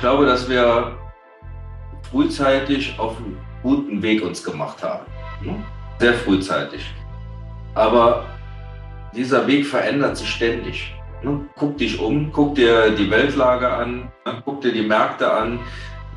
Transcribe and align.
glaube, 0.00 0.26
dass 0.26 0.48
wir 0.48 0.98
frühzeitig 2.10 2.98
auf 2.98 3.16
einen 3.18 3.38
guten 3.62 4.02
Weg 4.02 4.22
uns 4.22 4.42
gemacht 4.42 4.82
haben. 4.82 5.06
Hm? 5.42 5.64
Sehr 5.98 6.14
frühzeitig. 6.14 6.82
Aber 7.74 8.24
dieser 9.14 9.46
Weg 9.46 9.66
verändert 9.66 10.16
sich 10.16 10.28
ständig. 10.28 10.94
Hm? 11.22 11.48
Guck 11.56 11.78
dich 11.78 12.00
um, 12.00 12.32
guck 12.32 12.54
dir 12.54 12.90
die 12.90 13.10
Weltlage 13.10 13.68
an, 13.68 14.10
guck 14.44 14.60
dir 14.62 14.72
die 14.72 14.82
Märkte 14.82 15.30
an. 15.30 15.60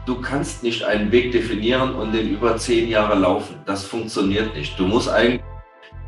Du 0.06 0.20
kannst 0.20 0.64
nicht 0.64 0.84
einen 0.84 1.12
Weg 1.12 1.32
definieren 1.32 1.96
und 1.96 2.14
den 2.14 2.30
über 2.30 2.58
zehn 2.58 2.90
Jahre 2.90 3.16
laufen. 3.16 3.62
Das 3.66 3.86
funktioniert 3.86 4.56
nicht. 4.56 4.78
Du 4.78 4.86
musst 4.86 5.10
eigentlich 5.10 5.42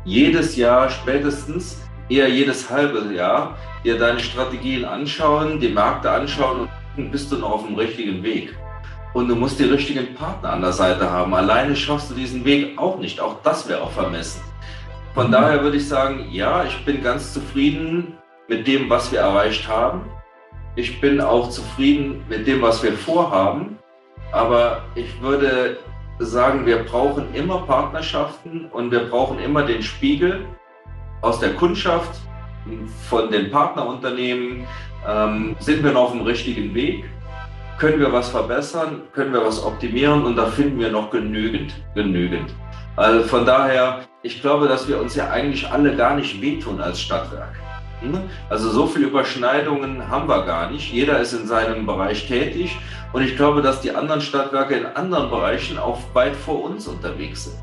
jedes 0.04 0.56
Jahr 0.56 0.90
spätestens, 0.90 1.82
eher 2.08 2.28
jedes 2.28 2.70
halbe 2.70 3.12
Jahr, 3.14 3.56
dir 3.84 3.98
deine 3.98 4.20
Strategien 4.20 4.84
anschauen, 4.84 5.60
die 5.60 5.68
Märkte 5.68 6.10
anschauen 6.10 6.60
und 6.60 6.68
bist 6.96 7.30
du 7.30 7.36
noch 7.36 7.52
auf 7.52 7.66
dem 7.66 7.76
richtigen 7.76 8.22
Weg. 8.22 8.56
Und 9.14 9.28
du 9.28 9.36
musst 9.36 9.58
die 9.58 9.64
richtigen 9.64 10.14
Partner 10.14 10.52
an 10.52 10.60
der 10.60 10.72
Seite 10.72 11.10
haben. 11.10 11.34
Alleine 11.34 11.74
schaffst 11.74 12.10
du 12.10 12.14
diesen 12.14 12.44
Weg 12.44 12.78
auch 12.78 12.98
nicht. 12.98 13.20
Auch 13.20 13.36
das 13.42 13.68
wäre 13.68 13.82
auch 13.82 13.90
vermessen. 13.90 14.42
Von 15.14 15.30
daher 15.32 15.62
würde 15.62 15.78
ich 15.78 15.88
sagen, 15.88 16.26
ja, 16.30 16.64
ich 16.64 16.84
bin 16.84 17.02
ganz 17.02 17.32
zufrieden 17.32 18.14
mit 18.48 18.66
dem, 18.66 18.90
was 18.90 19.10
wir 19.12 19.20
erreicht 19.20 19.66
haben. 19.66 20.02
Ich 20.74 21.00
bin 21.00 21.20
auch 21.20 21.48
zufrieden 21.48 22.22
mit 22.28 22.46
dem, 22.46 22.60
was 22.60 22.82
wir 22.82 22.92
vorhaben. 22.92 23.78
Aber 24.32 24.82
ich 24.94 25.20
würde 25.22 25.78
sagen, 26.18 26.66
wir 26.66 26.84
brauchen 26.84 27.34
immer 27.34 27.62
Partnerschaften 27.62 28.66
und 28.66 28.90
wir 28.90 29.08
brauchen 29.08 29.38
immer 29.38 29.62
den 29.62 29.82
Spiegel 29.82 30.44
aus 31.22 31.40
der 31.40 31.54
Kundschaft, 31.54 32.20
von 33.08 33.30
den 33.30 33.50
Partnerunternehmen, 33.50 34.66
ähm, 35.06 35.56
sind 35.60 35.84
wir 35.84 35.92
noch 35.92 36.04
auf 36.04 36.12
dem 36.12 36.22
richtigen 36.22 36.74
Weg? 36.74 37.04
Können 37.78 38.00
wir 38.00 38.12
was 38.12 38.28
verbessern? 38.30 39.02
Können 39.12 39.32
wir 39.32 39.44
was 39.44 39.62
optimieren? 39.62 40.24
Und 40.24 40.36
da 40.36 40.46
finden 40.46 40.80
wir 40.80 40.90
noch 40.90 41.10
genügend, 41.10 41.74
genügend. 41.94 42.54
Also 42.96 43.24
von 43.28 43.44
daher, 43.44 44.00
ich 44.22 44.40
glaube, 44.40 44.66
dass 44.66 44.88
wir 44.88 44.98
uns 44.98 45.14
ja 45.14 45.30
eigentlich 45.30 45.70
alle 45.70 45.94
gar 45.94 46.16
nicht 46.16 46.40
wehtun 46.40 46.80
als 46.80 47.00
Stadtwerk. 47.00 47.54
Hm? 48.00 48.20
Also 48.48 48.70
so 48.70 48.86
viele 48.86 49.06
Überschneidungen 49.08 50.08
haben 50.08 50.28
wir 50.28 50.42
gar 50.44 50.70
nicht. 50.70 50.92
Jeder 50.92 51.20
ist 51.20 51.34
in 51.34 51.46
seinem 51.46 51.84
Bereich 51.84 52.26
tätig. 52.26 52.76
Und 53.12 53.22
ich 53.22 53.36
glaube, 53.36 53.62
dass 53.62 53.82
die 53.82 53.94
anderen 53.94 54.22
Stadtwerke 54.22 54.74
in 54.74 54.86
anderen 54.86 55.30
Bereichen 55.30 55.78
auch 55.78 55.98
weit 56.14 56.34
vor 56.34 56.64
uns 56.64 56.86
unterwegs 56.86 57.44
sind. 57.44 57.56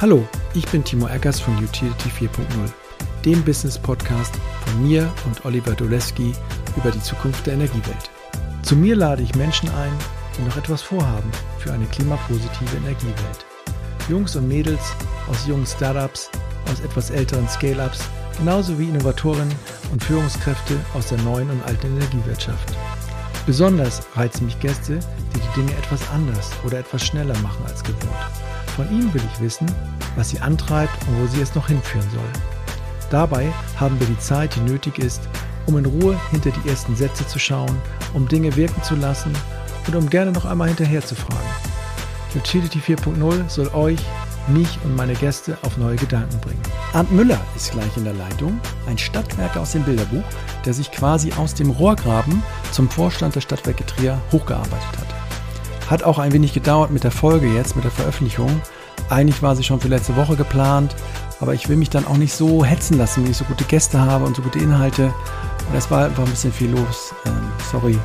Hallo, 0.00 0.26
ich 0.54 0.66
bin 0.68 0.84
Timo 0.84 1.08
Eckers 1.08 1.40
von 1.40 1.54
Utility 1.56 2.08
4.0 2.08 2.87
dem 3.24 3.42
Business-Podcast 3.42 4.34
von 4.64 4.88
mir 4.88 5.10
und 5.26 5.44
Oliver 5.44 5.72
Doleski 5.72 6.32
über 6.76 6.90
die 6.90 7.02
Zukunft 7.02 7.46
der 7.46 7.54
Energiewelt. 7.54 8.10
Zu 8.62 8.76
mir 8.76 8.96
lade 8.96 9.22
ich 9.22 9.34
Menschen 9.34 9.68
ein, 9.70 9.92
die 10.36 10.42
noch 10.42 10.56
etwas 10.56 10.82
vorhaben 10.82 11.30
für 11.58 11.72
eine 11.72 11.86
klimapositive 11.86 12.76
Energiewelt. 12.76 13.46
Jungs 14.08 14.36
und 14.36 14.48
Mädels 14.48 14.92
aus 15.28 15.46
jungen 15.46 15.66
Startups, 15.66 16.30
aus 16.70 16.80
etwas 16.80 17.10
älteren 17.10 17.48
Scale-ups, 17.48 18.00
genauso 18.38 18.78
wie 18.78 18.88
Innovatoren 18.88 19.48
und 19.92 20.02
Führungskräfte 20.02 20.78
aus 20.94 21.08
der 21.08 21.18
neuen 21.18 21.50
und 21.50 21.62
alten 21.64 21.88
Energiewirtschaft. 21.96 22.76
Besonders 23.46 24.02
reizen 24.14 24.44
mich 24.44 24.60
Gäste, 24.60 25.00
die 25.34 25.40
die 25.40 25.60
Dinge 25.60 25.72
etwas 25.78 26.00
anders 26.10 26.50
oder 26.64 26.78
etwas 26.78 27.04
schneller 27.04 27.38
machen 27.38 27.64
als 27.66 27.82
gewohnt. 27.82 28.12
Von 28.76 28.90
ihnen 28.90 29.12
will 29.12 29.22
ich 29.32 29.40
wissen, 29.40 29.66
was 30.16 30.30
sie 30.30 30.38
antreibt 30.40 30.92
und 31.08 31.20
wo 31.20 31.26
sie 31.26 31.40
es 31.40 31.54
noch 31.54 31.68
hinführen 31.68 32.06
soll. 32.12 32.57
Dabei 33.10 33.52
haben 33.78 33.98
wir 33.98 34.06
die 34.06 34.18
Zeit, 34.18 34.54
die 34.54 34.60
nötig 34.60 34.98
ist, 34.98 35.22
um 35.66 35.78
in 35.78 35.86
Ruhe 35.86 36.18
hinter 36.30 36.50
die 36.50 36.68
ersten 36.68 36.96
Sätze 36.96 37.26
zu 37.26 37.38
schauen, 37.38 37.76
um 38.14 38.28
Dinge 38.28 38.54
wirken 38.56 38.82
zu 38.82 38.96
lassen 38.96 39.32
und 39.86 39.94
um 39.96 40.08
gerne 40.10 40.32
noch 40.32 40.44
einmal 40.44 40.68
hinterher 40.68 41.04
zu 41.04 41.14
fragen. 41.14 41.48
Utility 42.34 42.78
4.0 42.78 43.48
soll 43.48 43.68
euch, 43.68 44.00
mich 44.48 44.78
und 44.84 44.96
meine 44.96 45.14
Gäste 45.14 45.56
auf 45.62 45.76
neue 45.76 45.96
Gedanken 45.96 46.38
bringen. 46.40 46.62
Arndt 46.92 47.12
Müller 47.12 47.40
ist 47.56 47.72
gleich 47.72 47.96
in 47.96 48.04
der 48.04 48.14
Leitung, 48.14 48.58
ein 48.86 48.98
Stadtwerker 48.98 49.60
aus 49.60 49.72
dem 49.72 49.82
Bilderbuch, 49.82 50.24
der 50.64 50.72
sich 50.72 50.90
quasi 50.90 51.32
aus 51.32 51.54
dem 51.54 51.70
Rohrgraben 51.70 52.42
zum 52.72 52.88
Vorstand 52.88 53.34
der 53.34 53.40
Stadtwerke 53.40 53.84
Trier 53.84 54.18
hochgearbeitet 54.32 54.98
hat. 54.98 55.90
Hat 55.90 56.02
auch 56.02 56.18
ein 56.18 56.32
wenig 56.32 56.52
gedauert 56.52 56.90
mit 56.90 57.04
der 57.04 57.10
Folge 57.10 57.46
jetzt, 57.48 57.76
mit 57.76 57.84
der 57.84 57.90
Veröffentlichung. 57.90 58.60
Eigentlich 59.10 59.42
war 59.42 59.56
sie 59.56 59.64
schon 59.64 59.80
für 59.80 59.88
letzte 59.88 60.16
Woche 60.16 60.36
geplant, 60.36 60.94
aber 61.40 61.54
ich 61.54 61.68
will 61.68 61.76
mich 61.76 61.90
dann 61.90 62.06
auch 62.06 62.16
nicht 62.16 62.32
so 62.32 62.64
hetzen 62.64 62.98
lassen, 62.98 63.24
wenn 63.24 63.30
ich 63.30 63.36
so 63.36 63.44
gute 63.44 63.64
Gäste 63.64 64.00
habe 64.00 64.24
und 64.24 64.36
so 64.36 64.42
gute 64.42 64.58
Inhalte. 64.58 65.12
Und 65.68 65.76
es 65.76 65.90
war 65.90 66.06
einfach 66.06 66.24
ein 66.24 66.30
bisschen 66.30 66.52
viel 66.52 66.70
los. 66.70 67.14
Ähm, 67.26 67.52
sorry. 67.70 67.98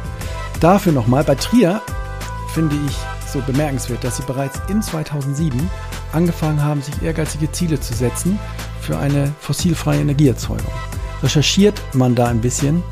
Dafür 0.60 0.92
nochmal, 0.92 1.24
bei 1.24 1.36
Trier 1.36 1.82
finde 2.54 2.76
ich 2.88 2.96
so 3.32 3.42
bemerkenswert, 3.42 4.04
dass 4.04 4.18
sie 4.18 4.24
bereits 4.24 4.60
in 4.70 4.82
2007 4.82 5.70
angefangen 6.12 6.64
haben, 6.64 6.82
sich 6.82 7.02
ehrgeizige 7.02 7.52
Ziele 7.52 7.80
zu 7.80 7.94
setzen 7.94 8.40
für 8.80 8.98
eine 8.98 9.34
fossilfreie 9.40 10.02
Energieerzeugung. 10.02 10.72
Recherchiert 11.24 11.82
man 11.94 12.16
da 12.16 12.28
ein 12.28 12.42
bisschen, 12.42 12.84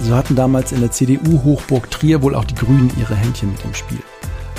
so 0.00 0.14
hatten 0.14 0.36
damals 0.36 0.72
in 0.72 0.80
der 0.80 0.92
CDU 0.92 1.42
Hochburg 1.42 1.90
Trier 1.90 2.22
wohl 2.22 2.34
auch 2.34 2.44
die 2.44 2.54
Grünen 2.54 2.92
ihre 2.98 3.16
Händchen 3.16 3.50
mit 3.50 3.64
im 3.64 3.74
Spiel. 3.74 3.98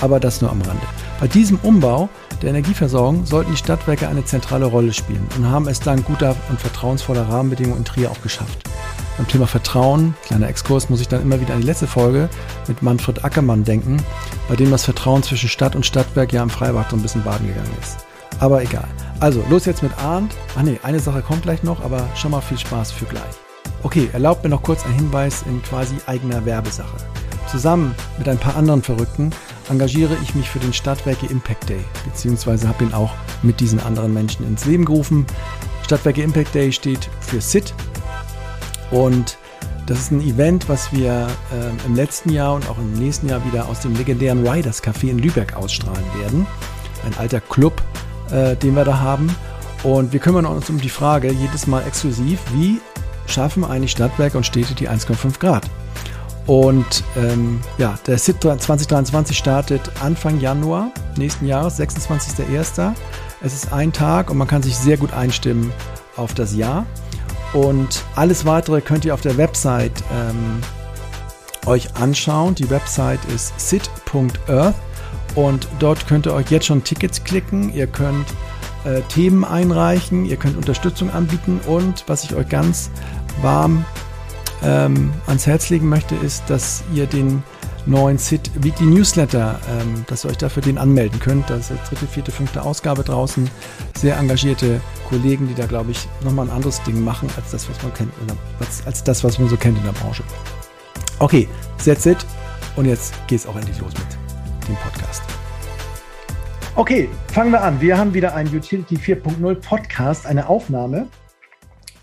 Aber 0.02 0.20
das 0.20 0.42
nur 0.42 0.52
am 0.52 0.62
Rande. 0.62 0.86
Bei 1.20 1.28
diesem 1.28 1.58
Umbau 1.64 2.10
der 2.42 2.50
Energieversorgung 2.50 3.26
sollten 3.26 3.52
die 3.52 3.58
Stadtwerke 3.58 4.08
eine 4.08 4.24
zentrale 4.24 4.66
Rolle 4.66 4.94
spielen 4.94 5.28
und 5.38 5.50
haben 5.50 5.68
es 5.68 5.80
dank 5.80 6.06
guter 6.06 6.36
und 6.50 6.62
vertrauensvoller 6.62 7.28
Rahmenbedingungen 7.28 7.80
in 7.80 7.86
Trier 7.86 8.12
auch 8.12 8.22
geschafft. 8.22 8.60
Beim 9.18 9.28
Thema 9.28 9.48
Vertrauen, 9.48 10.14
kleiner 10.26 10.48
Exkurs, 10.48 10.90
muss 10.90 11.02
ich 11.02 11.08
dann 11.08 11.24
immer 11.24 11.42
wieder 11.42 11.56
an 11.56 11.62
die 11.62 11.66
letzte 11.66 11.88
Folge 11.88 12.30
mit 12.68 12.84
Manfred 12.84 13.26
Ackermann 13.26 13.64
denken, 13.64 13.98
bei 14.48 14.56
dem 14.56 14.70
das 14.70 14.86
Vertrauen 14.86 15.24
zwischen 15.24 15.50
Stadt 15.50 15.76
und 15.76 15.88
Stadtwerk 15.88 16.32
ja 16.32 16.44
im 16.44 16.52
Freibad 16.52 16.92
so 16.92 16.96
ein 16.96 17.02
bisschen 17.02 17.24
baden 17.24 17.48
gegangen 17.48 17.76
ist. 17.82 18.06
Aber 18.40 18.62
egal. 18.62 18.88
Also, 19.20 19.44
los 19.50 19.66
jetzt 19.66 19.82
mit 19.82 19.98
Arndt. 19.98 20.36
Ach 20.56 20.62
nee, 20.62 20.80
eine 20.84 21.00
Sache 21.00 21.24
kommt 21.24 21.42
gleich 21.42 21.64
noch, 21.64 21.84
aber 21.84 22.08
schon 22.16 22.30
mal 22.30 22.42
viel 22.42 22.60
Spaß 22.60 22.92
für 22.92 23.06
gleich. 23.06 23.24
Okay, 23.82 24.10
erlaubt 24.14 24.44
mir 24.44 24.52
noch 24.52 24.62
kurz 24.62 24.86
einen 24.86 24.94
Hinweis 24.94 25.44
in 25.48 25.64
quasi 25.64 25.96
eigener 26.06 26.46
Werbesache. 26.46 26.98
Zusammen 27.50 27.96
mit 28.20 28.30
ein 28.30 28.38
paar 28.38 28.56
anderen 28.56 28.84
Verrückten 28.84 29.32
engagiere 29.70 30.18
ich 30.24 30.36
mich 30.36 30.50
für 30.50 30.60
den 30.60 30.74
Stadtwerke 30.74 31.26
Impact 31.28 31.70
Day, 31.70 31.84
beziehungsweise 32.06 32.68
habe 32.68 32.84
ihn 32.84 32.94
auch 32.94 33.14
mit 33.44 33.60
diesen 33.60 33.80
anderen 33.80 34.14
Menschen 34.14 34.46
ins 34.48 34.66
Leben 34.66 34.86
gerufen. 34.86 35.26
Stadtwerke 35.84 36.22
Impact 36.22 36.54
Day 36.56 36.72
steht 36.72 37.10
für 37.22 37.42
SIT 37.42 37.74
und 38.92 39.38
das 39.88 40.00
ist 40.00 40.12
ein 40.12 40.22
Event, 40.22 40.68
was 40.68 40.92
wir 40.92 41.28
äh, 41.54 41.86
im 41.86 41.96
letzten 41.96 42.30
Jahr 42.32 42.56
und 42.56 42.70
auch 42.70 42.78
im 42.78 42.94
nächsten 42.94 43.30
Jahr 43.30 43.44
wieder 43.46 43.70
aus 43.70 43.80
dem 43.80 43.96
legendären 43.96 44.46
Riders 44.46 44.84
Café 44.84 45.10
in 45.10 45.18
Lübeck 45.18 45.56
ausstrahlen 45.56 46.04
werden. 46.20 46.46
Ein 47.06 47.18
alter 47.18 47.40
Club, 47.40 47.82
äh, 48.30 48.58
den 48.58 48.76
wir 48.76 48.84
da 48.84 49.00
haben. 49.00 49.34
Und 49.84 50.12
wir 50.12 50.20
kümmern 50.20 50.46
uns 50.46 50.70
um 50.70 50.82
die 50.82 50.90
Frage 50.90 51.32
jedes 51.32 51.68
Mal 51.68 51.84
exklusiv, 51.88 52.40
wie 52.54 52.82
schaffen 53.28 53.64
eigentlich 53.64 53.92
Stadtwerke 53.92 54.36
und 54.36 54.46
Städte 54.46 54.74
die 54.74 54.90
1,5 54.90 55.40
Grad? 55.40 55.70
Und 56.48 57.04
ähm, 57.18 57.60
ja, 57.78 58.00
der 58.08 58.18
SIT 58.18 58.42
2023 58.42 59.38
startet 59.38 59.82
Anfang 60.02 60.40
Januar 60.40 60.92
nächsten 61.18 61.46
Jahres, 61.46 61.78
26.01. 61.80 62.94
Es 63.42 63.54
ist 63.54 63.74
ein 63.74 63.92
Tag 63.92 64.32
und 64.32 64.38
man 64.38 64.48
kann 64.48 64.64
sich 64.64 64.78
sehr 64.78 64.98
gut 64.98 65.14
einstimmen 65.14 65.72
auf 66.16 66.34
das 66.34 66.56
Jahr. 66.56 66.86
Und 67.54 68.04
alles 68.16 68.46
weitere 68.46 68.82
könnt 68.82 69.04
ihr 69.04 69.14
auf 69.14 69.22
der 69.22 69.38
Website 69.38 70.04
ähm, 70.14 70.62
euch 71.66 71.96
anschauen. 71.96 72.56
Die 72.56 72.70
Website 72.70 73.24
ist 73.26 73.60
sit.earth 73.60 74.76
und 75.36 75.68
dort 75.80 76.08
könnt 76.08 76.26
ihr 76.28 76.34
euch 76.34 76.50
jetzt 76.50 76.66
schon 76.66 76.84
Tickets 76.84 77.24
klicken. 77.26 77.74
Ihr 77.74 77.88
könnt 77.88 78.28
äh, 78.86 79.02
Themen 79.10 79.44
einreichen, 79.44 80.26
ihr 80.26 80.38
könnt 80.38 80.58
Unterstützung 80.58 81.10
anbieten 81.12 81.60
und 81.68 82.06
was 82.08 82.24
ich 82.24 82.36
euch 82.36 82.48
ganz 82.48 82.90
warm 83.42 83.86
ähm, 84.64 85.14
ans 85.28 85.46
Herz 85.46 85.70
legen 85.70 85.88
möchte, 85.90 86.16
ist, 86.16 86.44
dass 86.48 86.84
ihr 86.94 87.06
den 87.06 87.44
neuen 87.86 88.18
SIT 88.18 88.52
Weekly 88.64 88.88
Newsletter, 88.88 89.60
ähm, 89.70 90.04
dass 90.08 90.26
ihr 90.26 90.32
euch 90.32 90.38
dafür 90.38 90.62
den 90.62 90.78
anmelden 90.78 91.20
könnt. 91.20 91.50
Das 91.50 91.72
ist 91.72 91.80
die 91.92 91.96
dritte, 91.96 92.08
vierte, 92.08 92.32
fünfte 92.32 92.62
Ausgabe 92.62 93.04
draußen. 93.04 93.50
Sehr 93.98 94.18
engagierte 94.18 94.82
Kollegen, 95.10 95.48
die 95.48 95.56
da, 95.56 95.66
glaube 95.66 95.92
ich, 95.92 96.08
nochmal 96.24 96.48
ein 96.48 96.52
anderes 96.52 96.82
Ding 96.84 97.04
machen, 97.04 97.30
als 97.38 97.52
das, 97.52 97.70
was 97.70 97.82
man 97.82 97.94
kennt, 97.94 98.12
als, 98.60 98.86
als 98.86 99.04
das, 99.04 99.24
was 99.24 99.40
man 99.40 99.48
so 99.48 99.56
kennt 99.56 99.78
in 99.78 99.84
der 99.84 99.94
Branche. 99.94 100.24
Okay, 101.20 101.48
that's 101.84 102.06
it. 102.06 102.26
Und 102.76 102.86
jetzt 102.86 103.14
geht 103.28 103.40
es 103.40 103.48
auch 103.48 103.56
endlich 103.56 103.80
los 103.80 103.94
mit 103.94 104.68
dem 104.68 104.76
Podcast. 104.76 105.24
Okay, 106.76 107.10
fangen 107.34 107.52
wir 107.52 107.64
an. 107.64 107.82
Wir 107.82 107.98
haben 107.98 108.14
wieder 108.14 108.36
einen 108.36 108.56
Utility 108.56 108.98
4.0 108.98 109.56
Podcast, 109.56 110.28
eine 110.28 110.48
Aufnahme. 110.48 111.08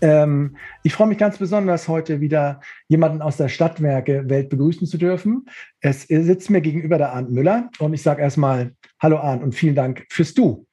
Ähm, 0.01 0.57
ich 0.83 0.93
freue 0.93 1.07
mich 1.07 1.17
ganz 1.17 1.37
besonders, 1.37 1.87
heute 1.87 2.21
wieder 2.21 2.61
jemanden 2.87 3.21
aus 3.21 3.37
der 3.37 3.49
Stadtwerke-Welt 3.49 4.49
begrüßen 4.49 4.87
zu 4.87 4.97
dürfen. 4.97 5.45
Es 5.79 6.03
sitzt 6.03 6.49
mir 6.49 6.61
gegenüber 6.61 6.97
der 6.97 7.13
Arndt 7.13 7.31
Müller 7.31 7.69
und 7.79 7.93
ich 7.93 8.01
sage 8.01 8.21
erstmal 8.21 8.73
Hallo 9.01 9.17
Arndt 9.17 9.43
und 9.43 9.53
vielen 9.53 9.75
Dank 9.75 10.05
fürs 10.09 10.33
Du. 10.33 10.67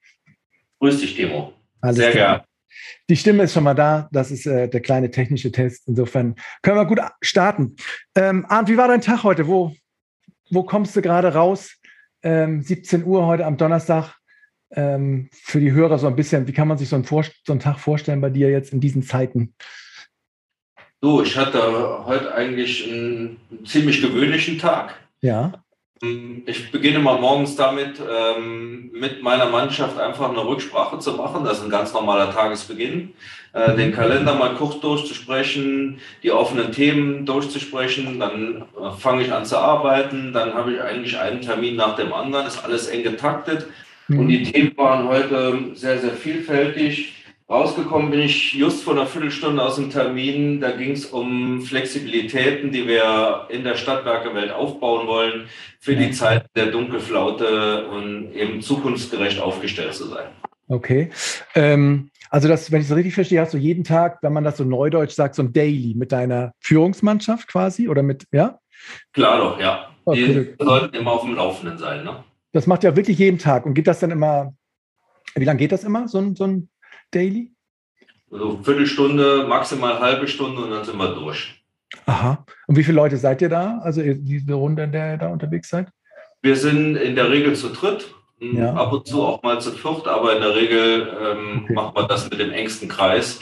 Grüß 0.80 1.00
dich, 1.00 1.14
Timo. 1.14 1.52
Alles 1.80 1.96
Sehr 1.96 2.12
gerne. 2.12 2.44
die 3.08 3.16
Stimme 3.16 3.44
ist 3.44 3.52
schon 3.52 3.64
mal 3.64 3.74
da. 3.74 4.08
Das 4.12 4.30
ist 4.30 4.46
äh, 4.46 4.68
der 4.68 4.80
kleine 4.80 5.10
technische 5.10 5.52
Test. 5.52 5.86
Insofern 5.86 6.34
können 6.62 6.76
wir 6.76 6.86
gut 6.86 7.00
starten. 7.20 7.76
Ähm, 8.14 8.44
Arndt, 8.48 8.68
wie 8.68 8.76
war 8.76 8.88
dein 8.88 9.00
Tag 9.00 9.22
heute? 9.22 9.46
Wo, 9.46 9.72
wo 10.50 10.62
kommst 10.64 10.96
du 10.96 11.02
gerade 11.02 11.34
raus? 11.34 11.76
Ähm, 12.22 12.62
17 12.62 13.04
Uhr 13.04 13.26
heute 13.26 13.46
am 13.46 13.56
Donnerstag. 13.56 14.16
Ähm, 14.74 15.28
für 15.32 15.60
die 15.60 15.72
Hörer 15.72 15.98
so 15.98 16.06
ein 16.06 16.16
bisschen, 16.16 16.46
wie 16.46 16.52
kann 16.52 16.68
man 16.68 16.78
sich 16.78 16.88
so 16.88 16.96
einen, 16.96 17.04
Vor 17.04 17.24
so 17.24 17.52
einen 17.52 17.60
Tag 17.60 17.78
vorstellen 17.78 18.20
bei 18.20 18.30
dir 18.30 18.50
jetzt 18.50 18.72
in 18.72 18.80
diesen 18.80 19.02
Zeiten? 19.02 19.54
Du, 21.00 21.20
ich 21.20 21.36
hatte 21.36 22.04
heute 22.06 22.32
eigentlich 22.34 22.88
einen, 22.88 23.36
einen 23.50 23.66
ziemlich 23.66 24.00
gewöhnlichen 24.00 24.58
Tag. 24.58 24.94
Ja. 25.20 25.52
Ich 26.46 26.72
beginne 26.72 26.98
mal 26.98 27.20
morgens 27.20 27.54
damit, 27.54 28.00
ähm, 28.00 28.90
mit 28.92 29.22
meiner 29.22 29.46
Mannschaft 29.46 30.00
einfach 30.00 30.30
eine 30.30 30.44
Rücksprache 30.44 30.98
zu 30.98 31.12
machen. 31.12 31.44
Das 31.44 31.58
ist 31.58 31.64
ein 31.64 31.70
ganz 31.70 31.92
normaler 31.92 32.32
Tagesbeginn. 32.32 33.14
Äh, 33.52 33.76
den 33.76 33.92
Kalender 33.92 34.34
mal 34.34 34.54
kurz 34.54 34.80
durchzusprechen, 34.80 36.00
die 36.24 36.32
offenen 36.32 36.72
Themen 36.72 37.24
durchzusprechen. 37.24 38.18
Dann 38.18 38.62
äh, 38.62 38.90
fange 38.98 39.22
ich 39.22 39.32
an 39.32 39.44
zu 39.44 39.58
arbeiten. 39.58 40.32
Dann 40.32 40.54
habe 40.54 40.72
ich 40.72 40.82
eigentlich 40.82 41.18
einen 41.18 41.40
Termin 41.40 41.76
nach 41.76 41.94
dem 41.94 42.12
anderen. 42.12 42.46
Ist 42.46 42.64
alles 42.64 42.88
eng 42.88 43.04
getaktet. 43.04 43.68
Mhm. 44.12 44.18
Und 44.18 44.28
die 44.28 44.42
Themen 44.42 44.76
waren 44.76 45.08
heute 45.08 45.70
sehr, 45.74 45.98
sehr 45.98 46.12
vielfältig. 46.12 47.14
Rausgekommen 47.48 48.10
bin 48.10 48.20
ich 48.20 48.54
just 48.54 48.82
vor 48.82 48.94
einer 48.94 49.06
Viertelstunde 49.06 49.62
aus 49.62 49.76
dem 49.76 49.90
Termin. 49.90 50.60
Da 50.60 50.70
ging 50.70 50.92
es 50.92 51.06
um 51.06 51.60
Flexibilitäten, 51.60 52.72
die 52.72 52.86
wir 52.86 53.46
in 53.50 53.62
der 53.62 53.74
Stadtwerkewelt 53.74 54.52
aufbauen 54.52 55.06
wollen, 55.06 55.48
für 55.78 55.94
die 55.94 56.12
Zeit 56.12 56.46
der 56.56 56.66
Dunkelflaute 56.66 57.88
und 57.88 58.32
eben 58.32 58.62
zukunftsgerecht 58.62 59.38
aufgestellt 59.40 59.92
zu 59.92 60.06
sein. 60.06 60.28
Okay. 60.68 61.10
Ähm, 61.54 62.10
also, 62.30 62.48
das, 62.48 62.72
wenn 62.72 62.80
ich 62.80 62.88
es 62.88 62.96
richtig 62.96 63.12
verstehe, 63.12 63.42
hast 63.42 63.52
du 63.52 63.58
jeden 63.58 63.84
Tag, 63.84 64.22
wenn 64.22 64.32
man 64.32 64.44
das 64.44 64.56
so 64.56 64.64
neudeutsch 64.64 65.12
sagt, 65.12 65.34
so 65.34 65.42
ein 65.42 65.52
Daily 65.52 65.92
mit 65.94 66.12
deiner 66.12 66.54
Führungsmannschaft 66.60 67.48
quasi 67.48 67.88
oder 67.88 68.02
mit, 68.02 68.24
ja? 68.32 68.58
Klar 69.12 69.36
doch, 69.36 69.60
ja. 69.60 69.90
Okay. 70.06 70.54
Die 70.58 70.64
sollten 70.64 70.96
immer 70.96 71.12
auf 71.12 71.22
dem 71.22 71.34
Laufenden 71.34 71.76
sein, 71.76 72.04
ne? 72.04 72.24
Das 72.52 72.66
macht 72.66 72.84
ja 72.84 72.94
wirklich 72.96 73.18
jeden 73.18 73.38
Tag. 73.38 73.66
Und 73.66 73.74
geht 73.74 73.86
das 73.86 74.00
dann 74.00 74.10
immer, 74.10 74.54
wie 75.34 75.44
lange 75.44 75.58
geht 75.58 75.72
das 75.72 75.84
immer, 75.84 76.08
so 76.08 76.18
ein, 76.18 76.36
so 76.36 76.44
ein 76.44 76.68
Daily? 77.10 77.52
Also 78.30 78.60
Viertelstunde, 78.62 79.46
maximal 79.48 80.00
halbe 80.00 80.28
Stunde 80.28 80.62
und 80.62 80.70
dann 80.70 80.84
sind 80.84 80.96
wir 80.96 81.14
durch. 81.14 81.62
Aha. 82.06 82.44
Und 82.66 82.76
wie 82.76 82.84
viele 82.84 82.96
Leute 82.96 83.16
seid 83.16 83.42
ihr 83.42 83.48
da? 83.48 83.78
Also 83.78 84.02
diese 84.02 84.54
Runde, 84.54 84.84
in 84.84 84.92
der 84.92 85.12
ihr 85.12 85.18
da 85.18 85.28
unterwegs 85.28 85.68
seid? 85.68 85.88
Wir 86.40 86.56
sind 86.56 86.96
in 86.96 87.14
der 87.14 87.30
Regel 87.30 87.54
zu 87.54 87.68
dritt, 87.68 88.14
ja. 88.40 88.74
ab 88.74 88.92
und 88.92 89.06
zu 89.06 89.22
auch 89.22 89.42
mal 89.42 89.60
zu 89.60 89.70
viert, 89.72 90.08
aber 90.08 90.34
in 90.34 90.42
der 90.42 90.54
Regel 90.54 91.08
ähm, 91.20 91.60
okay. 91.64 91.72
machen 91.74 91.94
wir 91.94 92.08
das 92.08 92.28
mit 92.28 92.40
dem 92.40 92.50
engsten 92.50 92.88
Kreis, 92.88 93.40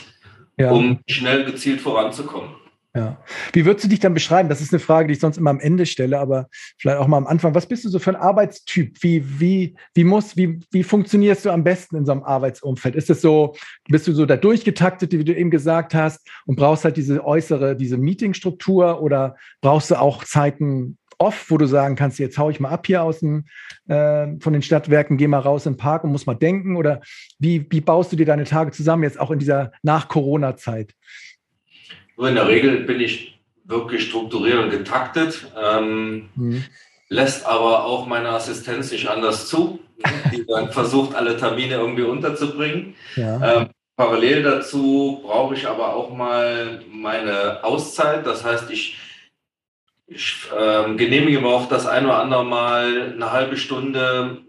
ja. 0.57 0.71
um 0.71 0.99
schnell 1.07 1.45
gezielt 1.45 1.81
voranzukommen. 1.81 2.51
Ja. 2.93 3.17
Wie 3.53 3.65
würdest 3.65 3.85
du 3.85 3.89
dich 3.89 4.01
dann 4.01 4.13
beschreiben? 4.13 4.49
Das 4.49 4.59
ist 4.59 4.73
eine 4.73 4.79
Frage, 4.79 5.07
die 5.07 5.13
ich 5.13 5.21
sonst 5.21 5.37
immer 5.37 5.49
am 5.49 5.61
Ende 5.61 5.85
stelle, 5.85 6.19
aber 6.19 6.47
vielleicht 6.77 6.99
auch 6.99 7.07
mal 7.07 7.17
am 7.17 7.27
Anfang. 7.27 7.55
Was 7.55 7.65
bist 7.65 7.85
du 7.85 7.89
so 7.89 7.99
für 7.99 8.09
ein 8.09 8.21
Arbeitstyp? 8.21 8.97
Wie, 9.01 9.39
wie, 9.39 9.75
wie 9.93 10.03
muss, 10.03 10.35
wie, 10.35 10.59
wie 10.71 10.83
funktionierst 10.83 11.45
du 11.45 11.51
am 11.51 11.63
besten 11.63 11.95
in 11.95 12.05
so 12.05 12.11
einem 12.11 12.23
Arbeitsumfeld? 12.23 12.95
Ist 12.95 13.09
es 13.09 13.21
so, 13.21 13.55
bist 13.87 14.07
du 14.07 14.11
so 14.11 14.25
da 14.25 14.35
durchgetaktet, 14.35 15.13
wie 15.13 15.23
du 15.23 15.33
eben 15.33 15.51
gesagt 15.51 15.93
hast, 15.93 16.27
und 16.45 16.57
brauchst 16.57 16.83
halt 16.83 16.97
diese 16.97 17.23
äußere, 17.23 17.77
diese 17.77 17.97
Meetingstruktur 17.97 19.01
oder 19.01 19.37
brauchst 19.61 19.91
du 19.91 19.95
auch 19.95 20.25
Zeiten 20.25 20.97
off, 21.17 21.45
wo 21.49 21.57
du 21.57 21.67
sagen 21.67 21.95
kannst, 21.95 22.19
jetzt 22.19 22.37
hau 22.37 22.49
ich 22.49 22.59
mal 22.59 22.69
ab 22.69 22.87
hier 22.87 23.03
aus 23.03 23.19
dem, 23.19 23.45
äh, 23.87 24.27
von 24.39 24.53
den 24.53 24.63
Stadtwerken, 24.63 25.17
geh 25.17 25.27
mal 25.27 25.39
raus 25.39 25.65
in 25.65 25.73
den 25.73 25.77
Park 25.77 26.03
und 26.03 26.11
muss 26.11 26.25
mal 26.25 26.33
denken? 26.33 26.75
Oder 26.75 26.99
wie, 27.39 27.65
wie 27.69 27.79
baust 27.79 28.11
du 28.11 28.15
dir 28.17 28.25
deine 28.25 28.43
Tage 28.43 28.71
zusammen, 28.71 29.03
jetzt 29.03 29.19
auch 29.19 29.31
in 29.31 29.39
dieser 29.39 29.71
Nach-Corona-Zeit? 29.83 30.93
Nur 32.21 32.29
in 32.29 32.35
der 32.35 32.47
Regel 32.47 32.81
bin 32.81 32.99
ich 32.99 33.39
wirklich 33.63 34.07
strukturiert 34.07 34.59
und 34.59 34.69
getaktet, 34.69 35.47
ähm, 35.59 36.29
mhm. 36.35 36.63
lässt 37.09 37.47
aber 37.47 37.83
auch 37.83 38.05
meine 38.05 38.29
Assistenz 38.29 38.91
nicht 38.91 39.07
anders 39.07 39.47
zu, 39.47 39.79
die 40.31 40.45
dann 40.47 40.71
versucht, 40.71 41.15
alle 41.15 41.35
Termine 41.35 41.77
irgendwie 41.77 42.03
unterzubringen. 42.03 42.93
Ja. 43.15 43.61
Ähm, 43.61 43.69
parallel 43.95 44.43
dazu 44.43 45.21
brauche 45.23 45.55
ich 45.55 45.67
aber 45.67 45.95
auch 45.95 46.13
mal 46.13 46.83
meine 46.91 47.63
Auszeit. 47.63 48.23
Das 48.27 48.45
heißt, 48.45 48.69
ich, 48.69 48.99
ich 50.05 50.47
ähm, 50.55 50.97
genehmige 50.97 51.41
mir 51.41 51.47
auch 51.47 51.67
das 51.67 51.87
ein 51.87 52.05
oder 52.05 52.19
andere 52.19 52.45
Mal 52.45 53.13
eine 53.15 53.31
halbe 53.31 53.57
Stunde 53.57 54.43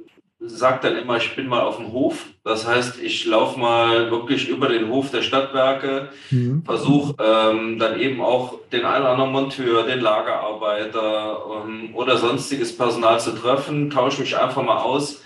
sage 0.46 0.80
dann 0.82 0.96
immer, 0.96 1.16
ich 1.16 1.34
bin 1.36 1.46
mal 1.46 1.60
auf 1.60 1.76
dem 1.76 1.92
Hof. 1.92 2.26
Das 2.44 2.66
heißt, 2.66 3.00
ich 3.02 3.24
laufe 3.26 3.58
mal 3.58 4.10
wirklich 4.10 4.48
über 4.48 4.68
den 4.68 4.88
Hof 4.88 5.10
der 5.10 5.22
Stadtwerke, 5.22 6.08
mhm. 6.30 6.62
versuche 6.64 7.14
ähm, 7.22 7.78
dann 7.78 7.98
eben 8.00 8.20
auch 8.20 8.58
den 8.72 8.84
einen 8.84 9.02
oder 9.02 9.12
anderen 9.12 9.32
Monteur, 9.32 9.86
den 9.86 10.00
Lagerarbeiter 10.00 11.64
ähm, 11.64 11.94
oder 11.94 12.16
sonstiges 12.16 12.76
Personal 12.76 13.20
zu 13.20 13.32
treffen, 13.32 13.90
tausche 13.90 14.22
mich 14.22 14.36
einfach 14.36 14.62
mal 14.62 14.78
aus 14.78 15.22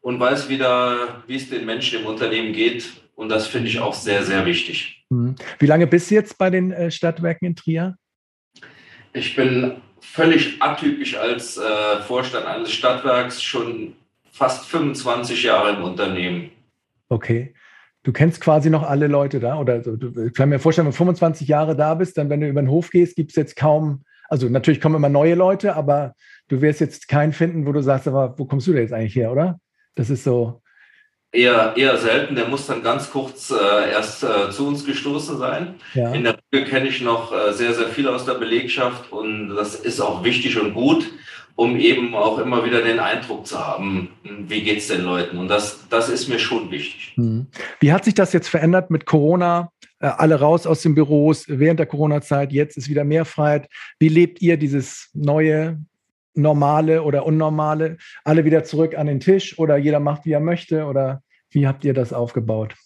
und 0.00 0.20
weiß 0.20 0.48
wieder, 0.48 1.22
wie 1.26 1.36
es 1.36 1.48
den 1.48 1.64
Menschen 1.64 2.00
im 2.00 2.06
Unternehmen 2.06 2.52
geht. 2.52 2.88
Und 3.14 3.30
das 3.30 3.46
finde 3.46 3.68
ich 3.68 3.80
auch 3.80 3.94
sehr, 3.94 4.22
sehr 4.22 4.46
wichtig. 4.46 5.04
Mhm. 5.08 5.34
Wie 5.58 5.66
lange 5.66 5.86
bist 5.86 6.10
du 6.10 6.14
jetzt 6.14 6.38
bei 6.38 6.50
den 6.50 6.72
äh, 6.72 6.90
Stadtwerken 6.90 7.48
in 7.48 7.56
Trier? 7.56 7.96
Ich 9.12 9.34
bin 9.34 9.80
völlig 10.00 10.60
atypisch 10.60 11.16
als 11.16 11.56
äh, 11.56 12.00
Vorstand 12.06 12.46
eines 12.46 12.72
Stadtwerks 12.72 13.42
schon 13.42 13.94
fast 14.38 14.66
25 14.66 15.42
Jahre 15.42 15.70
im 15.70 15.82
Unternehmen. 15.82 16.50
Okay. 17.08 17.54
Du 18.04 18.12
kennst 18.12 18.40
quasi 18.40 18.70
noch 18.70 18.84
alle 18.84 19.08
Leute 19.08 19.40
da? 19.40 19.58
Oder 19.58 19.80
du, 19.80 20.26
ich 20.26 20.32
kann 20.32 20.48
mir 20.48 20.60
vorstellen, 20.60 20.86
wenn 20.86 20.92
du 20.92 20.96
25 20.96 21.48
Jahre 21.48 21.74
da 21.74 21.94
bist, 21.94 22.16
dann, 22.16 22.30
wenn 22.30 22.40
du 22.40 22.48
über 22.48 22.62
den 22.62 22.70
Hof 22.70 22.90
gehst, 22.90 23.16
gibt 23.16 23.32
es 23.32 23.36
jetzt 23.36 23.56
kaum, 23.56 24.04
also 24.28 24.48
natürlich 24.48 24.80
kommen 24.80 24.94
immer 24.94 25.08
neue 25.08 25.34
Leute, 25.34 25.74
aber 25.74 26.14
du 26.46 26.60
wirst 26.60 26.80
jetzt 26.80 27.08
keinen 27.08 27.32
finden, 27.32 27.66
wo 27.66 27.72
du 27.72 27.82
sagst, 27.82 28.06
aber 28.06 28.38
wo 28.38 28.44
kommst 28.44 28.68
du 28.68 28.72
da 28.72 28.78
jetzt 28.78 28.92
eigentlich 28.92 29.16
her, 29.16 29.32
oder? 29.32 29.58
Das 29.96 30.08
ist 30.08 30.22
so. 30.22 30.62
Eher, 31.32 31.74
eher 31.76 31.98
selten. 31.98 32.36
Der 32.36 32.46
muss 32.46 32.66
dann 32.66 32.82
ganz 32.82 33.10
kurz 33.10 33.50
äh, 33.50 33.90
erst 33.90 34.22
äh, 34.22 34.50
zu 34.50 34.68
uns 34.68 34.86
gestoßen 34.86 35.36
sein. 35.36 35.74
Ja. 35.94 36.12
In 36.12 36.22
der 36.22 36.38
Regel 36.54 36.68
kenne 36.68 36.88
ich 36.88 37.02
noch 37.02 37.32
äh, 37.32 37.52
sehr, 37.52 37.74
sehr 37.74 37.88
viel 37.88 38.08
aus 38.08 38.24
der 38.24 38.34
Belegschaft 38.34 39.10
und 39.12 39.54
das 39.56 39.74
ist 39.74 40.00
auch 40.00 40.22
wichtig 40.22 40.58
und 40.58 40.72
gut 40.72 41.10
um 41.58 41.76
eben 41.76 42.14
auch 42.14 42.38
immer 42.38 42.64
wieder 42.64 42.82
den 42.82 43.00
Eindruck 43.00 43.44
zu 43.44 43.58
haben, 43.58 44.10
wie 44.22 44.62
geht 44.62 44.78
es 44.78 44.86
den 44.86 45.02
Leuten? 45.02 45.38
Und 45.38 45.48
das, 45.48 45.88
das 45.90 46.08
ist 46.08 46.28
mir 46.28 46.38
schon 46.38 46.70
wichtig. 46.70 47.14
Hm. 47.16 47.48
Wie 47.80 47.92
hat 47.92 48.04
sich 48.04 48.14
das 48.14 48.32
jetzt 48.32 48.48
verändert 48.48 48.90
mit 48.90 49.06
Corona? 49.06 49.72
Äh, 49.98 50.06
alle 50.06 50.38
raus 50.38 50.68
aus 50.68 50.82
den 50.82 50.94
Büros 50.94 51.46
während 51.48 51.80
der 51.80 51.86
Corona-Zeit, 51.86 52.52
jetzt 52.52 52.76
ist 52.76 52.88
wieder 52.88 53.02
mehr 53.02 53.24
Freiheit. 53.24 53.68
Wie 53.98 54.08
lebt 54.08 54.40
ihr 54.40 54.56
dieses 54.56 55.10
neue, 55.14 55.80
normale 56.34 57.02
oder 57.02 57.26
unnormale? 57.26 57.96
Alle 58.22 58.44
wieder 58.44 58.62
zurück 58.62 58.96
an 58.96 59.08
den 59.08 59.18
Tisch 59.18 59.58
oder 59.58 59.76
jeder 59.76 59.98
macht, 59.98 60.26
wie 60.26 60.32
er 60.32 60.40
möchte? 60.40 60.84
Oder 60.84 61.24
wie 61.50 61.66
habt 61.66 61.84
ihr 61.84 61.92
das 61.92 62.12
aufgebaut? 62.12 62.76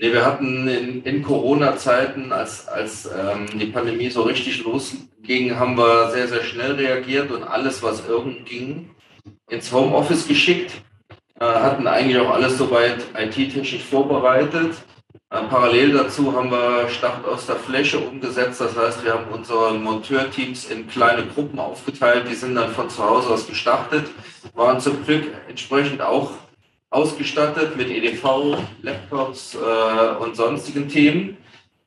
Nee, 0.00 0.12
wir 0.12 0.24
hatten 0.24 0.68
in, 0.68 1.02
in 1.02 1.22
Corona-Zeiten, 1.24 2.32
als, 2.32 2.68
als 2.68 3.06
ähm, 3.06 3.58
die 3.58 3.66
Pandemie 3.66 4.10
so 4.10 4.22
richtig 4.22 4.62
losging, 4.62 5.58
haben 5.58 5.76
wir 5.76 6.12
sehr, 6.12 6.28
sehr 6.28 6.44
schnell 6.44 6.72
reagiert 6.72 7.32
und 7.32 7.42
alles, 7.42 7.82
was 7.82 8.06
irgend 8.06 8.46
ging, 8.46 8.90
ins 9.48 9.72
Homeoffice 9.72 10.28
geschickt. 10.28 10.82
Äh, 11.40 11.44
hatten 11.44 11.88
eigentlich 11.88 12.16
auch 12.18 12.30
alles 12.30 12.58
soweit 12.58 13.06
IT-technisch 13.16 13.82
vorbereitet. 13.82 14.74
Äh, 15.30 15.42
parallel 15.50 15.94
dazu 15.94 16.32
haben 16.32 16.52
wir 16.52 16.88
Start 16.88 17.26
aus 17.26 17.46
der 17.46 17.56
Fläche 17.56 17.98
umgesetzt. 17.98 18.60
Das 18.60 18.76
heißt, 18.76 19.04
wir 19.04 19.14
haben 19.14 19.32
unsere 19.32 19.74
Monteurteams 19.74 20.70
in 20.70 20.86
kleine 20.86 21.26
Gruppen 21.26 21.58
aufgeteilt. 21.58 22.26
Die 22.30 22.36
sind 22.36 22.54
dann 22.54 22.70
von 22.70 22.88
zu 22.88 23.02
Hause 23.02 23.30
aus 23.30 23.48
gestartet, 23.48 24.06
waren 24.54 24.78
zum 24.78 25.04
Glück 25.04 25.24
entsprechend 25.48 26.02
auch 26.02 26.30
ausgestattet 26.90 27.76
mit 27.76 27.90
EDV, 27.90 28.56
Laptops 28.82 29.54
äh, 29.54 30.22
und 30.22 30.36
sonstigen 30.36 30.88
Themen. 30.88 31.36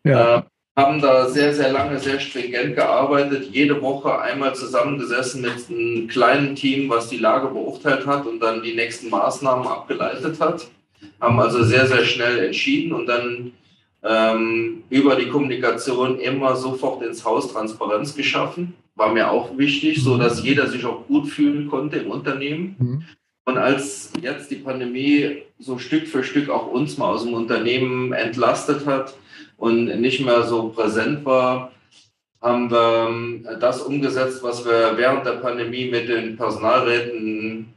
Ja. 0.04 0.38
Äh, 0.38 0.42
haben 0.78 1.02
da 1.02 1.28
sehr, 1.30 1.54
sehr 1.54 1.72
lange, 1.72 2.00
sehr 2.00 2.20
stringent 2.20 2.76
gearbeitet, 2.76 3.50
jede 3.52 3.82
Woche 3.82 4.20
einmal 4.20 4.56
zusammengesessen 4.56 5.42
mit 5.42 5.70
einem 5.70 6.08
kleinen 6.08 6.56
Team, 6.56 6.90
was 6.90 7.10
die 7.10 7.18
Lage 7.18 7.48
beurteilt 7.48 8.06
hat 8.06 8.26
und 8.26 8.40
dann 8.40 8.64
die 8.64 8.74
nächsten 8.74 9.10
Maßnahmen 9.10 9.68
abgeleitet 9.68 10.40
hat. 10.40 10.68
Haben 11.20 11.40
also 11.40 11.64
sehr, 11.64 11.88
sehr 11.88 12.06
schnell 12.06 12.46
entschieden 12.46 12.94
und 12.94 13.08
dann 13.08 13.52
ähm, 14.04 14.84
über 14.90 15.16
die 15.16 15.28
Kommunikation 15.28 16.20
immer 16.20 16.56
sofort 16.56 17.04
ins 17.04 17.26
Haus 17.26 17.52
Transparenz 17.52 18.16
geschaffen. 18.16 18.74
War 18.96 19.12
mir 19.12 19.30
auch 19.30 19.58
wichtig, 19.58 20.02
so 20.02 20.18
dass 20.18 20.44
jeder 20.44 20.68
sich 20.68 20.86
auch 20.86 21.06
gut 21.08 21.28
fühlen 21.28 21.70
konnte 21.70 21.98
im 21.98 22.12
Unternehmen. 22.12 22.76
Mhm. 22.80 23.04
Und 23.46 23.58
als 23.58 24.14
jetzt 24.22 24.52
die 24.52 24.58
Pandemie 24.58 25.44
so 25.60 25.78
Stück 25.78 26.08
für 26.08 26.24
Stück 26.24 26.50
auch 26.50 26.68
uns 26.68 26.98
mal 26.98 27.08
aus 27.08 27.24
dem 27.24 27.34
Unternehmen 27.34 28.14
entlastet 28.14 28.86
hat 28.86 29.16
und 29.58 29.86
nicht 29.86 30.24
mehr 30.24 30.44
so 30.44 30.70
präsent 30.70 31.26
war, 31.26 31.72
haben 32.42 32.72
wir 32.72 33.08
ähm, 33.08 33.48
das 33.60 33.82
umgesetzt, 33.82 34.42
was 34.42 34.66
wir 34.66 34.98
während 34.98 35.26
der 35.26 35.34
Pandemie 35.34 35.90
mit 35.90 36.10
den 36.10 36.36
Personalräten 36.36 37.74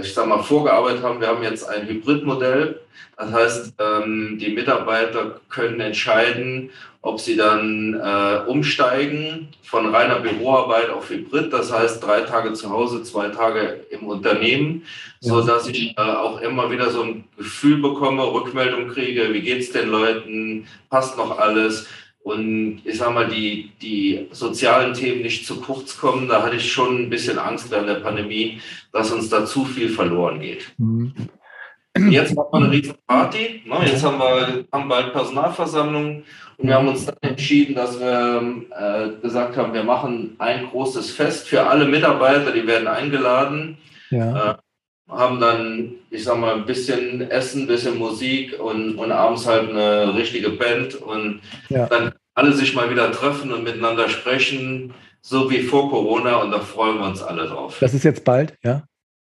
ich 0.00 0.14
sag 0.14 0.26
mal, 0.26 0.42
vorgearbeitet 0.42 1.02
haben. 1.02 1.20
Wir 1.20 1.28
haben 1.28 1.42
jetzt 1.42 1.68
ein 1.68 1.86
Hybridmodell. 1.86 2.80
Das 3.16 3.32
heißt, 3.32 3.74
ähm, 3.80 4.38
die 4.40 4.50
Mitarbeiter 4.50 5.40
können 5.48 5.80
entscheiden, 5.80 6.70
ob 7.02 7.20
sie 7.20 7.36
dann 7.36 7.94
äh, 7.94 8.48
umsteigen 8.48 9.48
von 9.62 9.92
reiner 9.92 10.20
Büroarbeit 10.20 10.90
auf 10.90 11.10
Hybrid. 11.10 11.52
Das 11.52 11.72
heißt, 11.72 12.04
drei 12.04 12.20
Tage 12.20 12.52
zu 12.52 12.70
Hause, 12.70 13.02
zwei 13.02 13.28
Tage 13.28 13.84
im 13.90 14.06
Unternehmen, 14.06 14.84
so 15.20 15.40
dass 15.42 15.68
ich 15.68 15.96
äh, 15.96 16.00
auch 16.00 16.40
immer 16.40 16.70
wieder 16.70 16.90
so 16.90 17.02
ein 17.02 17.24
Gefühl 17.36 17.80
bekomme, 17.80 18.22
Rückmeldung 18.22 18.88
kriege. 18.88 19.32
Wie 19.32 19.42
geht's 19.42 19.72
den 19.72 19.88
Leuten? 19.88 20.66
Passt 20.88 21.16
noch 21.16 21.38
alles? 21.38 21.88
Und 22.28 22.82
ich 22.84 22.98
sage 22.98 23.12
mal, 23.12 23.28
die, 23.28 23.72
die 23.80 24.28
sozialen 24.32 24.92
Themen 24.92 25.22
nicht 25.22 25.46
zu 25.46 25.60
kurz 25.60 25.98
kommen, 25.98 26.28
da 26.28 26.42
hatte 26.42 26.56
ich 26.56 26.70
schon 26.70 27.04
ein 27.04 27.10
bisschen 27.10 27.38
Angst 27.38 27.70
während 27.70 27.88
der 27.88 27.96
Pandemie, 27.96 28.60
dass 28.92 29.10
uns 29.10 29.30
da 29.30 29.46
zu 29.46 29.64
viel 29.64 29.88
verloren 29.88 30.40
geht. 30.40 30.72
Mhm. 30.76 31.14
Jetzt 32.10 32.34
machen 32.34 32.48
wir 32.52 32.58
eine 32.58 32.70
riesen 32.70 32.94
Party. 33.06 33.62
Ne? 33.64 33.76
Jetzt 33.86 34.04
haben 34.04 34.18
wir 34.18 34.64
haben 34.70 34.88
bald 34.88 35.12
Personalversammlung 35.12 36.22
und 36.58 36.66
wir 36.68 36.74
haben 36.74 36.88
uns 36.88 37.06
dann 37.06 37.16
entschieden, 37.22 37.74
dass 37.74 37.98
wir 37.98 38.42
äh, 38.70 39.20
gesagt 39.22 39.56
haben, 39.56 39.72
wir 39.72 39.82
machen 39.82 40.36
ein 40.38 40.66
großes 40.66 41.10
Fest 41.10 41.48
für 41.48 41.66
alle 41.66 41.86
Mitarbeiter, 41.86 42.52
die 42.52 42.66
werden 42.66 42.88
eingeladen. 42.88 43.78
Ja. 44.10 44.50
Äh, 44.50 44.54
haben 45.08 45.40
dann, 45.40 45.94
ich 46.10 46.24
sag 46.24 46.38
mal, 46.38 46.54
ein 46.54 46.66
bisschen 46.66 47.30
Essen, 47.30 47.62
ein 47.62 47.66
bisschen 47.66 47.98
Musik 47.98 48.60
und, 48.60 48.96
und 48.96 49.10
abends 49.10 49.46
halt 49.46 49.70
eine 49.70 50.14
richtige 50.14 50.50
Band 50.50 50.94
und 50.96 51.40
ja. 51.70 51.86
dann 51.86 52.12
alle 52.38 52.52
sich 52.52 52.72
mal 52.72 52.88
wieder 52.88 53.10
treffen 53.10 53.52
und 53.52 53.64
miteinander 53.64 54.08
sprechen, 54.08 54.94
so 55.20 55.50
wie 55.50 55.64
vor 55.64 55.90
Corona 55.90 56.36
und 56.36 56.52
da 56.52 56.60
freuen 56.60 56.98
wir 56.98 57.06
uns 57.06 57.20
alle 57.20 57.48
drauf. 57.48 57.78
Das 57.80 57.94
ist 57.94 58.04
jetzt 58.04 58.22
bald, 58.24 58.54
ja? 58.62 58.84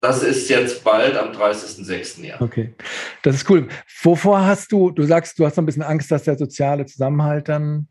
Das 0.02 0.23
ist 0.23 0.50
jetzt 0.50 0.85
bald 0.85 1.16
am 1.16 1.33
30.06. 1.33 2.23
Ja. 2.23 2.38
Okay, 2.40 2.75
das 3.23 3.37
ist 3.37 3.49
cool. 3.49 3.69
Wovor 4.02 4.45
hast 4.45 4.71
du, 4.71 4.90
du 4.90 5.04
sagst, 5.04 5.38
du 5.38 5.47
hast 5.47 5.54
so 5.54 5.62
ein 5.62 5.66
bisschen 5.66 5.83
Angst, 5.83 6.11
dass 6.11 6.25
der 6.25 6.37
soziale 6.37 6.85
Zusammenhalt 6.85 7.49
dann 7.49 7.88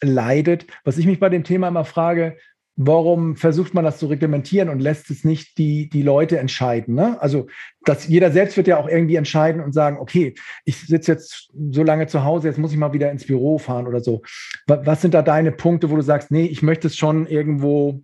leidet. 0.00 0.66
Was 0.84 0.98
ich 0.98 1.06
mich 1.06 1.18
bei 1.18 1.28
dem 1.28 1.42
Thema 1.42 1.68
immer 1.68 1.84
frage, 1.84 2.38
warum 2.76 3.36
versucht 3.36 3.74
man 3.74 3.84
das 3.84 3.98
zu 3.98 4.06
reglementieren 4.06 4.68
und 4.68 4.80
lässt 4.80 5.10
es 5.10 5.24
nicht 5.24 5.58
die, 5.58 5.88
die 5.88 6.02
Leute 6.02 6.38
entscheiden? 6.38 6.94
Ne? 6.94 7.20
Also, 7.20 7.46
dass 7.84 8.08
jeder 8.08 8.32
selbst 8.32 8.56
wird 8.56 8.66
ja 8.66 8.78
auch 8.78 8.88
irgendwie 8.88 9.16
entscheiden 9.16 9.62
und 9.62 9.72
sagen, 9.72 9.98
okay, 9.98 10.34
ich 10.64 10.78
sitze 10.78 11.12
jetzt 11.12 11.50
so 11.70 11.82
lange 11.82 12.06
zu 12.06 12.24
Hause, 12.24 12.48
jetzt 12.48 12.58
muss 12.58 12.72
ich 12.72 12.78
mal 12.78 12.92
wieder 12.92 13.10
ins 13.10 13.26
Büro 13.26 13.58
fahren 13.58 13.86
oder 13.86 14.00
so. 14.00 14.22
Was 14.66 15.02
sind 15.02 15.14
da 15.14 15.22
deine 15.22 15.52
Punkte, 15.52 15.90
wo 15.90 15.96
du 15.96 16.02
sagst, 16.02 16.30
nee, 16.30 16.46
ich 16.46 16.62
möchte 16.62 16.88
es 16.88 16.96
schon 16.96 17.26
irgendwo 17.26 18.02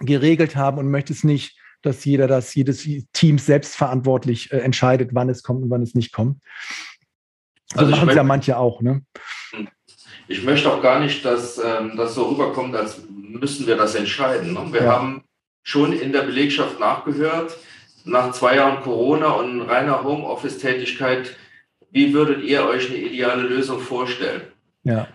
geregelt 0.00 0.56
haben 0.56 0.78
und 0.78 0.90
möchte 0.90 1.12
es 1.12 1.24
nicht, 1.24 1.58
dass 1.82 2.04
jeder 2.04 2.26
das, 2.26 2.54
jedes 2.54 2.86
Team 3.12 3.38
selbstverantwortlich 3.38 4.52
äh, 4.52 4.58
entscheidet, 4.58 5.10
wann 5.12 5.30
es 5.30 5.42
kommt 5.42 5.62
und 5.62 5.70
wann 5.70 5.82
es 5.82 5.94
nicht 5.94 6.12
kommt. 6.12 6.42
So 7.72 7.80
also 7.80 7.90
machen 7.92 8.08
es 8.10 8.14
ja 8.14 8.22
manche 8.22 8.58
auch, 8.58 8.82
ne? 8.82 9.02
Hm. 9.52 9.68
Ich 10.28 10.42
möchte 10.42 10.72
auch 10.72 10.82
gar 10.82 10.98
nicht, 10.98 11.24
dass 11.24 11.58
ähm, 11.58 11.92
das 11.96 12.14
so 12.14 12.24
rüberkommt, 12.24 12.74
als 12.74 13.00
müssen 13.40 13.66
wir 13.66 13.76
das 13.76 13.94
entscheiden. 13.94 14.54
Ne? 14.54 14.72
Wir 14.72 14.84
ja. 14.84 14.92
haben 14.92 15.24
schon 15.62 15.92
in 15.92 16.12
der 16.12 16.22
Belegschaft 16.22 16.78
nachgehört, 16.78 17.56
nach 18.04 18.32
zwei 18.32 18.56
Jahren 18.56 18.82
Corona 18.82 19.30
und 19.32 19.62
reiner 19.62 20.04
Homeoffice-Tätigkeit, 20.04 21.36
wie 21.90 22.12
würdet 22.12 22.44
ihr 22.44 22.64
euch 22.64 22.88
eine 22.88 22.98
ideale 22.98 23.42
Lösung 23.42 23.80
vorstellen? 23.80 24.42
Ja. 24.84 25.08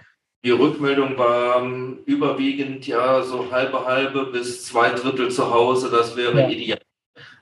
Die 0.43 0.51
Rückmeldung 0.51 1.17
war 1.17 1.63
überwiegend 2.05 2.87
ja 2.87 3.21
so 3.21 3.51
halbe 3.51 3.85
halbe 3.85 4.25
bis 4.25 4.65
zwei 4.65 4.89
Drittel 4.89 5.29
zu 5.29 5.53
Hause, 5.53 5.89
das 5.91 6.17
wäre 6.17 6.41
ja. 6.41 6.49
ideal. 6.49 6.81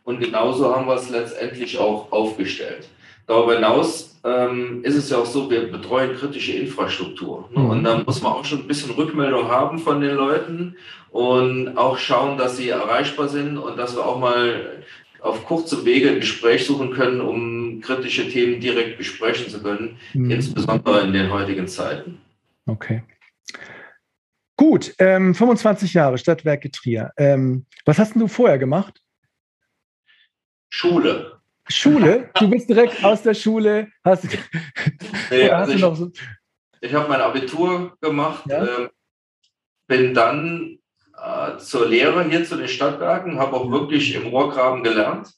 Und 0.04 0.20
genauso 0.20 0.76
haben 0.76 0.88
wir 0.88 0.96
es 0.96 1.10
letztendlich 1.10 1.78
auch 1.78 2.12
aufgestellt. 2.12 2.88
Darüber 3.30 3.54
hinaus 3.54 4.20
ähm, 4.24 4.84
ist 4.84 4.96
es 4.96 5.12
ja 5.12 5.20
auch 5.20 5.26
so, 5.28 5.52
wir 5.52 5.72
betreuen 5.72 6.16
kritische 6.16 6.54
Infrastruktur. 6.54 7.48
Ne? 7.54 7.60
Mhm. 7.60 7.70
Und 7.70 7.84
da 7.84 8.00
muss 8.04 8.24
man 8.24 8.32
auch 8.32 8.44
schon 8.44 8.62
ein 8.62 8.68
bisschen 8.68 8.90
Rückmeldung 8.90 9.48
haben 9.48 9.78
von 9.78 10.02
den 10.02 10.16
Leuten 10.16 10.76
und 11.12 11.78
auch 11.78 12.00
schauen, 12.00 12.40
dass 12.40 12.58
sie 12.58 12.70
erreichbar 12.70 13.28
sind 13.28 13.60
und 13.60 13.78
dass 13.78 13.96
wir 13.96 14.04
auch 14.04 14.20
mal 14.20 14.84
auf 15.22 15.46
kurzem 15.46 15.86
Wege 15.86 16.10
ein 16.10 16.22
Gespräch 16.22 16.66
suchen 16.66 16.92
können, 16.92 17.22
um 17.22 17.82
kritische 17.82 18.28
Themen 18.28 18.60
direkt 18.62 18.98
besprechen 18.98 19.48
zu 19.48 19.62
können, 19.62 20.00
mhm. 20.14 20.32
insbesondere 20.32 21.02
in 21.02 21.14
den 21.14 21.32
heutigen 21.32 21.68
Zeiten. 21.68 22.20
Okay. 22.66 23.04
Gut, 24.58 24.96
ähm, 24.98 25.36
25 25.36 25.94
Jahre 25.94 26.18
Stadtwerke 26.18 26.72
Trier. 26.72 27.12
Ähm, 27.16 27.68
was 27.86 28.00
hast 28.00 28.16
denn 28.16 28.22
du 28.22 28.28
vorher 28.28 28.58
gemacht? 28.58 29.00
Schule. 30.72 31.39
Schule? 31.70 32.30
Du 32.40 32.50
bist 32.50 32.70
direkt 32.70 33.04
aus 33.04 33.22
der 33.22 33.34
Schule. 33.34 33.88
Hast, 34.04 34.28
nee, 35.32 35.50
also 35.50 35.74
ich, 35.74 35.82
so? 35.82 36.12
ich 36.82 36.94
habe 36.94 37.08
mein 37.08 37.22
Abitur 37.22 37.96
gemacht, 38.02 38.44
ja? 38.48 38.64
äh, 38.64 38.90
bin 39.88 40.14
dann 40.14 40.80
äh, 41.18 41.58
zur 41.58 41.88
Lehre 41.88 42.24
hier 42.30 42.44
zu 42.46 42.56
den 42.56 42.68
Stadtwerken, 42.68 43.40
habe 43.40 43.56
auch 43.56 43.72
wirklich 43.72 44.16
im 44.16 44.28
Rohrgraben 44.28 44.84
gelernt. 44.84 45.32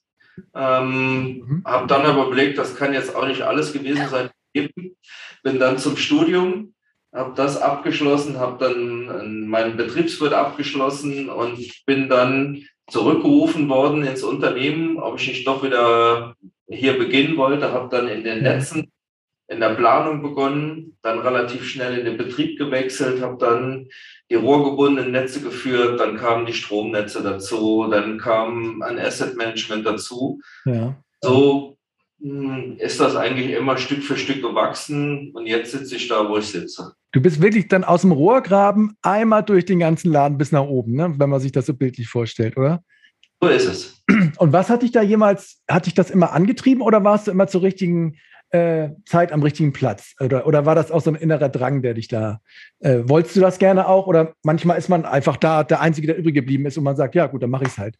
Ähm, 0.55 1.39
mhm. 1.39 1.63
Habe 1.65 1.87
dann 1.87 2.03
aber 2.03 2.27
überlegt, 2.27 2.57
das 2.57 2.75
kann 2.75 2.93
jetzt 2.93 3.15
auch 3.15 3.27
nicht 3.27 3.41
alles 3.41 3.73
gewesen 3.73 4.07
sein. 4.09 4.29
Bin 4.53 5.59
dann 5.59 5.77
zum 5.77 5.97
Studium, 5.97 6.73
habe 7.13 7.33
das 7.35 7.61
abgeschlossen, 7.61 8.39
habe 8.39 8.57
dann 8.63 9.47
meinen 9.47 9.77
Betriebswirt 9.77 10.33
abgeschlossen 10.33 11.29
und 11.29 11.85
bin 11.85 12.09
dann 12.09 12.63
zurückgerufen 12.91 13.69
worden 13.69 14.03
ins 14.03 14.21
Unternehmen, 14.21 14.97
ob 14.99 15.19
ich 15.19 15.27
nicht 15.27 15.47
doch 15.47 15.63
wieder 15.63 16.35
hier 16.67 16.97
beginnen 16.97 17.37
wollte, 17.37 17.71
habe 17.71 17.89
dann 17.89 18.07
in 18.07 18.23
den 18.23 18.43
Netzen, 18.43 18.91
in 19.47 19.59
der 19.59 19.75
Planung 19.75 20.21
begonnen, 20.21 20.97
dann 21.01 21.19
relativ 21.19 21.67
schnell 21.67 21.97
in 21.97 22.05
den 22.05 22.17
Betrieb 22.17 22.57
gewechselt, 22.57 23.21
habe 23.21 23.37
dann 23.37 23.87
die 24.29 24.35
rohrgebundenen 24.35 25.11
Netze 25.11 25.41
geführt, 25.41 25.99
dann 25.99 26.17
kamen 26.17 26.45
die 26.45 26.53
Stromnetze 26.53 27.23
dazu, 27.23 27.87
dann 27.89 28.17
kam 28.17 28.81
ein 28.81 28.99
Asset 28.99 29.35
Management 29.37 29.85
dazu. 29.85 30.41
Ja. 30.65 30.95
So 31.21 31.77
ist 32.21 32.99
das 32.99 33.15
eigentlich 33.15 33.51
immer 33.51 33.77
Stück 33.77 34.03
für 34.03 34.15
Stück 34.15 34.41
gewachsen 34.41 35.31
und 35.33 35.47
jetzt 35.47 35.71
sitze 35.71 35.95
ich 35.95 36.07
da, 36.07 36.29
wo 36.29 36.37
ich 36.37 36.45
sitze. 36.45 36.93
Du 37.11 37.21
bist 37.21 37.41
wirklich 37.41 37.67
dann 37.67 37.83
aus 37.83 38.01
dem 38.01 38.11
Rohrgraben 38.11 38.95
einmal 39.01 39.43
durch 39.43 39.65
den 39.65 39.79
ganzen 39.79 40.11
Laden 40.11 40.37
bis 40.37 40.51
nach 40.51 40.63
oben, 40.63 40.93
ne? 40.93 41.13
wenn 41.17 41.29
man 41.29 41.39
sich 41.39 41.51
das 41.51 41.65
so 41.65 41.73
bildlich 41.73 42.07
vorstellt, 42.07 42.57
oder? 42.57 42.83
So 43.41 43.49
ist 43.49 43.65
es. 43.65 44.03
Und 44.37 44.53
was 44.53 44.69
hat 44.69 44.83
dich 44.83 44.91
da 44.91 45.01
jemals, 45.01 45.61
hat 45.67 45.87
dich 45.87 45.95
das 45.95 46.11
immer 46.11 46.31
angetrieben 46.31 46.83
oder 46.83 47.03
warst 47.03 47.25
du 47.25 47.31
immer 47.31 47.47
zur 47.47 47.63
richtigen 47.63 48.17
äh, 48.51 48.89
Zeit 49.05 49.31
am 49.31 49.41
richtigen 49.41 49.73
Platz? 49.73 50.13
Oder, 50.19 50.45
oder 50.45 50.65
war 50.65 50.75
das 50.75 50.91
auch 50.91 51.01
so 51.01 51.09
ein 51.09 51.15
innerer 51.15 51.49
Drang, 51.49 51.81
der 51.81 51.95
dich 51.95 52.07
da, 52.07 52.39
äh, 52.79 52.99
wolltest 53.03 53.35
du 53.35 53.39
das 53.39 53.57
gerne 53.57 53.87
auch? 53.87 54.05
Oder 54.05 54.35
manchmal 54.43 54.77
ist 54.77 54.89
man 54.89 55.05
einfach 55.05 55.37
da 55.37 55.63
der 55.63 55.81
Einzige, 55.81 56.07
der 56.07 56.17
übrig 56.17 56.35
geblieben 56.35 56.67
ist 56.67 56.77
und 56.77 56.83
man 56.83 56.95
sagt, 56.95 57.15
ja 57.15 57.25
gut, 57.25 57.41
dann 57.41 57.49
mache 57.49 57.63
ich 57.63 57.71
es 57.71 57.77
halt. 57.79 57.95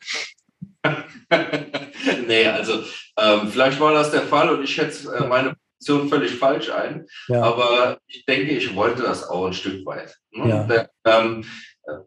nee, 2.27 2.47
also 2.47 2.83
ähm, 3.17 3.47
vielleicht 3.49 3.79
war 3.79 3.93
das 3.93 4.11
der 4.11 4.21
Fall 4.21 4.49
und 4.49 4.63
ich 4.63 4.73
schätze 4.73 5.15
äh, 5.15 5.27
meine 5.27 5.55
Position 5.77 6.09
völlig 6.09 6.35
falsch 6.35 6.69
ein. 6.71 7.05
Ja. 7.27 7.43
Aber 7.43 7.97
ich 8.07 8.25
denke, 8.25 8.51
ich 8.51 8.75
wollte 8.75 9.03
das 9.03 9.27
auch 9.27 9.47
ein 9.47 9.53
Stück 9.53 9.85
weit. 9.85 10.15
Ne? 10.31 10.49
Ja. 10.49 10.63
Der, 10.63 10.89
ähm, 11.05 11.45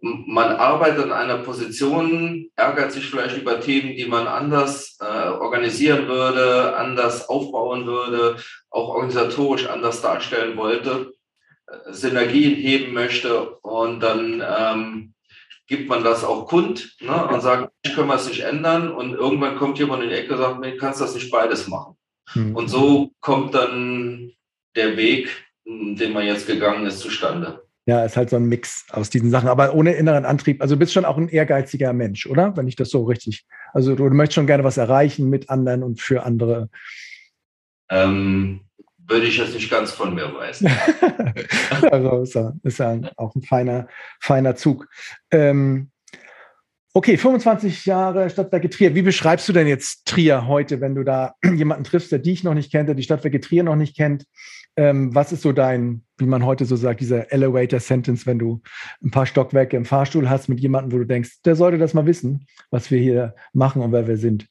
man 0.01 0.53
arbeitet 0.53 1.05
an 1.05 1.13
einer 1.13 1.39
Position, 1.39 2.49
ärgert 2.55 2.93
sich 2.93 3.09
vielleicht 3.09 3.37
über 3.37 3.61
Themen, 3.61 3.97
die 3.97 4.07
man 4.07 4.27
anders 4.27 4.97
äh, 5.01 5.05
organisieren 5.05 6.07
würde, 6.07 6.77
anders 6.77 7.29
aufbauen 7.29 7.87
würde, 7.87 8.37
auch 8.71 8.91
organisatorisch 8.91 9.67
anders 9.67 10.01
darstellen 10.01 10.57
wollte, 10.57 11.13
äh, 11.67 11.93
Synergien 11.93 12.55
heben 12.55 12.95
möchte 12.95 13.57
und 13.61 14.01
dann 14.01 14.43
ähm, 14.47 15.14
gibt 15.67 15.89
man 15.89 16.05
das 16.05 16.25
auch 16.25 16.47
kund 16.47 16.97
ne, 17.01 17.27
und 17.29 17.41
sagt, 17.41 17.73
ich 17.83 17.95
kann 17.95 18.11
es 18.11 18.29
nicht 18.29 18.41
ändern 18.41 18.91
und 18.93 19.15
irgendwann 19.15 19.57
kommt 19.57 19.79
jemand 19.79 20.03
in 20.03 20.11
die 20.11 20.15
Ecke 20.15 20.35
und 20.35 20.39
sagt, 20.39 20.65
du 20.65 20.77
kannst 20.77 21.01
das 21.01 21.15
nicht 21.15 21.31
beides 21.31 21.69
machen. 21.69 21.97
Mhm. 22.35 22.55
Und 22.55 22.69
so 22.69 23.13
kommt 23.21 23.55
dann 23.55 24.33
der 24.77 24.97
Weg, 24.97 25.29
den 25.65 26.13
man 26.13 26.27
jetzt 26.27 26.47
gegangen 26.47 26.87
ist, 26.87 26.99
zustande. 26.99 27.63
Ja, 27.87 28.05
ist 28.05 28.17
halt 28.17 28.31
so 28.31 28.37
ein 28.37 28.47
Mix 28.47 28.87
aus 28.91 29.11
diesen 29.11 29.31
Sachen, 29.31 29.49
aber 29.49 29.75
ohne 29.75 29.93
inneren 29.93 30.25
Antrieb. 30.25 30.63
Also 30.63 30.75
du 30.75 30.79
bist 30.79 30.95
schon 30.95 31.05
auch 31.05 31.19
ein 31.19 31.29
ehrgeiziger 31.29 31.93
Mensch, 31.93 32.27
oder? 32.27 32.57
Wenn 32.57 32.67
ich 32.67 32.77
das 32.77 32.89
so 32.89 33.05
richtig. 33.05 33.45
Also 33.75 33.95
du, 33.95 34.09
du 34.09 34.15
möchtest 34.15 34.37
schon 34.37 34.47
gerne 34.47 34.65
was 34.65 34.79
erreichen 34.79 35.29
mit 35.29 35.51
anderen 35.51 35.83
und 35.83 36.01
für 36.01 36.25
andere. 36.25 36.71
Ähm, 37.91 38.61
würde 39.07 39.27
ich 39.27 39.37
jetzt 39.37 39.55
nicht 39.55 39.71
ganz 39.71 39.91
von 39.91 40.15
mir 40.15 40.33
weisen. 40.35 40.71
also 41.91 42.23
ist 42.23 42.35
ja, 42.35 42.53
ist 42.63 42.79
ja 42.79 43.01
auch 43.17 43.35
ein 43.35 43.43
feiner, 43.43 43.89
feiner 44.21 44.57
Zug. 44.57 44.89
Ähm, 45.31 45.91
okay, 46.93 47.17
25 47.17 47.87
Jahre 47.87 48.31
Stadtwerke 48.31 48.71
Trier. 48.71 48.95
Wie 48.95 49.03
beschreibst 49.03 49.49
du 49.49 49.53
denn 49.53 49.67
jetzt 49.67 50.07
Trier 50.07 50.47
heute, 50.47 50.81
wenn 50.81 50.95
du 50.95 51.05
da 51.05 51.35
jemanden 51.55 51.85
triffst, 51.85 52.13
der 52.13 52.19
dich 52.19 52.45
noch 52.45 52.55
nicht 52.55 52.71
kennt, 52.71 52.89
der 52.89 52.95
die 52.95 53.03
Stadtwerke 53.03 53.41
Trier 53.41 53.63
noch 53.63 53.77
nicht 53.77 53.97
kennt? 53.97 54.25
Ähm, 54.77 55.15
was 55.15 55.31
ist 55.31 55.43
so 55.43 55.53
dein, 55.53 56.05
wie 56.19 56.27
man 56.27 56.45
heute 56.45 56.65
so 56.65 56.75
sagt, 56.75 57.01
dieser 57.01 57.31
Elevator 57.31 57.79
Sentence, 57.79 58.27
wenn 58.27 58.41
du 58.41 58.61
ein 59.05 59.11
paar 59.11 59.27
Stockwerke 59.27 59.77
im 59.77 59.85
Fahrstuhl 59.85 60.29
hast 60.29 60.49
mit 60.49 60.59
jemandem, 60.61 60.93
wo 60.93 60.99
du 60.99 61.07
denkst, 61.07 61.43
der 61.45 61.55
sollte 61.55 61.79
das 61.79 61.95
mal 61.95 62.07
wissen, 62.07 62.47
was 62.71 62.91
wir 62.91 62.99
hier 62.99 63.37
machen 63.53 63.83
und 63.83 63.93
wer 63.93 64.09
wir 64.09 64.17
sind? 64.17 64.49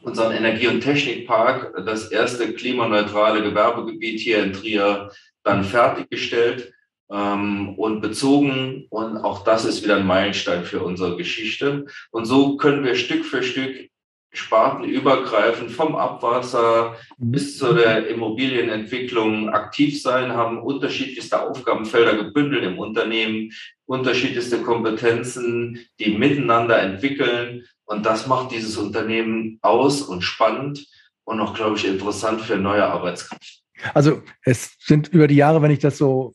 unseren 0.01 0.34
Energie- 0.34 0.67
und 0.67 0.81
Technikpark, 0.81 1.81
das 1.86 2.12
erste 2.12 2.53
klimaneutrale 2.53 3.41
Gewerbegebiet 3.41 4.19
hier 4.19 4.43
in 4.43 4.51
Trier, 4.51 5.13
dann 5.43 5.63
fertiggestellt 5.63 6.74
ähm, 7.10 7.79
und 7.79 8.01
bezogen. 8.01 8.88
Und 8.89 9.19
auch 9.19 9.46
das 9.46 9.63
ist 9.63 9.81
wieder 9.81 9.96
ein 9.96 10.05
Meilenstein 10.05 10.65
für 10.65 10.84
unsere 10.84 11.15
Geschichte. 11.15 11.86
Und 12.12 12.25
so 12.25 12.58
können 12.58 12.84
wir 12.84 12.96
Stück 12.96 13.24
für 13.24 13.43
Stück 13.43 13.89
spartenübergreifend 14.32 15.72
vom 15.72 15.96
Abwasser 15.96 16.96
bis 17.18 17.58
zu 17.58 17.74
der 17.74 18.08
Immobilienentwicklung 18.08 19.50
aktiv 19.50 20.02
sein, 20.02 20.34
haben 20.34 20.62
unterschiedlichste 20.62 21.42
Aufgabenfelder 21.42 22.15
gebündelt 22.15 22.63
im 22.63 22.78
Unternehmen, 22.78 23.52
unterschiedlichste 23.86 24.62
Kompetenzen, 24.62 25.80
die 26.00 26.15
miteinander 26.18 26.80
entwickeln. 26.80 27.65
Und 27.86 28.06
das 28.06 28.28
macht 28.28 28.52
dieses 28.52 28.78
Unternehmen 28.78 29.58
aus 29.62 30.04
und 30.04 30.22
spannend 30.22 30.86
und 31.24 31.39
auch, 31.42 31.56
glaube 31.56 31.78
ich, 31.78 31.86
interessant 31.86 32.42
für 32.42 32.58
neue 32.58 32.86
Arbeitskräfte. 32.86 33.60
Also 33.94 34.22
es 34.44 34.76
sind 34.80 35.08
über 35.08 35.28
die 35.28 35.36
Jahre, 35.36 35.62
wenn 35.62 35.72
ich 35.72 35.80
das 35.80 35.98
so 35.98 36.34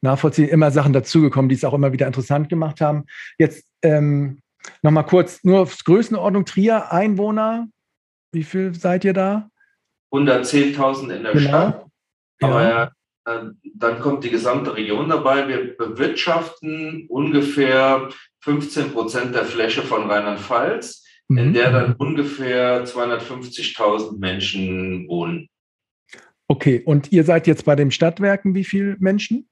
nachvollziehe, 0.00 0.46
immer 0.46 0.70
Sachen 0.70 0.92
dazugekommen, 0.92 1.48
die 1.48 1.56
es 1.56 1.64
auch 1.64 1.74
immer 1.74 1.92
wieder 1.92 2.06
interessant 2.06 2.48
gemacht 2.48 2.80
haben. 2.80 3.04
Jetzt 3.36 3.66
ähm, 3.82 4.40
Nochmal 4.82 5.06
kurz, 5.06 5.42
nur 5.44 5.60
auf 5.60 5.78
Größenordnung 5.84 6.44
Trier, 6.44 6.92
Einwohner, 6.92 7.68
wie 8.32 8.44
viel 8.44 8.74
seid 8.74 9.04
ihr 9.04 9.14
da? 9.14 9.50
110.000 10.12 11.14
in 11.14 11.22
der 11.22 11.32
genau. 11.32 11.48
Stadt. 11.48 11.86
Aber 12.40 12.62
ja. 12.62 12.92
äh, 13.26 13.50
dann 13.74 14.00
kommt 14.00 14.24
die 14.24 14.30
gesamte 14.30 14.74
Region 14.74 15.08
dabei. 15.08 15.48
Wir 15.48 15.76
bewirtschaften 15.76 17.06
ungefähr 17.08 18.08
15 18.40 18.92
Prozent 18.92 19.34
der 19.34 19.44
Fläche 19.44 19.82
von 19.82 20.10
Rheinland-Pfalz, 20.10 21.04
mhm. 21.28 21.38
in 21.38 21.52
der 21.52 21.72
dann 21.72 21.94
ungefähr 21.94 22.84
250.000 22.84 24.18
Menschen 24.18 25.08
wohnen. 25.08 25.48
Okay, 26.46 26.82
und 26.84 27.12
ihr 27.12 27.24
seid 27.24 27.46
jetzt 27.46 27.64
bei 27.64 27.76
den 27.76 27.90
Stadtwerken 27.90 28.54
wie 28.54 28.64
viele 28.64 28.96
Menschen? 28.98 29.48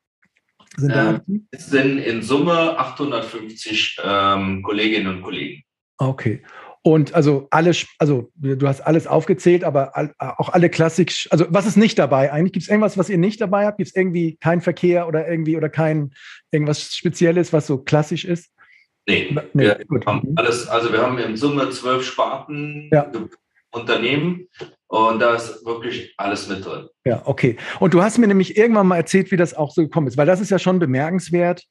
Sind 0.76 0.94
da 0.94 1.22
ähm, 1.28 1.48
Es 1.50 1.66
sind 1.66 1.98
in 1.98 2.22
Summe 2.22 2.78
850 2.78 3.98
ähm, 4.04 4.62
Kolleginnen 4.62 5.16
und 5.16 5.22
Kollegen. 5.22 5.62
Okay. 5.98 6.42
Und 6.82 7.14
also 7.14 7.48
alles, 7.50 7.84
also 7.98 8.30
du 8.36 8.68
hast 8.68 8.80
alles 8.80 9.08
aufgezählt, 9.08 9.64
aber 9.64 9.96
all, 9.96 10.14
auch 10.18 10.50
alle 10.50 10.70
Klassik, 10.70 11.12
also 11.30 11.44
was 11.48 11.66
ist 11.66 11.76
nicht 11.76 11.98
dabei 11.98 12.32
eigentlich? 12.32 12.52
Gibt 12.52 12.62
es 12.62 12.68
irgendwas, 12.68 12.96
was 12.96 13.08
ihr 13.08 13.18
nicht 13.18 13.40
dabei 13.40 13.66
habt? 13.66 13.78
Gibt 13.78 13.88
es 13.88 13.96
irgendwie 13.96 14.36
keinen 14.36 14.60
Verkehr 14.60 15.08
oder 15.08 15.28
irgendwie 15.28 15.56
oder 15.56 15.68
kein 15.68 16.12
irgendwas 16.52 16.94
Spezielles, 16.94 17.52
was 17.52 17.66
so 17.66 17.78
klassisch 17.78 18.24
ist? 18.24 18.52
Nee, 19.08 19.36
nee 19.52 19.64
wir 19.64 19.84
gut. 19.88 20.06
haben 20.06 20.32
alles, 20.36 20.68
also 20.68 20.92
wir 20.92 21.02
haben 21.02 21.18
in 21.18 21.36
Summe 21.36 21.70
zwölf 21.70 22.04
Sparten 22.04 22.88
ja. 22.92 23.10
Unternehmen 23.70 24.46
und 24.88 25.18
da 25.18 25.34
ist 25.34 25.64
wirklich 25.66 26.14
alles 26.16 26.48
mit 26.48 26.64
drin. 26.64 26.88
Ja, 27.04 27.22
okay. 27.24 27.56
Und 27.80 27.94
du 27.94 28.02
hast 28.02 28.18
mir 28.18 28.28
nämlich 28.28 28.56
irgendwann 28.56 28.86
mal 28.86 28.96
erzählt, 28.96 29.30
wie 29.32 29.36
das 29.36 29.54
auch 29.54 29.72
so 29.72 29.82
gekommen 29.82 30.06
ist, 30.06 30.16
weil 30.16 30.26
das 30.26 30.40
ist 30.40 30.50
ja 30.50 30.58
schon 30.58 30.78
bemerkenswert, 30.78 31.64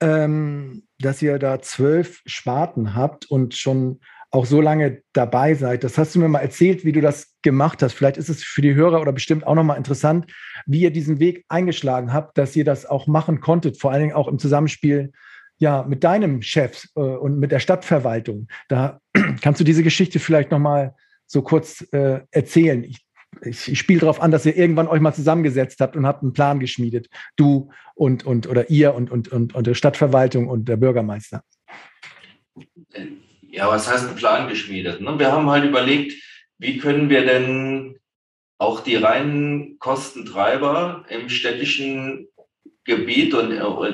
ähm, 0.00 0.84
dass 0.98 1.22
ihr 1.22 1.38
da 1.38 1.60
zwölf 1.60 2.22
Sparten 2.26 2.94
habt 2.94 3.26
und 3.30 3.54
schon 3.54 4.00
auch 4.30 4.46
so 4.46 4.60
lange 4.60 5.02
dabei 5.12 5.54
seid. 5.54 5.84
Das 5.84 5.96
hast 5.96 6.14
du 6.14 6.18
mir 6.18 6.28
mal 6.28 6.40
erzählt, 6.40 6.84
wie 6.84 6.92
du 6.92 7.00
das 7.00 7.34
gemacht 7.42 7.82
hast. 7.82 7.94
Vielleicht 7.94 8.16
ist 8.16 8.28
es 8.28 8.42
für 8.42 8.60
die 8.60 8.74
Hörer 8.74 9.00
oder 9.00 9.12
bestimmt 9.12 9.46
auch 9.46 9.54
nochmal 9.54 9.78
interessant, 9.78 10.30
wie 10.66 10.80
ihr 10.80 10.90
diesen 10.90 11.20
Weg 11.20 11.44
eingeschlagen 11.48 12.12
habt, 12.12 12.36
dass 12.36 12.56
ihr 12.56 12.64
das 12.64 12.84
auch 12.84 13.06
machen 13.06 13.40
konntet, 13.40 13.80
vor 13.80 13.92
allen 13.92 14.02
Dingen 14.02 14.14
auch 14.14 14.28
im 14.28 14.38
Zusammenspiel 14.38 15.12
ja, 15.58 15.84
mit 15.84 16.04
deinem 16.04 16.42
Chef 16.42 16.84
äh, 16.96 17.00
und 17.00 17.38
mit 17.38 17.50
der 17.50 17.60
Stadtverwaltung. 17.60 18.48
Da 18.68 19.00
kannst 19.40 19.60
du 19.60 19.64
diese 19.64 19.82
Geschichte 19.82 20.18
vielleicht 20.18 20.50
nochmal 20.50 20.94
so 21.26 21.42
kurz 21.42 21.86
äh, 21.92 22.20
erzählen. 22.30 22.84
Ich, 22.84 23.04
ich, 23.42 23.72
ich 23.72 23.78
spiele 23.78 24.00
darauf 24.00 24.20
an, 24.20 24.30
dass 24.30 24.46
ihr 24.46 24.56
irgendwann 24.56 24.88
euch 24.88 25.00
mal 25.00 25.14
zusammengesetzt 25.14 25.80
habt 25.80 25.96
und 25.96 26.06
habt 26.06 26.22
einen 26.22 26.32
Plan 26.32 26.60
geschmiedet. 26.60 27.08
Du 27.36 27.70
und, 27.94 28.24
und 28.24 28.46
oder 28.46 28.70
ihr 28.70 28.94
und, 28.94 29.10
und, 29.10 29.28
und, 29.28 29.54
und 29.54 29.66
der 29.66 29.74
Stadtverwaltung 29.74 30.48
und 30.48 30.68
der 30.68 30.76
Bürgermeister. 30.76 31.42
Ja, 33.48 33.68
was 33.68 33.90
heißt 33.90 34.08
ein 34.08 34.16
Plan 34.16 34.48
geschmiedet? 34.48 35.00
Ne? 35.00 35.18
Wir 35.18 35.32
haben 35.32 35.50
halt 35.50 35.64
überlegt, 35.64 36.14
wie 36.58 36.78
können 36.78 37.10
wir 37.10 37.24
denn 37.24 37.98
auch 38.58 38.80
die 38.80 38.96
reinen 38.96 39.78
Kostentreiber 39.78 41.04
im 41.08 41.28
städtischen 41.28 42.28
Gebiet 42.84 43.34
und, 43.34 43.50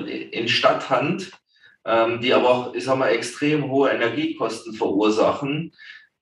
in 0.06 0.48
Stadthand, 0.48 1.32
ähm, 1.84 2.20
die 2.20 2.32
aber 2.32 2.50
auch, 2.50 2.74
ich 2.74 2.84
sag 2.84 2.98
mal, 2.98 3.08
extrem 3.08 3.68
hohe 3.70 3.90
Energiekosten 3.90 4.74
verursachen, 4.74 5.72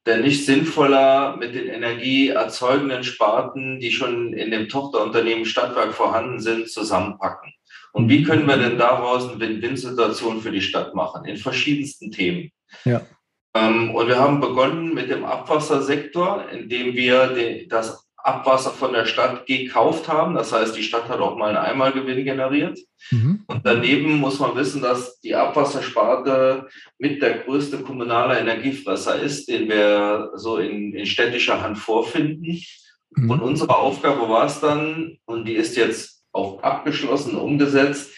denn 0.06 0.22
nicht 0.22 0.46
sinnvoller 0.46 1.36
mit 1.36 1.54
den 1.54 1.68
energieerzeugenden 1.68 3.04
Sparten, 3.04 3.80
die 3.80 3.92
schon 3.92 4.32
in 4.32 4.50
dem 4.50 4.68
Tochterunternehmen 4.68 5.44
Stadtwerk 5.44 5.92
vorhanden 5.92 6.40
sind, 6.40 6.70
zusammenpacken. 6.70 7.52
Und 7.92 8.08
wie 8.08 8.22
können 8.22 8.46
wir 8.46 8.56
denn 8.56 8.78
daraus 8.78 9.28
eine 9.28 9.40
Win-Win-Situation 9.40 10.40
für 10.40 10.52
die 10.52 10.62
Stadt 10.62 10.94
machen? 10.94 11.24
In 11.26 11.36
verschiedensten 11.36 12.10
Themen. 12.10 12.50
Ja. 12.84 13.02
Ähm, 13.54 13.94
und 13.94 14.06
wir 14.06 14.18
haben 14.18 14.40
begonnen 14.40 14.94
mit 14.94 15.10
dem 15.10 15.24
Abwassersektor, 15.24 16.48
indem 16.50 16.94
wir 16.94 17.66
das 17.68 18.08
Abwasser 18.22 18.70
von 18.70 18.92
der 18.92 19.06
Stadt 19.06 19.46
gekauft 19.46 20.08
haben. 20.08 20.34
Das 20.34 20.52
heißt, 20.52 20.76
die 20.76 20.82
Stadt 20.82 21.08
hat 21.08 21.20
auch 21.20 21.36
mal 21.36 21.48
einen 21.48 21.58
Einmalgewinn 21.58 22.24
generiert. 22.24 22.78
Mhm. 23.10 23.44
Und 23.46 23.60
daneben 23.64 24.18
muss 24.18 24.38
man 24.38 24.54
wissen, 24.56 24.82
dass 24.82 25.20
die 25.20 25.34
Abwassersparte 25.34 26.68
mit 26.98 27.22
der 27.22 27.38
größte 27.38 27.78
kommunale 27.78 28.38
Energiefresser 28.38 29.20
ist, 29.20 29.48
den 29.48 29.68
wir 29.68 30.30
so 30.34 30.58
in, 30.58 30.94
in 30.94 31.06
städtischer 31.06 31.62
Hand 31.62 31.78
vorfinden. 31.78 32.62
Mhm. 33.10 33.30
Und 33.30 33.40
unsere 33.40 33.76
Aufgabe 33.76 34.28
war 34.28 34.46
es 34.46 34.60
dann, 34.60 35.18
und 35.24 35.46
die 35.46 35.54
ist 35.54 35.76
jetzt 35.76 36.22
auch 36.32 36.62
abgeschlossen, 36.62 37.36
umgesetzt, 37.36 38.12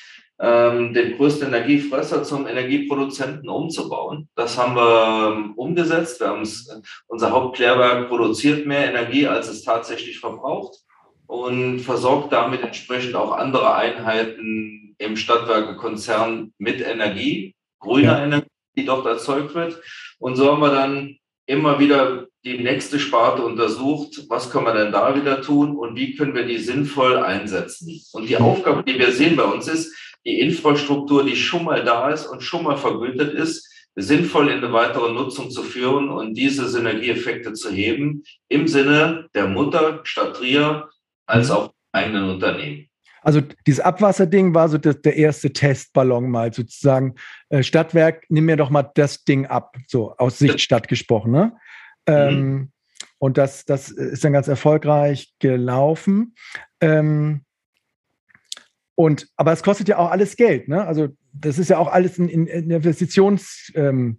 den 0.93 1.17
größten 1.17 1.49
Energiefresser 1.49 2.25
zum 2.25 2.49
Energieproduzenten 2.49 3.49
umzubauen. 3.49 4.29
Das 4.35 4.59
haben 4.59 4.75
wir 4.75 5.33
ähm, 5.37 5.53
umgesetzt. 5.55 6.21
Wir 6.21 6.43
unser 7.07 7.31
Hauptklärwerk 7.31 8.09
produziert 8.09 8.67
mehr 8.67 8.89
Energie, 8.89 9.27
als 9.29 9.49
es 9.49 9.63
tatsächlich 9.63 10.19
verbraucht 10.19 10.79
und 11.27 11.81
versorgt 11.81 12.33
damit 12.33 12.63
entsprechend 12.63 13.15
auch 13.15 13.33
andere 13.33 13.75
Einheiten 13.75 14.95
im 14.99 15.17
Stadtwerkekonzern 15.17 16.53
mit 16.59 16.81
Energie, 16.81 17.55
grüner 17.79 18.19
ja. 18.19 18.25
Energie, 18.25 18.49
die 18.77 18.85
dort 18.85 19.07
erzeugt 19.07 19.55
wird. 19.55 19.81
Und 20.19 20.37
so 20.37 20.51
haben 20.51 20.61
wir 20.61 20.73
dann 20.73 21.17
immer 21.47 21.79
wieder 21.79 22.27
die 22.45 22.59
nächste 22.59 22.99
Sparte 22.99 23.45
untersucht, 23.45 24.25
was 24.29 24.51
können 24.51 24.67
wir 24.67 24.75
denn 24.75 24.93
da 24.93 25.15
wieder 25.15 25.41
tun 25.41 25.77
und 25.77 25.97
wie 25.97 26.17
können 26.17 26.35
wir 26.35 26.45
die 26.45 26.59
sinnvoll 26.59 27.19
einsetzen. 27.19 28.01
Und 28.13 28.29
die 28.29 28.37
Aufgabe, 28.37 28.83
die 28.83 28.99
wir 28.99 29.13
sehen 29.13 29.37
bei 29.37 29.45
uns 29.45 29.69
ist, 29.69 29.95
die 30.25 30.41
Infrastruktur, 30.41 31.25
die 31.25 31.37
schon 31.37 31.65
mal 31.65 31.85
da 31.85 32.11
ist 32.11 32.27
und 32.27 32.43
schon 32.43 32.65
mal 32.65 32.77
vergütet 32.77 33.35
ist, 33.35 33.69
sinnvoll 33.95 34.49
in 34.49 34.59
eine 34.59 34.73
weitere 34.73 35.13
Nutzung 35.13 35.51
zu 35.51 35.63
führen 35.63 36.09
und 36.09 36.35
diese 36.35 36.69
Synergieeffekte 36.69 37.53
zu 37.53 37.71
heben 37.71 38.23
im 38.49 38.67
Sinne 38.67 39.29
der 39.35 39.49
Mutter 39.49 40.01
Stadt 40.05 40.37
Trier 40.37 40.89
als 41.27 41.49
mhm. 41.49 41.55
auch 41.55 41.75
eigenen 41.93 42.31
Unternehmen. 42.31 42.89
Also 43.23 43.41
dieses 43.67 43.81
Abwasserding 43.81 44.55
war 44.55 44.69
so 44.69 44.79
das, 44.79 45.01
der 45.01 45.17
erste 45.17 45.53
Testballon 45.53 46.29
mal 46.29 46.53
sozusagen. 46.53 47.15
Äh, 47.51 47.63
Stadtwerk, 47.63 48.25
nimm 48.29 48.47
mir 48.47 48.57
doch 48.57 48.71
mal 48.71 48.91
das 48.95 49.25
Ding 49.25 49.47
ab, 49.47 49.77
so 49.87 50.13
aus 50.17 50.39
Sicht 50.39 50.61
Stadt 50.61 50.89
gesprochen. 50.89 51.31
Ne? 51.31 51.53
Mhm. 52.09 52.15
Ähm, 52.15 52.73
und 53.19 53.39
das, 53.39 53.65
das 53.65 53.91
ist 53.91 54.25
dann 54.25 54.33
ganz 54.33 54.49
erfolgreich 54.49 55.33
gelaufen. 55.39 56.35
Ähm, 56.81 57.45
und, 58.95 59.29
aber 59.37 59.53
es 59.53 59.63
kostet 59.63 59.89
ja 59.89 59.99
auch 59.99 60.11
alles 60.11 60.37
Geld. 60.37 60.69
Ne? 60.69 60.85
Also 60.85 61.09
das 61.33 61.59
ist 61.59 61.71
ja 61.71 61.79
auch 61.79 61.91
alles 61.91 62.19
ein, 62.19 62.29
ein 62.29 62.47
Investitionsvorhaben, 62.47 64.19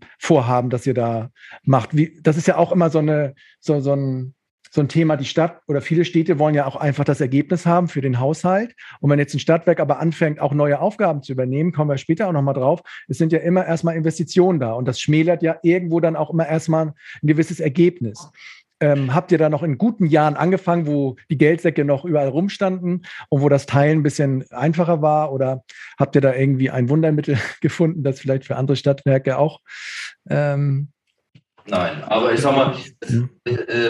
ähm, 0.66 0.70
das 0.70 0.88
ihr 0.88 0.96
da 0.96 1.30
macht. 1.64 1.96
Wie, 1.96 2.20
das 2.22 2.38
ist 2.38 2.48
ja 2.48 2.58
auch 2.58 2.72
immer 2.72 2.90
so, 2.90 3.00
eine, 3.00 3.36
so, 3.60 3.80
so, 3.82 3.96
ein, 3.96 4.34
so 4.72 4.82
ein 4.82 4.90
Thema. 4.90 5.16
Die 5.16 5.26
Stadt 5.26 5.62
oder 5.68 5.80
viele 5.82 6.06
Städte 6.06 6.40
wollen 6.40 6.56
ja 6.56 6.66
auch 6.66 6.76
einfach 6.76 7.04
das 7.04 7.22
Ergebnis 7.22 7.68
haben 7.68 7.88
für 7.88 8.02
den 8.02 8.20
Haushalt. 8.20 8.74
Und 9.00 9.12
wenn 9.12 9.20
jetzt 9.20 9.36
ein 9.36 9.40
Stadtwerk 9.40 9.80
aber 9.80 10.00
anfängt, 10.00 10.40
auch 10.40 10.54
neue 10.54 10.80
Aufgaben 10.80 11.22
zu 11.22 11.34
übernehmen, 11.34 11.72
kommen 11.72 11.92
wir 11.92 11.98
später 11.98 12.28
auch 12.28 12.34
nochmal 12.34 12.56
drauf, 12.56 12.82
es 13.08 13.20
sind 13.20 13.32
ja 13.32 13.40
immer 13.40 13.66
erstmal 13.66 13.96
Investitionen 13.96 14.60
da. 14.60 14.74
Und 14.74 14.88
das 14.88 15.00
schmälert 15.00 15.44
ja 15.44 15.58
irgendwo 15.62 16.00
dann 16.00 16.16
auch 16.16 16.32
immer 16.32 16.48
erstmal 16.48 16.88
ein 16.88 17.28
gewisses 17.28 17.60
Ergebnis. 17.60 18.32
Ähm, 18.84 19.16
habt 19.16 19.32
ihr 19.32 19.38
da 19.38 19.50
noch 19.50 19.64
in 19.64 19.78
guten 19.78 20.06
Jahren 20.06 20.36
angefangen, 20.36 20.88
wo 20.88 21.16
die 21.30 21.38
Geldsäcke 21.38 21.86
noch 21.86 22.04
überall 22.04 22.28
rumstanden 22.28 23.06
und 23.30 23.42
wo 23.42 23.48
das 23.48 23.66
Teilen 23.66 24.00
ein 24.00 24.04
bisschen 24.04 24.44
einfacher 24.52 25.02
war? 25.02 25.32
Oder 25.32 25.64
habt 25.98 26.16
ihr 26.16 26.22
da 26.22 26.34
irgendwie 26.36 26.70
ein 26.70 26.90
Wundermittel 26.90 27.38
gefunden, 27.62 28.04
das 28.04 28.20
vielleicht 28.20 28.44
für 28.44 28.58
andere 28.58 28.76
Stadtwerke 28.76 29.38
auch? 29.38 29.62
Ähm, 30.30 30.90
Nein, 31.66 32.04
aber 32.04 32.34
ich 32.34 32.42
sag 32.42 32.58
mal, 32.58 32.76
äh, 33.46 33.90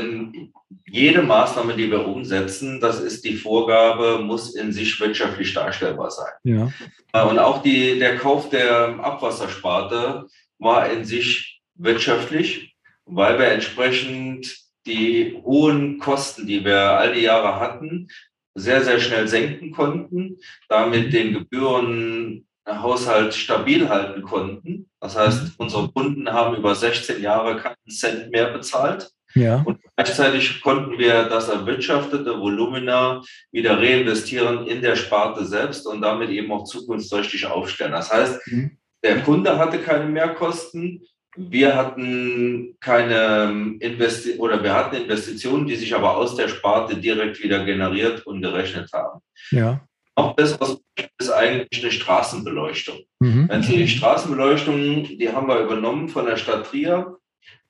jede 0.86 1.23
Maßnahme, 1.23 1.75
die 1.75 1.89
wir 1.89 2.08
umsetzen, 2.08 2.79
das 2.79 2.99
ist 2.99 3.25
die 3.25 3.36
Vorgabe, 3.36 4.19
muss 4.23 4.53
in 4.53 4.71
sich 4.71 4.99
wirtschaftlich 4.99 5.56
darstellbar 5.56 6.12
sein. 6.12 6.34
Ja. 6.43 6.71
Äh, 7.13 7.25
und 7.25 7.39
auch 7.39 7.63
die, 7.63 7.97
der 7.97 8.17
Kauf 8.17 8.51
der 8.51 8.99
Abwassersparte 8.99 10.27
war 10.60 10.91
in 10.91 11.03
sich 11.03 11.63
wirtschaftlich, 11.73 12.75
weil 13.06 13.39
wir 13.39 13.47
entsprechend 13.47 14.62
die 14.86 15.39
hohen 15.43 16.00
Kosten, 16.00 16.48
die 16.48 16.65
wir 16.65 16.80
all 16.80 17.13
die 17.13 17.22
Jahre 17.22 17.60
hatten, 17.60 18.08
sehr, 18.56 18.84
sehr 18.84 19.00
schnell 19.00 19.28
senken 19.28 19.72
konnten, 19.72 20.38
damit 20.69 21.13
den 21.13 21.34
Gebührenhaushalt 21.34 23.34
stabil 23.34 23.89
halten 23.89 24.22
konnten. 24.22 24.89
Das 25.00 25.17
heißt, 25.17 25.43
mhm. 25.43 25.52
unsere 25.58 25.89
Kunden 25.89 26.32
haben 26.32 26.56
über 26.56 26.76
16 26.76 27.22
Jahre 27.22 27.58
keinen 27.58 27.89
Cent 27.89 28.32
mehr 28.32 28.52
bezahlt. 28.52 29.10
Ja. 29.36 29.63
Und 29.65 29.80
gleichzeitig 29.96 30.62
konnten 30.62 31.00
wir 31.00 31.24
das 31.24 31.50
erwirtschaftete 31.50 32.39
Volumina 32.39 33.24
wieder 33.52 33.80
reinvestieren 33.80 34.67
in 34.67 34.82
der 34.82 34.96
Sparte 34.96 35.46
selbst 35.46 35.88
und 35.88 36.02
damit 36.02 36.30
eben 36.30 36.52
auch 36.52 36.65
zukunftsträchtig 36.65 37.48
aufstellen. 37.48 37.93
Das 37.93 38.13
heißt, 38.13 38.39
mhm. 38.48 38.78
der 39.04 39.22
Kunde 39.22 39.58
hatte 39.58 39.80
keine 39.80 40.06
Mehrkosten, 40.06 41.02
wir 41.36 41.76
hatten 41.76 42.76
keine 42.80 43.78
Investi 43.80 44.38
oder 44.38 44.63
wir 44.63 44.74
hatten 44.74 44.96
Investitionen, 44.96 45.67
die 45.67 45.76
sich 45.76 45.96
aber 45.96 46.15
aus 46.15 46.36
der 46.36 46.48
Sparte 46.48 46.98
direkt 46.98 47.41
wieder 47.41 47.63
generiert 47.65 48.26
und 48.26 48.41
gerechnet 48.41 48.91
haben. 48.93 49.19
Ja. 49.52 49.82
Noch 50.15 50.36
besseres 50.36 50.80
ist 51.19 51.32
eigentlich 51.32 51.82
eine 51.82 51.91
Straßenbeleuchtung. 51.91 53.00
Mhm. 53.19 53.50
Die 53.67 53.88
Straßenbeleuchtung, 53.88 55.06
die 55.06 55.30
haben 55.32 55.48
wir 55.48 55.60
übernommen 55.60 56.08
von 56.08 56.26
der 56.26 56.38
Stadt 56.38 56.67
Trier. 56.67 57.17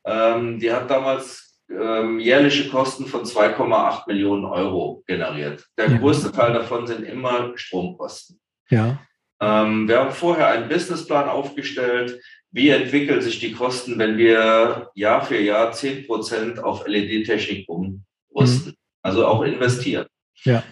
Ähm, 0.06 0.60
die 0.60 0.72
hat 0.72 0.92
damals 0.92 1.62
ähm, 1.70 2.20
jährliche 2.20 2.70
Kosten 2.70 3.06
von 3.06 3.24
2,8 3.24 4.04
Millionen 4.08 4.46
Euro 4.46 5.04
generiert. 5.08 5.66
Der 5.78 5.90
ja. 5.90 5.98
größte 5.98 6.32
Teil 6.32 6.54
davon 6.54 6.86
sind 6.86 7.04
immer 7.04 7.54
Stromkosten. 7.56 8.40
Ja. 8.70 9.00
Ähm, 9.40 9.88
wir 9.88 10.00
haben 10.00 10.12
vorher 10.12 10.50
einen 10.50 10.70
Businessplan 10.70 11.30
aufgestellt, 11.30 12.20
wie 12.54 12.70
entwickeln 12.70 13.22
sich 13.22 13.40
die 13.40 13.52
Kosten, 13.52 13.98
wenn 13.98 14.18
wir 14.18 14.92
Jahr 14.94 15.26
für 15.26 15.40
Jahr 15.40 15.72
10 15.72 16.06
Prozent 16.06 16.60
auf 16.60 16.88
LED-Technik 16.88 17.68
umrüsten, 17.68 18.72
mhm. 18.72 18.78
also 19.02 19.26
auch 19.26 19.42
investieren. 19.42 20.06
Ja. 20.44 20.64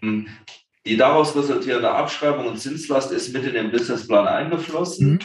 Hm. 0.00 0.26
Die 0.86 0.96
daraus 0.96 1.36
resultierende 1.36 1.90
Abschreibung 1.90 2.48
und 2.48 2.58
Zinslast 2.58 3.12
ist 3.12 3.32
mit 3.32 3.44
in 3.44 3.54
den 3.54 3.70
Businessplan 3.70 4.26
eingeflossen. 4.26 5.12
Mhm. 5.12 5.18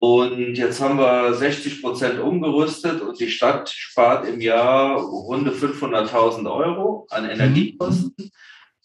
Und 0.00 0.54
jetzt 0.54 0.80
haben 0.80 0.98
wir 0.98 1.32
60 1.34 1.80
Prozent 1.82 2.20
umgerüstet 2.20 3.00
und 3.00 3.18
die 3.18 3.30
Stadt 3.30 3.70
spart 3.70 4.28
im 4.28 4.40
Jahr 4.40 4.96
runde 5.00 5.50
500.000 5.50 6.52
Euro 6.52 7.06
an 7.10 7.24
mhm. 7.24 7.30
Energiekosten. 7.30 8.30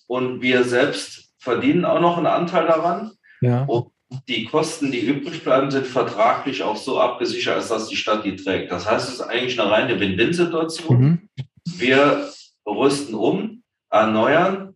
Und 0.08 0.41
wir 0.41 0.63
selbst 0.63 1.34
verdienen 1.39 1.84
auch 1.84 1.99
noch 1.99 2.17
einen 2.17 2.28
Anteil 2.28 2.67
daran. 2.67 3.12
Ja. 3.41 3.65
Und 3.65 3.92
die 4.28 4.45
Kosten, 4.45 4.91
die 4.91 5.02
übrig 5.02 5.43
bleiben, 5.43 5.71
sind 5.71 5.88
vertraglich 5.88 6.63
auch 6.63 6.78
so 6.78 6.99
abgesichert, 6.99 7.56
als 7.56 7.69
dass 7.69 7.88
die 7.88 7.95
Stadt 7.95 8.26
die 8.26 8.36
trägt. 8.36 8.71
Das 8.71 8.89
heißt, 8.89 9.08
es 9.08 9.15
ist 9.15 9.21
eigentlich 9.21 9.60
eine 9.60 9.71
reine 9.71 9.99
Win-Win-Situation. 9.99 10.99
Mhm. 10.99 11.30
Wir 11.78 12.30
rüsten 12.65 13.15
um, 13.15 13.63
erneuern. 13.89 14.76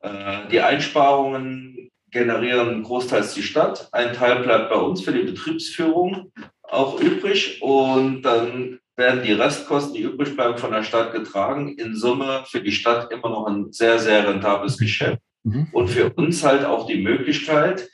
Äh, 0.00 0.48
die 0.50 0.60
Einsparungen 0.60 1.90
generieren 2.10 2.82
großteils 2.82 3.34
die 3.34 3.42
Stadt. 3.42 3.88
Ein 3.92 4.14
Teil 4.14 4.42
bleibt 4.42 4.70
bei 4.70 4.76
uns 4.76 5.02
für 5.02 5.12
die 5.12 5.22
Betriebsführung 5.22 6.32
auch 6.62 7.00
übrig 7.00 7.60
und 7.62 8.22
dann 8.22 8.78
werden 8.96 9.22
die 9.22 9.32
Restkosten, 9.32 9.94
die 9.94 10.02
übrig 10.02 10.36
bleiben, 10.36 10.58
von 10.58 10.72
der 10.72 10.82
Stadt 10.82 11.12
getragen. 11.12 11.76
In 11.78 11.96
Summe 11.96 12.44
für 12.46 12.60
die 12.60 12.72
Stadt 12.72 13.10
immer 13.12 13.30
noch 13.30 13.46
ein 13.46 13.72
sehr, 13.72 13.98
sehr 13.98 14.28
rentables 14.28 14.76
Geschäft. 14.78 15.20
Mhm. 15.42 15.68
Und 15.72 15.88
für 15.88 16.10
uns 16.10 16.44
halt 16.44 16.64
auch 16.64 16.86
die 16.86 17.00
Möglichkeit, 17.00 17.88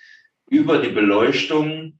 über 0.48 0.78
die 0.78 0.90
Beleuchtung 0.90 1.98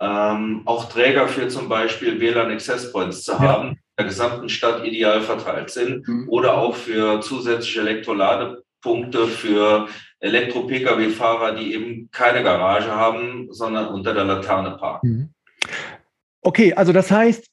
ähm, 0.00 0.62
auch 0.64 0.88
Träger 0.88 1.28
für 1.28 1.48
zum 1.48 1.68
Beispiel 1.68 2.18
WLAN 2.18 2.50
Access 2.50 2.92
Points 2.92 3.22
zu 3.22 3.38
haben, 3.38 3.68
ja. 3.68 3.74
der 3.98 4.06
gesamten 4.06 4.48
Stadt 4.48 4.84
ideal 4.84 5.20
verteilt 5.20 5.70
sind 5.70 6.06
mhm. 6.08 6.28
oder 6.28 6.58
auch 6.58 6.74
für 6.74 7.20
zusätzliche 7.20 7.80
Elektroladepunkte 7.80 9.28
für 9.28 9.88
Elektro-Pkw-Fahrer, 10.18 11.54
die 11.54 11.74
eben 11.74 12.08
keine 12.10 12.42
Garage 12.42 12.90
haben, 12.90 13.48
sondern 13.52 13.88
unter 13.88 14.12
der 14.12 14.24
Laterne 14.24 14.76
parken. 14.76 15.08
Mhm. 15.08 15.34
Okay, 16.40 16.74
also 16.74 16.92
das 16.92 17.10
heißt, 17.10 17.46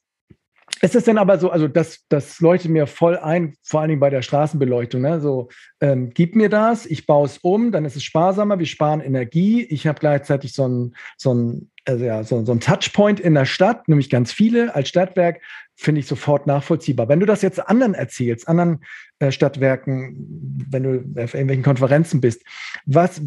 es 0.82 0.94
ist 0.94 1.06
dann 1.06 1.18
aber 1.18 1.38
so, 1.38 1.50
also 1.50 1.68
das, 1.68 2.06
das 2.08 2.40
leuchtet 2.40 2.70
mir 2.70 2.86
voll 2.86 3.16
ein, 3.18 3.54
vor 3.62 3.80
allen 3.80 3.90
Dingen 3.90 4.00
bei 4.00 4.10
der 4.10 4.22
Straßenbeleuchtung. 4.22 5.02
Ne? 5.02 5.20
So, 5.20 5.48
ähm, 5.80 6.10
gib 6.14 6.34
mir 6.36 6.48
das, 6.48 6.86
ich 6.86 7.06
baue 7.06 7.26
es 7.26 7.38
um, 7.38 7.70
dann 7.70 7.84
ist 7.84 7.96
es 7.96 8.02
sparsamer, 8.02 8.58
wir 8.58 8.66
sparen 8.66 9.00
Energie. 9.00 9.62
Ich 9.62 9.86
habe 9.86 10.00
gleichzeitig 10.00 10.54
so 10.54 10.66
ein, 10.66 10.94
so 11.18 11.34
ein, 11.34 11.70
also 11.84 12.04
ja, 12.04 12.24
so, 12.24 12.44
so 12.44 12.52
ein 12.52 12.60
Touchpoint 12.60 13.20
in 13.20 13.34
der 13.34 13.44
Stadt, 13.44 13.88
nämlich 13.88 14.08
ganz 14.08 14.32
viele 14.32 14.74
als 14.74 14.88
Stadtwerk, 14.88 15.42
finde 15.76 16.00
ich 16.00 16.06
sofort 16.06 16.46
nachvollziehbar. 16.46 17.08
Wenn 17.08 17.20
du 17.20 17.26
das 17.26 17.42
jetzt 17.42 17.66
anderen 17.66 17.94
erzählst, 17.94 18.48
anderen 18.48 18.80
äh, 19.18 19.32
Stadtwerken, 19.32 20.66
wenn 20.70 20.82
du 20.82 21.22
auf 21.22 21.34
irgendwelchen 21.34 21.64
Konferenzen 21.64 22.20
bist, 22.20 22.42
was, 22.86 23.20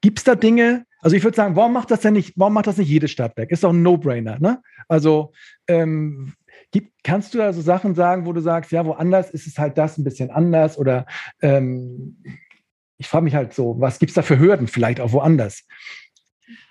gibt 0.00 0.18
es 0.18 0.24
da 0.24 0.34
Dinge, 0.34 0.84
also 1.00 1.16
ich 1.16 1.22
würde 1.22 1.36
sagen, 1.36 1.54
warum 1.54 1.72
macht 1.72 1.90
das 1.90 2.00
denn 2.00 2.14
nicht, 2.14 2.34
warum 2.36 2.54
macht 2.54 2.66
das 2.66 2.78
nicht 2.78 2.88
jedes 2.88 3.12
Stadtwerk? 3.12 3.50
Ist 3.50 3.62
doch 3.62 3.72
ein 3.72 3.82
No-Brainer, 3.82 4.38
ne? 4.40 4.60
Also 4.88 5.32
ähm, 5.68 6.32
Gibt, 6.70 6.92
kannst 7.02 7.32
du 7.32 7.38
da 7.38 7.52
so 7.52 7.62
Sachen 7.62 7.94
sagen, 7.94 8.26
wo 8.26 8.32
du 8.32 8.40
sagst, 8.40 8.72
ja, 8.72 8.84
woanders 8.84 9.30
ist 9.30 9.46
es 9.46 9.58
halt 9.58 9.78
das 9.78 9.96
ein 9.96 10.04
bisschen 10.04 10.30
anders 10.30 10.76
oder 10.76 11.06
ähm, 11.40 12.22
ich 12.98 13.08
frage 13.08 13.24
mich 13.24 13.34
halt 13.34 13.54
so, 13.54 13.76
was 13.78 13.98
gibt 13.98 14.10
es 14.10 14.14
da 14.14 14.22
für 14.22 14.38
Hürden 14.38 14.66
vielleicht 14.66 15.00
auch 15.00 15.12
woanders? 15.12 15.64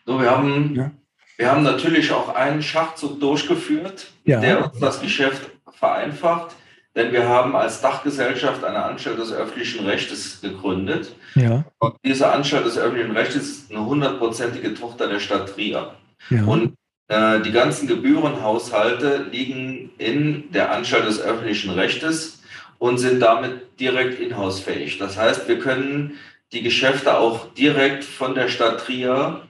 So, 0.05 0.19
wir 0.19 0.29
haben, 0.29 0.75
ja. 0.75 0.91
wir 1.37 1.51
haben 1.51 1.63
natürlich 1.63 2.11
auch 2.11 2.35
einen 2.35 2.61
Schachzug 2.61 3.19
durchgeführt, 3.19 4.11
ja. 4.25 4.39
der 4.39 4.65
uns 4.65 4.79
das 4.79 5.01
Geschäft 5.01 5.49
vereinfacht. 5.71 6.55
denn 6.95 7.11
wir 7.11 7.29
haben 7.29 7.55
als 7.55 7.81
Dachgesellschaft 7.81 8.63
eine 8.63 8.83
Anstalt 8.83 9.19
des 9.19 9.31
öffentlichen 9.31 9.85
Rechtes 9.85 10.41
gegründet. 10.41 11.15
Ja. 11.35 11.63
Und 11.77 11.95
diese 12.03 12.31
Anstalt 12.31 12.65
des 12.65 12.77
öffentlichen 12.77 13.11
Rechtes 13.11 13.49
ist 13.49 13.71
eine 13.71 13.85
hundertprozentige 13.85 14.73
Tochter 14.73 15.07
der 15.07 15.19
Stadt 15.19 15.53
Trier. 15.53 15.93
Ja. 16.29 16.43
Und 16.45 16.73
die 17.09 17.51
ganzen 17.51 17.87
Gebührenhaushalte 17.87 19.27
liegen 19.31 19.91
in 19.97 20.51
der 20.51 20.73
Anstalt 20.73 21.05
des 21.05 21.21
öffentlichen 21.21 21.69
Rechtes 21.69 22.41
und 22.79 22.97
sind 22.97 23.21
damit 23.21 23.79
direkt 23.79 24.19
inhausfähig. 24.19 24.97
Das 24.97 25.17
heißt, 25.17 25.47
wir 25.47 25.59
können 25.59 26.17
die 26.51 26.61
Geschäfte 26.61 27.17
auch 27.17 27.53
direkt 27.53 28.03
von 28.03 28.35
der 28.35 28.49
Stadt 28.49 28.81
Trier 28.81 29.47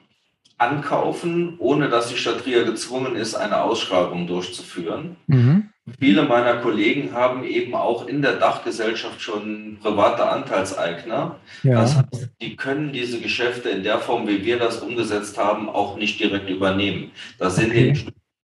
ankaufen, 0.57 1.55
ohne 1.59 1.89
dass 1.89 2.09
die 2.09 2.17
Stadt 2.17 2.43
Trier 2.43 2.63
gezwungen 2.63 3.15
ist, 3.15 3.35
eine 3.35 3.61
Ausschreibung 3.61 4.27
durchzuführen. 4.27 5.15
Mhm. 5.27 5.69
Viele 5.99 6.23
meiner 6.23 6.57
Kollegen 6.57 7.13
haben 7.13 7.43
eben 7.45 7.73
auch 7.73 8.07
in 8.07 8.21
der 8.21 8.33
Dachgesellschaft 8.37 9.21
schon 9.21 9.77
private 9.81 10.27
Anteilseigner. 10.29 11.39
Ja. 11.63 11.81
Das 11.81 11.95
heißt, 11.95 12.29
die 12.41 12.55
können 12.57 12.91
diese 12.91 13.21
Geschäfte 13.21 13.69
in 13.69 13.83
der 13.83 13.99
Form, 13.99 14.27
wie 14.27 14.43
wir 14.43 14.59
das 14.59 14.79
umgesetzt 14.79 15.37
haben, 15.37 15.69
auch 15.69 15.97
nicht 15.97 16.19
direkt 16.19 16.49
übernehmen. 16.49 17.11
Da 17.39 17.49
sind 17.49 17.69
Okay. 17.71 17.93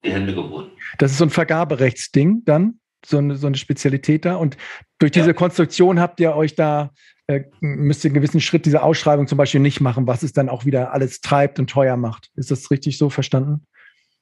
die 0.04 0.10
Hände 0.12 0.34
gebunden. 0.34 0.70
Das 0.98 1.10
ist 1.12 1.18
so 1.18 1.24
ein 1.24 1.30
Vergaberechtsding 1.30 2.42
dann, 2.46 2.80
so 3.04 3.18
eine, 3.18 3.36
so 3.36 3.46
eine 3.46 3.56
Spezialität 3.56 4.24
da. 4.24 4.36
Und 4.36 4.56
durch 4.98 5.14
Ja. 5.14 5.22
diese 5.22 5.34
Konstruktion 5.34 6.00
habt 6.00 6.20
ihr 6.20 6.34
euch 6.34 6.54
da, 6.54 6.92
äh, 7.26 7.42
müsst 7.60 8.04
ihr 8.04 8.08
einen 8.08 8.14
gewissen 8.14 8.40
Schritt 8.40 8.64
dieser 8.64 8.82
Ausschreibung 8.84 9.26
zum 9.26 9.36
Beispiel 9.36 9.60
nicht 9.60 9.80
machen, 9.82 10.06
was 10.06 10.22
es 10.22 10.32
dann 10.32 10.48
auch 10.48 10.64
wieder 10.64 10.92
alles 10.94 11.20
treibt 11.20 11.58
und 11.58 11.68
teuer 11.68 11.96
macht. 11.98 12.30
Ist 12.36 12.50
das 12.50 12.70
richtig 12.70 12.96
so 12.96 13.10
verstanden? 13.10 13.66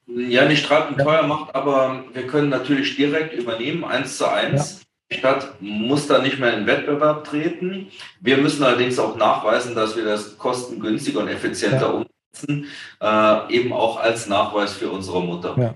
Ja, 0.07 0.45
nicht 0.45 0.65
treibend 0.65 0.97
Ja. 0.97 1.03
teuer 1.03 1.27
macht, 1.27 1.53
aber 1.53 2.05
wir 2.13 2.27
können 2.27 2.49
natürlich 2.49 2.95
direkt 2.95 3.33
übernehmen, 3.33 3.83
eins 3.83 4.17
zu 4.17 4.25
eins. 4.31 4.81
Die 5.11 5.17
Stadt 5.17 5.55
muss 5.61 6.07
da 6.07 6.21
nicht 6.21 6.39
mehr 6.39 6.57
in 6.57 6.65
Wettbewerb 6.65 7.25
treten. 7.25 7.87
Wir 8.19 8.37
müssen 8.37 8.63
allerdings 8.63 8.99
auch 8.99 9.15
nachweisen, 9.17 9.75
dass 9.75 9.95
wir 9.95 10.03
das 10.03 10.37
kostengünstiger 10.37 11.19
und 11.19 11.27
effizienter 11.29 11.93
umsetzen, 11.93 12.65
äh, 13.01 13.53
eben 13.53 13.71
auch 13.73 13.99
als 13.99 14.27
Nachweis 14.27 14.73
für 14.73 14.89
unsere 14.89 15.21
Mutter. 15.21 15.55
Ja. 15.57 15.75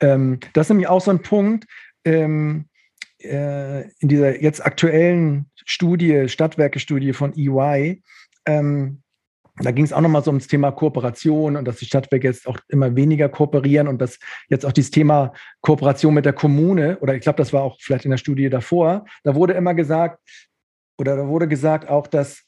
Ähm, 0.00 0.40
das 0.52 0.66
ist 0.66 0.70
nämlich 0.70 0.88
auch 0.88 1.00
so 1.00 1.10
ein 1.10 1.22
Punkt 1.22 1.66
ähm, 2.04 2.66
äh, 3.18 3.82
in 3.98 4.08
dieser 4.08 4.42
jetzt 4.42 4.64
aktuellen 4.64 5.50
Studie, 5.64 6.28
Stadtwerke-Studie 6.28 7.12
von 7.12 7.34
EY. 7.36 8.02
Ähm, 8.46 9.02
da 9.56 9.70
ging 9.70 9.84
es 9.84 9.92
auch 9.92 10.00
nochmal 10.00 10.24
so 10.24 10.30
ums 10.30 10.48
Thema 10.48 10.72
Kooperation 10.72 11.56
und 11.56 11.64
dass 11.64 11.76
die 11.76 11.84
Stadtwerke 11.84 12.26
jetzt 12.26 12.46
auch 12.48 12.58
immer 12.68 12.96
weniger 12.96 13.28
kooperieren 13.28 13.86
und 13.86 14.00
dass 14.00 14.18
jetzt 14.48 14.66
auch 14.66 14.72
dieses 14.72 14.90
Thema 14.90 15.32
Kooperation 15.60 16.12
mit 16.12 16.24
der 16.24 16.32
Kommune, 16.32 16.98
oder 16.98 17.14
ich 17.14 17.22
glaube, 17.22 17.36
das 17.36 17.52
war 17.52 17.62
auch 17.62 17.78
vielleicht 17.80 18.04
in 18.04 18.10
der 18.10 18.18
Studie 18.18 18.50
davor, 18.50 19.04
da 19.22 19.34
wurde 19.34 19.52
immer 19.54 19.74
gesagt, 19.74 20.18
oder 20.98 21.16
da 21.16 21.28
wurde 21.28 21.46
gesagt 21.46 21.88
auch, 21.88 22.08
dass, 22.08 22.42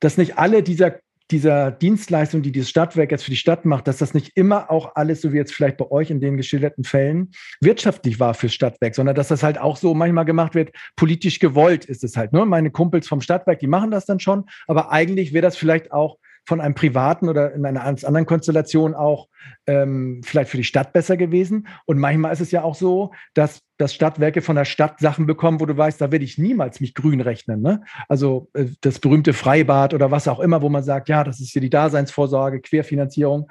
dass 0.00 0.16
nicht 0.16 0.38
alle 0.38 0.62
dieser 0.62 1.00
dieser 1.30 1.70
Dienstleistung, 1.70 2.42
die 2.42 2.52
dieses 2.52 2.70
Stadtwerk 2.70 3.10
jetzt 3.10 3.24
für 3.24 3.30
die 3.30 3.36
Stadt 3.36 3.64
macht, 3.64 3.86
dass 3.86 3.98
das 3.98 4.14
nicht 4.14 4.32
immer 4.34 4.70
auch 4.70 4.94
alles, 4.94 5.20
so 5.20 5.32
wie 5.32 5.36
jetzt 5.36 5.52
vielleicht 5.52 5.76
bei 5.76 5.90
euch 5.90 6.10
in 6.10 6.20
den 6.20 6.36
geschilderten 6.36 6.84
Fällen, 6.84 7.32
wirtschaftlich 7.60 8.18
war 8.18 8.32
fürs 8.32 8.54
Stadtwerk, 8.54 8.94
sondern 8.94 9.14
dass 9.14 9.28
das 9.28 9.42
halt 9.42 9.58
auch 9.58 9.76
so 9.76 9.92
manchmal 9.94 10.24
gemacht 10.24 10.54
wird, 10.54 10.70
politisch 10.96 11.38
gewollt 11.38 11.84
ist 11.84 12.02
es 12.02 12.16
halt. 12.16 12.32
Ne? 12.32 12.46
Meine 12.46 12.70
Kumpels 12.70 13.06
vom 13.08 13.20
Stadtwerk, 13.20 13.58
die 13.58 13.66
machen 13.66 13.90
das 13.90 14.06
dann 14.06 14.20
schon, 14.20 14.46
aber 14.66 14.90
eigentlich 14.90 15.34
wäre 15.34 15.42
das 15.42 15.56
vielleicht 15.56 15.92
auch 15.92 16.16
von 16.48 16.62
einem 16.62 16.74
privaten 16.74 17.28
oder 17.28 17.52
in 17.52 17.66
einer 17.66 17.84
anderen 17.84 18.24
Konstellation 18.24 18.94
auch 18.94 19.28
ähm, 19.66 20.22
vielleicht 20.24 20.50
für 20.50 20.56
die 20.56 20.64
Stadt 20.64 20.94
besser 20.94 21.18
gewesen. 21.18 21.68
Und 21.84 21.98
manchmal 21.98 22.32
ist 22.32 22.40
es 22.40 22.50
ja 22.52 22.62
auch 22.62 22.74
so, 22.74 23.12
dass, 23.34 23.60
dass 23.76 23.92
Stadtwerke 23.92 24.40
von 24.40 24.56
der 24.56 24.64
Stadt 24.64 24.98
Sachen 24.98 25.26
bekommen, 25.26 25.60
wo 25.60 25.66
du 25.66 25.76
weißt, 25.76 26.00
da 26.00 26.10
werde 26.10 26.24
ich 26.24 26.38
niemals 26.38 26.80
mich 26.80 26.94
grün 26.94 27.20
rechnen. 27.20 27.60
Ne? 27.60 27.82
Also 28.08 28.48
äh, 28.54 28.64
das 28.80 28.98
berühmte 28.98 29.34
Freibad 29.34 29.92
oder 29.92 30.10
was 30.10 30.26
auch 30.26 30.40
immer, 30.40 30.62
wo 30.62 30.70
man 30.70 30.82
sagt, 30.82 31.10
ja, 31.10 31.22
das 31.22 31.38
ist 31.38 31.52
hier 31.52 31.60
die 31.60 31.68
Daseinsvorsorge, 31.68 32.62
Querfinanzierung. 32.62 33.50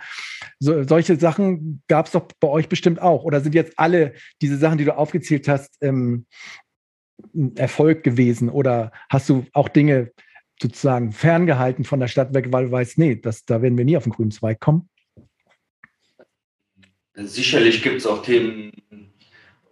So, 0.58 0.82
solche 0.82 1.18
Sachen 1.18 1.84
gab 1.88 2.08
es 2.08 2.14
doch 2.14 2.28
bei 2.40 2.48
euch 2.48 2.68
bestimmt 2.68 3.00
auch. 3.00 3.26
Oder 3.26 3.42
sind 3.42 3.54
jetzt 3.54 3.78
alle 3.78 4.14
diese 4.42 4.58
Sachen, 4.58 4.80
die 4.80 4.86
du 4.86 4.98
aufgezählt 4.98 5.48
hast, 5.48 5.78
ähm, 5.82 6.26
Erfolg 7.58 8.04
gewesen? 8.04 8.50
Oder 8.50 8.92
hast 9.08 9.30
du 9.30 9.46
auch 9.54 9.70
Dinge 9.70 10.14
sozusagen 10.62 11.12
ferngehalten 11.12 11.86
von 11.86 12.00
der 12.00 12.08
Stadtwerke, 12.08 12.52
weil 12.52 12.65
du 12.65 12.72
weißt, 12.72 12.98
nee, 12.98 13.15
das, 13.15 13.46
da 13.46 13.62
werden 13.62 13.78
wir 13.78 13.86
nie 13.86 13.98
auf 13.98 14.04
den 14.04 14.13
grünen 14.13 14.32
Zweig 14.32 14.60
kommen? 14.60 14.89
Sicherlich 17.15 17.82
gibt 17.82 17.98
es 17.98 18.06
auch 18.06 18.22
Themen, 18.22 18.72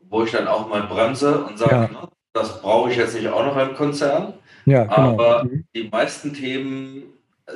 wo 0.10 0.24
ich 0.24 0.32
dann 0.32 0.48
auch 0.48 0.68
mal 0.68 0.84
bremse 0.84 1.44
und 1.46 1.58
sage, 1.58 1.76
Ja. 1.76 1.88
ne, 1.88 2.08
das 2.34 2.62
brauche 2.62 2.92
ich 2.92 2.98
jetzt 2.98 3.16
nicht 3.16 3.28
auch 3.28 3.46
noch 3.46 3.58
im 3.58 3.76
Konzern. 3.76 4.34
Ja, 4.66 4.84
genau. 4.84 4.96
Aber 5.14 5.44
Mhm. 5.46 5.66
die 5.76 5.88
meisten 5.90 6.34
Themen 6.34 7.04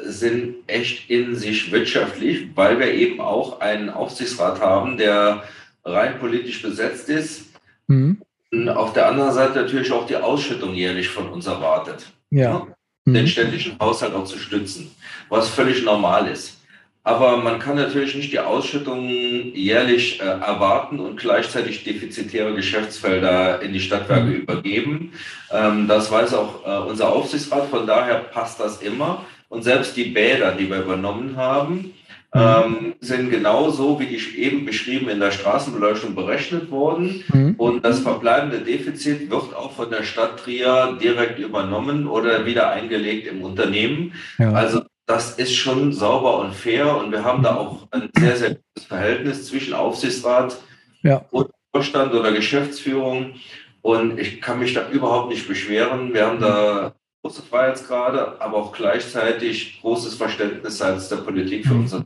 sind 0.03 0.57
echt 0.67 1.09
in 1.09 1.35
sich 1.35 1.71
wirtschaftlich, 1.71 2.55
weil 2.55 2.77
wir 2.79 2.93
eben 2.93 3.19
auch 3.19 3.59
einen 3.61 3.89
Aufsichtsrat 3.89 4.61
haben, 4.61 4.97
der 4.97 5.43
rein 5.83 6.19
politisch 6.19 6.61
besetzt 6.61 7.09
ist. 7.09 7.45
Mhm. 7.87 8.21
Und 8.51 8.69
auf 8.69 8.93
der 8.93 9.07
anderen 9.07 9.31
Seite 9.33 9.61
natürlich 9.61 9.91
auch 9.91 10.05
die 10.05 10.15
Ausschüttung 10.17 10.75
jährlich 10.75 11.09
von 11.09 11.29
uns 11.29 11.47
erwartet, 11.47 12.11
Ja. 12.29 12.67
Den 13.13 13.23
Mhm. 13.23 13.27
städtischen 13.27 13.77
Haushalt 13.79 14.13
auch 14.13 14.25
zu 14.25 14.37
stützen, 14.37 14.91
was 15.29 15.49
völlig 15.49 15.83
normal 15.83 16.27
ist. 16.27 16.55
Aber 17.03 17.37
man 17.37 17.59
kann 17.59 17.75
natürlich 17.77 18.13
nicht 18.15 18.31
die 18.31 18.39
Ausschüttung 18.39 19.07
jährlich 19.09 20.19
äh, 20.19 20.25
erwarten 20.25 20.99
und 20.99 21.17
gleichzeitig 21.19 21.83
defizitäre 21.83 22.53
Geschäftsfelder 22.53 23.61
in 23.61 23.73
die 23.73 23.79
Stadtwerke 23.79 24.25
Mhm. 24.25 24.35
übergeben. 24.35 25.13
Ähm, 25.51 25.87
das 25.87 26.11
weiß 26.11 26.33
auch 26.33 26.65
äh, 26.65 26.89
unser 26.89 27.09
Aufsichtsrat, 27.09 27.69
von 27.69 27.87
daher 27.87 28.15
passt 28.15 28.59
das 28.59 28.81
immer. 28.81 29.25
Und 29.47 29.63
selbst 29.63 29.95
die 29.97 30.05
Bäder, 30.05 30.51
die 30.51 30.69
wir 30.69 30.81
übernommen 30.81 31.35
haben, 31.35 31.93
ähm, 32.33 32.93
sind 32.99 33.31
genauso, 33.31 33.99
wie 33.99 34.05
die 34.05 34.37
eben 34.37 34.65
beschrieben, 34.65 35.09
in 35.09 35.19
der 35.19 35.31
Straßenbeleuchtung 35.31 36.13
berechnet 36.15 36.69
worden. 36.69 37.23
Mhm. 37.33 37.55
Und 37.57 37.83
das 37.83 37.99
verbleibende 37.99 38.59
Defizit 38.59 39.29
wird 39.31 39.55
auch 39.55 39.71
von 39.71 39.89
der 39.89 40.03
Stadt 40.03 40.39
Trier 40.39 40.97
direkt 41.01 41.39
übernommen 41.39 42.07
oder 42.07 42.45
wieder 42.45 42.69
eingelegt 42.69 43.27
im 43.27 43.41
Unternehmen. 43.41 44.13
Ja. 44.37 44.51
Also 44.51 44.81
das 45.07 45.39
ist 45.39 45.55
schon 45.55 45.91
sauber 45.91 46.39
und 46.39 46.53
fair 46.53 46.95
und 46.97 47.11
wir 47.11 47.23
haben 47.23 47.41
da 47.41 47.55
auch 47.55 47.87
ein 47.89 48.09
sehr, 48.15 48.35
sehr 48.35 48.49
gutes 48.49 48.87
Verhältnis 48.87 49.47
zwischen 49.47 49.73
Aufsichtsrat 49.73 50.57
Ja. 51.01 51.25
und 51.31 51.49
Vorstand 51.71 52.13
oder 52.13 52.31
Geschäftsführung. 52.31 53.33
Und 53.81 54.19
ich 54.19 54.39
kann 54.41 54.59
mich 54.59 54.73
da 54.73 54.87
überhaupt 54.91 55.29
nicht 55.29 55.47
beschweren. 55.47 56.13
Wir 56.13 56.27
haben 56.27 56.39
da 56.39 56.93
große 57.23 57.41
Freiheitsgrade, 57.41 58.39
aber 58.39 58.57
auch 58.57 58.71
gleichzeitig 58.71 59.79
großes 59.81 60.15
Verständnis 60.15 60.77
seitens 60.77 61.09
der 61.09 61.17
Politik 61.17 61.65
für 61.65 61.73
Mhm. 61.73 61.79
unser 61.81 62.05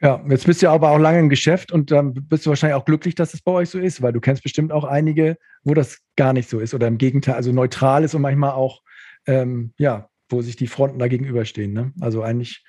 Ja, 0.00 0.22
jetzt 0.28 0.46
bist 0.46 0.62
du 0.62 0.68
aber 0.68 0.90
auch 0.90 0.98
lange 0.98 1.18
im 1.20 1.28
Geschäft 1.28 1.72
und 1.72 1.90
dann 1.90 2.12
bist 2.14 2.44
du 2.44 2.50
wahrscheinlich 2.50 2.74
auch 2.76 2.84
glücklich, 2.84 3.14
dass 3.14 3.32
es 3.34 3.42
bei 3.42 3.52
euch 3.52 3.70
so 3.70 3.78
ist, 3.78 4.02
weil 4.02 4.12
du 4.12 4.20
kennst 4.20 4.42
bestimmt 4.42 4.72
auch 4.72 4.84
einige, 4.84 5.36
wo 5.62 5.72
das 5.74 6.00
gar 6.16 6.32
nicht 6.32 6.48
so 6.48 6.60
ist 6.60 6.74
oder 6.74 6.86
im 6.88 6.98
Gegenteil, 6.98 7.34
also 7.36 7.52
neutral 7.52 8.04
ist 8.04 8.14
und 8.14 8.22
manchmal 8.22 8.50
auch, 8.52 8.82
ähm, 9.26 9.72
ja, 9.78 10.08
wo 10.28 10.42
sich 10.42 10.56
die 10.56 10.66
Fronten 10.66 10.98
da 10.98 11.08
gegenüberstehen. 11.08 11.72
Ne? 11.72 11.92
Also 12.00 12.22
eigentlich, 12.22 12.64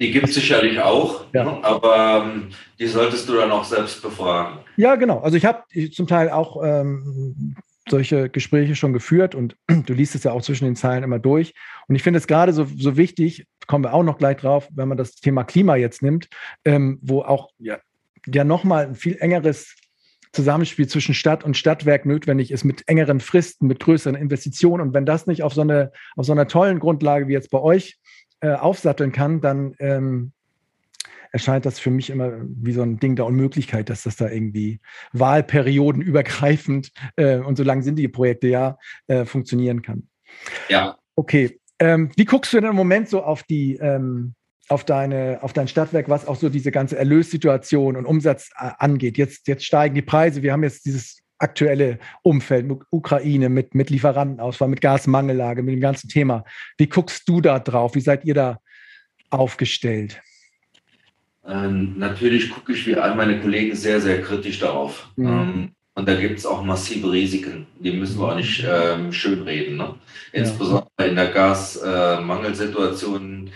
Die 0.00 0.10
gibt 0.10 0.28
es 0.28 0.34
sicherlich 0.34 0.78
auch, 0.80 1.26
Ja. 1.32 1.44
ne? 1.44 1.64
aber 1.64 2.24
ähm, 2.26 2.48
die 2.78 2.86
solltest 2.86 3.28
du 3.28 3.34
dann 3.34 3.50
auch 3.50 3.64
selbst 3.64 4.02
befragen. 4.02 4.58
ja, 4.76 4.94
genau. 4.96 5.20
Also 5.20 5.36
ich 5.36 5.44
habe 5.44 5.62
zum 5.92 6.06
Teil 6.06 6.30
auch 6.30 6.62
ähm, 6.64 7.54
solche 7.88 8.28
Gespräche 8.28 8.74
schon 8.74 8.92
geführt 8.92 9.34
und 9.34 9.56
du 9.86 9.92
liest 9.92 10.14
es 10.14 10.24
ja 10.24 10.32
auch 10.32 10.42
zwischen 10.42 10.64
den 10.64 10.76
Zeilen 10.76 11.04
immer 11.04 11.18
durch. 11.18 11.54
Und 11.88 11.94
ich 11.94 12.02
finde 12.02 12.18
es 12.18 12.26
gerade 12.26 12.52
so, 12.52 12.64
so 12.64 12.96
wichtig, 12.96 13.46
kommen 13.66 13.84
wir 13.84 13.94
auch 13.94 14.02
noch 14.02 14.18
gleich 14.18 14.36
drauf, 14.38 14.68
wenn 14.72 14.88
man 14.88 14.98
das 14.98 15.16
Thema 15.16 15.44
Klima 15.44 15.76
jetzt 15.76 16.02
nimmt, 16.02 16.28
ähm, 16.64 16.98
wo 17.02 17.22
auch 17.22 17.50
ja, 17.58 17.78
ja 18.26 18.44
nochmal 18.44 18.86
ein 18.86 18.94
viel 18.94 19.16
engeres 19.18 19.76
Zusammenspiel 20.32 20.86
zwischen 20.86 21.14
Stadt 21.14 21.44
und 21.44 21.56
Stadtwerk 21.56 22.04
notwendig 22.04 22.50
ist, 22.50 22.64
mit 22.64 22.86
engeren 22.88 23.20
Fristen, 23.20 23.66
mit 23.66 23.80
größeren 23.80 24.16
Investitionen. 24.16 24.88
Und 24.88 24.94
wenn 24.94 25.06
das 25.06 25.26
nicht 25.26 25.42
auf 25.42 25.54
so, 25.54 25.62
eine, 25.62 25.92
auf 26.16 26.26
so 26.26 26.32
einer 26.32 26.46
tollen 26.46 26.78
Grundlage 26.78 27.28
wie 27.28 27.32
jetzt 27.32 27.50
bei 27.50 27.58
euch 27.58 27.98
äh, 28.40 28.50
aufsatteln 28.50 29.12
kann, 29.12 29.40
dann 29.40 29.74
ähm, 29.78 30.32
erscheint 31.32 31.66
das 31.66 31.78
für 31.78 31.90
mich 31.90 32.10
immer 32.10 32.32
wie 32.46 32.72
so 32.72 32.82
ein 32.82 32.98
Ding 32.98 33.16
der 33.16 33.26
Unmöglichkeit, 33.26 33.90
dass 33.90 34.02
das 34.04 34.16
da 34.16 34.28
irgendwie 34.28 34.80
Wahlperioden 35.12 36.02
übergreifend 36.02 36.92
äh, 37.16 37.38
und 37.38 37.56
so 37.56 37.62
lang 37.62 37.82
sind 37.82 37.96
die 37.96 38.08
Projekte 38.08 38.48
ja, 38.48 38.78
äh, 39.06 39.24
funktionieren 39.24 39.82
kann. 39.82 40.08
Ja, 40.68 40.98
Okay. 41.16 41.58
Ähm, 41.78 42.10
wie 42.16 42.24
guckst 42.24 42.52
du 42.52 42.60
denn 42.60 42.70
im 42.70 42.76
Moment 42.76 43.08
so 43.08 43.22
auf 43.22 43.42
die, 43.42 43.76
ähm, 43.76 44.34
auf 44.68 44.84
deine, 44.84 45.38
auf 45.42 45.52
dein 45.52 45.68
Stadtwerk, 45.68 46.08
was 46.08 46.26
auch 46.26 46.36
so 46.36 46.48
diese 46.48 46.70
ganze 46.70 46.96
Erlössituation 46.96 47.96
und 47.96 48.06
Umsatz 48.06 48.50
äh, 48.58 48.70
angeht? 48.78 49.18
Jetzt, 49.18 49.48
jetzt 49.48 49.64
steigen 49.64 49.94
die 49.94 50.02
Preise. 50.02 50.42
Wir 50.42 50.52
haben 50.52 50.62
jetzt 50.62 50.84
dieses 50.84 51.18
aktuelle 51.38 51.98
Umfeld 52.22 52.66
mit 52.66 52.78
Ukraine, 52.90 53.48
mit, 53.48 53.74
mit 53.74 53.90
Lieferantenausfall, 53.90 54.68
mit 54.68 54.80
Gasmangellage, 54.80 55.62
mit 55.62 55.74
dem 55.74 55.80
ganzen 55.80 56.08
Thema. 56.08 56.44
Wie 56.78 56.88
guckst 56.88 57.28
du 57.28 57.40
da 57.40 57.58
drauf? 57.58 57.94
Wie 57.94 58.00
seid 58.00 58.24
ihr 58.24 58.34
da 58.34 58.58
aufgestellt? 59.30 60.22
Ähm, 61.48 61.94
natürlich 61.96 62.50
gucke 62.50 62.72
ich 62.72 62.84
wie 62.86 62.96
all 62.96 63.14
meine 63.14 63.40
Kollegen 63.40 63.76
sehr, 63.76 64.00
sehr 64.00 64.22
kritisch 64.22 64.58
darauf. 64.58 65.08
Mhm. 65.16 65.26
Ähm, 65.26 65.70
Und 65.94 66.06
da 66.06 66.14
gibt 66.14 66.38
es 66.38 66.44
auch 66.44 66.62
massive 66.62 67.10
Risiken. 67.10 67.66
Die 67.80 67.92
müssen 67.92 68.20
wir 68.20 68.28
auch 68.28 68.36
nicht 68.36 68.62
ähm, 68.68 69.10
schönreden. 69.12 69.78
Ne? 69.78 69.94
Insbesondere 70.32 70.90
ja. 71.00 71.06
in 71.06 71.16
der 71.16 71.28
Gasmangelsituation 71.28 73.46
äh, 73.46 73.50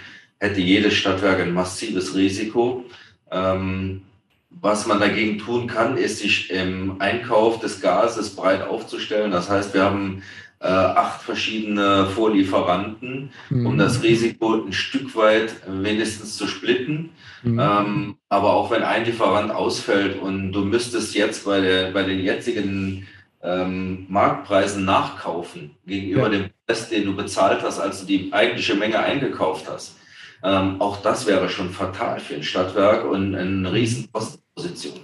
hätte 0.47 0.61
jedes 0.61 0.95
Stadtwerk 0.95 1.41
ein 1.41 1.53
massives 1.53 2.15
Risiko. 2.15 2.87
Ähm, 3.31 4.03
was 4.49 4.87
man 4.87 5.01
dagegen 5.01 5.37
tun 5.39 5.67
kann, 5.67 5.99
ist 5.99 6.21
sich 6.21 6.51
im 6.51 6.99
Einkauf 6.99 7.61
des 7.61 7.79
Gases 7.81 8.35
breit 8.35 8.63
aufzustellen. 8.63 9.31
Das 9.31 9.51
heißt, 9.51 9.75
wir 9.75 9.85
haben 9.85 10.23
äh, 10.61 10.69
acht 10.69 11.23
verschiedene 11.23 12.07
Vorlieferanten, 12.07 13.31
mhm. 13.49 13.67
um 13.67 13.79
das 13.79 14.03
Risiko 14.03 14.55
ein 14.55 14.73
Stück 14.73 15.17
weit 15.17 15.55
wenigstens 15.67 16.37
zu 16.37 16.47
splitten. 16.47 17.11
Mhm. 17.43 17.59
Ähm, 17.59 18.17
aber 18.29 18.53
auch 18.53 18.71
wenn 18.71 18.83
ein 18.83 19.07
Lieferant 19.07 19.51
ausfällt 19.51 20.21
und 20.21 20.53
du 20.53 20.65
müsstest 20.65 21.15
jetzt 21.15 21.47
bei, 21.47 21.61
der, 21.61 21.93
bei 21.93 22.03
den 22.03 22.21
jetzigen 22.21 23.07
ähm, 23.43 24.05
Marktpreisen 24.09 24.85
nachkaufen 24.85 25.77
gegenüber 25.87 26.25
ja. 26.25 26.29
dem 26.29 26.51
Preis, 26.67 26.91
den 26.91 27.07
du 27.07 27.17
bezahlt 27.17 27.63
hast, 27.63 27.79
als 27.79 28.01
du 28.01 28.07
die 28.07 28.31
eigentliche 28.33 28.75
Menge 28.75 28.99
eingekauft 28.99 29.67
hast. 29.67 29.97
Ähm, 30.43 30.81
auch 30.81 31.01
das 31.01 31.27
wäre 31.27 31.49
schon 31.49 31.71
fatal 31.71 32.21
für 32.21 32.35
ein 32.35 32.43
Stadtwerk 32.43 33.05
und 33.05 33.35
eine 33.35 33.73
riesen 33.73 34.11
Kostenposition. 34.13 35.01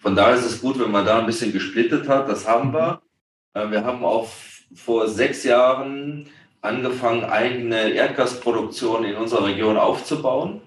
Von 0.00 0.14
daher 0.14 0.36
ist 0.36 0.44
es 0.44 0.60
gut, 0.60 0.78
wenn 0.78 0.90
man 0.90 1.06
da 1.06 1.18
ein 1.18 1.26
bisschen 1.26 1.52
gesplittet 1.52 2.08
hat. 2.08 2.28
Das 2.28 2.46
haben 2.46 2.72
wir. 2.72 3.00
Äh, 3.54 3.70
wir 3.70 3.84
haben 3.84 4.04
auch 4.04 4.28
vor 4.74 5.08
sechs 5.08 5.44
Jahren 5.44 6.26
angefangen, 6.62 7.24
eigene 7.24 7.90
Erdgasproduktion 7.90 9.04
in 9.04 9.16
unserer 9.16 9.46
Region 9.46 9.76
aufzubauen. 9.76 10.60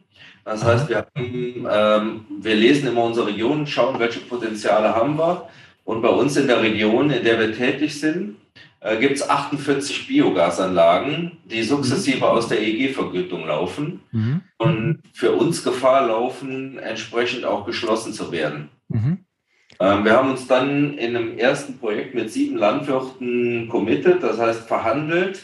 Das 0.45 0.63
heißt, 0.63 0.89
wir, 0.89 0.97
haben, 0.97 1.67
ähm, 1.71 2.25
wir 2.41 2.55
lesen 2.55 2.89
immer 2.89 3.03
unsere 3.03 3.27
Region, 3.27 3.65
schauen, 3.65 3.99
welche 3.99 4.19
Potenziale 4.19 4.93
haben 4.93 5.17
wir. 5.17 5.47
Und 5.85 6.01
bei 6.01 6.09
uns 6.09 6.35
in 6.35 6.47
der 6.47 6.61
Region, 6.61 7.09
in 7.11 7.23
der 7.23 7.39
wir 7.39 7.55
tätig 7.55 7.99
sind, 7.99 8.35
äh, 8.83 8.97
gibt 8.97 9.15
es 9.15 9.29
48 9.29 10.07
Biogasanlagen, 10.07 11.37
die 11.45 11.63
sukzessive 11.63 12.17
mhm. 12.17 12.23
aus 12.23 12.49
der 12.49 12.61
EG-Vergütung 12.61 13.47
laufen 13.47 14.01
mhm. 14.11 14.41
und 14.57 14.99
für 15.13 15.31
uns 15.31 15.63
Gefahr 15.63 16.07
laufen, 16.07 16.77
entsprechend 16.77 17.45
auch 17.45 17.65
geschlossen 17.65 18.11
zu 18.11 18.31
werden. 18.31 18.69
Mhm. 18.89 19.19
Ähm, 19.79 20.05
wir 20.05 20.13
haben 20.13 20.31
uns 20.31 20.47
dann 20.47 20.97
in 20.97 21.15
einem 21.15 21.37
ersten 21.37 21.77
Projekt 21.77 22.15
mit 22.15 22.31
sieben 22.31 22.57
Landwirten 22.57 23.67
committed, 23.69 24.21
das 24.21 24.39
heißt 24.39 24.67
verhandelt, 24.67 25.41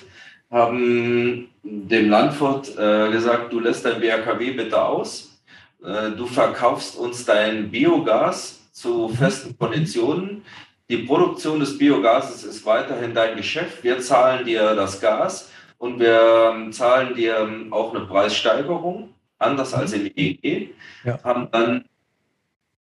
haben 0.51 1.49
dem 1.63 2.09
Landwirt 2.09 2.77
äh, 2.77 3.11
gesagt, 3.11 3.53
du 3.53 3.59
lässt 3.59 3.85
dein 3.85 4.01
BAKW 4.01 4.51
bitte 4.51 4.81
aus, 4.81 5.39
äh, 5.83 6.11
du 6.11 6.25
verkaufst 6.25 6.97
uns 6.97 7.25
dein 7.25 7.69
Biogas 7.69 8.71
zu 8.71 9.09
festen 9.09 9.57
Konditionen. 9.57 10.43
Die 10.89 10.97
Produktion 10.97 11.59
des 11.59 11.77
Biogases 11.77 12.43
ist 12.43 12.65
weiterhin 12.65 13.13
dein 13.13 13.37
Geschäft. 13.37 13.83
Wir 13.83 13.99
zahlen 13.99 14.45
dir 14.45 14.73
das 14.73 14.99
Gas 14.99 15.51
und 15.77 15.99
wir 15.99 16.51
ähm, 16.53 16.71
zahlen 16.71 17.13
dir 17.15 17.47
auch 17.69 17.93
eine 17.93 18.05
Preissteigerung, 18.05 19.13
anders 19.37 19.73
als 19.73 19.93
im 19.93 20.07
EEG. 20.15 20.73
Ja. 21.03 21.19
Haben 21.23 21.47
dann 21.51 21.85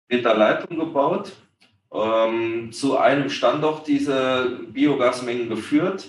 Meter 0.09 0.35
Leitung 0.35 0.79
gebaut, 0.79 1.33
ähm, 1.93 2.71
zu 2.73 2.99
einem 2.99 3.31
Standort 3.31 3.87
diese 3.87 4.61
Biogasmengen 4.69 5.49
geführt, 5.49 6.07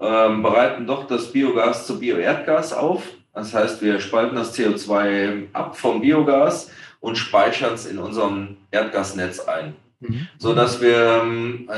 ähm, 0.00 0.42
bereiten 0.42 0.86
dort 0.86 1.10
das 1.10 1.32
Biogas 1.32 1.86
zu 1.86 1.98
Bioerdgas 1.98 2.72
auf. 2.72 3.04
Das 3.34 3.54
heißt, 3.54 3.82
wir 3.82 4.00
spalten 4.00 4.36
das 4.36 4.56
CO2 4.56 5.46
ab 5.52 5.76
vom 5.76 6.00
Biogas 6.00 6.70
und 7.00 7.16
speichern 7.16 7.74
es 7.74 7.86
in 7.86 7.98
unserem 7.98 8.56
Erdgasnetz 8.70 9.40
ein, 9.40 9.74
mhm. 10.00 10.28
sodass 10.38 10.80
wir 10.80 11.22
ähm, 11.22 11.68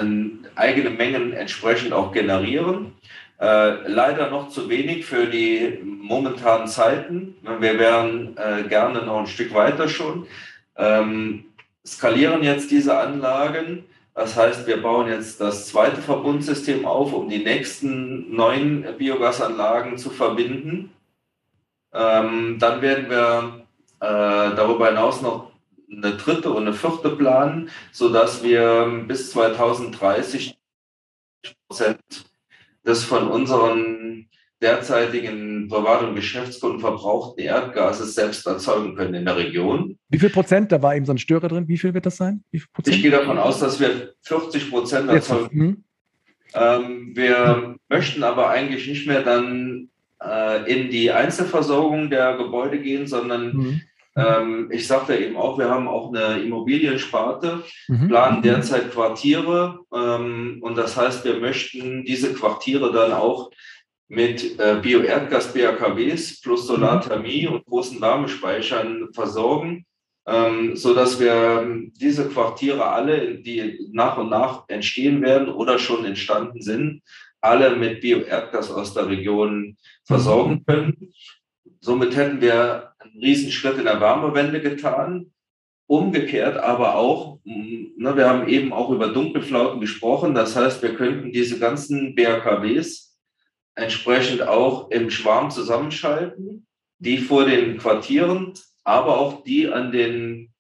eigene 0.54 0.90
Mengen 0.90 1.32
entsprechend 1.32 1.92
auch 1.92 2.12
generieren. 2.12 2.92
Äh, 3.40 3.88
leider 3.88 4.30
noch 4.30 4.48
zu 4.48 4.68
wenig 4.68 5.04
für 5.04 5.26
die 5.26 5.80
momentanen 5.82 6.66
Zeiten. 6.66 7.34
Wir 7.42 7.78
wären 7.78 8.36
äh, 8.36 8.62
gerne 8.68 9.02
noch 9.02 9.20
ein 9.20 9.26
Stück 9.26 9.52
weiter 9.54 9.88
schon. 9.88 10.26
Ähm, 10.76 11.44
skalieren 11.86 12.42
jetzt 12.42 12.70
diese 12.70 12.98
Anlagen. 12.98 13.84
Das 14.14 14.36
heißt, 14.36 14.66
wir 14.66 14.80
bauen 14.80 15.08
jetzt 15.08 15.40
das 15.40 15.68
zweite 15.68 16.00
Verbundsystem 16.00 16.86
auf, 16.86 17.12
um 17.12 17.28
die 17.28 17.42
nächsten 17.42 18.34
neun 18.34 18.86
Biogasanlagen 18.96 19.98
zu 19.98 20.10
verbinden. 20.10 20.92
Ähm, 21.92 22.58
dann 22.58 22.80
werden 22.80 23.10
wir 23.10 23.66
äh, 24.00 24.54
darüber 24.56 24.88
hinaus 24.88 25.20
noch 25.20 25.52
eine 25.90 26.16
dritte 26.16 26.50
und 26.50 26.62
eine 26.62 26.72
vierte 26.72 27.10
planen, 27.10 27.70
sodass 27.92 28.42
wir 28.42 29.04
bis 29.06 29.30
2030 29.32 30.58
Prozent 31.68 32.00
des 32.84 33.04
von 33.04 33.28
unseren 33.28 34.28
derzeitigen 34.60 35.68
Privat- 35.68 36.02
und 36.02 36.14
Geschäftskunden 36.14 36.80
verbrauchten 36.80 37.40
Erdgases 37.40 38.14
selbst 38.14 38.46
erzeugen 38.46 38.94
können 38.94 39.14
in 39.14 39.24
der 39.24 39.36
Region. 39.36 39.93
Wie 40.08 40.18
viel 40.18 40.30
Prozent? 40.30 40.70
Da 40.70 40.82
war 40.82 40.94
eben 40.94 41.06
so 41.06 41.12
ein 41.12 41.18
Störer 41.18 41.48
drin. 41.48 41.68
Wie 41.68 41.78
viel 41.78 41.94
wird 41.94 42.06
das 42.06 42.16
sein? 42.16 42.44
Ich 42.50 42.66
gehe 43.02 43.10
davon 43.10 43.38
aus, 43.38 43.60
dass 43.60 43.80
wir 43.80 44.14
40 44.22 44.70
Prozent 44.70 45.08
erzeugen. 45.08 45.58
Mhm. 45.58 45.84
Ähm, 46.54 47.12
wir 47.14 47.56
mhm. 47.56 47.76
möchten 47.88 48.22
aber 48.22 48.50
eigentlich 48.50 48.86
nicht 48.86 49.06
mehr 49.06 49.22
dann 49.22 49.88
äh, 50.22 50.72
in 50.72 50.90
die 50.90 51.10
Einzelversorgung 51.10 52.10
der 52.10 52.36
Gebäude 52.36 52.80
gehen, 52.80 53.06
sondern 53.06 53.56
mhm. 53.56 53.80
ähm, 54.16 54.68
ich 54.70 54.86
sagte 54.86 55.16
eben 55.16 55.36
auch, 55.36 55.58
wir 55.58 55.68
haben 55.68 55.88
auch 55.88 56.14
eine 56.14 56.40
Immobiliensparte, 56.42 57.64
mhm. 57.88 58.08
planen 58.08 58.42
derzeit 58.42 58.92
Quartiere 58.92 59.80
ähm, 59.92 60.58
und 60.60 60.76
das 60.76 60.96
heißt, 60.96 61.24
wir 61.24 61.40
möchten 61.40 62.04
diese 62.04 62.32
Quartiere 62.34 62.92
dann 62.92 63.12
auch 63.12 63.50
mit 64.06 64.60
äh, 64.60 64.76
Bio-Erdgas-BAKWs 64.80 66.40
plus 66.40 66.66
Solarthermie 66.66 67.48
und 67.48 67.64
großen 67.64 68.00
Wärmespeichern 68.00 69.08
versorgen, 69.12 69.86
ähm, 70.26 70.76
so 70.76 70.94
dass 70.94 71.20
wir 71.20 71.66
diese 72.00 72.28
Quartiere 72.28 72.86
alle, 72.86 73.36
die 73.36 73.88
nach 73.92 74.16
und 74.18 74.30
nach 74.30 74.64
entstehen 74.68 75.22
werden 75.22 75.48
oder 75.48 75.78
schon 75.78 76.04
entstanden 76.04 76.62
sind, 76.62 77.02
alle 77.40 77.76
mit 77.76 78.00
Bio-Erdgas 78.00 78.70
aus 78.70 78.94
der 78.94 79.08
Region 79.08 79.76
versorgen 80.04 80.54
mhm. 80.54 80.66
können. 80.66 81.12
Somit 81.80 82.16
hätten 82.16 82.40
wir 82.40 82.92
einen 82.98 83.20
Riesenschritt 83.20 83.76
in 83.76 83.84
der 83.84 84.00
Wärmewende 84.00 84.60
getan. 84.60 85.30
Umgekehrt 85.86 86.56
aber 86.56 86.94
auch, 86.94 87.40
ne, 87.44 88.16
wir 88.16 88.26
haben 88.26 88.48
eben 88.48 88.72
auch 88.72 88.88
über 88.88 89.08
Dunkelflauten 89.08 89.80
gesprochen. 89.82 90.34
Das 90.34 90.56
heißt, 90.56 90.82
wir 90.82 90.94
könnten 90.94 91.30
diese 91.30 91.58
ganzen 91.58 92.14
BAKWs 92.14 93.18
entsprechend 93.74 94.40
auch 94.42 94.90
im 94.90 95.10
Schwarm 95.10 95.50
zusammenschalten, 95.50 96.66
die 96.98 97.18
vor 97.18 97.44
den 97.44 97.76
Quartieren, 97.76 98.54
aber 98.84 99.18
auch 99.18 99.42
die 99.42 99.68
an 99.68 99.90
den 99.90 100.52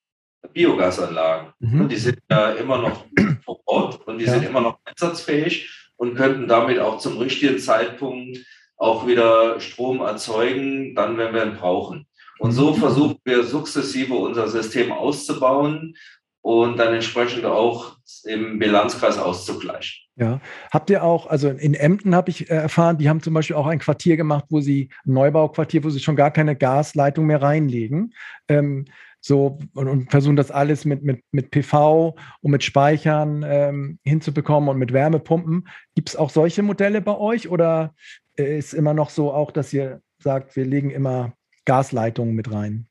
Biogasanlagen. 0.52 1.52
Mhm. 1.60 1.88
Die 1.88 1.96
sind 1.96 2.18
ja 2.30 2.50
immer 2.52 2.78
noch 2.78 3.04
vor 3.44 3.60
Ort 3.66 4.06
und 4.06 4.18
die 4.18 4.24
ja. 4.24 4.32
sind 4.32 4.44
immer 4.44 4.60
noch 4.60 4.78
einsatzfähig 4.84 5.70
und 5.96 6.16
könnten 6.16 6.48
damit 6.48 6.78
auch 6.78 6.98
zum 6.98 7.18
richtigen 7.18 7.58
Zeitpunkt 7.58 8.38
auch 8.76 9.06
wieder 9.06 9.60
Strom 9.60 10.00
erzeugen, 10.00 10.94
dann, 10.94 11.16
wenn 11.16 11.32
wir 11.32 11.44
ihn 11.44 11.56
brauchen. 11.56 12.06
Und 12.38 12.52
so 12.52 12.72
mhm. 12.72 12.76
versuchen 12.76 13.18
wir 13.24 13.44
sukzessive 13.44 14.14
unser 14.14 14.48
System 14.48 14.90
auszubauen 14.90 15.96
und 16.40 16.76
dann 16.78 16.94
entsprechend 16.94 17.44
auch 17.44 17.96
im 18.24 18.58
Bilanzkreis 18.58 19.18
auszugleichen. 19.18 20.03
Ja, 20.16 20.40
habt 20.70 20.90
ihr 20.90 21.02
auch, 21.02 21.26
also 21.26 21.48
in 21.48 21.74
Emden 21.74 22.14
habe 22.14 22.30
ich 22.30 22.48
äh, 22.48 22.54
erfahren, 22.54 22.98
die 22.98 23.08
haben 23.08 23.20
zum 23.20 23.34
Beispiel 23.34 23.56
auch 23.56 23.66
ein 23.66 23.80
Quartier 23.80 24.16
gemacht, 24.16 24.44
wo 24.48 24.60
sie, 24.60 24.90
ein 25.04 25.12
Neubauquartier, 25.14 25.82
wo 25.82 25.90
sie 25.90 25.98
schon 25.98 26.14
gar 26.14 26.30
keine 26.30 26.54
Gasleitung 26.54 27.26
mehr 27.26 27.42
reinlegen. 27.42 28.14
Ähm, 28.48 28.84
so 29.20 29.58
und, 29.72 29.88
und, 29.88 30.10
versuchen 30.10 30.36
das 30.36 30.52
alles 30.52 30.84
mit, 30.84 31.02
mit, 31.02 31.24
mit 31.32 31.50
PV 31.50 32.14
und 32.42 32.50
mit 32.50 32.62
Speichern 32.62 33.42
ähm, 33.44 33.98
hinzubekommen 34.04 34.68
und 34.68 34.78
mit 34.78 34.92
Wärmepumpen. 34.92 35.66
Gibt 35.96 36.10
es 36.10 36.16
auch 36.16 36.30
solche 36.30 36.62
Modelle 36.62 37.00
bei 37.00 37.16
euch 37.16 37.48
oder 37.48 37.94
äh, 38.36 38.58
ist 38.58 38.72
immer 38.72 38.94
noch 38.94 39.10
so 39.10 39.32
auch, 39.32 39.50
dass 39.50 39.72
ihr 39.72 40.00
sagt, 40.18 40.54
wir 40.54 40.64
legen 40.64 40.90
immer 40.90 41.32
Gasleitungen 41.64 42.34
mit 42.34 42.52
rein? 42.52 42.86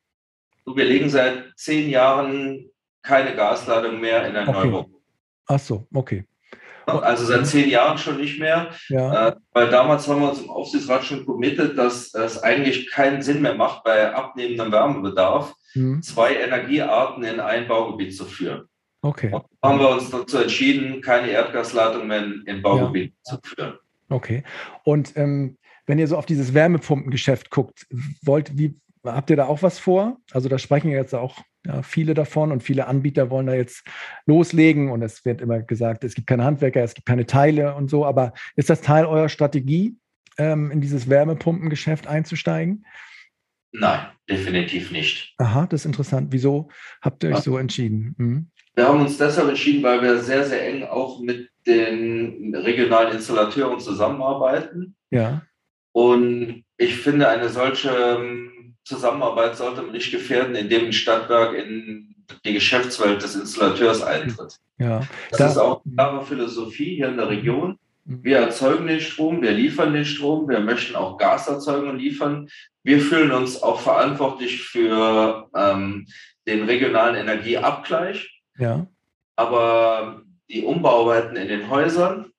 Wir 0.65 0.85
legen 0.85 1.09
seit 1.09 1.53
zehn 1.55 1.89
Jahren 1.89 2.69
keine 3.01 3.35
Gasleitung 3.35 4.01
mehr 4.01 4.27
in 4.27 4.35
ein 4.35 4.47
okay. 4.47 4.67
Neubau. 4.67 4.89
Ach 5.45 5.59
so, 5.59 5.87
okay. 5.93 6.25
Also 6.85 7.25
seit 7.25 7.47
zehn 7.47 7.69
Jahren 7.69 7.97
schon 7.97 8.17
nicht 8.17 8.39
mehr. 8.39 8.69
Ja. 8.89 9.29
Äh, 9.29 9.35
weil 9.53 9.69
damals 9.69 10.07
haben 10.07 10.21
wir 10.21 10.29
uns 10.29 10.41
im 10.41 10.49
Aufsichtsrat 10.49 11.03
schon 11.03 11.25
committet, 11.25 11.77
dass 11.77 12.13
es 12.13 12.41
eigentlich 12.41 12.91
keinen 12.91 13.21
Sinn 13.21 13.41
mehr 13.41 13.55
macht, 13.55 13.83
bei 13.83 14.13
abnehmendem 14.13 14.71
Wärmebedarf 14.71 15.53
mhm. 15.73 16.01
zwei 16.01 16.35
Energiearten 16.35 17.23
in 17.23 17.39
ein 17.39 17.67
Baugebiet 17.67 18.15
zu 18.15 18.25
führen. 18.25 18.65
Okay. 19.01 19.33
Und 19.33 19.43
haben 19.61 19.79
wir 19.79 19.89
uns 19.89 20.09
dazu 20.09 20.37
entschieden, 20.37 21.01
keine 21.01 21.29
Erdgasleitung 21.29 22.07
mehr 22.07 22.23
in, 22.23 22.43
in 22.45 22.61
Baugebiet 22.61 23.13
ja. 23.25 23.33
zu 23.33 23.39
führen. 23.43 23.77
Okay. 24.09 24.43
Und 24.83 25.15
ähm, 25.17 25.57
wenn 25.85 25.99
ihr 25.99 26.07
so 26.07 26.17
auf 26.17 26.25
dieses 26.25 26.53
Wärmepumpengeschäft 26.53 27.49
guckt, 27.49 27.85
wollt, 28.21 28.57
wie, 28.57 28.75
habt 29.03 29.29
ihr 29.29 29.35
da 29.35 29.45
auch 29.45 29.61
was 29.61 29.79
vor? 29.79 30.17
Also 30.31 30.49
da 30.49 30.57
sprechen 30.57 30.89
jetzt 30.89 31.13
auch 31.13 31.37
ja, 31.65 31.81
viele 31.81 32.13
davon 32.13 32.51
und 32.51 32.63
viele 32.63 32.87
Anbieter 32.87 33.29
wollen 33.29 33.47
da 33.47 33.53
jetzt 33.53 33.85
loslegen 34.25 34.91
und 34.91 35.01
es 35.01 35.25
wird 35.25 35.41
immer 35.41 35.61
gesagt, 35.61 36.03
es 36.03 36.15
gibt 36.15 36.27
keine 36.27 36.43
Handwerker, 36.43 36.83
es 36.83 36.93
gibt 36.93 37.07
keine 37.07 37.25
Teile 37.25 37.75
und 37.75 37.89
so, 37.89 38.05
aber 38.05 38.33
ist 38.55 38.69
das 38.69 38.81
Teil 38.81 39.05
eurer 39.05 39.29
Strategie, 39.29 39.97
ähm, 40.37 40.71
in 40.71 40.81
dieses 40.81 41.09
Wärmepumpengeschäft 41.09 42.07
einzusteigen? 42.07 42.85
Nein, 43.71 44.07
definitiv 44.29 44.91
nicht. 44.91 45.33
Aha, 45.37 45.65
das 45.65 45.81
ist 45.81 45.85
interessant. 45.85 46.27
Wieso 46.31 46.69
habt 47.01 47.23
ihr 47.23 47.31
euch 47.31 47.39
so 47.39 47.57
entschieden? 47.57 48.13
Mhm. 48.17 48.51
Wir 48.75 48.87
haben 48.87 49.01
uns 49.01 49.17
deshalb 49.17 49.49
entschieden, 49.49 49.83
weil 49.83 50.01
wir 50.01 50.17
sehr, 50.19 50.43
sehr 50.43 50.67
eng 50.67 50.83
auch 50.83 51.19
mit 51.21 51.49
den 51.65 52.55
regionalen 52.55 53.15
Installateuren 53.15 53.79
zusammenarbeiten. 53.79 54.95
Ja. 55.11 55.43
Und 55.91 56.63
ich 56.77 56.97
finde, 56.97 57.27
eine 57.29 57.49
solche 57.49 57.89
ähm, 57.89 58.51
Zusammenarbeit 58.83 59.55
sollte 59.55 59.81
man 59.81 59.91
nicht 59.91 60.11
gefährden, 60.11 60.55
indem 60.55 60.85
ein 60.85 60.93
Stadtwerk 60.93 61.55
in 61.55 62.15
die 62.45 62.53
Geschäftswelt 62.53 63.21
des 63.23 63.35
Installateurs 63.35 64.01
eintritt. 64.01 64.59
Ja. 64.77 65.01
Das 65.31 65.39
da, 65.39 65.47
ist 65.47 65.57
auch 65.57 65.85
eine 65.85 65.95
klare 65.95 66.25
Philosophie 66.25 66.95
hier 66.95 67.09
in 67.09 67.17
der 67.17 67.29
Region. 67.29 67.77
Wir 68.05 68.39
erzeugen 68.39 68.87
den 68.87 68.99
Strom, 68.99 69.41
wir 69.41 69.51
liefern 69.51 69.93
den 69.93 70.03
Strom, 70.03 70.49
wir 70.49 70.59
möchten 70.59 70.95
auch 70.95 71.17
Gas 71.17 71.47
erzeugen 71.47 71.89
und 71.89 71.99
liefern. 71.99 72.49
Wir 72.83 72.99
fühlen 72.99 73.31
uns 73.31 73.63
auch 73.63 73.79
verantwortlich 73.79 74.61
für 74.61 75.49
ähm, 75.55 76.05
den 76.45 76.63
regionalen 76.63 77.15
Energieabgleich. 77.15 78.41
Ja. 78.57 78.85
Aber 79.37 80.21
die 80.49 80.63
Umbauarbeiten 80.63 81.37
in 81.37 81.47
den 81.47 81.69
Häusern 81.69 82.31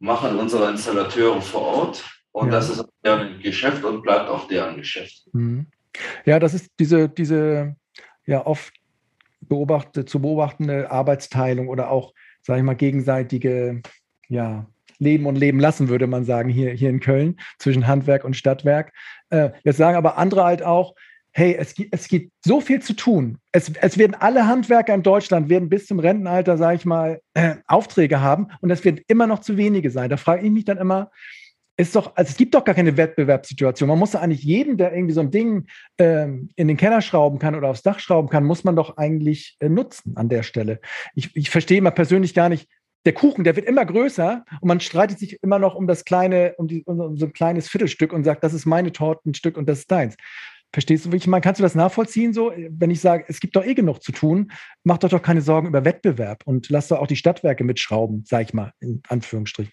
machen 0.00 0.38
unsere 0.38 0.68
Installateure 0.70 1.40
vor 1.40 1.62
Ort. 1.62 2.04
Und 2.32 2.48
ja. 2.48 2.52
das 2.54 2.68
ist 2.68 2.84
deren 3.04 3.40
Geschäft 3.40 3.84
und 3.84 4.02
bleibt 4.02 4.28
auch 4.28 4.48
deren 4.48 4.76
Geschäft. 4.76 5.28
Mhm. 5.32 5.68
Ja, 6.24 6.38
das 6.38 6.54
ist 6.54 6.70
diese, 6.78 7.08
diese 7.08 7.76
ja 8.26 8.44
oft 8.46 8.72
beobachte, 9.40 10.04
zu 10.04 10.20
beobachtende 10.20 10.90
Arbeitsteilung 10.90 11.68
oder 11.68 11.90
auch, 11.90 12.14
sage 12.42 12.60
ich 12.60 12.64
mal, 12.64 12.74
gegenseitige 12.74 13.82
ja, 14.28 14.66
leben 14.98 15.26
und 15.26 15.36
leben 15.36 15.60
lassen, 15.60 15.88
würde 15.88 16.06
man 16.06 16.24
sagen, 16.24 16.48
hier, 16.48 16.72
hier 16.72 16.90
in 16.90 17.00
Köln 17.00 17.38
zwischen 17.58 17.86
Handwerk 17.86 18.24
und 18.24 18.36
Stadtwerk. 18.36 18.92
Äh, 19.30 19.50
jetzt 19.64 19.76
sagen 19.76 19.96
aber 19.96 20.18
andere 20.18 20.44
halt 20.44 20.62
auch, 20.62 20.94
hey, 21.32 21.54
es 21.54 21.74
gibt, 21.74 21.94
es 21.94 22.08
gibt 22.08 22.32
so 22.42 22.62
viel 22.62 22.80
zu 22.80 22.94
tun. 22.94 23.38
Es, 23.52 23.70
es 23.82 23.98
werden 23.98 24.16
alle 24.18 24.46
Handwerker 24.46 24.94
in 24.94 25.02
Deutschland 25.02 25.50
werden 25.50 25.68
bis 25.68 25.86
zum 25.86 25.98
Rentenalter, 25.98 26.56
sage 26.56 26.76
ich 26.76 26.86
mal, 26.86 27.20
äh, 27.34 27.56
Aufträge 27.66 28.22
haben 28.22 28.48
und 28.62 28.70
es 28.70 28.84
werden 28.84 29.02
immer 29.06 29.26
noch 29.26 29.40
zu 29.40 29.58
wenige 29.58 29.90
sein. 29.90 30.08
Da 30.08 30.16
frage 30.16 30.46
ich 30.46 30.50
mich 30.50 30.64
dann 30.64 30.78
immer, 30.78 31.10
ist 31.76 31.94
doch, 31.94 32.16
also 32.16 32.30
es 32.30 32.36
gibt 32.36 32.54
doch 32.54 32.64
gar 32.64 32.74
keine 32.74 32.96
Wettbewerbssituation. 32.96 33.88
Man 33.88 33.98
muss 33.98 34.14
ja 34.14 34.20
eigentlich 34.20 34.42
jeden, 34.42 34.78
der 34.78 34.94
irgendwie 34.94 35.12
so 35.12 35.20
ein 35.20 35.30
Ding 35.30 35.66
ähm, 35.98 36.48
in 36.56 36.68
den 36.68 36.76
Keller 36.76 37.02
schrauben 37.02 37.38
kann 37.38 37.54
oder 37.54 37.68
aufs 37.68 37.82
Dach 37.82 37.98
schrauben 37.98 38.28
kann, 38.28 38.44
muss 38.44 38.64
man 38.64 38.76
doch 38.76 38.96
eigentlich 38.96 39.56
äh, 39.60 39.68
nutzen 39.68 40.16
an 40.16 40.28
der 40.28 40.42
Stelle. 40.42 40.80
Ich, 41.14 41.34
ich 41.36 41.50
verstehe 41.50 41.78
immer 41.78 41.90
persönlich 41.90 42.34
gar 42.34 42.48
nicht, 42.48 42.68
der 43.04 43.12
Kuchen, 43.12 43.44
der 43.44 43.54
wird 43.54 43.66
immer 43.66 43.84
größer 43.84 44.44
und 44.60 44.68
man 44.68 44.80
streitet 44.80 45.18
sich 45.18 45.40
immer 45.42 45.58
noch 45.58 45.76
um 45.76 45.86
das 45.86 46.04
kleine, 46.04 46.54
um, 46.56 46.66
die, 46.66 46.82
um 46.84 47.16
so 47.16 47.26
ein 47.26 47.32
kleines 47.32 47.68
Viertelstück 47.68 48.12
und 48.12 48.24
sagt, 48.24 48.42
das 48.42 48.52
ist 48.52 48.66
meine 48.66 48.90
Tortenstück 48.90 49.56
und 49.56 49.68
das 49.68 49.80
ist 49.80 49.90
deins. 49.90 50.16
Verstehst 50.72 51.06
du, 51.06 51.12
wie 51.12 51.16
ich 51.16 51.26
meine? 51.26 51.40
Kannst 51.40 51.60
du 51.60 51.62
das 51.62 51.76
nachvollziehen 51.76 52.32
so? 52.32 52.52
Wenn 52.56 52.90
ich 52.90 53.00
sage, 53.00 53.24
es 53.28 53.38
gibt 53.38 53.54
doch 53.54 53.64
eh 53.64 53.74
genug 53.74 54.02
zu 54.02 54.12
tun, 54.12 54.50
mach 54.82 54.98
doch 54.98 55.08
doch 55.08 55.22
keine 55.22 55.40
Sorgen 55.40 55.68
über 55.68 55.84
Wettbewerb 55.84 56.42
und 56.44 56.68
lass 56.68 56.88
doch 56.88 56.98
auch 56.98 57.06
die 57.06 57.16
Stadtwerke 57.16 57.62
mitschrauben, 57.62 58.24
sag 58.26 58.42
ich 58.42 58.54
mal, 58.54 58.72
in 58.80 59.00
Anführungsstrichen. 59.08 59.72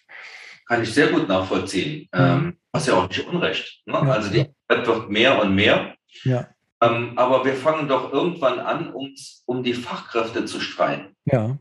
Kann 0.67 0.83
ich 0.83 0.93
sehr 0.93 1.07
gut 1.07 1.27
nachvollziehen. 1.27 2.07
Mhm. 2.13 2.19
Ähm, 2.19 2.57
hast 2.73 2.87
ja 2.87 2.95
auch 2.95 3.07
nicht 3.07 3.27
Unrecht. 3.27 3.81
Ne? 3.85 3.93
Ja, 3.93 4.01
also 4.01 4.29
die 4.29 4.45
Arbeit 4.67 4.87
wird 4.87 5.09
mehr 5.09 5.41
und 5.41 5.55
mehr. 5.55 5.95
Ja. 6.23 6.47
Ähm, 6.81 7.13
aber 7.15 7.45
wir 7.45 7.53
fangen 7.53 7.87
doch 7.87 8.11
irgendwann 8.11 8.59
an, 8.59 8.93
uns 8.93 9.43
um 9.45 9.63
die 9.63 9.73
Fachkräfte 9.73 10.45
zu 10.45 10.59
streiten. 10.59 11.15
Ja. 11.25 11.57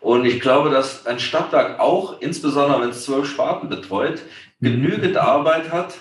Und 0.00 0.24
ich 0.24 0.40
glaube, 0.40 0.70
dass 0.70 1.06
ein 1.06 1.20
Stadtwerk 1.20 1.78
auch, 1.78 2.20
insbesondere 2.20 2.82
wenn 2.82 2.90
es 2.90 3.04
zwölf 3.04 3.28
Sparten 3.28 3.68
betreut, 3.68 4.22
mhm. 4.58 4.66
genügend 4.66 5.16
Arbeit 5.16 5.72
hat, 5.72 5.98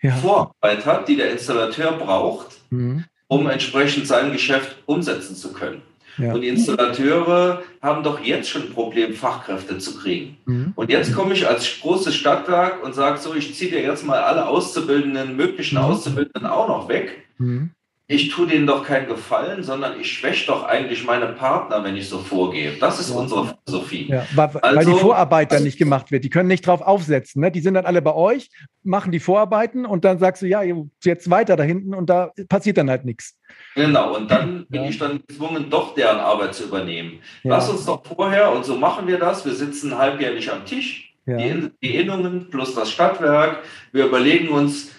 ja. 0.00 0.14
Vorarbeit 0.14 0.86
hat, 0.86 1.08
die 1.08 1.16
der 1.16 1.32
Installateur 1.32 1.92
braucht, 1.92 2.58
mhm. 2.70 3.04
um 3.26 3.48
entsprechend 3.48 4.06
sein 4.06 4.32
Geschäft 4.32 4.76
umsetzen 4.86 5.34
zu 5.34 5.52
können. 5.52 5.82
Ja. 6.18 6.34
Und 6.34 6.40
die 6.40 6.48
Installateure 6.48 7.62
haben 7.80 8.02
doch 8.02 8.20
jetzt 8.20 8.48
schon 8.48 8.62
ein 8.62 8.72
Problem, 8.72 9.14
Fachkräfte 9.14 9.78
zu 9.78 9.98
kriegen. 9.98 10.36
Mhm. 10.46 10.72
Und 10.74 10.90
jetzt 10.90 11.14
komme 11.14 11.34
ich 11.34 11.46
als 11.46 11.80
großes 11.80 12.14
Stadtwerk 12.14 12.84
und 12.84 12.94
sage 12.94 13.18
so, 13.18 13.34
ich 13.34 13.54
ziehe 13.54 13.70
dir 13.70 13.82
jetzt 13.82 14.04
mal 14.04 14.18
alle 14.18 14.46
Auszubildenden, 14.48 15.36
möglichen 15.36 15.76
mhm. 15.78 15.84
Auszubildenden 15.84 16.46
auch 16.46 16.68
noch 16.68 16.88
weg. 16.88 17.24
Mhm 17.38 17.70
ich 18.10 18.30
tue 18.30 18.46
denen 18.46 18.66
doch 18.66 18.84
keinen 18.84 19.06
Gefallen, 19.06 19.62
sondern 19.62 20.00
ich 20.00 20.10
schwäche 20.10 20.46
doch 20.46 20.64
eigentlich 20.64 21.04
meine 21.04 21.26
Partner, 21.26 21.84
wenn 21.84 21.94
ich 21.94 22.08
so 22.08 22.18
vorgehe. 22.18 22.72
Das 22.80 22.98
ist 22.98 23.10
ja. 23.10 23.16
unsere 23.16 23.54
Philosophie. 23.66 24.08
Ja, 24.08 24.26
weil, 24.34 24.46
also, 24.46 24.62
weil, 24.62 24.72
die 24.72 24.92
also, 24.92 24.96
Vorarbeit 24.96 25.52
dann 25.52 25.62
nicht 25.62 25.76
gemacht 25.76 26.10
wird. 26.10 26.24
Die 26.24 26.30
können 26.30 26.48
nicht 26.48 26.66
drauf 26.66 26.80
aufsetzen. 26.80 27.42
Ne? 27.42 27.50
Die 27.50 27.60
sind 27.60 27.74
dann 27.74 27.84
alle 27.84 28.00
bei 28.00 28.14
euch, 28.14 28.48
machen 28.82 29.12
die 29.12 29.20
Vorarbeiten 29.20 29.84
und 29.84 30.06
dann 30.06 30.18
sagst 30.18 30.40
du, 30.40 30.46
ja, 30.46 30.62
jetzt 31.04 31.28
weiter 31.28 31.54
da 31.56 31.64
hinten 31.64 31.92
und 31.92 32.08
da 32.08 32.32
passiert 32.48 32.78
dann 32.78 32.88
halt 32.88 33.04
nichts. 33.04 33.36
Genau, 33.74 34.16
und 34.16 34.30
dann 34.30 34.64
bin 34.70 34.84
ja. 34.84 34.88
ich 34.88 34.98
dann 34.98 35.20
gezwungen, 35.28 35.68
doch 35.68 35.94
deren 35.94 36.18
Arbeit 36.18 36.54
zu 36.54 36.64
übernehmen. 36.64 37.18
Lass 37.42 37.68
uns 37.68 37.84
doch 37.84 38.02
vorher, 38.06 38.52
und 38.52 38.64
so 38.64 38.76
machen 38.76 39.06
wir 39.06 39.18
das, 39.18 39.44
wir 39.44 39.52
sitzen 39.52 39.98
halbjährlich 39.98 40.50
am 40.50 40.64
Tisch, 40.64 41.14
die, 41.26 41.70
die 41.82 41.96
Innungen 41.96 42.48
plus 42.48 42.74
das 42.74 42.90
Stadtwerk. 42.90 43.58
Wir 43.92 44.06
überlegen 44.06 44.48
uns, 44.48 44.92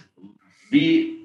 wie 0.70 1.19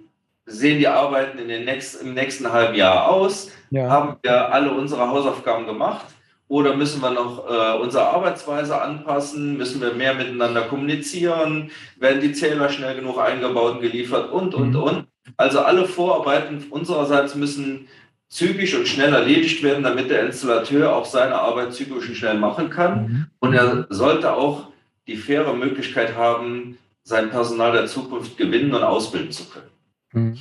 sehen 0.47 0.79
die 0.79 0.89
Arbeiten 0.89 1.39
in 1.39 1.49
den 1.49 1.65
nächsten, 1.65 2.07
im 2.07 2.15
nächsten 2.15 2.53
halben 2.53 2.75
Jahr 2.75 3.09
aus? 3.09 3.51
Ja. 3.71 3.89
Haben 3.89 4.17
wir 4.23 4.53
alle 4.53 4.73
unsere 4.73 5.09
Hausaufgaben 5.09 5.67
gemacht? 5.67 6.07
Oder 6.49 6.77
müssen 6.77 7.01
wir 7.01 7.11
noch 7.11 7.49
äh, 7.49 7.79
unsere 7.79 8.07
Arbeitsweise 8.07 8.81
anpassen? 8.81 9.57
Müssen 9.57 9.81
wir 9.81 9.95
mehr 9.95 10.15
miteinander 10.15 10.63
kommunizieren? 10.63 11.71
Werden 11.99 12.21
die 12.21 12.33
Zähler 12.33 12.69
schnell 12.69 12.95
genug 12.95 13.19
eingebaut 13.19 13.77
und 13.77 13.81
geliefert? 13.81 14.31
Und, 14.31 14.55
und, 14.55 14.71
mhm. 14.71 14.83
und. 14.83 15.07
Also 15.37 15.61
alle 15.61 15.87
Vorarbeiten 15.87 16.65
unsererseits 16.71 17.35
müssen 17.35 17.89
zügig 18.29 18.77
und 18.77 18.87
schnell 18.87 19.15
erledigt 19.15 19.63
werden, 19.63 19.83
damit 19.83 20.11
der 20.11 20.27
Installateur 20.27 20.95
auch 20.95 21.07
seine 21.07 21.37
Arbeit 21.37 21.73
zügig 21.73 21.95
und 21.95 22.15
schnell 22.15 22.35
machen 22.35 22.69
kann. 22.69 23.03
Mhm. 23.03 23.27
Und 23.39 23.55
er 23.55 23.87
sollte 23.89 24.35
auch 24.35 24.69
die 25.07 25.17
faire 25.17 25.55
Möglichkeit 25.55 26.15
haben, 26.15 26.79
sein 27.05 27.31
Personal 27.31 27.73
der 27.73 27.87
Zukunft 27.87 28.37
gewinnen 28.37 28.75
und 28.75 28.83
ausbilden 28.83 29.31
zu 29.31 29.45
können. 29.49 29.74
Mhm. 30.15 30.39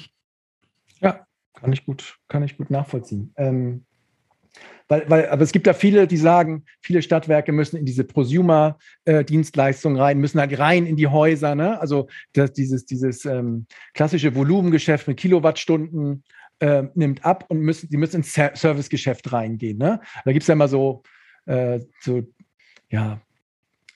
Ja, 1.02 1.26
kann 1.54 1.74
ich 1.74 1.86
gut, 1.86 2.18
kann 2.28 2.44
ich 2.44 2.58
gut 2.58 2.70
nachvollziehen. 2.70 3.34
Ähm, 3.38 3.86
weil, 4.88 5.10
weil, 5.10 5.30
aber 5.30 5.42
es 5.42 5.52
gibt 5.52 5.66
ja 5.66 5.74
viele, 5.74 6.08
die 6.08 6.18
sagen, 6.18 6.66
viele 6.82 7.02
Stadtwerke 7.02 7.52
müssen 7.52 7.78
in 7.78 7.86
diese 7.86 8.04
Prosumer-Dienstleistungen 8.04 10.00
rein, 10.00 10.20
müssen 10.20 10.40
halt 10.40 10.60
rein 10.60 10.86
in 10.86 10.96
die 10.96 11.08
Häuser. 11.08 11.56
Ne? 11.56 11.80
Also 11.80 12.08
das, 12.34 12.54
dieses, 12.54 12.86
dieses 12.86 13.26
ähm, 13.26 13.66
klassische 13.94 14.36
Volumengeschäft 14.36 15.08
mit 15.08 15.18
Kilowattstunden 15.18 16.24
äh, 16.60 16.84
nimmt 16.94 17.26
ab 17.26 17.46
und 17.48 17.62
müssen, 17.62 17.90
die 17.90 17.98
müssen 17.98 18.18
ins 18.18 18.34
Servicegeschäft 18.34 19.32
reingehen. 19.32 19.78
Ne? 19.78 20.00
Da 20.26 20.32
gibt 20.32 20.44
es 20.44 20.48
ja 20.48 20.54
immer 20.54 20.68
so, 20.68 21.02
äh, 21.46 21.80
so 22.02 22.22
ja, 22.90 23.20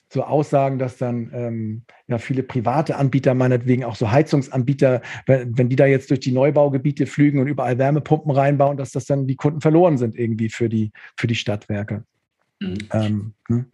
so 0.10 0.24
Aussagen, 0.24 0.80
dass 0.80 0.97
dann 0.97 1.32
ähm, 1.34 1.82
ja 2.08 2.18
viele 2.18 2.43
private 2.43 2.95
Anbieter, 2.95 3.34
meinetwegen 3.34 3.84
auch 3.84 3.95
so 3.95 4.10
Heizungsanbieter, 4.10 5.01
wenn, 5.26 5.58
wenn 5.58 5.70
die 5.70 5.76
da 5.76 5.86
jetzt 5.86 6.10
durch 6.10 6.22
die 6.22 6.32
Neubaugebiete 6.32 7.05
flügen 7.05 7.39
und 7.41 7.47
überall 7.47 7.78
Wärmepumpen 7.78 8.32
reinbauen, 8.32 8.78
dass 8.78 8.91
das 8.91 9.05
dann 9.05 9.28
die 9.28 9.36
Kunden 9.36 9.62
verloren 9.62 9.97
sind 9.97 10.18
irgendwie 10.18 10.49
für 10.49 10.70
die, 10.70 10.91
für 11.18 11.28
die 11.28 11.36
Stadtwerke. 11.36 12.03
Mhm. 12.60 12.78
Ähm, 12.91 13.34
hm? 13.47 13.66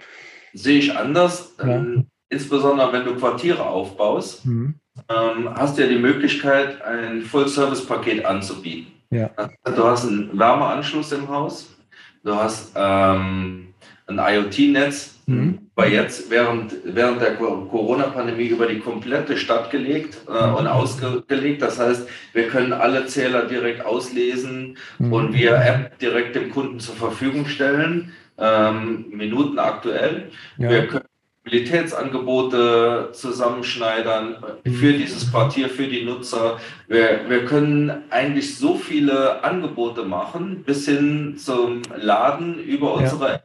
Sehe 0.54 0.80
ich 0.80 0.96
anders. 0.96 1.56
Ja. 1.60 1.78
Ähm, 1.78 2.08
insbesondere 2.30 2.92
wenn 2.94 3.06
du 3.06 3.16
Quartiere 3.16 3.66
aufbaust, 3.66 4.46
mhm. 4.46 4.76
ähm, 5.10 5.50
hast 5.54 5.78
du 5.78 5.84
ja 5.84 5.88
die 5.88 6.00
Möglichkeit, 6.00 6.82
ein 6.82 7.22
Full-Service-Paket 7.22 8.26
anzubieten. 8.26 8.92
Ja. 9.12 9.30
Du 9.64 9.84
hast 9.84 10.08
einen 10.08 10.38
Wärmeanschluss 10.38 11.12
im 11.12 11.28
Haus, 11.28 11.78
du 12.24 12.34
hast 12.34 12.72
ähm, 12.76 13.72
ein 14.18 14.36
IoT-Netz, 14.36 15.20
mhm. 15.26 15.59
war 15.76 15.88
jetzt 15.88 16.30
während, 16.30 16.74
während 16.84 17.22
der 17.22 17.36
Corona-Pandemie 17.36 18.47
über 18.47 18.68
die 18.68 18.80
komplette 18.80 19.38
Stadt 19.38 19.72
gelegt 19.72 20.18
äh, 20.28 20.47
mhm. 20.47 20.55
und 20.55 20.68
ausgelegt. 20.68 21.61
Das 21.61 21.80
heißt, 21.80 22.07
wir 22.34 22.47
können 22.47 22.74
alle 22.74 23.05
Zähler 23.05 23.45
direkt 23.45 23.86
auslesen 23.86 24.78
mhm. 24.99 25.14
und 25.14 25.34
via 25.34 25.61
App 25.61 25.99
direkt 25.99 26.36
dem 26.36 26.51
Kunden 26.51 26.80
zur 26.80 26.95
Verfügung 26.95 27.47
stellen, 27.47 28.11
ähm, 28.38 29.05
Minuten 29.11 29.59
aktuell. 29.59 30.32
Ja. 30.57 30.70
Wir 30.70 30.88
können 30.88 31.05
Mobilitätsangebote 31.45 33.09
zusammenschneidern 33.11 34.38
mhm. 34.64 34.74
für 34.74 34.93
dieses 34.93 35.30
Quartier, 35.30 35.70
für 35.70 35.88
die 35.88 36.05
Nutzer. 36.05 36.59
Wir, 36.88 37.22
wir 37.28 37.45
können 37.45 38.03
eigentlich 38.09 38.57
so 38.57 38.76
viele 38.76 39.43
Angebote 39.43 40.03
machen, 40.03 40.64
bis 40.64 40.86
hin 40.86 41.36
zum 41.38 41.82
Laden 41.97 42.59
über 42.59 42.93
unsere 42.93 43.28
ja. 43.28 43.41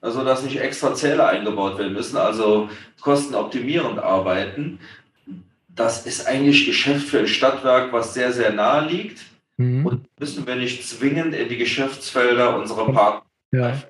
Also 0.00 0.24
dass 0.24 0.42
nicht 0.42 0.60
extra 0.60 0.94
Zähler 0.94 1.28
eingebaut 1.28 1.78
werden 1.78 1.92
müssen, 1.92 2.16
also 2.16 2.68
kostenoptimierend 3.00 3.98
arbeiten. 3.98 4.78
das 5.68 6.06
ist 6.06 6.26
eigentlich 6.26 6.64
Geschäft 6.66 7.08
für 7.08 7.18
ein 7.20 7.26
Stadtwerk, 7.26 7.92
was 7.92 8.14
sehr, 8.14 8.32
sehr 8.32 8.52
nahe 8.52 8.88
liegt. 8.88 9.24
Mhm. 9.56 9.86
Und 9.86 10.06
müssen 10.18 10.46
wir 10.46 10.56
nicht 10.56 10.86
zwingend 10.86 11.34
in 11.34 11.48
die 11.48 11.56
Geschäftsfelder 11.56 12.56
unserer 12.56 12.92
Partner. 12.92 13.22
Ja. 13.52 13.82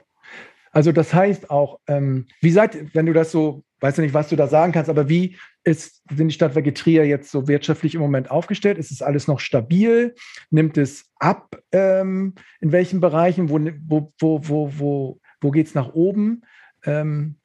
Also 0.73 0.93
das 0.93 1.15
heißt 1.15 1.51
auch, 1.51 1.81
ähm, 1.89 2.27
wie 2.41 2.51
seid, 2.51 2.95
wenn 2.95 3.07
du 3.07 3.13
das 3.13 3.33
so, 3.33 3.65
weiß 3.81 3.99
nicht, 3.99 4.15
was 4.15 4.29
du 4.29 4.37
da 4.37 4.47
sagen 4.47 4.73
kannst, 4.73 4.91
aber 4.91 5.09
wie 5.09 5.37
ist, 5.65 6.03
sind 6.15 6.29
die 6.29 6.35
Stadtwerke 6.35 6.75
Trier 6.75 7.07
jetzt 7.07 7.31
so 7.31 7.49
wirtschaftlich 7.49 7.95
im 7.95 8.01
Moment 8.01 8.31
aufgestellt? 8.31 8.79
Ist 8.79 8.91
es 8.91 9.03
alles 9.03 9.27
noch 9.27 9.41
stabil? 9.41 10.15
Nimmt 10.51 10.77
es 10.77 11.07
ab? 11.19 11.57
Ähm, 11.73 12.35
in 12.61 12.73
welchen 12.73 13.01
Bereichen? 13.01 13.49
Wo, 13.49 13.59
wo, 13.89 14.13
wo, 14.19 14.41
wo, 14.49 14.71
wo, 14.79 15.21
wo 15.41 15.51
geht 15.51 15.67
es 15.67 15.75
nach 15.75 15.93
oben? 15.95 16.43
Ähm, 16.85 17.37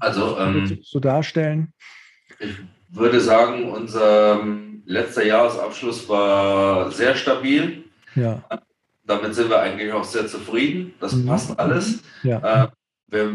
also, 0.00 0.38
ähm, 0.38 0.78
so 0.82 1.00
darstellen? 1.00 1.72
Ich 2.38 2.56
würde 2.90 3.20
sagen, 3.20 3.70
unser 3.70 4.40
ähm, 4.40 4.82
letzter 4.86 5.24
Jahresabschluss 5.24 6.08
war 6.08 6.90
sehr 6.90 7.14
stabil. 7.14 7.84
Ja. 8.14 8.42
Damit 9.04 9.34
sind 9.34 9.50
wir 9.50 9.60
eigentlich 9.60 9.92
auch 9.92 10.04
sehr 10.04 10.26
zufrieden. 10.26 10.94
Das 11.00 11.14
mhm. 11.14 11.26
passt 11.26 11.58
alles. 11.58 12.02
Ja. 12.22 12.64
Äh, 12.64 12.68
wir 13.08 13.30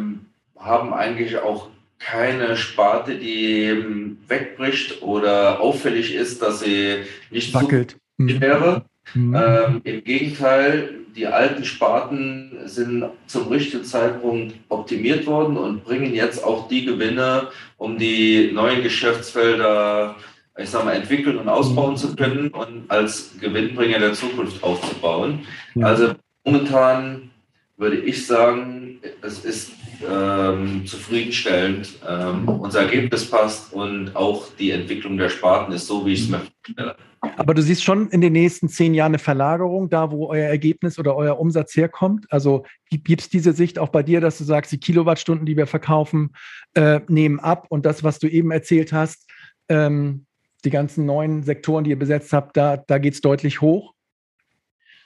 haben 0.58 0.94
eigentlich 0.94 1.38
auch 1.38 1.70
keine 2.00 2.56
Sparte, 2.58 3.18
die 3.18 4.16
wegbricht 4.28 5.02
oder 5.02 5.60
auffällig 5.60 6.14
ist, 6.14 6.42
dass 6.42 6.60
sie 6.60 7.04
nicht 7.30 7.54
wackelt 7.54 7.98
mhm. 8.18 8.42
wäre. 8.42 8.86
Mhm. 9.14 9.36
Ähm, 9.36 9.82
Im 9.84 10.03
Gegenteil, 10.03 10.89
die 11.16 11.28
alten 11.28 11.64
Sparten 11.64 12.51
sind 12.66 13.06
zum 13.28 13.47
richtigen 13.47 13.84
Zeitpunkt 13.84 14.56
optimiert 14.70 15.26
worden 15.26 15.58
und 15.58 15.84
bringen 15.84 16.14
jetzt 16.14 16.43
auch 16.43 16.68
die 16.68 16.86
Gewinne, 16.86 17.49
um 17.78 17.97
die 17.97 18.51
neuen 18.53 18.84
Geschäftsfelder, 18.84 20.16
ich 20.58 20.70
sag 20.70 20.84
mal, 20.84 20.93
entwickeln 20.93 21.38
und 21.38 21.47
ausbauen 21.47 21.91
mhm. 21.91 21.97
zu 21.97 22.16
können 22.16 22.49
und 22.49 22.89
als 22.89 23.36
Gewinnbringer 23.39 23.99
der 23.99 24.14
Zukunft 24.14 24.62
aufzubauen. 24.64 25.45
Ja. 25.76 25.88
Also 25.88 26.14
momentan 26.43 27.30
würde 27.78 27.97
ich 27.97 28.26
sagen, 28.26 28.99
es 29.22 29.43
ist 29.45 29.72
ähm, 30.10 30.86
zufriedenstellend. 30.86 31.89
Ähm, 32.08 32.47
unser 32.47 32.82
Ergebnis 32.82 33.30
passt 33.30 33.74
und 33.74 34.16
auch 34.16 34.47
die 34.58 34.72
Entwicklung 34.72 35.18
der 35.18 35.30
Sparten 35.30 35.74
ist 35.74 35.88
so, 35.88 36.06
wie 36.06 36.14
ich 36.14 36.22
es 36.22 36.30
mir 36.30 36.41
vorstelle. 36.64 36.95
Aber 37.38 37.54
du 37.54 37.62
siehst 37.62 37.84
schon 37.84 38.10
in 38.10 38.22
den 38.22 38.34
nächsten 38.34 38.70
zehn 38.70 38.94
Jahren 38.94 39.12
eine 39.12 39.20
Verlagerung, 39.20 39.90
da 39.90 40.12
wo 40.12 40.28
euer 40.28 40.48
Ergebnis 40.48 40.98
oder 40.98 41.16
euer 41.16 41.40
Umsatz 41.40 41.76
herkommt. 41.76 42.26
Also 42.32 42.66
gibt 42.90 43.22
es 43.22 43.30
diese 43.30 43.54
Sicht 43.54 43.78
auch 43.78 43.90
bei 43.90 44.04
dir, 44.04 44.22
dass 44.22 44.38
du 44.38 44.44
sagst, 44.44 44.72
die 44.72 44.80
Kilowattstunden, 44.80 45.46
die 45.46 45.58
wir 45.58 45.68
verkaufen, 45.68 46.34
äh, 46.74 47.02
nehmen 47.08 47.40
ab 47.40 47.68
und 47.70 47.86
das, 47.86 48.04
was 48.04 48.20
du 48.20 48.28
eben 48.28 48.52
erzählt 48.52 48.94
hast, 48.94 49.30
ähm, 49.70 50.26
die 50.64 50.70
ganzen 50.70 51.06
neuen 51.06 51.44
Sektoren, 51.44 51.84
die 51.84 51.92
ihr 51.92 52.00
besetzt 52.00 52.34
habt, 52.34 52.58
da, 52.58 52.78
da 52.78 52.98
geht 52.98 53.14
es 53.14 53.22
deutlich 53.22 53.62
hoch? 53.62 53.94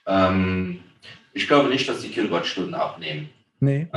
Ähm, 0.05 0.79
ich 1.33 1.47
glaube 1.47 1.69
nicht, 1.69 1.87
dass 1.89 2.01
die 2.01 2.09
Kilowattstunden 2.09 2.73
abnehmen. 2.73 3.29
Nee. 3.59 3.87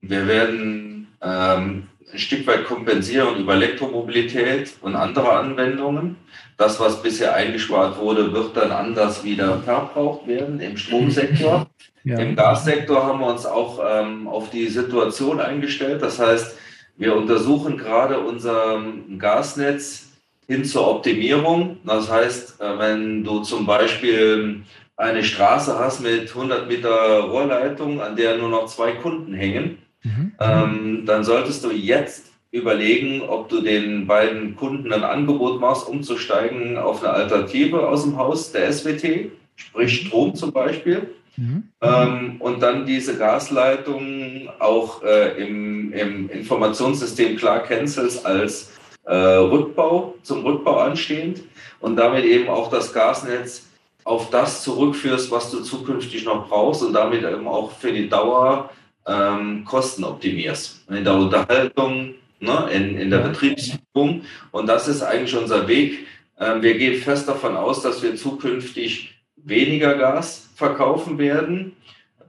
Wir 0.00 0.26
werden 0.26 1.08
ähm, 1.22 1.88
ein 2.14 2.18
Stück 2.18 2.46
weit 2.46 2.64
kompensieren 2.64 3.40
über 3.40 3.54
Elektromobilität 3.54 4.74
und 4.80 4.94
andere 4.94 5.32
Anwendungen. 5.32 6.16
Das, 6.56 6.78
was 6.78 7.02
bisher 7.02 7.34
eingespart 7.34 7.98
wurde, 7.98 8.32
wird 8.32 8.56
dann 8.56 8.70
anders 8.70 9.24
wieder 9.24 9.58
verbraucht 9.62 10.26
werden 10.26 10.60
im 10.60 10.76
Stromsektor. 10.76 11.66
Ja. 12.06 12.18
Im 12.18 12.36
Gassektor 12.36 13.02
haben 13.02 13.20
wir 13.20 13.28
uns 13.28 13.46
auch 13.46 13.80
ähm, 13.82 14.28
auf 14.28 14.50
die 14.50 14.66
Situation 14.66 15.40
eingestellt. 15.40 16.02
Das 16.02 16.18
heißt, 16.18 16.54
wir 16.98 17.16
untersuchen 17.16 17.78
gerade 17.78 18.20
unser 18.20 18.78
Gasnetz 19.18 20.12
hin 20.46 20.66
zur 20.66 20.86
Optimierung. 20.86 21.78
Das 21.82 22.10
heißt, 22.10 22.60
äh, 22.60 22.78
wenn 22.78 23.24
du 23.24 23.40
zum 23.40 23.64
Beispiel 23.64 24.64
eine 24.98 25.24
Straße 25.24 25.78
hast 25.78 26.02
mit 26.02 26.28
100 26.28 26.68
Meter 26.68 27.20
Rohrleitung, 27.20 28.02
an 28.02 28.16
der 28.16 28.36
nur 28.36 28.50
noch 28.50 28.66
zwei 28.66 28.92
Kunden 28.92 29.32
hängen, 29.32 29.78
mhm. 30.04 30.32
ähm, 30.40 31.02
dann 31.06 31.24
solltest 31.24 31.64
du 31.64 31.70
jetzt 31.70 32.30
überlegen, 32.54 33.22
ob 33.22 33.48
du 33.48 33.60
den 33.60 34.06
beiden 34.06 34.54
Kunden 34.54 34.92
ein 34.92 35.02
Angebot 35.02 35.60
machst, 35.60 35.88
umzusteigen 35.88 36.78
auf 36.78 37.02
eine 37.02 37.12
Alternative 37.12 37.88
aus 37.88 38.04
dem 38.04 38.16
Haus 38.16 38.52
der 38.52 38.72
SWT, 38.72 39.32
sprich 39.56 40.04
mhm. 40.04 40.06
Strom 40.06 40.34
zum 40.36 40.52
Beispiel. 40.52 41.10
Mhm. 41.36 41.64
Ähm, 41.80 42.36
und 42.38 42.62
dann 42.62 42.86
diese 42.86 43.18
Gasleitung 43.18 44.48
auch 44.60 45.02
äh, 45.02 45.42
im, 45.42 45.92
im, 45.92 46.30
Informationssystem 46.30 47.36
klar 47.36 47.64
cancelst 47.64 48.24
als 48.24 48.72
äh, 49.04 49.16
Rückbau, 49.16 50.14
zum 50.22 50.44
Rückbau 50.44 50.78
anstehend 50.78 51.42
und 51.80 51.96
damit 51.96 52.24
eben 52.24 52.48
auch 52.48 52.70
das 52.70 52.92
Gasnetz 52.92 53.66
auf 54.04 54.30
das 54.30 54.62
zurückführst, 54.62 55.30
was 55.32 55.50
du 55.50 55.60
zukünftig 55.60 56.24
noch 56.24 56.48
brauchst 56.48 56.84
und 56.84 56.92
damit 56.92 57.24
eben 57.24 57.48
auch 57.48 57.72
für 57.72 57.92
die 57.92 58.08
Dauer 58.08 58.70
ähm, 59.06 59.64
Kosten 59.64 60.04
optimierst. 60.04 60.88
In 60.88 61.04
der 61.04 61.14
Unterhaltung, 61.14 62.14
ne, 62.40 62.68
in, 62.72 62.98
in 62.98 63.10
der 63.10 63.18
Betriebsführung. 63.18 64.22
Und 64.50 64.66
das 64.66 64.88
ist 64.88 65.02
eigentlich 65.02 65.36
unser 65.36 65.66
Weg. 65.68 66.06
Ähm, 66.38 66.62
wir 66.62 66.76
gehen 66.76 67.00
fest 67.00 67.28
davon 67.28 67.56
aus, 67.56 67.82
dass 67.82 68.02
wir 68.02 68.16
zukünftig 68.16 69.14
weniger 69.36 69.94
Gas 69.94 70.48
verkaufen 70.54 71.18
werden, 71.18 71.76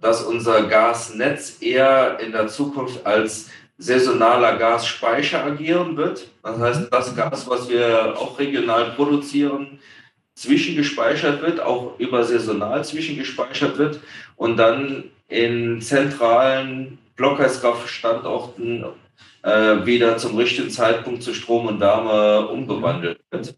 dass 0.02 0.24
unser 0.24 0.64
Gasnetz 0.64 1.62
eher 1.62 2.20
in 2.20 2.32
der 2.32 2.48
Zukunft 2.48 3.06
als 3.06 3.50
saisonaler 3.78 4.58
Gasspeicher 4.58 5.44
agieren 5.44 5.98
wird. 5.98 6.28
Das 6.44 6.60
heißt, 6.60 6.88
das 6.92 7.16
Gas, 7.16 7.50
was 7.50 7.70
wir 7.70 8.16
auch 8.18 8.40
regional 8.40 8.92
produzieren, 8.92 9.80
zwischengespeichert 10.36 11.42
wird, 11.42 11.60
auch 11.60 11.98
über 11.98 12.24
saisonal 12.24 12.84
zwischengespeichert 12.84 13.78
wird 13.78 14.00
und 14.36 14.58
dann 14.58 15.06
in 15.28 15.82
zentralen 15.82 16.98
Blockheizkraftstandorten 17.16 18.86
äh, 19.44 19.86
wieder 19.86 20.18
zum 20.18 20.38
richtigen 20.38 20.70
Zeitpunkt 20.70 21.24
zu 21.24 21.34
Strom 21.34 21.68
und 21.68 21.80
Wärme 21.80 22.48
umgewandelt 22.48 23.20
wird. 23.32 23.56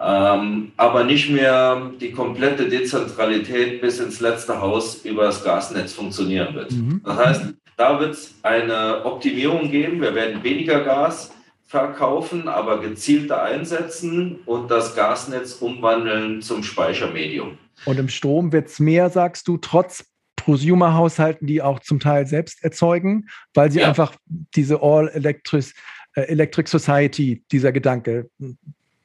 Ähm, 0.00 0.72
aber 0.76 1.04
nicht 1.04 1.30
mehr 1.30 1.92
die 2.00 2.12
komplette 2.12 2.68
Dezentralität 2.68 3.80
bis 3.80 4.00
ins 4.00 4.20
letzte 4.20 4.60
Haus 4.60 5.04
über 5.04 5.24
das 5.24 5.44
Gasnetz 5.44 5.92
funktionieren 5.92 6.54
wird. 6.54 6.72
Mhm. 6.72 7.02
Das 7.04 7.16
heißt, 7.16 7.54
da 7.76 8.00
wird 8.00 8.14
es 8.14 8.34
eine 8.42 9.04
Optimierung 9.04 9.70
geben. 9.70 10.00
Wir 10.00 10.14
werden 10.14 10.42
weniger 10.42 10.80
Gas 10.80 11.32
verkaufen, 11.64 12.48
aber 12.48 12.80
gezielter 12.80 13.42
einsetzen 13.42 14.40
und 14.44 14.70
das 14.70 14.94
Gasnetz 14.94 15.54
umwandeln 15.54 16.42
zum 16.42 16.62
Speichermedium. 16.62 17.56
Und 17.86 17.98
im 17.98 18.08
Strom 18.08 18.52
wird 18.52 18.68
es 18.68 18.78
mehr, 18.78 19.08
sagst 19.08 19.48
du, 19.48 19.56
trotz 19.56 20.04
Prosumer-Haushalten, 20.44 21.46
die 21.46 21.62
auch 21.62 21.80
zum 21.80 22.00
Teil 22.00 22.26
selbst 22.26 22.62
erzeugen, 22.64 23.28
weil 23.54 23.70
sie 23.70 23.80
ja. 23.80 23.88
einfach 23.88 24.14
diese 24.28 24.82
All-Electric 24.82 25.72
äh, 26.14 26.22
Electric 26.22 26.68
Society, 26.68 27.42
dieser 27.50 27.72
Gedanke. 27.72 28.28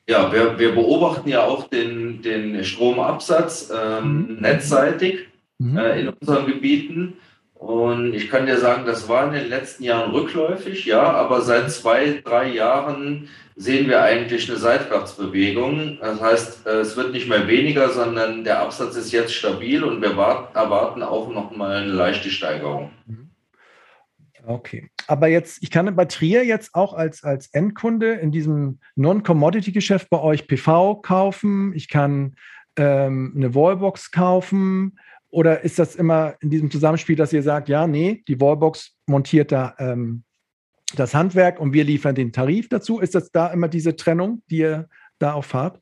Ja, 0.09 0.31
wir, 0.31 0.57
wir 0.57 0.73
beobachten 0.73 1.29
ja 1.29 1.43
auch 1.43 1.69
den, 1.69 2.21
den 2.21 2.63
Stromabsatz 2.63 3.71
ähm, 3.75 4.27
mhm. 4.35 4.41
netzseitig 4.41 5.27
mhm. 5.57 5.77
Äh, 5.77 6.01
in 6.01 6.09
unseren 6.09 6.47
Gebieten. 6.47 7.13
Und 7.57 8.13
ich 8.13 8.29
kann 8.29 8.45
dir 8.45 8.57
sagen, 8.57 8.85
das 8.85 9.09
war 9.09 9.27
in 9.27 9.33
den 9.33 9.49
letzten 9.49 9.83
Jahren 9.83 10.11
rückläufig, 10.11 10.85
ja, 10.85 11.01
aber 11.01 11.41
seit 11.41 11.71
zwei, 11.71 12.21
drei 12.23 12.49
Jahren 12.49 13.29
sehen 13.55 13.87
wir 13.87 14.03
eigentlich 14.03 14.47
eine 14.47 14.59
Seitwärtsbewegung. 14.59 15.97
Das 15.99 16.21
heißt, 16.21 16.67
es 16.67 16.95
wird 16.95 17.13
nicht 17.13 17.27
mehr 17.27 17.47
weniger, 17.47 17.89
sondern 17.89 18.43
der 18.43 18.61
Absatz 18.61 18.95
ist 18.95 19.11
jetzt 19.11 19.33
stabil 19.33 19.83
und 19.83 20.01
wir 20.01 20.11
erwarten 20.11 21.01
auch 21.01 21.29
noch 21.29 21.55
mal 21.55 21.77
eine 21.77 21.91
leichte 21.91 22.29
Steigerung. 22.29 22.91
Mhm. 23.07 23.31
Okay. 24.45 24.89
Aber 25.07 25.27
jetzt, 25.27 25.61
ich 25.61 25.71
kann 25.71 25.93
bei 25.95 26.05
Trier 26.05 26.45
jetzt 26.45 26.75
auch 26.75 26.93
als, 26.93 27.23
als 27.23 27.47
Endkunde 27.47 28.13
in 28.13 28.31
diesem 28.31 28.79
Non-Commodity-Geschäft 28.95 30.09
bei 30.09 30.21
euch 30.21 30.47
PV 30.47 31.01
kaufen. 31.01 31.73
Ich 31.75 31.89
kann 31.89 32.35
ähm, 32.77 33.33
eine 33.35 33.55
Wallbox 33.55 34.11
kaufen. 34.11 34.99
Oder 35.29 35.63
ist 35.63 35.77
das 35.77 35.95
immer 35.95 36.35
in 36.39 36.49
diesem 36.49 36.71
Zusammenspiel, 36.71 37.15
dass 37.15 37.33
ihr 37.33 37.43
sagt, 37.43 37.69
ja, 37.69 37.85
nee, 37.87 38.23
die 38.27 38.39
Wallbox 38.39 38.93
montiert 39.07 39.51
da 39.51 39.75
ähm, 39.77 40.23
das 40.95 41.13
Handwerk 41.13 41.59
und 41.59 41.73
wir 41.73 41.83
liefern 41.83 42.15
den 42.15 42.31
Tarif 42.31 42.69
dazu? 42.69 42.99
Ist 42.99 43.15
das 43.15 43.31
da 43.31 43.47
immer 43.47 43.67
diese 43.67 43.95
Trennung, 43.95 44.41
die 44.49 44.59
ihr 44.59 44.89
da 45.19 45.33
auch 45.33 45.43
fahrt? 45.43 45.81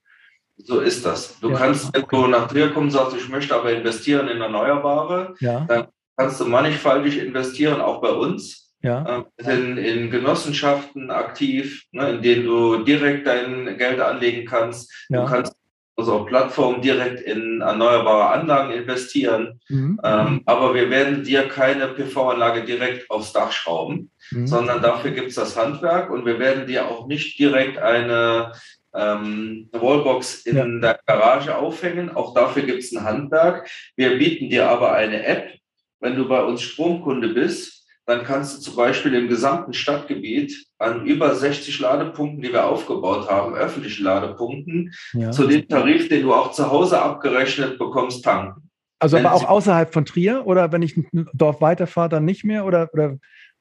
So 0.58 0.80
ist 0.80 1.06
das. 1.06 1.40
Du 1.42 1.50
ja. 1.50 1.58
kannst, 1.58 1.94
wenn 1.94 2.06
du 2.10 2.28
nach 2.28 2.48
Trier 2.48 2.72
kommst 2.72 2.96
und 2.96 3.04
sagst, 3.04 3.18
ich 3.18 3.30
möchte 3.30 3.54
aber 3.56 3.74
investieren 3.74 4.28
in 4.30 4.42
Erneuerbare, 4.42 5.36
ja. 5.40 5.66
dann 5.66 5.88
kannst 6.18 6.40
du 6.40 6.46
mannigfaltig 6.46 7.20
investieren, 7.20 7.82
auch 7.82 8.02
bei 8.02 8.12
uns. 8.12 8.74
Ja. 8.82 9.26
Wir 9.38 9.46
sind 9.46 9.78
in 9.78 10.12
Genossenschaften 10.12 11.10
aktiv, 11.12 11.86
ne, 11.92 12.12
in 12.12 12.22
denen 12.22 12.46
du 12.46 12.84
direkt 12.84 13.28
dein 13.28 13.78
Geld 13.78 14.00
anlegen 14.00 14.46
kannst. 14.48 14.92
Ja. 15.10 15.22
Du 15.22 15.32
kannst 15.32 15.56
unserer 15.96 16.26
Plattform 16.26 16.82
direkt 16.82 17.22
in 17.22 17.62
erneuerbare 17.62 18.30
Anlagen 18.30 18.72
investieren. 18.72 19.60
Mhm. 19.70 20.00
Ähm, 20.04 20.42
aber 20.46 20.74
wir 20.74 20.90
werden 20.90 21.24
dir 21.24 21.48
keine 21.48 21.88
PV-Anlage 21.88 22.66
direkt 22.66 23.10
aufs 23.10 23.32
Dach 23.32 23.52
schrauben, 23.52 24.12
mhm. 24.32 24.46
sondern 24.46 24.82
dafür 24.82 25.12
gibt 25.12 25.30
es 25.30 25.36
das 25.36 25.56
Handwerk 25.58 26.10
und 26.10 26.26
wir 26.26 26.38
werden 26.38 26.68
dir 26.68 26.90
auch 26.90 27.08
nicht 27.08 27.40
direkt 27.40 27.78
eine 27.78 28.52
ähm, 28.94 29.70
Wallbox 29.72 30.46
in 30.46 30.58
ja. 30.58 30.66
der 30.66 31.00
Garage 31.06 31.58
aufhängen. 31.58 32.16
Auch 32.16 32.34
dafür 32.34 32.64
gibt 32.64 32.84
es 32.84 32.92
ein 32.94 33.04
Handwerk. 33.04 33.70
Wir 33.96 34.18
bieten 34.18 34.50
dir 34.50 34.70
aber 34.70 34.94
eine 34.94 35.26
App. 35.26 35.54
Wenn 36.00 36.16
du 36.16 36.28
bei 36.28 36.44
uns 36.44 36.62
Stromkunde 36.62 37.30
bist, 37.30 37.75
dann 38.06 38.24
kannst 38.24 38.58
du 38.58 38.62
zum 38.62 38.76
Beispiel 38.76 39.14
im 39.16 39.28
gesamten 39.28 39.74
Stadtgebiet 39.74 40.66
an 40.78 41.06
über 41.06 41.34
60 41.34 41.80
Ladepunkten, 41.80 42.42
die 42.42 42.52
wir 42.52 42.66
aufgebaut 42.66 43.30
haben, 43.30 43.56
öffentliche 43.56 44.04
Ladepunkten, 44.04 44.94
ja. 45.14 45.32
zu 45.32 45.48
dem 45.48 45.68
Tarif, 45.68 46.08
den 46.10 46.24
du 46.24 46.34
auch 46.34 46.52
zu 46.52 46.70
Hause 46.70 47.02
abgerechnet 47.02 47.80
bekommst, 47.80 48.24
tanken. 48.24 48.70
Also 49.00 49.18
wenn 49.18 49.26
aber 49.26 49.36
auch 49.36 49.50
außerhalb 49.50 49.92
von 49.94 50.06
Trier 50.06 50.44
oder 50.46 50.72
wenn 50.72 50.82
ich 50.82 50.96
ein 50.96 51.28
Dorf 51.34 51.62
weiterfahre, 51.62 52.10
dann 52.10 52.26
nicht 52.26 52.44
mehr 52.44 52.66
oder, 52.66 52.90
oder 52.94 53.18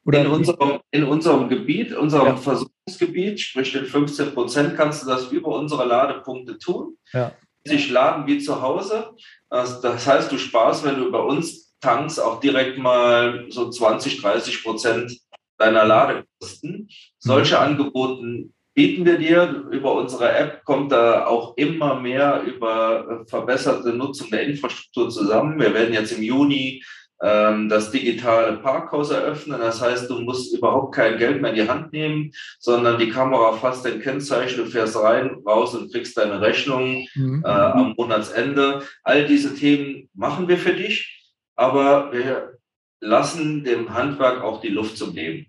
oder 0.06 0.20
in, 0.20 0.26
unserem, 0.26 0.80
in 0.90 1.04
unserem 1.04 1.48
Gebiet, 1.48 1.94
unserem 1.94 2.26
ja. 2.26 2.36
Versorgungsgebiet, 2.36 3.40
sprich 3.40 3.74
in 3.74 3.86
15 3.86 4.34
Prozent, 4.34 4.76
kannst 4.76 5.02
du 5.02 5.06
das 5.06 5.32
über 5.32 5.56
unsere 5.56 5.86
Ladepunkte 5.86 6.58
tun. 6.58 6.98
Ja. 7.12 7.32
Sich 7.66 7.88
laden 7.90 8.26
wie 8.26 8.38
zu 8.38 8.60
Hause. 8.60 9.12
Das, 9.48 9.80
das 9.80 10.06
heißt, 10.06 10.30
du 10.30 10.36
sparst, 10.36 10.84
wenn 10.84 10.98
du 10.98 11.10
bei 11.10 11.20
uns 11.20 11.73
tankst, 11.84 12.20
auch 12.20 12.40
direkt 12.40 12.78
mal 12.78 13.46
so 13.50 13.70
20, 13.70 14.20
30 14.20 14.64
Prozent 14.64 15.18
deiner 15.58 15.84
Ladekosten. 15.84 16.88
Solche 17.18 17.56
mhm. 17.56 17.60
Angebote 17.60 18.48
bieten 18.74 19.04
wir 19.04 19.18
dir. 19.18 19.66
Über 19.70 19.94
unsere 19.94 20.32
App 20.32 20.64
kommt 20.64 20.92
da 20.92 21.26
auch 21.26 21.56
immer 21.56 22.00
mehr 22.00 22.42
über 22.42 23.24
verbesserte 23.26 23.90
Nutzung 23.90 24.30
der 24.30 24.42
Infrastruktur 24.42 25.10
zusammen. 25.10 25.60
Wir 25.60 25.72
werden 25.72 25.94
jetzt 25.94 26.12
im 26.12 26.22
Juni 26.22 26.82
ähm, 27.22 27.68
das 27.68 27.90
digitale 27.90 28.58
Parkhaus 28.58 29.10
eröffnen. 29.10 29.60
Das 29.60 29.80
heißt, 29.80 30.10
du 30.10 30.20
musst 30.20 30.54
überhaupt 30.54 30.94
kein 30.94 31.18
Geld 31.18 31.40
mehr 31.40 31.52
in 31.52 31.56
die 31.56 31.68
Hand 31.68 31.92
nehmen, 31.92 32.32
sondern 32.58 32.98
die 32.98 33.08
Kamera 33.08 33.52
fasst 33.52 33.84
dein 33.84 34.00
Kennzeichen, 34.00 34.64
du 34.64 34.66
fährst 34.66 34.96
rein, 34.96 35.38
raus 35.46 35.74
und 35.74 35.92
kriegst 35.92 36.16
deine 36.18 36.40
Rechnung 36.40 37.06
mhm. 37.14 37.42
äh, 37.44 37.48
am 37.48 37.94
Monatsende. 37.96 38.82
All 39.04 39.26
diese 39.26 39.54
Themen 39.54 40.08
machen 40.14 40.48
wir 40.48 40.58
für 40.58 40.74
dich, 40.74 41.23
aber 41.56 42.12
wir 42.12 42.58
lassen 43.00 43.64
dem 43.64 43.92
Handwerk 43.92 44.42
auch 44.42 44.60
die 44.60 44.68
Luft 44.68 44.96
zum 44.96 45.14
Leben. 45.14 45.46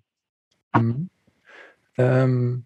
Mhm. 0.76 1.10
Ähm, 1.98 2.66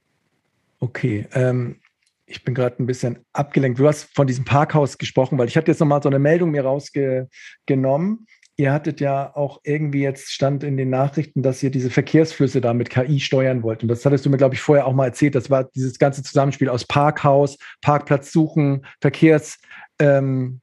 okay. 0.79 1.27
Ähm, 1.33 1.79
ich 2.25 2.43
bin 2.43 2.53
gerade 2.53 2.81
ein 2.81 2.85
bisschen 2.85 3.25
abgelenkt. 3.33 3.79
Du 3.79 3.87
hast 3.87 4.15
von 4.15 4.27
diesem 4.27 4.45
Parkhaus 4.45 4.97
gesprochen, 4.97 5.37
weil 5.37 5.47
ich 5.47 5.57
hatte 5.57 5.71
jetzt 5.71 5.79
nochmal 5.79 6.01
so 6.01 6.09
eine 6.09 6.19
Meldung 6.19 6.51
mir 6.51 6.63
rausgenommen 6.63 8.27
ihr 8.59 8.73
hattet 8.73 8.99
ja 8.99 9.33
auch 9.35 9.61
irgendwie 9.63 10.01
jetzt 10.01 10.33
stand 10.33 10.65
in 10.65 10.75
den 10.75 10.89
Nachrichten, 10.89 11.41
dass 11.41 11.63
ihr 11.63 11.71
diese 11.71 11.89
Verkehrsflüsse 11.89 12.59
da 12.59 12.73
mit 12.73 12.89
KI 12.89 13.21
steuern 13.21 13.63
wollt. 13.63 13.83
Und 13.83 13.87
das 13.87 14.05
hattest 14.05 14.25
du 14.25 14.29
mir, 14.29 14.35
glaube 14.35 14.53
ich, 14.53 14.61
vorher 14.61 14.85
auch 14.85 14.93
mal 14.93 15.05
erzählt. 15.05 15.35
Das 15.35 15.49
war 15.49 15.63
dieses 15.63 15.97
ganze 15.97 16.23
Zusammenspiel 16.23 16.67
aus 16.67 16.85
Parkhaus, 16.85 17.57
Parkplatz 17.81 18.33
suchen, 18.33 18.85
Verkehrsflüsse 18.99 19.65
ähm, 19.99 20.59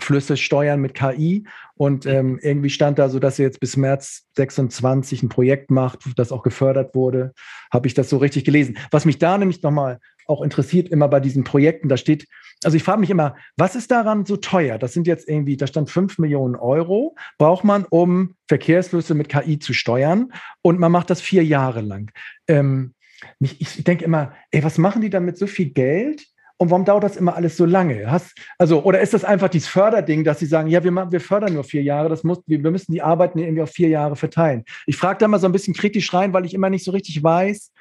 steuern 0.00 0.80
mit 0.80 0.94
KI. 0.94 1.46
Und 1.74 2.06
ähm, 2.06 2.38
irgendwie 2.42 2.70
stand 2.70 2.98
da 2.98 3.08
so, 3.08 3.18
dass 3.18 3.38
ihr 3.38 3.44
jetzt 3.44 3.60
bis 3.60 3.76
März 3.76 4.24
26 4.36 5.22
ein 5.22 5.28
Projekt 5.28 5.70
macht, 5.70 6.00
das 6.16 6.32
auch 6.32 6.42
gefördert 6.42 6.94
wurde. 6.94 7.32
Habe 7.72 7.86
ich 7.86 7.94
das 7.94 8.08
so 8.08 8.18
richtig 8.18 8.44
gelesen? 8.44 8.78
Was 8.90 9.04
mich 9.04 9.18
da 9.18 9.36
nämlich 9.36 9.62
nochmal 9.62 9.98
auch 10.26 10.42
interessiert, 10.42 10.88
immer 10.88 11.08
bei 11.08 11.20
diesen 11.20 11.44
Projekten, 11.44 11.88
da 11.88 11.96
steht, 11.96 12.26
also 12.62 12.76
ich 12.76 12.84
frage 12.84 13.00
mich 13.00 13.10
immer, 13.10 13.36
was 13.56 13.74
ist 13.74 13.90
daran 13.90 14.24
so 14.24 14.36
teuer? 14.36 14.78
Das 14.78 14.92
sind 14.92 15.06
jetzt 15.06 15.28
irgendwie, 15.28 15.56
da 15.56 15.66
stand 15.66 15.90
5 15.90 16.18
Millionen 16.18 16.54
Euro, 16.54 17.16
braucht 17.38 17.64
man, 17.64 17.84
um 17.90 18.36
Verkehrsflüsse 18.48 19.14
mit 19.14 19.28
KI 19.28 19.58
zu 19.58 19.74
steuern 19.74 20.32
und 20.62 20.78
man 20.78 20.92
macht 20.92 21.10
das 21.10 21.20
vier 21.20 21.44
Jahre 21.44 21.80
lang. 21.80 22.12
Ähm, 22.46 22.94
ich, 23.40 23.60
ich 23.60 23.84
denke 23.84 24.04
immer, 24.04 24.32
ey, 24.50 24.62
was 24.64 24.78
machen 24.78 25.02
die 25.02 25.10
damit 25.10 25.36
so 25.38 25.46
viel 25.46 25.70
Geld? 25.70 26.26
Und 26.62 26.70
warum 26.70 26.84
dauert 26.84 27.02
das 27.02 27.16
immer 27.16 27.34
alles 27.34 27.56
so 27.56 27.64
lange? 27.64 28.08
Hast, 28.08 28.38
also, 28.56 28.84
oder 28.84 29.00
ist 29.00 29.12
das 29.12 29.24
einfach 29.24 29.48
dieses 29.48 29.66
Förderding, 29.66 30.22
dass 30.22 30.38
sie 30.38 30.46
sagen, 30.46 30.68
ja, 30.68 30.84
wir, 30.84 30.92
wir 31.10 31.20
fördern 31.20 31.54
nur 31.54 31.64
vier 31.64 31.82
Jahre, 31.82 32.08
das 32.08 32.22
muss, 32.22 32.38
wir, 32.46 32.62
wir 32.62 32.70
müssen 32.70 32.92
die 32.92 33.02
Arbeiten 33.02 33.40
irgendwie 33.40 33.62
auf 33.62 33.70
vier 33.70 33.88
Jahre 33.88 34.14
verteilen. 34.14 34.62
Ich 34.86 34.96
frage 34.96 35.18
da 35.18 35.26
mal 35.26 35.40
so 35.40 35.46
ein 35.46 35.52
bisschen 35.52 35.74
kritisch 35.74 36.14
rein, 36.14 36.32
weil 36.32 36.44
ich 36.44 36.54
immer 36.54 36.70
nicht 36.70 36.84
so 36.84 36.92
richtig 36.92 37.20
weiß, 37.20 37.72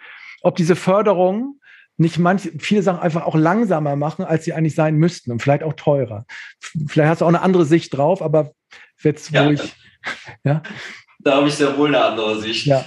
ob 0.41 0.55
diese 0.55 0.75
Förderung 0.75 1.59
nicht 1.97 2.17
manche, 2.17 2.53
viele 2.57 2.81
Sachen 2.81 3.01
einfach 3.01 3.27
auch 3.27 3.35
langsamer 3.35 3.95
machen, 3.95 4.25
als 4.25 4.45
sie 4.45 4.53
eigentlich 4.53 4.73
sein 4.73 4.95
müssten 4.95 5.31
und 5.31 5.43
vielleicht 5.43 5.61
auch 5.61 5.73
teurer. 5.73 6.25
Vielleicht 6.87 7.07
hast 7.07 7.21
du 7.21 7.25
auch 7.25 7.29
eine 7.29 7.43
andere 7.43 7.65
Sicht 7.65 7.95
drauf, 7.95 8.23
aber 8.23 8.49
jetzt, 9.03 9.31
wo 9.31 9.35
ja, 9.35 9.51
ich, 9.51 9.75
ja. 10.43 10.63
Da 11.19 11.35
habe 11.35 11.47
ich 11.47 11.53
sehr 11.53 11.77
wohl 11.77 11.89
eine 11.89 12.03
andere 12.03 12.41
Sicht. 12.41 12.65
Ja. 12.65 12.83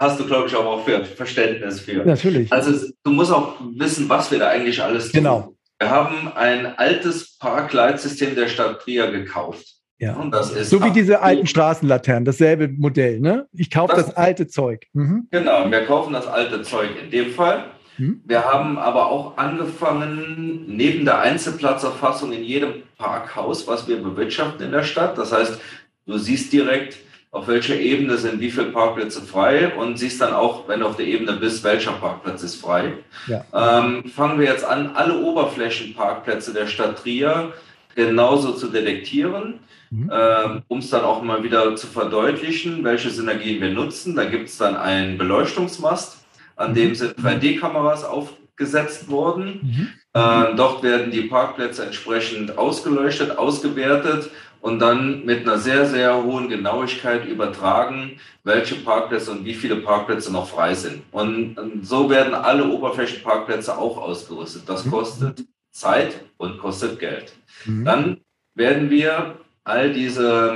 Hast 0.00 0.18
du, 0.18 0.24
glaube 0.24 0.48
ich, 0.48 0.56
auch 0.56 0.82
für 0.82 1.04
Verständnis 1.04 1.80
für. 1.80 2.04
Natürlich. 2.06 2.50
Also 2.50 2.88
du 3.04 3.10
musst 3.10 3.30
auch 3.30 3.60
wissen, 3.76 4.08
was 4.08 4.30
wir 4.30 4.38
da 4.38 4.48
eigentlich 4.48 4.82
alles 4.82 5.12
tun. 5.12 5.12
Genau. 5.12 5.54
Wir 5.78 5.90
haben 5.90 6.32
ein 6.34 6.66
altes 6.78 7.36
Parkleitsystem 7.38 8.34
der 8.34 8.48
Stadt 8.48 8.80
Trier 8.80 9.10
gekauft. 9.10 9.66
Ja. 9.98 10.14
Und 10.14 10.30
das 10.30 10.52
ist 10.52 10.70
so 10.70 10.82
wie 10.82 10.90
diese 10.90 11.20
alten 11.20 11.46
Straßenlaternen, 11.46 12.24
dasselbe 12.24 12.68
Modell, 12.68 13.20
ne? 13.20 13.46
Ich 13.52 13.70
kaufe 13.70 13.94
das, 13.94 14.06
das, 14.06 14.16
alte 14.16 14.48
Zeug. 14.48 14.86
Mhm. 14.94 15.28
Genau, 15.30 15.70
wir 15.70 15.84
kaufen 15.84 16.14
das 16.14 16.26
alte 16.26 16.62
Zeug 16.62 16.88
in 17.02 17.10
dem 17.10 17.32
Fall. 17.32 17.66
Mhm. 17.98 18.22
Wir 18.24 18.46
haben 18.46 18.78
aber 18.78 19.10
auch 19.10 19.36
angefangen, 19.36 20.64
neben 20.66 21.04
der 21.04 21.20
Einzelplatzerfassung 21.20 22.32
in 22.32 22.42
jedem 22.42 22.82
Parkhaus, 22.96 23.66
was 23.66 23.86
wir 23.86 24.02
bewirtschaften 24.02 24.64
in 24.64 24.72
der 24.72 24.84
Stadt. 24.84 25.18
Das 25.18 25.32
heißt, 25.32 25.60
du 26.06 26.16
siehst 26.16 26.50
direkt, 26.54 26.96
auf 27.32 27.46
welcher 27.46 27.78
Ebene 27.78 28.16
sind 28.16 28.40
wie 28.40 28.50
viele 28.50 28.66
Parkplätze 28.66 29.22
frei 29.22 29.72
und 29.76 29.98
siehst 29.98 30.20
dann 30.20 30.32
auch, 30.32 30.66
wenn 30.68 30.80
du 30.80 30.86
auf 30.86 30.96
der 30.96 31.06
Ebene 31.06 31.34
bist, 31.34 31.62
welcher 31.62 31.92
Parkplatz 31.92 32.42
ist 32.42 32.56
frei. 32.56 32.94
Ja. 33.28 33.44
Ähm, 33.54 34.04
fangen 34.04 34.40
wir 34.40 34.46
jetzt 34.46 34.64
an, 34.64 34.90
alle 34.94 35.18
Oberflächenparkplätze 35.20 36.52
der 36.52 36.66
Stadt 36.66 36.98
Trier 36.98 37.52
genauso 37.94 38.52
zu 38.52 38.68
detektieren, 38.68 39.60
mhm. 39.90 40.10
ähm, 40.12 40.62
um 40.66 40.80
es 40.80 40.90
dann 40.90 41.04
auch 41.04 41.22
mal 41.22 41.44
wieder 41.44 41.76
zu 41.76 41.86
verdeutlichen, 41.86 42.82
welche 42.82 43.10
Synergien 43.10 43.60
wir 43.60 43.70
nutzen. 43.70 44.16
Da 44.16 44.24
gibt 44.24 44.48
es 44.48 44.58
dann 44.58 44.76
einen 44.76 45.16
Beleuchtungsmast, 45.16 46.24
an 46.56 46.74
dem 46.74 46.96
sind 46.96 47.16
3D-Kameras 47.16 48.04
aufgesetzt 48.04 49.08
worden. 49.08 49.60
Mhm. 49.62 49.88
Äh, 50.14 50.56
dort 50.56 50.82
werden 50.82 51.12
die 51.12 51.22
Parkplätze 51.22 51.84
entsprechend 51.84 52.58
ausgeleuchtet, 52.58 53.38
ausgewertet 53.38 54.30
und 54.60 54.78
dann 54.78 55.24
mit 55.24 55.40
einer 55.40 55.58
sehr, 55.58 55.86
sehr 55.86 56.22
hohen 56.22 56.48
Genauigkeit 56.48 57.26
übertragen, 57.26 58.18
welche 58.44 58.76
Parkplätze 58.76 59.30
und 59.30 59.44
wie 59.44 59.54
viele 59.54 59.76
Parkplätze 59.76 60.32
noch 60.32 60.48
frei 60.48 60.74
sind. 60.74 61.02
Und, 61.10 61.56
so 61.82 62.10
werden 62.10 62.34
alle 62.34 62.68
Oberflächenparkplätze 62.68 63.76
auch 63.76 63.96
ausgerüstet. 63.96 64.62
Das 64.66 64.84
mhm. 64.84 64.90
kostet 64.90 65.44
Zeit 65.70 66.20
und 66.36 66.58
kostet 66.58 66.98
Geld. 66.98 67.32
Mhm. 67.64 67.84
Dann 67.84 68.16
werden 68.54 68.90
wir 68.90 69.36
all 69.64 69.92
diese 69.92 70.54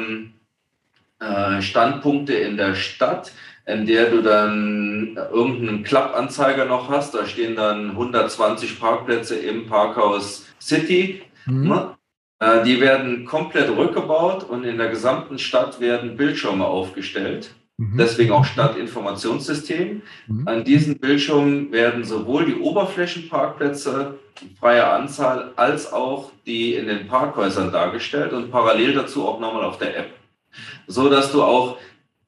äh, 1.20 1.62
Standpunkte 1.62 2.34
in 2.34 2.56
der 2.56 2.74
Stadt 2.74 3.32
in 3.66 3.86
der 3.86 4.10
du 4.10 4.22
dann 4.22 5.16
irgendeinen 5.32 5.84
Klappanzeiger 5.84 6.66
noch 6.66 6.90
hast. 6.90 7.14
Da 7.14 7.26
stehen 7.26 7.56
dann 7.56 7.90
120 7.90 8.78
Parkplätze 8.78 9.36
im 9.36 9.66
Parkhaus 9.66 10.46
City. 10.60 11.22
Mhm. 11.46 11.68
Ne? 11.68 11.96
Äh, 12.44 12.64
die 12.64 12.80
werden 12.80 13.24
komplett 13.24 13.70
rückgebaut 13.74 14.44
und 14.44 14.64
in 14.64 14.76
der 14.76 14.88
gesamten 14.88 15.38
Stadt 15.38 15.80
werden 15.80 16.16
Bildschirme 16.16 16.66
aufgestellt. 16.66 17.54
Mhm. 17.78 17.96
Deswegen 17.96 18.32
auch 18.32 18.44
Stadtinformationssystem. 18.44 20.02
Mhm. 20.26 20.48
An 20.48 20.64
diesen 20.64 20.98
Bildschirmen 20.98 21.72
werden 21.72 22.04
sowohl 22.04 22.44
die 22.44 22.56
Oberflächenparkplätze 22.56 24.18
in 24.42 24.56
freier 24.56 24.92
Anzahl 24.92 25.52
als 25.56 25.90
auch 25.92 26.32
die 26.44 26.74
in 26.74 26.86
den 26.86 27.08
Parkhäusern 27.08 27.72
dargestellt 27.72 28.32
und 28.32 28.50
parallel 28.50 28.92
dazu 28.92 29.26
auch 29.26 29.40
nochmal 29.40 29.64
auf 29.64 29.78
der 29.78 29.96
App. 29.96 30.10
So 30.86 31.08
dass 31.08 31.32
du 31.32 31.42
auch 31.42 31.78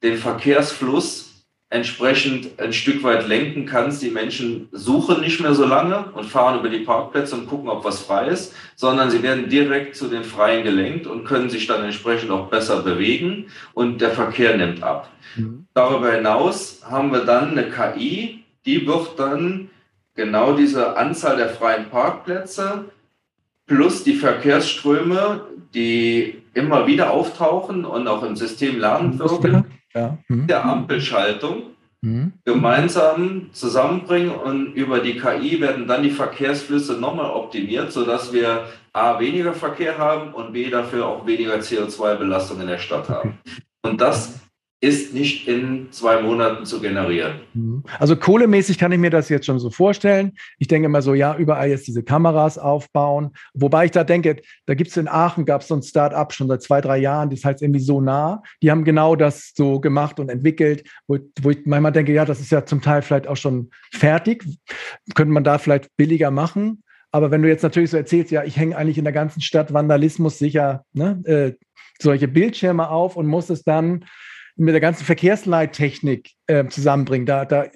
den 0.01 0.17
Verkehrsfluss 0.17 1.26
entsprechend 1.69 2.59
ein 2.59 2.71
Stück 2.71 3.03
weit 3.03 3.27
lenken 3.27 3.65
kannst. 3.65 4.01
Die 4.01 4.09
Menschen 4.09 4.69
suchen 4.71 5.19
nicht 5.19 5.41
mehr 5.41 5.53
so 5.53 5.65
lange 5.65 6.11
und 6.13 6.25
fahren 6.25 6.59
über 6.59 6.69
die 6.69 6.79
Parkplätze 6.79 7.35
und 7.35 7.47
gucken, 7.47 7.69
ob 7.69 7.83
was 7.83 7.99
frei 7.99 8.27
ist, 8.27 8.53
sondern 8.75 9.11
sie 9.11 9.21
werden 9.21 9.49
direkt 9.49 9.95
zu 9.95 10.07
den 10.07 10.23
Freien 10.23 10.63
gelenkt 10.63 11.07
und 11.07 11.25
können 11.25 11.49
sich 11.49 11.67
dann 11.67 11.83
entsprechend 11.83 12.31
auch 12.31 12.47
besser 12.47 12.81
bewegen 12.83 13.47
und 13.73 13.99
der 13.99 14.11
Verkehr 14.11 14.55
nimmt 14.55 14.81
ab. 14.81 15.11
Mhm. 15.35 15.67
Darüber 15.73 16.13
hinaus 16.13 16.81
haben 16.89 17.11
wir 17.11 17.25
dann 17.25 17.51
eine 17.51 17.69
KI, 17.69 18.45
die 18.65 18.87
wird 18.87 19.19
dann 19.19 19.69
genau 20.15 20.53
diese 20.53 20.95
Anzahl 20.95 21.35
der 21.35 21.49
freien 21.49 21.89
Parkplätze 21.89 22.85
plus 23.65 24.05
die 24.05 24.15
Verkehrsströme, 24.15 25.41
die 25.73 26.41
immer 26.53 26.87
wieder 26.87 27.11
auftauchen 27.11 27.85
und 27.85 28.07
auch 28.07 28.23
im 28.23 28.37
System 28.37 28.79
lernen 28.79 29.19
wirken, 29.19 29.65
ja. 29.93 30.17
mhm. 30.27 30.47
der 30.47 30.65
Ampelschaltung 30.65 31.63
mhm. 32.01 32.33
gemeinsam 32.45 33.49
zusammenbringen 33.51 34.31
und 34.31 34.73
über 34.73 34.99
die 34.99 35.19
KI 35.19 35.59
werden 35.61 35.87
dann 35.87 36.03
die 36.03 36.11
Verkehrsflüsse 36.11 36.93
nochmal 36.93 37.31
optimiert, 37.31 37.91
sodass 37.91 38.33
wir 38.33 38.65
A, 38.93 39.19
weniger 39.19 39.53
Verkehr 39.53 39.97
haben 39.97 40.33
und 40.33 40.53
B, 40.53 40.69
dafür 40.69 41.05
auch 41.07 41.25
weniger 41.27 41.55
CO2-Belastung 41.55 42.61
in 42.61 42.67
der 42.67 42.79
Stadt 42.79 43.09
haben. 43.09 43.37
Und 43.83 44.01
das 44.01 44.46
ist 44.79 45.13
nicht 45.13 45.47
in 45.47 45.91
zwei 45.91 46.21
Monaten 46.21 46.65
zu 46.65 46.79
generieren. 46.79 47.39
Mhm. 47.53 47.83
Also 47.97 48.15
kohlemäßig 48.15 48.77
kann 48.77 48.91
ich 48.91 48.99
mir 48.99 49.09
das 49.09 49.27
jetzt 49.27 49.47
schon 49.47 49.57
so 49.57 49.71
vorstellen. 49.71 50.33
Ich 50.59 50.67
denke 50.67 50.85
immer 50.85 51.01
so, 51.01 51.15
ja, 51.15 51.35
überall 51.35 51.69
jetzt 51.69 51.87
diese 51.87 52.03
Kameras 52.03 52.59
aufbauen. 52.59 53.31
Wobei 53.55 53.85
ich 53.85 53.91
da 53.91 54.03
denke, 54.03 54.35
da 54.67 54.75
gibt 54.75 54.91
es 54.91 54.97
in 54.97 55.07
Aachen, 55.07 55.45
gab 55.45 55.61
es 55.61 55.67
so 55.67 55.75
ein 55.75 55.81
Start-up 55.81 56.31
schon 56.31 56.47
seit 56.47 56.61
zwei, 56.61 56.79
drei 56.79 56.99
Jahren, 56.99 57.31
das 57.31 57.43
heißt 57.43 57.63
irgendwie 57.63 57.79
so 57.79 58.01
nah. 58.01 58.43
Die 58.61 58.69
haben 58.69 58.83
genau 58.83 59.15
das 59.15 59.53
so 59.55 59.79
gemacht 59.79 60.19
und 60.19 60.29
entwickelt, 60.29 60.87
wo, 61.07 61.17
wo 61.41 61.49
ich 61.49 61.65
manchmal 61.65 61.91
denke, 61.91 62.13
ja, 62.13 62.25
das 62.25 62.39
ist 62.39 62.51
ja 62.51 62.63
zum 62.63 62.81
Teil 62.81 63.01
vielleicht 63.01 63.27
auch 63.27 63.37
schon 63.37 63.71
fertig. 63.91 64.45
Könnte 65.15 65.33
man 65.33 65.43
da 65.43 65.57
vielleicht 65.57 65.89
billiger 65.97 66.29
machen. 66.29 66.83
Aber 67.11 67.31
wenn 67.31 67.41
du 67.41 67.47
jetzt 67.47 67.63
natürlich 67.63 67.89
so 67.89 67.97
erzählst, 67.97 68.29
ja, 68.29 68.43
ich 68.43 68.57
hänge 68.57 68.77
eigentlich 68.77 68.99
in 68.99 69.05
der 69.05 69.13
ganzen 69.13 69.41
Stadt 69.41 69.73
Vandalismus 69.73 70.37
sicher 70.37 70.83
ne, 70.93 71.19
äh, 71.25 71.53
solche 71.99 72.27
Bildschirme 72.27 72.89
auf 72.89 73.15
und 73.15 73.25
muss 73.25 73.49
es 73.49 73.63
dann 73.63 74.05
mit 74.57 74.73
der 74.73 74.81
ganzen 74.81 75.05
Verkehrsleittechnik 75.05 76.31
äh, 76.47 76.67
zusammenbringen. 76.67 77.25
Da, 77.25 77.45
da, 77.45 77.67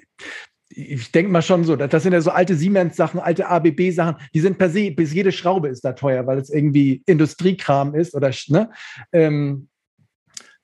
ich 0.68 1.12
denke 1.12 1.30
mal 1.30 1.42
schon 1.42 1.64
so, 1.64 1.76
das 1.76 2.02
sind 2.02 2.12
ja 2.12 2.20
so 2.20 2.30
alte 2.30 2.54
Siemens-Sachen, 2.54 3.20
alte 3.20 3.48
ABB-Sachen, 3.48 4.16
die 4.34 4.40
sind 4.40 4.58
per 4.58 4.70
se, 4.70 4.90
bis 4.90 5.12
jede 5.12 5.32
Schraube 5.32 5.68
ist 5.68 5.84
da 5.84 5.92
teuer, 5.92 6.26
weil 6.26 6.38
es 6.38 6.50
irgendwie 6.50 7.02
Industriekram 7.06 7.94
ist 7.94 8.14
oder, 8.14 8.30
ne? 8.48 8.70
Ähm, 9.12 9.68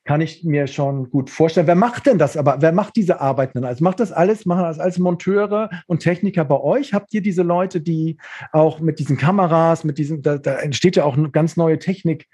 kann 0.09 0.23
ich 0.23 0.43
mir 0.43 0.67
schon 0.69 1.11
gut 1.11 1.29
vorstellen. 1.29 1.67
Wer 1.67 1.75
macht 1.75 2.07
denn 2.07 2.17
das 2.17 2.39
aber? 2.39 2.63
Wer 2.63 2.73
macht 2.73 2.97
diese 2.97 3.21
Arbeiten 3.21 3.59
denn? 3.59 3.69
Also 3.69 3.85
macht 3.85 4.01
das 4.01 4.11
alles, 4.11 4.47
machen 4.47 4.63
das 4.63 4.79
als 4.79 4.99
Monteure 4.99 5.69
und 5.87 6.01
Techniker 6.01 6.47
bei 6.47 6.59
euch? 6.59 6.95
Habt 6.95 7.13
ihr 7.13 7.21
diese 7.21 7.43
Leute, 7.43 7.83
die 7.83 8.17
auch 8.53 8.81
mit 8.81 9.01
diesen 9.01 9.19
Kameras, 9.19 9.85
mit 9.85 9.99
diesem, 9.99 10.23
da, 10.23 10.39
da 10.39 10.61
entsteht 10.61 10.97
ja 10.97 11.05
auch 11.05 11.19
eine 11.19 11.31
ganz 11.31 11.59
neue 11.59 11.79
Technik, 11.79 12.27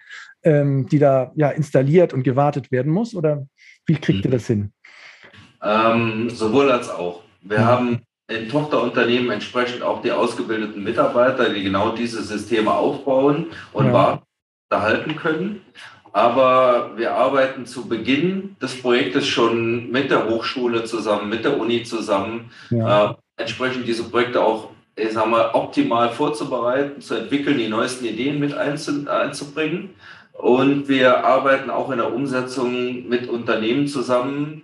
ähm, 0.45 0.87
die 0.87 1.01
da 1.01 1.33
ja 1.35 1.51
installiert 1.51 2.15
und 2.15 2.23
gewartet 2.23 2.71
werden 2.71 2.93
muss? 2.93 3.13
Oder 3.13 3.49
wie 3.87 3.97
kriegt 3.97 4.25
ihr 4.25 4.31
das 4.31 4.47
hin? 4.47 4.73
Ähm, 5.63 6.31
sowohl 6.31 6.71
als 6.71 6.91
auch. 6.91 7.23
Wir 7.43 7.61
mhm. 7.61 7.65
haben 7.65 8.03
in 8.29 8.49
Tochterunternehmen 8.49 9.31
entsprechend 9.31 9.83
auch 9.83 10.03
die 10.03 10.13
ausgebildeten 10.13 10.83
Mitarbeiter, 10.83 11.51
die 11.51 11.63
genau 11.63 11.91
diese 11.91 12.23
Systeme 12.23 12.73
aufbauen 12.73 13.47
und 13.73 13.87
ja. 13.87 14.23
halten 14.73 15.17
können. 15.17 15.61
Aber 16.13 16.93
wir 16.97 17.15
arbeiten 17.15 17.67
zu 17.67 17.89
Beginn 17.89 18.57
des 18.63 18.81
Projektes 18.81 19.27
schon 19.27 19.91
mit 19.91 20.11
der 20.11 20.29
Hochschule 20.29 20.85
zusammen, 20.85 21.29
mit 21.29 21.45
der 21.45 21.59
Uni 21.59 21.83
zusammen, 21.83 22.51
ja. 22.71 23.11
äh, 23.11 23.15
entsprechend 23.37 23.87
diese 23.87 24.05
Projekte 24.05 24.41
auch 24.43 24.71
ich 24.97 25.13
sag 25.13 25.27
mal, 25.27 25.51
optimal 25.55 26.11
vorzubereiten, 26.11 27.01
zu 27.01 27.15
entwickeln, 27.15 27.59
die 27.59 27.69
neuesten 27.69 28.05
Ideen 28.05 28.39
mit 28.39 28.55
einzubringen. 28.55 29.91
Und 30.35 30.89
wir 30.89 31.25
arbeiten 31.25 31.71
auch 31.71 31.91
in 31.91 31.99
der 31.99 32.13
Umsetzung 32.13 33.09
mit 33.09 33.29
Unternehmen 33.29 33.87
zusammen, 33.87 34.63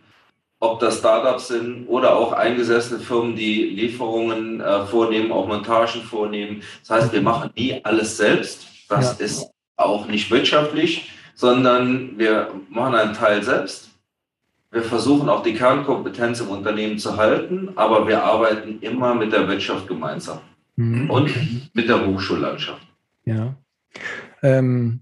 ob 0.58 0.78
das 0.80 0.98
Startups 0.98 1.48
sind 1.48 1.86
oder 1.88 2.16
auch 2.16 2.32
eingesessene 2.32 3.00
Firmen, 3.00 3.34
die 3.34 3.64
Lieferungen 3.64 4.60
äh, 4.60 4.84
vornehmen, 4.84 5.32
auch 5.32 5.46
Montagen 5.48 6.02
vornehmen. 6.02 6.62
Das 6.80 6.90
heißt, 6.90 7.12
wir 7.12 7.22
machen 7.22 7.50
nie 7.56 7.80
alles 7.82 8.16
selbst. 8.16 8.66
Das 8.88 9.18
ja. 9.18 9.24
ist 9.24 9.50
auch 9.76 10.06
nicht 10.06 10.30
wirtschaftlich, 10.30 11.10
sondern 11.34 12.18
wir 12.18 12.50
machen 12.68 12.94
einen 12.94 13.14
Teil 13.14 13.42
selbst. 13.42 13.90
Wir 14.70 14.82
versuchen 14.82 15.28
auch 15.28 15.42
die 15.42 15.54
Kernkompetenz 15.54 16.40
im 16.40 16.48
Unternehmen 16.48 16.98
zu 16.98 17.16
halten, 17.16 17.70
aber 17.76 18.06
wir 18.06 18.22
arbeiten 18.22 18.78
immer 18.82 19.14
mit 19.14 19.32
der 19.32 19.48
Wirtschaft 19.48 19.88
gemeinsam 19.88 20.40
mhm. 20.76 21.10
und 21.10 21.74
mit 21.74 21.88
der 21.88 22.06
Hochschullandschaft. 22.06 22.86
Ja. 23.24 23.54
Ähm, 24.42 25.00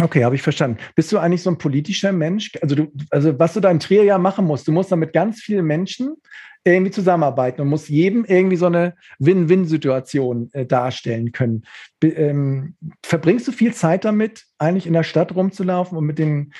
Okay, 0.00 0.24
habe 0.24 0.34
ich 0.34 0.42
verstanden. 0.42 0.78
Bist 0.94 1.10
du 1.10 1.18
eigentlich 1.18 1.42
so 1.42 1.50
ein 1.50 1.58
politischer 1.58 2.12
Mensch? 2.12 2.52
Also, 2.60 2.74
du, 2.74 2.92
also 3.10 3.38
was 3.38 3.54
du 3.54 3.60
da 3.60 3.70
in 3.70 3.80
Trier 3.80 4.04
ja 4.04 4.18
machen 4.18 4.44
musst, 4.44 4.68
du 4.68 4.72
musst 4.72 4.92
da 4.92 4.96
mit 4.96 5.14
ganz 5.14 5.40
vielen 5.40 5.64
Menschen 5.64 6.16
irgendwie 6.64 6.90
zusammenarbeiten 6.90 7.62
und 7.62 7.68
musst 7.68 7.88
jedem 7.88 8.24
irgendwie 8.24 8.56
so 8.56 8.66
eine 8.66 8.94
Win-Win-Situation 9.20 10.50
äh, 10.52 10.66
darstellen 10.66 11.32
können. 11.32 11.64
Be 12.00 12.08
ähm, 12.08 12.76
verbringst 13.04 13.48
du 13.48 13.52
viel 13.52 13.72
Zeit 13.72 14.04
damit, 14.04 14.44
eigentlich 14.58 14.86
in 14.86 14.92
der 14.92 15.04
Stadt 15.04 15.34
rumzulaufen 15.34 15.96
und 15.96 16.04
mit 16.04 16.18
den, 16.18 16.52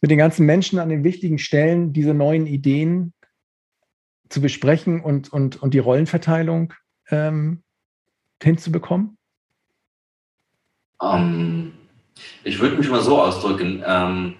mit 0.00 0.10
den 0.10 0.18
ganzen 0.18 0.46
Menschen 0.46 0.78
an 0.78 0.88
den 0.88 1.04
wichtigen 1.04 1.38
Stellen 1.38 1.92
diese 1.92 2.14
neuen 2.14 2.46
Ideen 2.46 3.12
zu 4.30 4.40
besprechen 4.40 5.00
und, 5.00 5.32
und, 5.32 5.62
und 5.62 5.74
die 5.74 5.78
Rollenverteilung 5.78 6.72
ähm, 7.10 7.62
hinzubekommen? 8.42 9.18
Um 10.98 11.72
ich 12.44 12.58
würde 12.60 12.76
mich 12.76 12.88
mal 12.88 13.00
so 13.00 13.20
ausdrücken. 13.20 13.82
Ähm, 13.86 14.34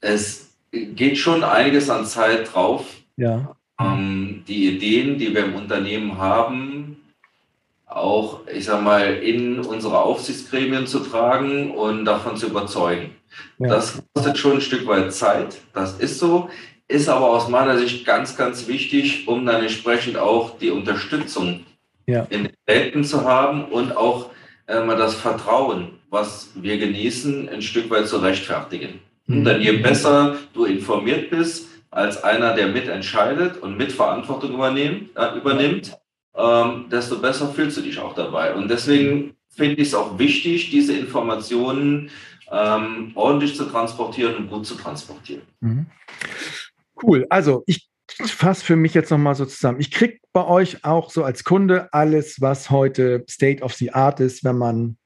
es 0.00 0.54
geht 0.70 1.18
schon 1.18 1.44
einiges 1.44 1.90
an 1.90 2.06
Zeit 2.06 2.52
drauf. 2.52 2.86
Ja. 3.16 3.56
Ähm, 3.80 4.44
die 4.46 4.74
Ideen, 4.74 5.18
die 5.18 5.34
wir 5.34 5.44
im 5.44 5.54
Unternehmen 5.54 6.18
haben, 6.18 6.96
auch, 7.86 8.40
ich 8.52 8.64
sag 8.64 8.82
mal, 8.82 9.14
in 9.14 9.60
unsere 9.60 10.00
Aufsichtsgremien 10.00 10.86
zu 10.86 11.00
tragen 11.00 11.70
und 11.70 12.04
davon 12.04 12.36
zu 12.36 12.46
überzeugen. 12.46 13.10
Ja. 13.58 13.68
Das 13.68 14.02
kostet 14.12 14.38
schon 14.38 14.54
ein 14.54 14.60
Stück 14.60 14.86
weit 14.86 15.12
Zeit. 15.12 15.58
Das 15.72 15.98
ist 15.98 16.18
so. 16.18 16.50
Ist 16.88 17.08
aber 17.08 17.30
aus 17.30 17.48
meiner 17.48 17.78
Sicht 17.78 18.06
ganz, 18.06 18.36
ganz 18.36 18.68
wichtig, 18.68 19.26
um 19.26 19.44
dann 19.44 19.62
entsprechend 19.62 20.16
auch 20.16 20.56
die 20.58 20.70
Unterstützung 20.70 21.64
ja. 22.06 22.26
in 22.30 22.44
den 22.44 22.52
Welten 22.64 23.02
zu 23.02 23.24
haben 23.24 23.64
und 23.64 23.96
auch 23.96 24.30
äh, 24.68 24.80
mal 24.84 24.96
das 24.96 25.14
Vertrauen 25.14 25.98
was 26.10 26.50
wir 26.54 26.78
genießen, 26.78 27.48
ein 27.48 27.62
Stück 27.62 27.90
weit 27.90 28.08
zu 28.08 28.18
rechtfertigen. 28.18 29.00
Und 29.28 29.44
dann 29.44 29.60
je 29.60 29.72
besser 29.72 30.36
du 30.54 30.64
informiert 30.64 31.30
bist, 31.30 31.68
als 31.90 32.22
einer, 32.22 32.54
der 32.54 32.68
mitentscheidet 32.68 33.56
und 33.58 33.76
Mitverantwortung 33.76 34.54
übernimmt, 34.54 35.10
äh, 35.16 35.36
übernimmt 35.36 35.96
ähm, 36.36 36.86
desto 36.90 37.18
besser 37.18 37.48
fühlst 37.48 37.78
du 37.78 37.80
dich 37.80 37.98
auch 37.98 38.14
dabei. 38.14 38.54
Und 38.54 38.68
deswegen 38.68 39.34
finde 39.48 39.76
ich 39.76 39.88
es 39.88 39.94
auch 39.94 40.18
wichtig, 40.18 40.70
diese 40.70 40.96
Informationen 40.96 42.10
ähm, 42.50 43.12
ordentlich 43.14 43.56
zu 43.56 43.64
transportieren 43.64 44.36
und 44.36 44.50
gut 44.50 44.66
zu 44.66 44.74
transportieren. 44.74 45.42
Mhm. 45.60 45.86
Cool. 47.02 47.26
Also 47.30 47.64
ich 47.66 47.88
fasse 48.08 48.64
für 48.64 48.76
mich 48.76 48.94
jetzt 48.94 49.10
nochmal 49.10 49.34
so 49.34 49.46
zusammen. 49.46 49.80
Ich 49.80 49.90
kriege 49.90 50.18
bei 50.32 50.44
euch 50.44 50.84
auch 50.84 51.10
so 51.10 51.24
als 51.24 51.44
Kunde 51.44 51.92
alles, 51.92 52.40
was 52.40 52.70
heute 52.70 53.24
State 53.28 53.62
of 53.62 53.74
the 53.74 53.92
Art 53.92 54.20
ist, 54.20 54.44
wenn 54.44 54.58
man 54.58 54.96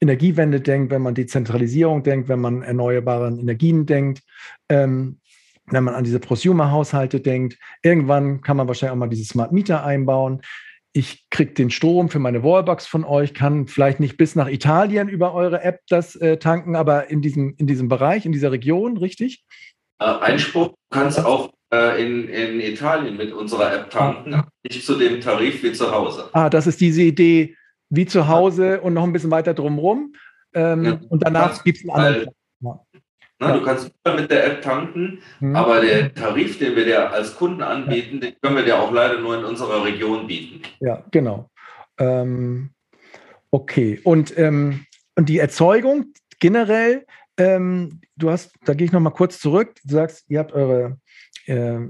Energiewende 0.00 0.60
denkt, 0.60 0.90
wenn 0.90 1.02
man 1.02 1.14
Dezentralisierung 1.14 2.02
denkt, 2.02 2.28
wenn 2.28 2.40
man 2.40 2.62
erneuerbare 2.62 3.28
Energien 3.28 3.86
denkt, 3.86 4.22
ähm, 4.68 5.20
wenn 5.66 5.84
man 5.84 5.94
an 5.94 6.04
diese 6.04 6.20
Prosumer-Haushalte 6.20 7.20
denkt. 7.20 7.58
Irgendwann 7.82 8.40
kann 8.40 8.56
man 8.56 8.68
wahrscheinlich 8.68 8.92
auch 8.92 8.98
mal 8.98 9.08
diese 9.08 9.24
Smart 9.24 9.52
Meter 9.52 9.84
einbauen. 9.84 10.42
Ich 10.92 11.28
kriege 11.30 11.52
den 11.52 11.70
Strom 11.70 12.08
für 12.08 12.18
meine 12.18 12.42
Wallbox 12.42 12.86
von 12.86 13.04
euch, 13.04 13.34
kann 13.34 13.66
vielleicht 13.66 14.00
nicht 14.00 14.16
bis 14.16 14.34
nach 14.34 14.48
Italien 14.48 15.08
über 15.08 15.34
eure 15.34 15.62
App 15.62 15.80
das 15.88 16.16
äh, 16.16 16.38
tanken, 16.38 16.76
aber 16.76 17.10
in 17.10 17.20
diesem, 17.20 17.54
in 17.58 17.66
diesem 17.66 17.88
Bereich, 17.88 18.24
in 18.24 18.32
dieser 18.32 18.52
Region, 18.52 18.96
richtig? 18.96 19.44
Äh, 19.98 20.04
Einspruch 20.04 20.74
kannst 20.90 21.22
auch 21.22 21.52
äh, 21.72 22.02
in, 22.02 22.28
in 22.28 22.60
Italien 22.60 23.16
mit 23.16 23.32
unserer 23.32 23.74
App 23.74 23.90
tanken, 23.90 24.34
ah. 24.34 24.48
nicht 24.64 24.86
zu 24.86 24.94
dem 24.94 25.20
Tarif 25.20 25.62
wie 25.62 25.72
zu 25.72 25.90
Hause. 25.90 26.30
Ah, 26.32 26.48
das 26.48 26.66
ist 26.66 26.80
diese 26.80 27.02
Idee, 27.02 27.56
wie 27.88 28.06
zu 28.06 28.28
Hause 28.28 28.80
und 28.80 28.94
noch 28.94 29.04
ein 29.04 29.12
bisschen 29.12 29.30
weiter 29.30 29.54
drumherum. 29.54 30.14
Ähm, 30.54 30.84
ja, 30.84 31.00
und 31.08 31.22
danach 31.22 31.62
gibt 31.64 31.78
es 31.78 31.88
einen 31.88 31.90
anderen. 31.90 32.30
Ja. 32.60 32.80
Na, 33.38 33.48
ja. 33.48 33.58
Du 33.58 33.64
kannst 33.64 33.92
mit 34.16 34.30
der 34.30 34.46
App 34.46 34.62
tanken, 34.62 35.18
mhm. 35.40 35.54
aber 35.54 35.80
der 35.82 36.14
Tarif, 36.14 36.58
den 36.58 36.74
wir 36.74 36.86
dir 36.86 37.10
als 37.10 37.36
Kunden 37.36 37.62
anbieten, 37.62 38.20
den 38.20 38.34
können 38.40 38.56
wir 38.56 38.64
dir 38.64 38.80
auch 38.80 38.90
leider 38.90 39.20
nur 39.20 39.36
in 39.38 39.44
unserer 39.44 39.84
Region 39.84 40.26
bieten. 40.26 40.62
Ja, 40.80 41.04
genau. 41.10 41.50
Ähm, 41.98 42.70
okay. 43.50 44.00
Und, 44.04 44.36
ähm, 44.38 44.86
und 45.16 45.28
die 45.28 45.38
Erzeugung 45.38 46.14
generell, 46.40 47.04
ähm, 47.36 48.00
du 48.16 48.30
hast, 48.30 48.54
da 48.64 48.72
gehe 48.72 48.86
ich 48.86 48.92
nochmal 48.92 49.12
kurz 49.12 49.38
zurück. 49.38 49.74
Du 49.84 49.94
sagst, 49.94 50.24
ihr 50.30 50.38
habt 50.38 50.52
eure 50.52 50.98
äh, 51.44 51.80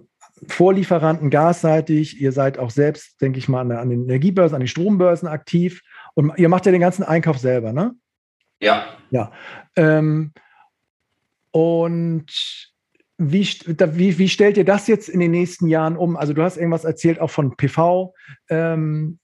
Vorlieferanten 0.49 1.30
gasseitig, 1.30 2.20
ihr 2.20 2.32
seid 2.32 2.59
auch 2.59 2.70
selbst, 2.70 3.20
denke 3.20 3.38
ich 3.38 3.49
mal, 3.49 3.70
an 3.70 3.88
den 3.88 4.03
Energiebörsen, 4.03 4.57
an 4.57 4.61
den 4.61 4.68
Strombörsen 4.68 5.28
aktiv 5.28 5.82
und 6.17 6.33
ihr 6.39 6.49
macht 6.49 6.64
ja 6.67 6.73
den 6.73 6.81
ganzen 6.81 7.03
Einkauf 7.03 7.39
selber, 7.39 7.73
ne? 7.73 7.95
Ja. 8.59 8.87
Ja. 9.11 9.33
Ähm, 9.77 10.33
und 11.51 12.33
wie, 13.19 13.43
wie, 13.45 14.19
wie 14.19 14.29
stellt 14.29 14.57
ihr 14.57 14.64
das 14.64 14.89
jetzt 14.89 15.09
in 15.09 15.21
den 15.21 15.31
nächsten 15.31 15.69
Jahren 15.69 15.97
um? 15.97 16.17
Also 16.17 16.33
du 16.33 16.43
hast 16.43 16.57
irgendwas 16.57 16.85
erzählt 16.85 17.21
auch 17.21 17.31
von 17.31 17.57
PV, 17.57 18.14
ähm, 18.49 19.19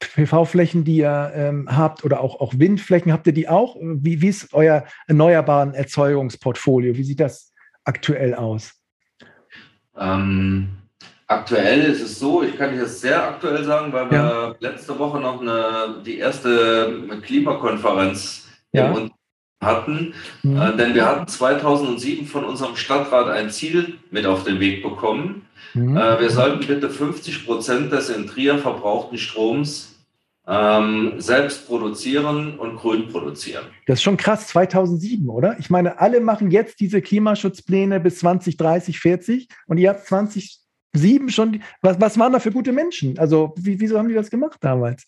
PV-Flächen, 0.00 0.84
die 0.84 0.98
ihr 0.98 1.32
ähm, 1.34 1.68
habt 1.68 2.04
oder 2.04 2.20
auch, 2.20 2.40
auch 2.40 2.52
Windflächen. 2.56 3.12
Habt 3.12 3.28
ihr 3.28 3.32
die 3.32 3.48
auch? 3.48 3.76
Wie, 3.80 4.20
wie 4.20 4.28
ist 4.28 4.52
euer 4.54 4.84
erneuerbaren 5.06 5.72
Erzeugungsportfolio? 5.72 6.96
Wie 6.96 7.04
sieht 7.04 7.20
das 7.20 7.52
aktuell 7.84 8.34
aus? 8.34 8.74
Ähm, 9.96 10.83
aktuell 11.26 11.82
ist 11.82 12.02
es 12.02 12.18
so, 12.18 12.42
ich 12.42 12.56
kann 12.56 12.76
jetzt 12.76 13.00
sehr 13.00 13.22
aktuell 13.22 13.64
sagen, 13.64 13.92
weil 13.92 14.10
wir 14.10 14.18
ja. 14.18 14.54
letzte 14.60 14.98
Woche 14.98 15.20
noch 15.20 15.40
eine, 15.40 16.02
die 16.04 16.18
erste 16.18 17.08
Klimakonferenz 17.22 18.46
ja. 18.72 18.94
hatten, 19.62 20.14
mhm. 20.42 20.60
äh, 20.60 20.76
denn 20.76 20.94
wir 20.94 21.06
hatten 21.06 21.26
2007 21.26 22.26
von 22.26 22.44
unserem 22.44 22.76
Stadtrat 22.76 23.28
ein 23.28 23.50
Ziel 23.50 23.98
mit 24.10 24.26
auf 24.26 24.44
den 24.44 24.60
Weg 24.60 24.82
bekommen. 24.82 25.46
Mhm. 25.74 25.96
Äh, 25.96 26.20
wir 26.20 26.30
sollten 26.30 26.66
bitte 26.66 26.90
50 26.90 27.46
Prozent 27.46 27.92
des 27.92 28.10
in 28.10 28.26
Trier 28.26 28.58
verbrauchten 28.58 29.18
Stroms 29.18 29.94
ähm, 30.46 31.14
selbst 31.18 31.66
produzieren 31.66 32.58
und 32.58 32.76
grün 32.76 33.08
produzieren. 33.08 33.64
Das 33.86 33.98
ist 33.98 34.02
schon 34.02 34.18
krass, 34.18 34.48
2007, 34.48 35.28
oder? 35.28 35.56
Ich 35.58 35.70
meine, 35.70 36.00
alle 36.00 36.20
machen 36.20 36.50
jetzt 36.50 36.80
diese 36.80 37.00
Klimaschutzpläne 37.00 37.98
bis 38.00 38.18
2030, 38.18 39.00
40 39.00 39.48
und 39.66 39.78
ihr 39.78 39.88
habt 39.88 40.06
2007 40.94 41.28
schon, 41.30 41.62
was, 41.82 42.00
was 42.00 42.18
waren 42.18 42.32
da 42.32 42.38
für 42.38 42.52
gute 42.52 42.72
Menschen? 42.72 43.18
Also 43.18 43.54
wie, 43.56 43.78
wieso 43.80 43.98
haben 43.98 44.08
die 44.08 44.14
das 44.14 44.30
gemacht 44.30 44.58
damals? 44.60 45.04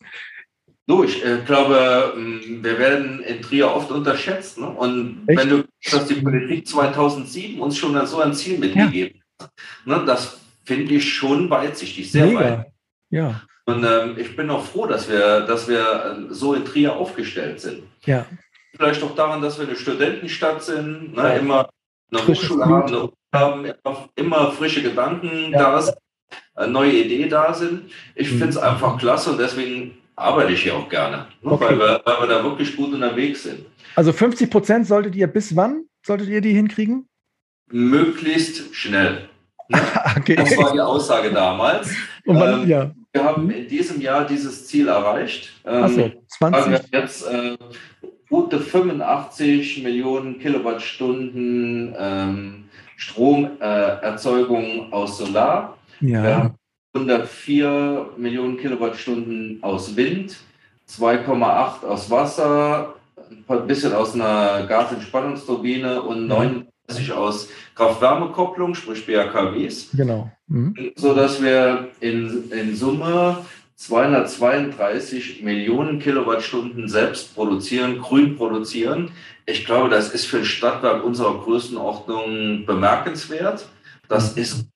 Du, 0.89 1.03
ich 1.03 1.24
äh, 1.24 1.39
glaube, 1.45 2.14
ähm, 2.16 2.61
wir 2.62 2.78
werden 2.78 3.20
in 3.20 3.43
Trier 3.43 3.72
oft 3.72 3.91
unterschätzt. 3.91 4.59
Ne? 4.59 4.68
Und 4.68 5.24
Echt? 5.26 5.41
wenn 5.41 5.49
du 5.49 5.64
dass 5.91 6.07
die 6.07 6.14
Politik 6.14 6.68
2007 6.68 7.61
uns 7.61 7.76
schon 7.76 8.07
so 8.07 8.20
ein 8.20 8.34
Ziel 8.34 8.59
mitgegeben 8.59 9.20
ja. 9.41 9.47
hat, 9.47 9.53
ne? 9.84 10.05
das 10.07 10.41
finde 10.64 10.95
ich 10.95 11.12
schon 11.12 11.51
weitsichtig, 11.51 12.11
sehr 12.11 12.26
Mega. 12.26 12.41
weit. 12.41 12.66
Ja. 13.11 13.43
Und 13.64 13.84
ähm, 13.84 14.14
ich 14.16 14.37
bin 14.37 14.49
auch 14.51 14.64
froh, 14.64 14.87
dass 14.87 15.09
wir, 15.09 15.41
dass 15.41 15.66
wir 15.66 16.16
ähm, 16.16 16.26
so 16.30 16.55
in 16.55 16.64
Trier 16.64 16.95
aufgestellt 16.95 17.61
sind. 17.61 17.82
Ja. 18.05 18.26
Vielleicht 18.76 19.03
auch 19.03 19.14
daran, 19.16 19.43
dass 19.43 19.59
wir 19.59 19.66
eine 19.66 19.76
Studentenstadt 19.76 20.62
sind, 20.62 21.16
ne? 21.16 21.22
ja. 21.22 21.30
immer 21.30 21.68
eine 22.12 22.26
Hochschule 22.26 22.64
haben, 22.64 23.11
haben, 23.39 23.72
immer 24.14 24.51
frische 24.53 24.82
Gedanken 24.82 25.53
ja. 25.53 25.59
da 25.59 25.82
sind, 25.82 25.97
äh, 26.57 26.66
neue 26.66 26.93
Ideen 26.93 27.28
da 27.28 27.53
sind. 27.55 27.91
Ich 28.14 28.30
mhm. 28.32 28.39
finde 28.39 28.51
es 28.51 28.59
einfach 28.59 28.99
klasse 28.99 29.30
und 29.30 29.39
deswegen 29.39 29.99
arbeite 30.16 30.53
ich 30.53 30.62
hier 30.62 30.74
auch 30.74 30.89
gerne, 30.89 31.26
ne? 31.43 31.53
okay. 31.53 31.64
weil, 31.64 31.78
wir, 31.78 32.03
weil 32.05 32.20
wir 32.20 32.26
da 32.26 32.43
wirklich 32.43 32.74
gut 32.76 32.93
unterwegs 32.93 33.43
sind. 33.45 33.66
Also 33.95 34.12
50 34.12 34.51
Prozent 34.51 34.87
solltet 34.87 35.14
ihr 35.14 35.26
bis 35.26 35.55
wann 35.57 35.84
solltet 36.07 36.28
ihr 36.28 36.41
die 36.41 36.53
hinkriegen? 36.53 37.09
Möglichst 37.68 38.74
schnell. 38.74 39.28
Ne? 39.68 39.80
okay. 40.16 40.37
Das 40.37 40.57
war 40.57 40.72
die 40.72 40.80
Aussage 40.80 41.32
damals. 41.32 41.91
Wann, 42.24 42.62
ähm, 42.62 42.68
ja. 42.68 42.91
Wir 43.12 43.24
haben 43.24 43.51
in 43.51 43.68
diesem 43.68 44.01
Jahr 44.01 44.26
dieses 44.26 44.66
Ziel 44.66 44.89
erreicht. 44.89 45.53
Ähm, 45.64 45.84
Achso, 45.84 46.12
20. 46.39 46.66
Wir 46.66 47.01
jetzt 47.01 47.26
äh, 47.26 47.57
gute 48.28 48.61
85 48.61 49.82
Millionen 49.82 50.39
Kilowattstunden 50.39 51.95
ähm, 51.99 52.65
Stromerzeugung 52.97 54.92
aus 54.92 55.18
Solar. 55.18 55.76
Ja. 56.01 56.22
Wir 56.22 56.36
haben 56.36 56.55
104 56.94 58.11
Millionen 58.16 58.57
Kilowattstunden 58.59 59.59
aus 59.62 59.94
Wind, 59.97 60.36
2,8 60.88 61.84
aus 61.84 62.11
Wasser, 62.11 62.94
ein 63.49 63.66
bisschen 63.66 63.92
aus 63.92 64.14
einer 64.14 64.66
Gasentspannungsturbine 64.66 66.03
und 66.03 66.26
9 66.26 66.66
sich 66.88 67.12
aus 67.12 67.49
Kraft-Wärme-Kopplung, 67.74 68.74
sprich 68.74 69.07
BAKWs. 69.07 69.90
Genau. 69.92 70.30
Mhm. 70.47 70.92
Sodass 70.94 71.42
wir 71.42 71.88
in, 72.01 72.51
in 72.53 72.76
Summe 72.76 73.38
232 73.74 75.42
Millionen 75.42 75.99
Kilowattstunden 75.99 76.88
selbst 76.88 77.34
produzieren, 77.34 77.99
grün 77.99 78.36
produzieren. 78.36 79.11
Ich 79.47 79.64
glaube, 79.64 79.88
das 79.88 80.11
ist 80.11 80.26
für 80.26 80.38
ein 80.38 80.44
Stadtwerk 80.44 81.05
unserer 81.05 81.38
Größenordnung 81.38 82.66
bemerkenswert. 82.66 83.66
Das 84.09 84.34
mhm. 84.34 84.42
ist 84.42 84.66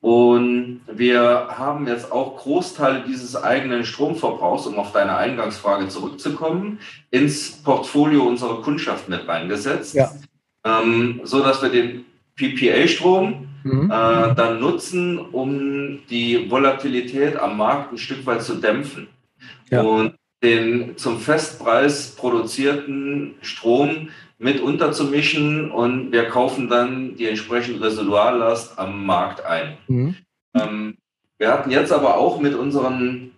und 0.00 0.80
wir 0.92 1.46
haben 1.56 1.86
jetzt 1.86 2.10
auch 2.10 2.36
Großteile 2.38 3.04
dieses 3.06 3.36
eigenen 3.36 3.84
Stromverbrauchs, 3.84 4.66
um 4.66 4.74
auf 4.74 4.90
deine 4.90 5.16
Eingangsfrage 5.16 5.86
zurückzukommen, 5.86 6.80
ins 7.12 7.62
Portfolio 7.62 8.24
unserer 8.24 8.62
Kundschaft 8.62 9.08
mit 9.08 9.28
reingesetzt. 9.28 9.94
Ja 9.94 10.10
ähm, 10.64 11.20
so 11.24 11.42
dass 11.42 11.62
wir 11.62 11.70
den 11.70 12.04
PPA-Strom 12.36 13.48
mhm. 13.64 13.90
äh, 13.90 14.34
dann 14.34 14.60
nutzen, 14.60 15.18
um 15.18 16.00
die 16.08 16.50
Volatilität 16.50 17.36
am 17.36 17.56
Markt 17.56 17.92
ein 17.92 17.98
Stück 17.98 18.24
weit 18.26 18.42
zu 18.42 18.54
dämpfen. 18.56 19.08
Ja. 19.70 19.82
Und 19.82 20.14
den 20.42 20.96
zum 20.96 21.18
Festpreis 21.20 22.16
produzierten 22.16 23.34
Strom 23.42 24.08
mit 24.38 24.60
unterzumischen 24.60 25.70
und 25.70 26.10
wir 26.10 26.24
kaufen 26.24 26.68
dann 26.68 27.14
die 27.16 27.26
entsprechende 27.26 27.84
Residuallast 27.86 28.78
am 28.78 29.06
Markt 29.06 29.44
ein. 29.44 29.76
Mhm. 29.86 30.16
Ähm, 30.54 30.96
wir 31.38 31.52
hatten 31.52 31.70
jetzt 31.70 31.92
aber 31.92 32.16
auch 32.16 32.40
mit 32.40 32.54
unseren 32.54 33.30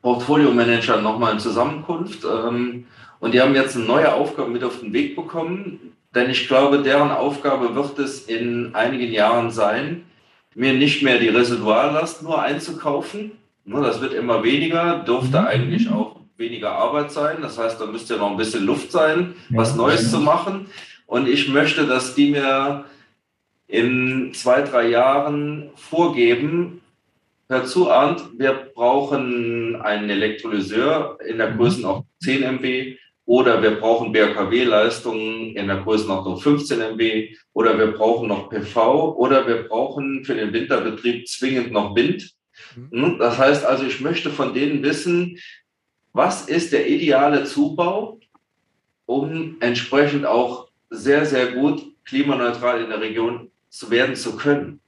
Portfolio-Managern 0.00 1.02
nochmal 1.02 1.32
eine 1.32 1.40
Zusammenkunft 1.40 2.24
ähm, 2.24 2.86
und 3.20 3.34
die 3.34 3.40
haben 3.40 3.54
jetzt 3.54 3.76
eine 3.76 3.84
neue 3.84 4.14
Aufgabe 4.14 4.50
mit 4.50 4.64
auf 4.64 4.80
den 4.80 4.92
Weg 4.92 5.16
bekommen. 5.16 5.92
Denn 6.14 6.30
ich 6.30 6.48
glaube, 6.48 6.82
deren 6.82 7.10
Aufgabe 7.10 7.74
wird 7.74 7.98
es 7.98 8.22
in 8.22 8.74
einigen 8.74 9.12
Jahren 9.12 9.50
sein, 9.50 10.04
mir 10.54 10.72
nicht 10.72 11.02
mehr 11.02 11.18
die 11.18 11.28
Residuallast 11.28 12.22
nur 12.22 12.40
einzukaufen. 12.40 13.32
Ne, 13.66 13.82
das 13.82 14.00
wird 14.00 14.14
immer 14.14 14.42
weniger, 14.42 15.00
dürfte 15.00 15.40
mhm. 15.40 15.46
eigentlich 15.46 15.90
auch 15.90 16.17
weniger 16.38 16.72
Arbeit 16.72 17.10
sein. 17.10 17.42
Das 17.42 17.58
heißt, 17.58 17.80
da 17.80 17.86
müsste 17.86 18.14
ja 18.14 18.20
noch 18.20 18.30
ein 18.30 18.36
bisschen 18.36 18.64
Luft 18.64 18.92
sein, 18.92 19.34
was 19.50 19.76
Neues 19.76 20.10
zu 20.10 20.20
machen. 20.20 20.66
Und 21.06 21.28
ich 21.28 21.48
möchte, 21.48 21.86
dass 21.86 22.14
die 22.14 22.30
mir 22.30 22.84
in 23.66 24.32
zwei, 24.34 24.62
drei 24.62 24.88
Jahren 24.88 25.70
vorgeben, 25.74 26.80
hör 27.48 27.64
zu, 27.64 27.90
Arndt, 27.90 28.22
wir 28.38 28.70
brauchen 28.74 29.76
einen 29.76 30.10
Elektrolyseur 30.10 31.18
in 31.26 31.38
der 31.38 31.50
mhm. 31.50 31.58
Größenordnung 31.58 32.06
10 32.22 32.42
MB 32.42 32.96
oder 33.24 33.62
wir 33.62 33.72
brauchen 33.72 34.12
BRKW-Leistungen 34.12 35.54
in 35.54 35.66
der 35.66 35.78
Größenordnung 35.78 36.38
15 36.38 36.78
MW 36.78 37.34
oder 37.52 37.78
wir 37.78 37.88
brauchen 37.88 38.28
noch 38.28 38.48
PV 38.48 39.16
oder 39.16 39.46
wir 39.46 39.68
brauchen 39.68 40.24
für 40.24 40.34
den 40.34 40.52
Winterbetrieb 40.52 41.28
zwingend 41.28 41.70
noch 41.70 41.94
Wind. 41.94 42.32
Mhm. 42.74 42.90
Hm, 42.90 43.18
das 43.18 43.38
heißt 43.38 43.66
also, 43.66 43.84
ich 43.84 44.00
möchte 44.00 44.30
von 44.30 44.54
denen 44.54 44.82
wissen, 44.82 45.38
was 46.18 46.48
ist 46.48 46.72
der 46.72 46.88
ideale 46.88 47.44
Zubau, 47.44 48.18
um 49.06 49.56
entsprechend 49.60 50.26
auch 50.26 50.68
sehr, 50.90 51.24
sehr 51.24 51.52
gut 51.52 51.80
klimaneutral 52.04 52.82
in 52.82 52.90
der 52.90 53.00
Region 53.00 53.52
zu 53.68 53.88
werden 53.92 54.16
zu 54.16 54.34
können. 54.36 54.80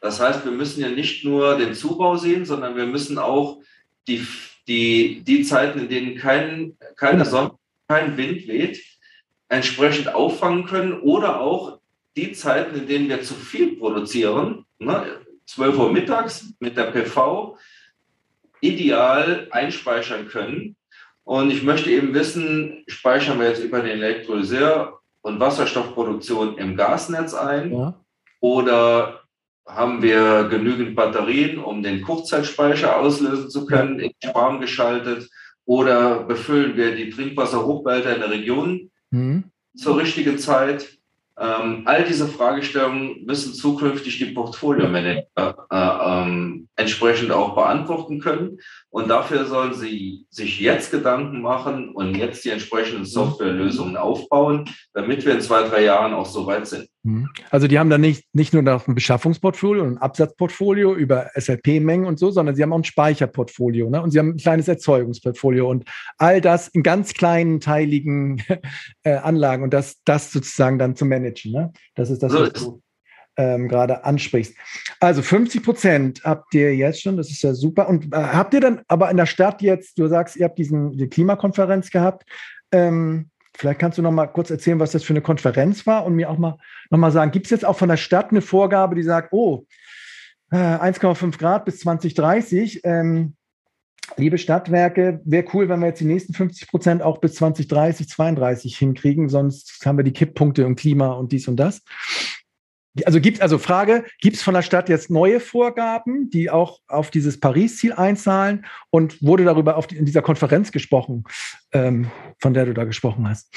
Das 0.00 0.20
heißt, 0.20 0.42
wir 0.46 0.52
müssen 0.52 0.80
ja 0.80 0.88
nicht 0.88 1.22
nur 1.22 1.58
den 1.58 1.74
Zubau 1.74 2.16
sehen, 2.16 2.46
sondern 2.46 2.76
wir 2.76 2.86
müssen 2.86 3.18
auch 3.18 3.60
die, 4.08 4.26
die, 4.66 5.22
die 5.22 5.42
Zeiten, 5.42 5.80
in 5.80 5.88
denen 5.90 6.16
kein, 6.16 6.78
keine 6.96 7.26
Sonne 7.26 7.58
kein 7.86 8.16
Wind 8.16 8.48
weht, 8.48 8.82
entsprechend 9.50 10.14
auffangen 10.14 10.64
können 10.64 10.94
oder 10.94 11.40
auch 11.40 11.78
die 12.16 12.32
Zeiten, 12.32 12.74
in 12.74 12.86
denen 12.86 13.10
wir 13.10 13.22
zu 13.22 13.34
viel 13.34 13.76
produzieren, 13.76 14.64
ne, 14.78 15.20
12 15.44 15.78
Uhr 15.78 15.92
mittags 15.92 16.54
mit 16.58 16.78
der 16.78 16.84
PV, 16.84 17.58
ideal 18.64 19.48
einspeichern 19.50 20.28
können. 20.28 20.76
Und 21.24 21.50
ich 21.50 21.62
möchte 21.62 21.90
eben 21.90 22.14
wissen, 22.14 22.84
speichern 22.86 23.38
wir 23.38 23.48
jetzt 23.48 23.62
über 23.62 23.80
den 23.80 24.02
Elektrolyseur 24.02 25.00
und 25.22 25.40
Wasserstoffproduktion 25.40 26.58
im 26.58 26.76
Gasnetz 26.76 27.34
ein 27.34 27.72
ja. 27.72 27.94
oder 28.40 29.20
haben 29.66 30.02
wir 30.02 30.44
genügend 30.44 30.94
Batterien, 30.94 31.58
um 31.58 31.82
den 31.82 32.02
Kurzzeitspeicher 32.02 32.98
auslösen 33.00 33.48
zu 33.48 33.64
können, 33.64 33.98
in 33.98 34.12
Schwarm 34.22 34.60
geschaltet 34.60 35.30
oder 35.64 36.24
befüllen 36.24 36.76
wir 36.76 36.94
die 36.94 37.08
Trinkwasserhochbehälter 37.08 38.14
in 38.14 38.20
der 38.20 38.30
Region 38.30 38.90
mhm. 39.10 39.44
zur 39.74 39.98
richtigen 39.98 40.38
Zeit? 40.38 40.98
Ähm, 41.36 41.82
all 41.84 42.04
diese 42.04 42.28
Fragestellungen 42.28 43.24
müssen 43.24 43.54
zukünftig 43.54 44.18
die 44.18 44.26
Portfolio-Manager 44.26 45.26
äh, 45.70 46.22
ähm, 46.28 46.68
entsprechend 46.76 47.32
auch 47.32 47.54
beantworten 47.56 48.20
können. 48.20 48.58
Und 48.94 49.08
dafür 49.08 49.44
sollen 49.46 49.74
sie 49.74 50.24
sich 50.30 50.60
jetzt 50.60 50.92
Gedanken 50.92 51.42
machen 51.42 51.90
und 51.96 52.16
jetzt 52.16 52.44
die 52.44 52.50
entsprechenden 52.50 53.04
Softwarelösungen 53.04 53.96
aufbauen, 53.96 54.70
damit 54.92 55.26
wir 55.26 55.34
in 55.34 55.40
zwei, 55.40 55.64
drei 55.64 55.82
Jahren 55.82 56.14
auch 56.14 56.26
so 56.26 56.46
weit 56.46 56.68
sind. 56.68 56.86
Mhm. 57.02 57.28
Also 57.50 57.66
die 57.66 57.80
haben 57.80 57.90
dann 57.90 58.02
nicht, 58.02 58.24
nicht 58.32 58.52
nur 58.52 58.62
noch 58.62 58.86
ein 58.86 58.94
Beschaffungsportfolio 58.94 59.82
und 59.82 59.94
ein 59.94 59.98
Absatzportfolio 59.98 60.94
über 60.94 61.28
SLP-Mengen 61.34 62.06
und 62.06 62.20
so, 62.20 62.30
sondern 62.30 62.54
sie 62.54 62.62
haben 62.62 62.72
auch 62.72 62.78
ein 62.78 62.84
Speicherportfolio 62.84 63.90
ne? 63.90 64.00
und 64.00 64.12
sie 64.12 64.20
haben 64.20 64.28
ein 64.28 64.36
kleines 64.36 64.68
Erzeugungsportfolio 64.68 65.68
und 65.68 65.86
all 66.18 66.40
das 66.40 66.68
in 66.68 66.84
ganz 66.84 67.14
kleinen, 67.14 67.58
teiligen 67.58 68.44
äh, 69.02 69.14
Anlagen 69.16 69.64
und 69.64 69.74
das, 69.74 70.02
das 70.04 70.30
sozusagen 70.30 70.78
dann 70.78 70.94
zu 70.94 71.04
managen. 71.04 71.50
Ne? 71.50 71.72
Das 71.96 72.10
ist 72.10 72.22
das, 72.22 72.32
was 72.32 72.52
du 72.52 72.80
ähm, 73.36 73.68
gerade 73.68 74.04
ansprichst. 74.04 74.54
Also 75.00 75.22
50 75.22 75.62
Prozent 75.62 76.20
habt 76.24 76.54
ihr 76.54 76.74
jetzt 76.74 77.02
schon, 77.02 77.16
das 77.16 77.30
ist 77.30 77.42
ja 77.42 77.54
super. 77.54 77.88
Und 77.88 78.12
äh, 78.14 78.16
habt 78.16 78.54
ihr 78.54 78.60
dann 78.60 78.82
aber 78.88 79.10
in 79.10 79.16
der 79.16 79.26
Stadt 79.26 79.62
jetzt, 79.62 79.98
du 79.98 80.06
sagst, 80.08 80.36
ihr 80.36 80.44
habt 80.44 80.58
diesen, 80.58 80.96
die 80.96 81.08
Klimakonferenz 81.08 81.90
gehabt, 81.90 82.24
ähm, 82.72 83.30
Vielleicht 83.56 83.78
kannst 83.78 83.98
du 83.98 84.02
noch 84.02 84.10
mal 84.10 84.26
kurz 84.26 84.50
erzählen, 84.50 84.80
was 84.80 84.90
das 84.90 85.04
für 85.04 85.12
eine 85.12 85.20
Konferenz 85.20 85.86
war 85.86 86.04
und 86.04 86.16
mir 86.16 86.28
auch 86.28 86.38
mal 86.38 86.58
noch 86.90 86.98
mal 86.98 87.12
sagen, 87.12 87.30
gibt 87.30 87.46
es 87.46 87.50
jetzt 87.50 87.64
auch 87.64 87.78
von 87.78 87.88
der 87.88 87.96
Stadt 87.96 88.30
eine 88.30 88.42
Vorgabe, 88.42 88.96
die 88.96 89.04
sagt, 89.04 89.32
oh, 89.32 89.64
1,5 90.50 91.26
äh, 91.26 91.36
Grad 91.36 91.64
bis 91.64 91.80
2030, 91.80 92.80
ähm, 92.84 93.34
liebe 94.16 94.38
Stadtwerke, 94.38 95.20
wäre 95.24 95.46
cool, 95.54 95.68
wenn 95.68 95.80
wir 95.80 95.86
jetzt 95.86 96.00
die 96.00 96.04
nächsten 96.04 96.34
50 96.34 96.68
Prozent 96.68 97.02
auch 97.02 97.18
bis 97.18 97.34
2030, 97.36 98.08
32 98.08 98.76
hinkriegen, 98.76 99.28
sonst 99.28 99.80
haben 99.84 99.98
wir 99.98 100.04
die 100.04 100.12
Kipppunkte 100.12 100.62
im 100.62 100.76
Klima 100.76 101.12
und 101.12 101.32
dies 101.32 101.48
und 101.48 101.56
das. 101.56 101.82
Also 103.04 103.20
gibt 103.20 103.40
also 103.42 103.58
Frage, 103.58 104.04
gibt 104.20 104.36
es 104.36 104.42
von 104.42 104.54
der 104.54 104.62
Stadt 104.62 104.88
jetzt 104.88 105.10
neue 105.10 105.40
Vorgaben, 105.40 106.30
die 106.30 106.50
auch 106.50 106.80
auf 106.86 107.10
dieses 107.10 107.40
Paris-Ziel 107.40 107.92
einzahlen? 107.92 108.66
Und 108.90 109.20
wurde 109.20 109.44
darüber 109.44 109.76
auf 109.76 109.88
die, 109.88 109.96
in 109.96 110.04
dieser 110.04 110.22
Konferenz 110.22 110.70
gesprochen, 110.70 111.24
ähm, 111.72 112.10
von 112.38 112.54
der 112.54 112.66
du 112.66 112.74
da 112.74 112.84
gesprochen 112.84 113.28
hast? 113.28 113.52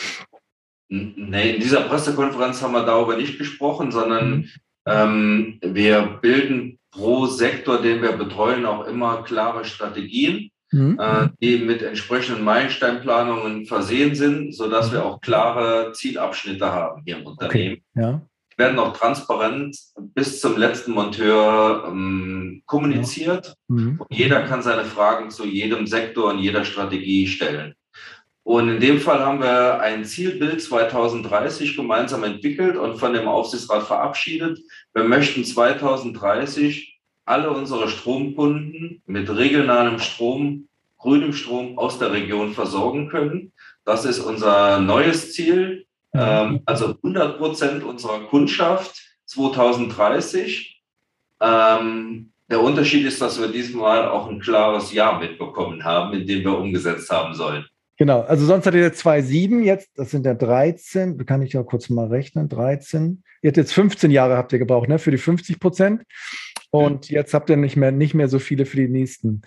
Nee, 0.90 1.52
in 1.52 1.62
dieser 1.62 1.82
Pressekonferenz 1.82 2.62
haben 2.62 2.72
wir 2.72 2.86
darüber 2.86 3.18
nicht 3.18 3.38
gesprochen, 3.38 3.92
sondern 3.92 4.38
mhm. 4.38 4.50
ähm, 4.88 5.60
wir 5.62 6.20
bilden 6.22 6.80
pro 6.92 7.28
Sektor, 7.28 7.82
den 7.82 8.02
wir 8.02 8.14
betreuen, 8.14 8.66
auch 8.66 8.88
immer 8.88 9.24
klare 9.24 9.66
Strategien, 9.66 10.50
mhm. 10.72 10.98
äh, 11.00 11.28
die 11.42 11.58
mit 11.58 11.84
entsprechenden 11.84 12.44
Meilensteinplanungen 12.44 13.68
versehen 13.68 14.16
sind, 14.16 14.56
sodass 14.56 14.92
wir 14.92 15.06
auch 15.06 15.22
klare 15.22 15.92
Zielabschnitte 15.92 16.72
haben 16.72 17.04
hier 17.06 17.18
im 17.18 17.28
Unternehmen. 17.28 17.74
Okay. 17.74 17.84
Ja 17.94 18.22
werden 18.58 18.80
auch 18.80 18.98
transparent 18.98 19.78
bis 19.96 20.42
zum 20.42 20.58
letzten 20.58 20.92
Monteur 20.92 21.86
ähm, 21.88 22.64
kommuniziert. 22.66 23.56
Mhm. 23.68 24.02
Und 24.02 24.18
jeder 24.18 24.42
kann 24.42 24.62
seine 24.62 24.84
Fragen 24.84 25.30
zu 25.30 25.46
jedem 25.46 25.88
Sektor 25.88 26.32
und 26.32 26.40
jeder 26.40 26.66
Strategie 26.66 27.28
stellen. 27.28 27.76
Und 28.44 28.70
in 28.70 28.80
dem 28.80 29.00
Fall 29.02 29.20
haben 29.20 29.42
wir 29.42 29.82
ein 29.82 30.06
Zielbild 30.06 30.62
2030 30.62 31.76
gemeinsam 31.76 32.24
entwickelt 32.24 32.78
und 32.78 32.98
von 32.98 33.14
dem 33.14 33.28
Aufsichtsrat 33.28 33.84
verabschiedet. 33.84 34.60
Wir 34.94 35.04
möchten 35.04 35.44
2030 35.44 36.98
alle 37.26 37.52
unsere 37.52 37.90
Stromkunden 37.90 39.02
mit 39.06 39.30
regionalem 39.30 40.00
Strom, 40.00 40.70
grünem 40.98 41.34
Strom 41.34 41.78
aus 41.78 42.00
der 42.00 42.14
Region 42.14 42.54
versorgen 42.54 43.10
können. 43.10 43.52
Das 43.84 44.06
ist 44.06 44.20
unser 44.20 44.80
neues 44.80 45.34
Ziel. 45.34 45.86
Ähm, 46.14 46.62
also 46.66 46.96
100 47.04 47.38
Prozent 47.38 47.84
unserer 47.84 48.22
Kundschaft 48.28 49.02
2030. 49.26 50.82
Ähm, 51.42 52.32
der 52.50 52.62
Unterschied 52.62 53.06
ist, 53.06 53.22
dass 53.22 53.40
wir 53.40 53.50
diesmal 53.50 54.08
auch 54.08 54.30
ein 54.30 54.40
klares 54.40 54.94
Ja 54.94 55.20
mitbekommen 55.20 55.84
haben, 55.84 56.14
in 56.14 56.26
dem 56.26 56.44
wir 56.44 56.58
umgesetzt 56.58 57.10
haben 57.12 57.34
sollen. 57.34 57.66
Genau, 57.98 58.22
also 58.22 58.46
sonst 58.46 58.66
hattet 58.68 58.82
ihr 58.82 58.94
2,7, 58.94 59.64
jetzt, 59.64 59.90
das 59.96 60.12
sind 60.12 60.26
ja 60.26 60.36
13, 60.36 61.26
kann 61.26 61.42
ich 61.42 61.54
ja 61.54 61.64
kurz 61.64 61.90
mal 61.90 62.08
rechnen, 62.08 62.48
13. 62.48 63.24
Ihr 63.42 63.50
habt 63.50 63.58
jetzt 63.58 63.74
15 63.74 64.12
Jahre 64.12 64.38
habt 64.38 64.54
ihr 64.54 64.60
gebraucht, 64.60 64.88
ne, 64.88 65.00
für 65.00 65.10
die 65.10 65.18
50 65.18 65.60
Prozent. 65.60 66.04
Und 66.70 67.10
jetzt 67.10 67.34
habt 67.34 67.50
ihr 67.50 67.58
nicht 67.58 67.76
mehr, 67.76 67.92
nicht 67.92 68.14
mehr 68.14 68.28
so 68.28 68.38
viele 68.40 68.66
für 68.66 68.78
die 68.78 68.88
nächsten. 68.88 69.42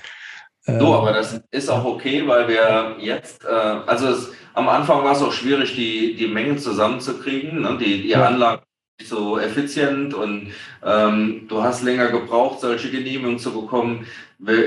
So, 0.63 0.73
ähm, 0.73 0.83
aber 0.83 1.13
das 1.13 1.41
ist 1.51 1.69
auch 1.69 1.85
okay, 1.85 2.27
weil 2.27 2.49
wir 2.49 2.97
jetzt, 2.99 3.45
äh, 3.45 3.49
also 3.49 4.09
es, 4.09 4.33
am 4.61 4.69
Anfang 4.69 5.03
war 5.03 5.13
es 5.13 5.23
auch 5.23 5.33
schwierig, 5.33 5.75
die, 5.75 6.15
die 6.15 6.27
Mengen 6.27 6.59
zusammenzukriegen. 6.59 7.63
Ne? 7.63 7.79
Die, 7.81 8.03
die 8.03 8.09
ja. 8.09 8.27
Anlage 8.27 8.63
nicht 8.99 9.09
so 9.09 9.39
effizient 9.39 10.13
und 10.13 10.49
ähm, 10.85 11.47
du 11.49 11.63
hast 11.63 11.83
länger 11.83 12.09
gebraucht, 12.09 12.61
solche 12.61 12.91
Genehmigungen 12.91 13.39
zu 13.39 13.53
bekommen. 13.53 14.07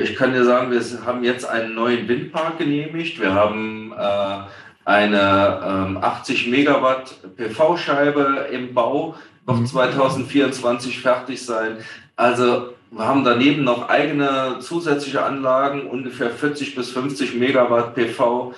Ich 0.03 0.15
kann 0.15 0.33
dir 0.33 0.43
sagen, 0.43 0.71
wir 0.71 0.81
haben 1.05 1.23
jetzt 1.23 1.45
einen 1.45 1.75
neuen 1.75 2.07
Windpark 2.07 2.57
genehmigt. 2.57 3.19
Wir 3.21 3.33
haben 3.33 3.93
äh, 3.97 4.37
eine 4.85 5.61
ähm, 5.65 5.97
80 5.97 6.47
Megawatt 6.47 7.15
PV-Scheibe 7.37 8.49
im 8.51 8.73
Bau, 8.73 9.15
noch 9.45 9.59
mhm. 9.59 9.65
2024 9.65 10.99
fertig 10.99 11.43
sein. 11.45 11.77
Also 12.15 12.73
wir 12.91 13.05
haben 13.05 13.23
daneben 13.23 13.63
noch 13.63 13.89
eigene 13.89 14.57
zusätzliche 14.59 15.23
Anlagen, 15.23 15.87
ungefähr 15.87 16.29
40 16.29 16.75
bis 16.75 16.91
50 16.91 17.35
Megawatt 17.35 17.95
PV. 17.95 18.53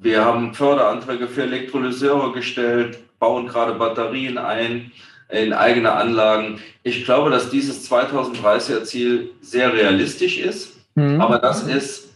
Wir 0.00 0.24
haben 0.24 0.54
Förderanträge 0.54 1.28
für 1.28 1.42
Elektrolyseure 1.42 2.32
gestellt, 2.32 2.98
bauen 3.18 3.46
gerade 3.46 3.74
Batterien 3.74 4.38
ein 4.38 4.92
in 5.30 5.52
eigene 5.52 5.92
Anlagen. 5.92 6.60
Ich 6.82 7.04
glaube, 7.04 7.30
dass 7.30 7.50
dieses 7.50 7.90
2030er 7.90 8.84
Ziel 8.84 9.30
sehr 9.40 9.72
realistisch 9.72 10.38
ist, 10.38 10.76
mhm. 10.94 11.20
aber 11.20 11.38
das 11.38 11.62
ist 11.62 12.14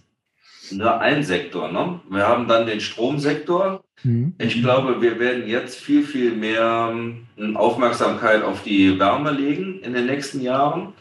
nur 0.71 1.01
ein 1.01 1.25
Sektor. 1.25 1.71
Ne? 1.73 2.01
Wir 2.11 2.29
haben 2.29 2.47
dann 2.49 2.67
den 2.67 2.81
Stromsektor. 2.81 3.83
Mhm. 4.03 4.35
Ich 4.39 4.61
glaube, 4.61 5.01
wir 5.01 5.19
werden 5.19 5.49
jetzt 5.49 5.81
viel, 5.81 6.03
viel 6.03 6.33
mehr 6.33 6.93
ähm, 6.93 7.57
Aufmerksamkeit 7.57 8.43
auf 8.43 8.63
die 8.63 8.99
Wärme 8.99 9.31
legen 9.31 9.81
in 9.81 9.95
den 9.95 10.07
nächsten 10.07 10.41
Jahren 10.41 10.93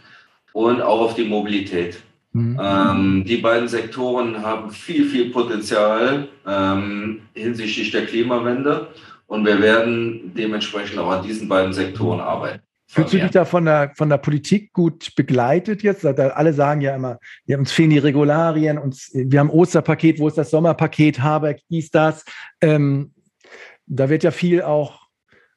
und 0.54 0.82
auch 0.82 1.02
auf 1.02 1.16
die 1.16 1.26
Mobilität. 1.26 2.02
Mhm. 2.38 2.60
Ähm, 2.62 3.24
die 3.26 3.38
beiden 3.38 3.68
Sektoren 3.68 4.44
haben 4.44 4.70
viel, 4.70 5.06
viel 5.06 5.32
Potenzial 5.32 6.28
ähm, 6.46 7.22
hinsichtlich 7.34 7.92
der 7.92 8.06
Klimawende 8.06 8.90
und 9.26 9.46
wir 9.46 9.60
werden 9.62 10.34
dementsprechend 10.36 11.00
auch 11.00 11.10
an 11.10 11.24
diesen 11.26 11.48
beiden 11.48 11.74
Sektoren 11.74 12.20
arbeiten. 12.20 12.62
Fühlst 12.90 13.14
du 13.14 13.18
dich 13.18 13.32
da 13.32 13.44
von 13.44 13.66
der, 13.66 13.92
von 13.96 14.08
der 14.08 14.18
Politik 14.18 14.72
gut 14.72 15.14
begleitet 15.16 15.84
jetzt? 15.84 16.06
Alle 16.06 16.54
sagen 16.54 16.80
ja 16.80 16.96
immer, 16.96 17.20
ja, 17.46 17.58
uns 17.58 17.72
fehlen 17.72 17.90
die 17.90 17.98
Regularien, 17.98 18.78
uns, 18.78 19.10
wir 19.14 19.40
haben 19.40 19.50
Osterpaket, 19.50 20.20
wo 20.20 20.28
ist 20.30 20.38
das 20.38 20.52
Sommerpaket, 20.52 21.20
Habeck, 21.20 21.62
dies, 21.70 21.90
das. 21.92 22.24
Ähm, 22.62 23.12
da 23.88 24.10
wird 24.10 24.24
ja 24.24 24.32
viel 24.32 24.62
auch 24.62 25.08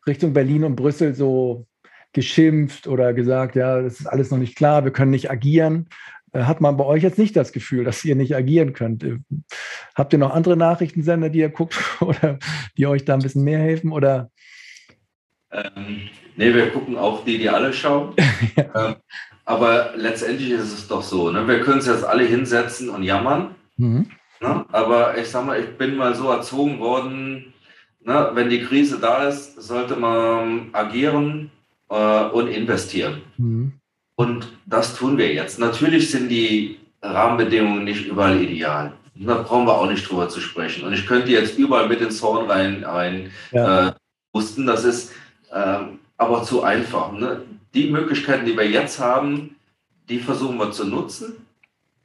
Richtung 0.08 0.32
Berlin 0.32 0.64
und 0.64 0.74
Brüssel 0.74 1.14
so 1.14 1.66
geschimpft 2.12 2.88
oder 2.88 3.14
gesagt, 3.14 3.54
ja, 3.54 3.80
das 3.80 4.00
ist 4.00 4.06
alles 4.06 4.30
noch 4.30 4.38
nicht 4.38 4.56
klar, 4.56 4.84
wir 4.84 4.92
können 4.92 5.12
nicht 5.12 5.30
agieren. 5.30 5.88
Äh, 6.32 6.42
hat 6.42 6.60
man 6.60 6.76
bei 6.76 6.84
euch 6.84 7.02
jetzt 7.02 7.18
nicht 7.18 7.36
das 7.36 7.52
Gefühl, 7.52 7.84
dass 7.84 8.04
ihr 8.04 8.16
nicht 8.16 8.34
agieren 8.34 8.72
könnt? 8.72 9.04
Äh, 9.04 9.18
habt 9.94 10.12
ihr 10.12 10.18
noch 10.18 10.34
andere 10.34 10.56
Nachrichtensender, 10.56 11.30
die 11.30 11.40
ihr 11.40 11.50
guckt 11.50 11.78
oder 12.00 12.38
die 12.76 12.86
euch 12.86 13.04
da 13.04 13.14
ein 13.14 13.22
bisschen 13.22 13.44
mehr 13.44 13.58
helfen? 13.58 13.92
Oder? 13.92 14.30
Ähm, 15.52 16.08
nee, 16.36 16.54
wir 16.54 16.70
gucken 16.70 16.96
auch 16.96 17.24
die, 17.24 17.38
die 17.38 17.48
alle 17.48 17.72
schauen. 17.72 18.14
ja. 18.56 18.88
ähm, 18.88 18.96
aber 19.44 19.92
letztendlich 19.96 20.50
ist 20.50 20.72
es 20.72 20.86
doch 20.86 21.02
so, 21.02 21.30
ne? 21.30 21.48
wir 21.48 21.60
können 21.60 21.78
es 21.78 21.86
jetzt 21.86 22.04
alle 22.04 22.24
hinsetzen 22.24 22.88
und 22.88 23.02
jammern. 23.02 23.54
Mhm. 23.76 24.06
Ne? 24.40 24.64
Aber 24.70 25.18
ich 25.18 25.28
sag 25.28 25.44
mal, 25.44 25.58
ich 25.58 25.76
bin 25.76 25.96
mal 25.96 26.14
so 26.14 26.30
erzogen 26.30 26.78
worden, 26.78 27.52
ne? 28.00 28.30
wenn 28.34 28.48
die 28.48 28.62
Krise 28.62 29.00
da 29.00 29.26
ist, 29.26 29.60
sollte 29.60 29.96
man 29.96 30.68
agieren, 30.72 31.50
äh, 31.90 32.24
und 32.30 32.48
investieren. 32.48 33.22
Mhm. 33.36 33.72
Und 34.20 34.48
das 34.66 34.96
tun 34.96 35.16
wir 35.16 35.32
jetzt. 35.32 35.58
Natürlich 35.58 36.10
sind 36.10 36.28
die 36.28 36.78
Rahmenbedingungen 37.00 37.84
nicht 37.84 38.06
überall 38.06 38.38
ideal. 38.42 38.92
Da 39.14 39.40
brauchen 39.40 39.66
wir 39.66 39.78
auch 39.78 39.88
nicht 39.88 40.06
drüber 40.06 40.28
zu 40.28 40.42
sprechen. 40.42 40.84
Und 40.84 40.92
ich 40.92 41.06
könnte 41.06 41.30
jetzt 41.30 41.56
überall 41.56 41.88
mit 41.88 42.02
ins 42.02 42.22
Horn 42.22 42.50
rein, 42.50 42.84
rein 42.84 43.30
ja. 43.50 43.88
äh, 43.88 43.92
wussten, 44.34 44.66
das 44.66 44.84
ist 44.84 45.12
äh, 45.50 45.78
aber 46.18 46.42
zu 46.42 46.62
einfach. 46.62 47.12
Ne? 47.12 47.44
Die 47.72 47.88
Möglichkeiten, 47.88 48.44
die 48.44 48.54
wir 48.54 48.68
jetzt 48.68 49.00
haben, 49.00 49.56
die 50.10 50.18
versuchen 50.18 50.58
wir 50.58 50.70
zu 50.70 50.84
nutzen. 50.84 51.46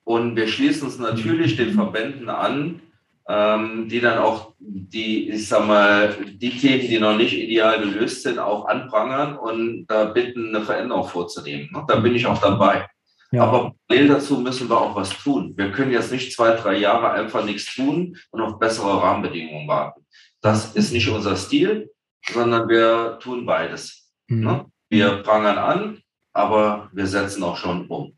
Und 0.05 0.37
wir 0.37 0.47
schließen 0.47 0.87
uns 0.87 0.97
natürlich 0.97 1.57
den 1.57 1.73
Verbänden 1.73 2.29
an, 2.29 2.79
ähm, 3.27 3.89
die 3.89 3.99
dann 3.99 4.19
auch 4.19 4.53
die, 4.59 5.29
ich 5.29 5.47
sag 5.47 5.65
mal, 5.65 6.15
die 6.33 6.57
Themen, 6.57 6.87
die 6.87 6.99
noch 6.99 7.17
nicht 7.17 7.33
ideal 7.33 7.79
gelöst 7.79 8.23
sind, 8.23 8.39
auch 8.39 8.65
anprangern 8.65 9.37
und 9.37 9.87
da 9.87 10.05
bitten, 10.05 10.55
eine 10.55 10.63
Veränderung 10.63 11.07
vorzunehmen. 11.07 11.69
Ne? 11.73 11.83
Da 11.87 11.95
bin 11.95 12.15
ich 12.15 12.25
auch 12.25 12.39
dabei. 12.39 12.87
Ja. 13.31 13.43
Aber 13.43 13.73
parallel 13.87 14.09
dazu 14.09 14.39
müssen 14.39 14.69
wir 14.69 14.79
auch 14.79 14.95
was 14.95 15.09
tun. 15.09 15.53
Wir 15.57 15.71
können 15.71 15.91
jetzt 15.91 16.11
nicht 16.11 16.33
zwei, 16.33 16.51
drei 16.51 16.77
Jahre 16.77 17.11
einfach 17.11 17.43
nichts 17.43 17.73
tun 17.73 18.15
und 18.29 18.41
auf 18.41 18.59
bessere 18.59 19.01
Rahmenbedingungen 19.01 19.67
warten. 19.67 20.05
Das 20.41 20.75
ist 20.75 20.93
nicht 20.93 21.09
unser 21.09 21.35
Stil, 21.35 21.91
sondern 22.31 22.69
wir 22.69 23.17
tun 23.19 23.45
beides. 23.45 24.11
Mhm. 24.27 24.43
Ne? 24.43 24.65
Wir 24.89 25.23
prangern 25.23 25.57
an, 25.57 26.01
aber 26.31 26.89
wir 26.93 27.07
setzen 27.07 27.43
auch 27.43 27.57
schon 27.57 27.87
um. 27.87 28.15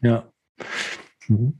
Ja. 0.00 0.24
Mhm. 1.26 1.58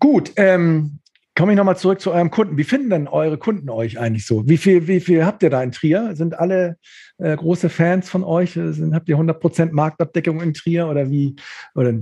Gut, 0.00 0.32
ähm, 0.36 0.98
Komme 1.36 1.52
ich 1.52 1.56
nochmal 1.56 1.76
zurück 1.76 2.00
zu 2.00 2.12
eurem 2.12 2.30
Kunden. 2.30 2.56
Wie 2.56 2.64
finden 2.64 2.90
denn 2.90 3.08
eure 3.08 3.38
Kunden 3.38 3.68
euch 3.68 3.98
eigentlich 3.98 4.24
so? 4.24 4.46
Wie 4.46 4.56
viel, 4.56 4.86
wie 4.86 5.00
viel 5.00 5.26
habt 5.26 5.42
ihr 5.42 5.50
da 5.50 5.60
in 5.64 5.72
Trier? 5.72 6.14
Sind 6.14 6.38
alle 6.38 6.76
äh, 7.18 7.36
große 7.36 7.70
Fans 7.70 8.08
von 8.08 8.22
euch? 8.22 8.52
Sind, 8.52 8.94
habt 8.94 9.08
ihr 9.08 9.16
100% 9.16 9.72
Marktabdeckung 9.72 10.40
in 10.40 10.54
Trier 10.54 10.86
oder 10.86 11.10
wie? 11.10 11.34
Oder 11.74 11.94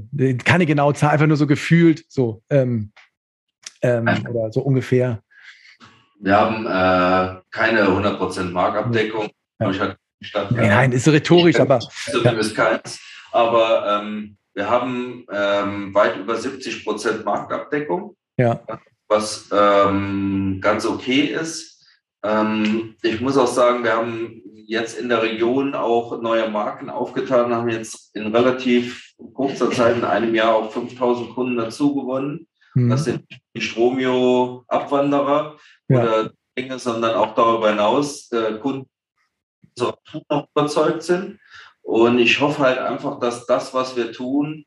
keine 0.45 0.67
genaue 0.67 0.93
Zahl, 0.93 1.11
einfach 1.11 1.27
nur 1.27 1.39
so 1.39 1.47
gefühlt 1.47 2.05
so 2.09 2.43
ähm, 2.51 2.93
ähm, 3.81 4.07
oder 4.29 4.53
so 4.53 4.61
ungefähr? 4.61 5.23
Wir 6.21 6.37
haben 6.37 6.67
äh, 6.67 7.41
keine 7.51 7.85
100% 7.85 8.51
Marktabdeckung. 8.51 9.31
Ja. 9.59 9.97
Stadt, 10.21 10.53
nein, 10.53 10.69
nein, 10.69 10.93
ist 10.93 11.09
rhetorisch, 11.09 11.59
aber. 11.59 11.81
So 11.81 12.23
ja. 12.23 12.33
ist 12.33 12.55
keins. 12.55 13.01
Aber 13.33 14.03
ähm, 14.03 14.37
wir 14.53 14.69
haben 14.69 15.25
ähm, 15.33 15.95
weit 15.95 16.19
über 16.19 16.35
70% 16.35 17.25
Marktabdeckung. 17.25 18.15
Ja 18.37 18.61
was 19.13 19.49
ähm, 19.53 20.59
ganz 20.61 20.87
okay 20.87 21.21
ist. 21.21 21.87
Ähm, 22.25 22.97
ich 23.03 23.21
muss 23.21 23.37
auch 23.37 23.47
sagen, 23.47 23.85
wir 23.85 23.93
haben 23.95 24.43
jetzt 24.67 24.99
in 24.99 25.09
der 25.09 25.23
Region 25.23 25.75
auch 25.75 26.21
neue 26.21 26.49
Marken 26.49 26.89
aufgetan, 26.89 27.55
haben 27.55 27.69
jetzt 27.69 28.15
in 28.17 28.35
relativ 28.35 29.15
kurzer 29.35 29.71
Zeit, 29.71 29.97
in 29.97 30.05
einem 30.05 30.35
Jahr 30.35 30.55
auch 30.55 30.73
5000 30.73 31.35
Kunden 31.35 31.57
dazu 31.57 31.95
gewonnen. 31.95 32.47
Mhm. 32.75 32.91
Das 32.91 33.05
sind 33.05 33.25
die 33.55 33.61
Stromio-Abwanderer 33.61 35.57
ja. 35.89 36.01
oder 36.01 36.31
Dinge, 36.57 36.79
sondern 36.79 37.15
auch 37.15 37.35
darüber 37.35 37.71
hinaus 37.71 38.31
äh, 38.33 38.55
Kunden 38.55 38.89
so 39.77 39.95
noch 40.31 40.49
überzeugt 40.55 41.03
sind. 41.03 41.39
Und 41.83 42.19
ich 42.19 42.41
hoffe 42.41 42.63
halt 42.63 42.79
einfach, 42.79 43.19
dass 43.19 43.47
das, 43.47 43.75
was 43.75 43.97
wir 43.97 44.13
tun, 44.13 44.65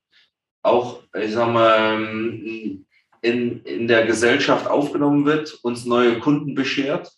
auch, 0.61 1.03
ich 1.13 1.33
sag 1.33 1.53
mal, 1.53 1.99
in, 3.21 3.61
in 3.63 3.87
der 3.87 4.05
Gesellschaft 4.05 4.67
aufgenommen 4.67 5.25
wird, 5.25 5.53
uns 5.63 5.85
neue 5.85 6.19
Kunden 6.19 6.55
beschert. 6.55 7.11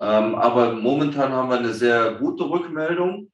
Ähm, 0.00 0.34
aber 0.34 0.72
momentan 0.72 1.32
haben 1.32 1.50
wir 1.50 1.58
eine 1.58 1.74
sehr 1.74 2.14
gute 2.14 2.48
Rückmeldung. 2.48 3.30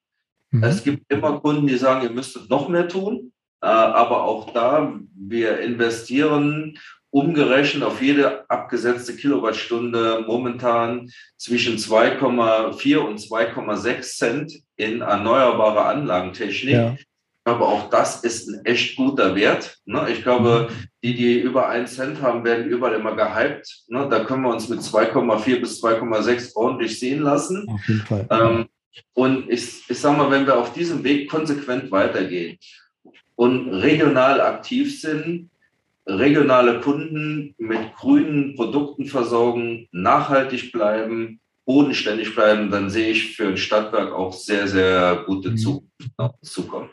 Mhm. 0.50 0.62
Es 0.62 0.82
gibt 0.82 1.10
immer 1.12 1.40
Kunden, 1.40 1.66
die 1.66 1.76
sagen, 1.76 2.02
ihr 2.02 2.12
müsstet 2.12 2.48
noch 2.48 2.68
mehr 2.68 2.88
tun. 2.88 3.32
Äh, 3.60 3.66
aber 3.66 4.24
auch 4.24 4.52
da, 4.52 4.94
wir 5.14 5.60
investieren 5.60 6.78
umgerechnet 7.14 7.84
auf 7.84 8.02
jede 8.02 8.48
abgesetzte 8.50 9.14
Kilowattstunde 9.14 10.24
momentan 10.26 11.08
zwischen 11.36 11.76
2,4 11.76 12.96
und 12.98 13.20
2,6 13.20 14.02
Cent 14.02 14.52
in 14.76 15.00
erneuerbare 15.00 15.84
Anlagentechnik. 15.84 16.74
Ja. 16.74 16.96
Aber 17.45 17.68
auch 17.68 17.90
das 17.90 18.24
ist 18.24 18.49
ein 18.49 18.64
echt 18.64 18.97
guter 18.97 19.34
Wert. 19.36 19.78
Ne? 19.84 20.07
Ich 20.11 20.22
glaube, 20.22 20.70
die, 21.03 21.14
die 21.14 21.38
über 21.38 21.68
1 21.68 21.95
Cent 21.95 22.22
haben, 22.22 22.42
werden 22.42 22.66
überall 22.66 22.95
immer 22.95 23.14
gehypt. 23.14 23.84
Ne? 23.88 24.09
Da 24.11 24.24
können 24.24 24.42
wir 24.42 24.51
uns 24.51 24.68
mit 24.68 24.80
2,4 24.80 25.61
bis 25.61 25.84
2,6 25.84 26.57
ordentlich 26.57 26.99
sehen 26.99 27.20
lassen. 27.20 27.66
Auf 27.68 27.86
jeden 27.86 28.01
Fall. 28.01 28.26
Ähm, 28.30 28.66
und 29.12 29.51
ich, 29.51 29.88
ich 29.88 29.99
sage 29.99 30.16
mal, 30.16 30.30
wenn 30.30 30.47
wir 30.47 30.57
auf 30.57 30.72
diesem 30.72 31.05
Weg 31.05 31.28
konsequent 31.30 31.90
weitergehen 31.90 32.59
und 33.36 33.68
regional 33.74 34.40
aktiv 34.40 35.01
sind, 35.01 35.51
regionale 36.07 36.80
Kunden 36.80 37.55
mit 37.59 37.95
grünen 37.97 38.55
Produkten 38.55 39.07
versorgen, 39.07 39.88
nachhaltig 39.90 40.72
bleiben, 40.72 41.40
bodenständig 41.64 42.34
bleiben, 42.34 42.70
dann 42.70 42.90
sehe 42.90 43.11
ich 43.11 43.36
für 43.36 43.49
ein 43.49 43.57
Stadtwerk 43.57 44.12
auch 44.12 44.32
sehr, 44.32 44.68
sehr 44.68 45.24
gute 45.26 45.51
mhm. 45.51 45.57
Zukunft 45.57 45.90
zukommen. 46.42 46.90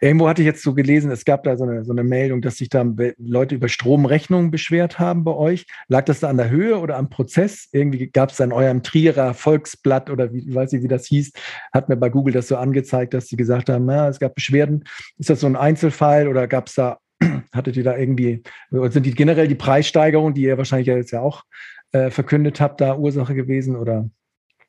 Irgendwo 0.00 0.28
hatte 0.28 0.42
ich 0.42 0.46
jetzt 0.46 0.62
so 0.62 0.74
gelesen, 0.74 1.10
es 1.10 1.24
gab 1.24 1.44
da 1.44 1.56
so 1.56 1.64
eine, 1.64 1.84
so 1.84 1.92
eine 1.92 2.04
Meldung, 2.04 2.42
dass 2.42 2.56
sich 2.56 2.68
da 2.68 2.84
Leute 3.18 3.54
über 3.54 3.68
Stromrechnungen 3.68 4.50
beschwert 4.50 4.98
haben 4.98 5.24
bei 5.24 5.32
euch. 5.32 5.66
Lag 5.88 6.04
das 6.04 6.20
da 6.20 6.28
an 6.28 6.36
der 6.36 6.50
Höhe 6.50 6.78
oder 6.78 6.96
am 6.96 7.10
Prozess? 7.10 7.68
Irgendwie 7.72 8.08
gab 8.08 8.30
es 8.30 8.36
da 8.36 8.44
in 8.44 8.52
eurem 8.52 8.82
Trierer 8.82 9.34
Volksblatt 9.34 10.10
oder 10.10 10.32
wie 10.32 10.54
weiß 10.54 10.72
ich, 10.74 10.82
wie 10.82 10.88
das 10.88 11.06
hieß, 11.06 11.32
hat 11.72 11.88
mir 11.88 11.96
bei 11.96 12.10
Google 12.10 12.34
das 12.34 12.48
so 12.48 12.56
angezeigt, 12.56 13.14
dass 13.14 13.28
sie 13.28 13.36
gesagt 13.36 13.68
haben, 13.68 13.86
na, 13.86 14.08
es 14.08 14.18
gab 14.18 14.34
Beschwerden. 14.34 14.84
Ist 15.18 15.30
das 15.30 15.40
so 15.40 15.46
ein 15.46 15.56
Einzelfall 15.56 16.28
oder 16.28 16.46
gab 16.46 16.68
es 16.68 16.74
da, 16.74 16.98
hattet 17.52 17.76
ihr 17.76 17.84
da 17.84 17.96
irgendwie, 17.96 18.42
sind 18.70 19.06
die 19.06 19.14
generell 19.14 19.48
die 19.48 19.54
Preissteigerungen, 19.54 20.34
die 20.34 20.42
ihr 20.42 20.58
wahrscheinlich 20.58 20.88
jetzt 20.88 21.12
ja 21.12 21.20
auch 21.20 21.44
äh, 21.92 22.10
verkündet 22.10 22.60
habt, 22.60 22.80
da 22.80 22.96
Ursache 22.96 23.34
gewesen 23.34 23.76
oder? 23.76 24.08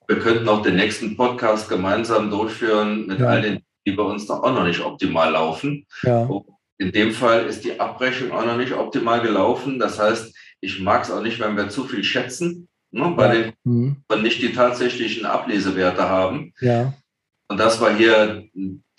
Wir 0.07 0.19
könnten 0.19 0.47
auch 0.47 0.61
den 0.61 0.75
nächsten 0.75 1.17
Podcast 1.17 1.67
gemeinsam 1.67 2.29
durchführen 2.29 3.07
mit 3.07 3.19
ja. 3.19 3.27
all 3.27 3.41
den 3.41 3.59
die 3.85 3.91
bei 3.91 4.03
uns 4.03 4.27
noch 4.27 4.43
auch 4.43 4.53
noch 4.53 4.65
nicht 4.65 4.81
optimal 4.81 5.31
laufen. 5.31 5.85
Ja. 6.03 6.29
In 6.77 6.91
dem 6.91 7.11
Fall 7.11 7.45
ist 7.45 7.63
die 7.63 7.79
Abrechnung 7.79 8.31
auch 8.31 8.45
noch 8.45 8.57
nicht 8.57 8.73
optimal 8.73 9.21
gelaufen. 9.21 9.79
Das 9.79 9.99
heißt, 9.99 10.35
ich 10.61 10.79
mag 10.81 11.03
es 11.03 11.11
auch 11.11 11.21
nicht, 11.21 11.39
wenn 11.39 11.55
wir 11.55 11.69
zu 11.69 11.85
viel 11.85 12.03
schätzen, 12.03 12.67
ne, 12.91 13.13
bei 13.15 13.25
ja. 13.25 13.41
den 13.41 13.53
mhm. 13.63 13.97
und 14.07 14.23
nicht 14.23 14.41
die 14.41 14.53
tatsächlichen 14.53 15.25
Ablesewerte 15.25 16.09
haben. 16.09 16.53
Ja. 16.59 16.93
Und 17.47 17.59
das 17.59 17.79
war 17.79 17.95
hier 17.95 18.43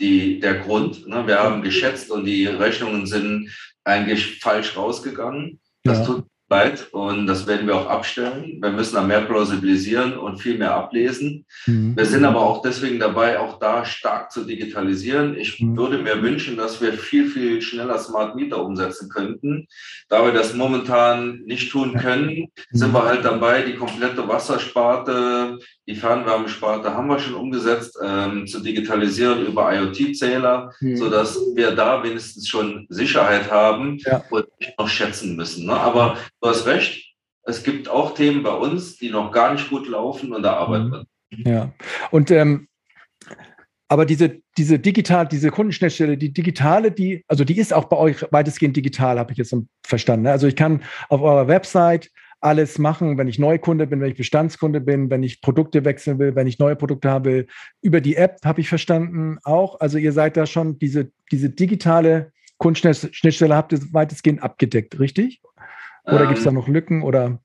die, 0.01 0.41
der 0.41 0.61
Grund. 0.61 1.07
Ne? 1.09 1.27
Wir 1.27 1.41
haben 1.41 1.63
geschätzt 1.63 2.11
und 2.11 2.25
die 2.25 2.47
Rechnungen 2.47 3.07
sind 3.07 3.51
eigentlich 3.85 4.41
falsch 4.41 4.77
rausgegangen. 4.77 5.61
Das 5.83 5.99
ja. 5.99 6.05
tut 6.05 6.27
leid 6.49 6.89
und 6.93 7.27
das 7.27 7.47
werden 7.47 7.67
wir 7.67 7.75
auch 7.75 7.89
abstellen. 7.89 8.59
Wir 8.61 8.71
müssen 8.71 8.95
da 8.95 9.03
mehr 9.03 9.23
plausibilisieren 9.23 10.17
und 10.17 10.39
viel 10.39 10.57
mehr 10.57 10.75
ablesen. 10.75 11.45
Mhm. 11.67 11.97
Wir 11.97 12.07
sind 12.07 12.25
aber 12.25 12.41
auch 12.41 12.63
deswegen 12.63 13.01
dabei, 13.01 13.41
auch 13.41 13.59
da 13.59 13.85
stark 13.85 14.31
zu 14.31 14.45
digitalisieren. 14.45 15.37
Ich 15.37 15.61
mhm. 15.61 15.77
würde 15.77 15.99
mir 15.99 16.23
wünschen, 16.23 16.57
dass 16.57 16.81
wir 16.81 16.93
viel, 16.93 17.29
viel 17.29 17.61
schneller 17.63 17.99
Smart 17.99 18.37
Meter 18.37 18.63
umsetzen 18.63 19.09
könnten. 19.09 19.67
Da 20.09 20.25
wir 20.25 20.33
das 20.33 20.55
momentan 20.55 21.41
nicht 21.47 21.73
tun 21.73 21.95
können, 21.95 22.29
mhm. 22.29 22.49
sind 22.71 22.93
wir 22.93 23.05
halt 23.05 23.25
dabei, 23.25 23.63
die 23.63 23.75
komplette 23.75 24.29
Wassersparte, 24.29 25.59
die 25.89 25.97
Fernwärmesparte 25.97 26.95
haben 26.95 27.09
wir 27.09 27.19
schon 27.19 27.35
umgesetzt, 27.35 27.99
ähm, 28.03 28.47
zu 28.47 28.61
digitalisieren 28.61 29.47
über 29.47 29.73
IoT-Zähler, 29.73 30.73
mhm. 30.81 30.97
sodass 30.97 31.39
wir 31.55 31.73
da 31.73 32.03
wenigstens 32.05 32.49
schon 32.49 32.87
Sicherheit 32.89 33.51
haben 33.51 33.99
ja. 34.07 34.23
und 34.31 34.47
nicht 34.61 34.79
noch 34.79 34.89
schätzen 34.89 35.37
müssen. 35.37 35.67
Ne? 35.67 35.75
Aber 35.75 36.17
du 36.41 36.49
hast 36.49 36.67
recht, 36.67 37.15
es 37.45 37.63
gibt 37.63 37.89
auch 37.89 38.15
Themen 38.15 38.43
bei 38.43 38.53
uns, 38.53 38.97
die 38.97 39.11
noch 39.11 39.33
gar 39.33 39.53
nicht 39.53 39.71
gut 39.71 39.89
laufen 39.89 40.33
und 40.33 40.43
da 40.43 40.55
arbeiten 40.55 40.91
wir. 40.91 41.07
Ja, 41.31 41.73
und 42.11 42.31
ähm, 42.31 42.69
aber 43.89 44.05
diese, 44.05 44.41
diese 44.59 44.79
digital, 44.79 45.29
diese 45.29 45.51
Kundenschnittstelle, 45.51 46.19
die 46.19 46.33
digitale, 46.33 46.91
die, 46.91 47.25
also 47.29 47.45
die 47.45 47.59
ist 47.59 47.73
auch 47.73 47.85
bei 47.85 47.97
euch 47.97 48.25
weitestgehend 48.33 48.77
digital, 48.77 49.19
habe 49.19 49.33
ich 49.33 49.39
jetzt 49.39 49.55
verstanden. 49.85 50.25
Ne? 50.25 50.33
Also 50.33 50.49
ich 50.49 50.57
kann 50.57 50.83
auf 51.09 51.21
eurer 51.21 51.47
Website 51.47 52.11
alles 52.41 52.79
machen, 52.79 53.17
wenn 53.17 53.29
ich 53.29 53.39
Neukunde 53.39 53.87
bin, 53.87 54.01
wenn 54.01 54.11
ich 54.11 54.17
Bestandskunde 54.17 54.81
bin, 54.81 55.09
wenn 55.09 55.23
ich 55.23 55.41
Produkte 55.41 55.85
wechseln 55.85 56.19
will, 56.19 56.35
wenn 56.35 56.47
ich 56.47 56.59
neue 56.59 56.77
Produkte 56.77 57.11
haben 57.11 57.25
will. 57.25 57.47
Über 57.81 58.01
die 58.01 58.17
App 58.17 58.39
habe 58.45 58.61
ich 58.61 58.69
verstanden 58.69 59.39
auch. 59.45 59.81
Also 59.81 59.99
ihr 59.99 60.13
seid 60.13 60.37
da 60.37 60.47
schon 60.47 60.79
diese, 60.79 61.11
diese 61.31 61.51
digitale 61.51 62.33
Kundenschnittstelle 62.59 63.55
habt 63.55 63.73
ihr 63.73 63.81
weitestgehend 63.93 64.43
abgedeckt, 64.43 64.99
richtig? 64.99 65.43
Oder 66.07 66.23
ähm, 66.23 66.29
gibt 66.29 66.39
es 66.39 66.45
da 66.45 66.53
noch 66.53 66.69
Lücken 66.69 67.03
oder? 67.03 67.39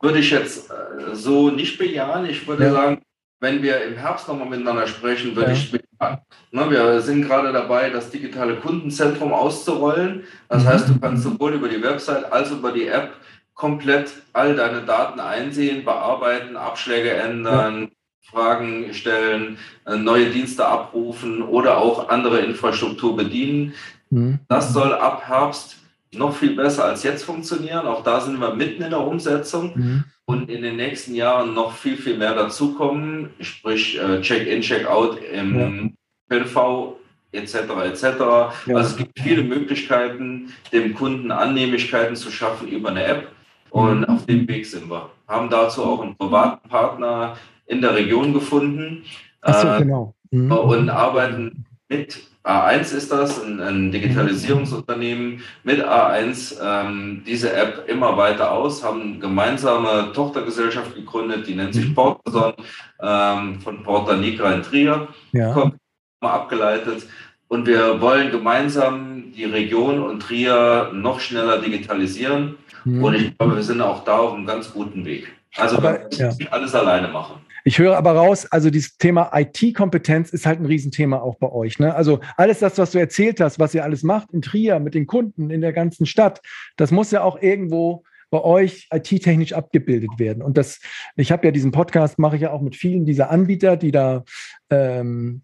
Würde 0.00 0.18
ich 0.18 0.30
jetzt 0.30 0.70
äh, 0.70 1.14
so 1.14 1.50
nicht 1.50 1.78
bejahen. 1.78 2.26
Ich 2.26 2.46
würde 2.46 2.64
ja. 2.64 2.72
sagen, 2.72 3.02
wenn 3.40 3.62
wir 3.62 3.82
im 3.84 3.96
Herbst 3.96 4.28
nochmal 4.28 4.48
miteinander 4.48 4.86
sprechen, 4.86 5.34
würde 5.34 5.50
ja. 5.50 5.56
ich 5.56 5.70
bejahen. 5.70 6.18
Ne, 6.52 6.70
wir 6.70 7.00
sind 7.00 7.22
gerade 7.22 7.52
dabei, 7.52 7.90
das 7.90 8.10
digitale 8.10 8.56
Kundenzentrum 8.56 9.32
auszurollen. 9.32 10.24
Das 10.48 10.64
mhm. 10.64 10.68
heißt, 10.68 10.88
du 10.88 10.98
kannst 10.98 11.22
sowohl 11.22 11.54
über 11.54 11.68
die 11.68 11.82
Website 11.82 12.30
als 12.32 12.50
auch 12.52 12.58
über 12.58 12.72
die 12.72 12.86
App 12.86 13.12
komplett 13.54 14.12
all 14.32 14.56
deine 14.56 14.82
Daten 14.82 15.20
einsehen, 15.20 15.84
bearbeiten, 15.84 16.56
Abschläge 16.56 17.10
ändern, 17.10 17.82
ja. 17.82 17.88
Fragen 18.22 18.94
stellen, 18.94 19.58
äh, 19.86 19.96
neue 19.96 20.30
Dienste 20.30 20.66
abrufen 20.66 21.42
oder 21.42 21.78
auch 21.78 22.08
andere 22.08 22.40
Infrastruktur 22.40 23.16
bedienen. 23.16 23.74
Mhm. 24.10 24.38
Das 24.48 24.72
soll 24.72 24.94
ab 24.94 25.24
Herbst 25.26 25.79
noch 26.14 26.34
viel 26.34 26.56
besser 26.56 26.84
als 26.84 27.02
jetzt 27.02 27.24
funktionieren. 27.24 27.86
Auch 27.86 28.02
da 28.02 28.20
sind 28.20 28.38
wir 28.40 28.54
mitten 28.54 28.82
in 28.82 28.90
der 28.90 29.06
Umsetzung 29.06 29.72
mhm. 29.74 30.04
und 30.24 30.50
in 30.50 30.62
den 30.62 30.76
nächsten 30.76 31.14
Jahren 31.14 31.54
noch 31.54 31.72
viel, 31.72 31.96
viel 31.96 32.16
mehr 32.16 32.34
dazukommen, 32.34 33.30
sprich 33.40 34.00
äh, 34.00 34.20
Check-in, 34.20 34.60
Check-out 34.60 35.18
im 35.32 35.94
ja. 36.28 36.38
PNV 36.38 36.96
etc. 37.32 37.54
etc. 37.54 38.02
Ja. 38.02 38.76
Also 38.76 38.90
es 38.90 38.96
gibt 38.96 39.18
viele 39.20 39.44
Möglichkeiten, 39.44 40.52
dem 40.72 40.94
Kunden 40.94 41.30
Annehmlichkeiten 41.30 42.16
zu 42.16 42.30
schaffen 42.30 42.68
über 42.68 42.90
eine 42.90 43.04
App 43.04 43.28
und 43.70 44.00
mhm. 44.00 44.04
auf 44.06 44.26
dem 44.26 44.48
Weg 44.48 44.66
sind 44.66 44.90
wir. 44.90 45.10
Haben 45.28 45.48
dazu 45.48 45.84
auch 45.84 46.00
einen 46.00 46.16
privaten 46.16 46.68
Partner 46.68 47.36
in 47.66 47.80
der 47.80 47.94
Region 47.94 48.32
gefunden 48.32 49.04
so, 49.46 49.68
äh, 49.68 49.78
genau. 49.78 50.14
mhm. 50.32 50.50
und 50.50 50.90
arbeiten 50.90 51.64
mit 51.88 52.29
A1 52.42 52.94
ist 52.94 53.12
das, 53.12 53.42
ein, 53.42 53.60
ein 53.60 53.92
Digitalisierungsunternehmen 53.92 55.42
mit 55.62 55.84
A1 55.84 56.56
ähm, 56.62 57.22
diese 57.26 57.52
App 57.52 57.84
immer 57.86 58.16
weiter 58.16 58.52
aus, 58.52 58.82
haben 58.82 59.20
gemeinsame 59.20 60.12
Tochtergesellschaft 60.14 60.94
gegründet, 60.94 61.46
die 61.46 61.54
nennt 61.54 61.74
sich 61.74 61.88
mhm. 61.88 61.94
Portason 61.94 62.54
ähm, 63.02 63.60
von 63.60 63.82
Porta 63.82 64.16
Nigra 64.16 64.54
in 64.54 64.62
Trier, 64.62 65.08
ja. 65.32 65.52
kommt 65.52 65.76
abgeleitet. 66.20 67.06
Und 67.48 67.66
wir 67.66 68.00
wollen 68.00 68.30
gemeinsam 68.30 69.32
die 69.36 69.44
Region 69.44 70.02
und 70.02 70.20
Trier 70.20 70.90
noch 70.94 71.20
schneller 71.20 71.58
digitalisieren. 71.58 72.56
Mhm. 72.84 73.04
Und 73.04 73.14
ich 73.14 73.36
glaube, 73.36 73.56
wir 73.56 73.62
sind 73.62 73.80
auch 73.82 74.04
da 74.04 74.18
auf 74.18 74.34
einem 74.34 74.46
ganz 74.46 74.72
guten 74.72 75.04
Weg. 75.04 75.32
Also 75.56 75.78
Aber, 75.78 75.94
wir 75.94 76.26
müssen 76.26 76.42
ja. 76.42 76.48
alles 76.50 76.74
alleine 76.74 77.08
machen. 77.08 77.40
Ich 77.64 77.78
höre 77.78 77.96
aber 77.96 78.12
raus, 78.12 78.46
also 78.46 78.70
dieses 78.70 78.96
Thema 78.96 79.30
IT-Kompetenz 79.34 80.30
ist 80.30 80.46
halt 80.46 80.60
ein 80.60 80.66
Riesenthema 80.66 81.18
auch 81.18 81.36
bei 81.36 81.50
euch. 81.50 81.78
Ne? 81.78 81.94
Also 81.94 82.20
alles 82.36 82.60
das, 82.60 82.78
was 82.78 82.92
du 82.92 82.98
erzählt 82.98 83.40
hast, 83.40 83.58
was 83.58 83.74
ihr 83.74 83.84
alles 83.84 84.02
macht 84.02 84.32
in 84.32 84.42
Trier 84.42 84.80
mit 84.80 84.94
den 84.94 85.06
Kunden 85.06 85.50
in 85.50 85.60
der 85.60 85.72
ganzen 85.72 86.06
Stadt, 86.06 86.40
das 86.76 86.90
muss 86.90 87.10
ja 87.10 87.22
auch 87.22 87.40
irgendwo 87.40 88.04
bei 88.30 88.42
euch 88.42 88.88
IT-technisch 88.92 89.52
abgebildet 89.52 90.18
werden. 90.18 90.42
Und 90.42 90.56
das, 90.56 90.80
ich 91.16 91.32
habe 91.32 91.46
ja 91.46 91.50
diesen 91.50 91.72
Podcast, 91.72 92.18
mache 92.18 92.36
ich 92.36 92.42
ja 92.42 92.52
auch 92.52 92.62
mit 92.62 92.76
vielen 92.76 93.04
dieser 93.04 93.30
Anbieter, 93.30 93.76
die 93.76 93.90
da 93.90 94.24
ähm, 94.70 95.42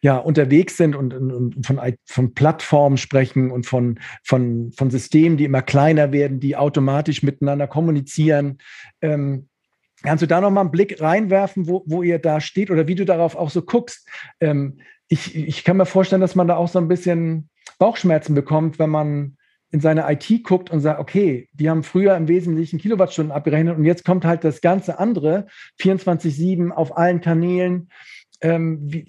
ja, 0.00 0.16
unterwegs 0.16 0.76
sind 0.76 0.94
und, 0.94 1.14
und, 1.14 1.66
von, 1.66 1.80
von 2.04 2.34
Plattformen 2.34 2.98
sprechen 2.98 3.50
und 3.50 3.66
von, 3.66 3.98
von, 4.22 4.72
von 4.76 4.90
Systemen, 4.90 5.36
die 5.36 5.44
immer 5.44 5.62
kleiner 5.62 6.12
werden, 6.12 6.40
die 6.40 6.56
automatisch 6.56 7.22
miteinander 7.22 7.66
kommunizieren. 7.66 8.58
Ähm, 9.00 9.48
Kannst 10.02 10.22
du 10.22 10.26
da 10.26 10.40
nochmal 10.40 10.62
einen 10.62 10.70
Blick 10.70 11.00
reinwerfen, 11.00 11.68
wo, 11.68 11.82
wo 11.86 12.02
ihr 12.02 12.18
da 12.18 12.40
steht 12.40 12.70
oder 12.70 12.86
wie 12.86 12.94
du 12.94 13.04
darauf 13.04 13.34
auch 13.36 13.50
so 13.50 13.62
guckst? 13.62 14.08
Ähm, 14.40 14.78
ich, 15.08 15.34
ich 15.34 15.64
kann 15.64 15.76
mir 15.76 15.86
vorstellen, 15.86 16.20
dass 16.20 16.34
man 16.34 16.48
da 16.48 16.56
auch 16.56 16.68
so 16.68 16.78
ein 16.78 16.88
bisschen 16.88 17.48
Bauchschmerzen 17.78 18.34
bekommt, 18.34 18.78
wenn 18.78 18.90
man 18.90 19.36
in 19.70 19.80
seine 19.80 20.10
IT 20.10 20.44
guckt 20.44 20.70
und 20.70 20.80
sagt, 20.80 21.00
okay, 21.00 21.48
die 21.52 21.68
haben 21.68 21.82
früher 21.82 22.16
im 22.16 22.28
Wesentlichen 22.28 22.78
Kilowattstunden 22.78 23.32
abgerechnet 23.32 23.76
und 23.76 23.84
jetzt 23.84 24.04
kommt 24.04 24.24
halt 24.24 24.44
das 24.44 24.60
ganze 24.60 24.98
andere, 24.98 25.46
24-7 25.80 26.70
auf 26.70 26.96
allen 26.96 27.20
Kanälen. 27.20 27.90
Ähm, 28.40 28.78
wie, 28.82 29.06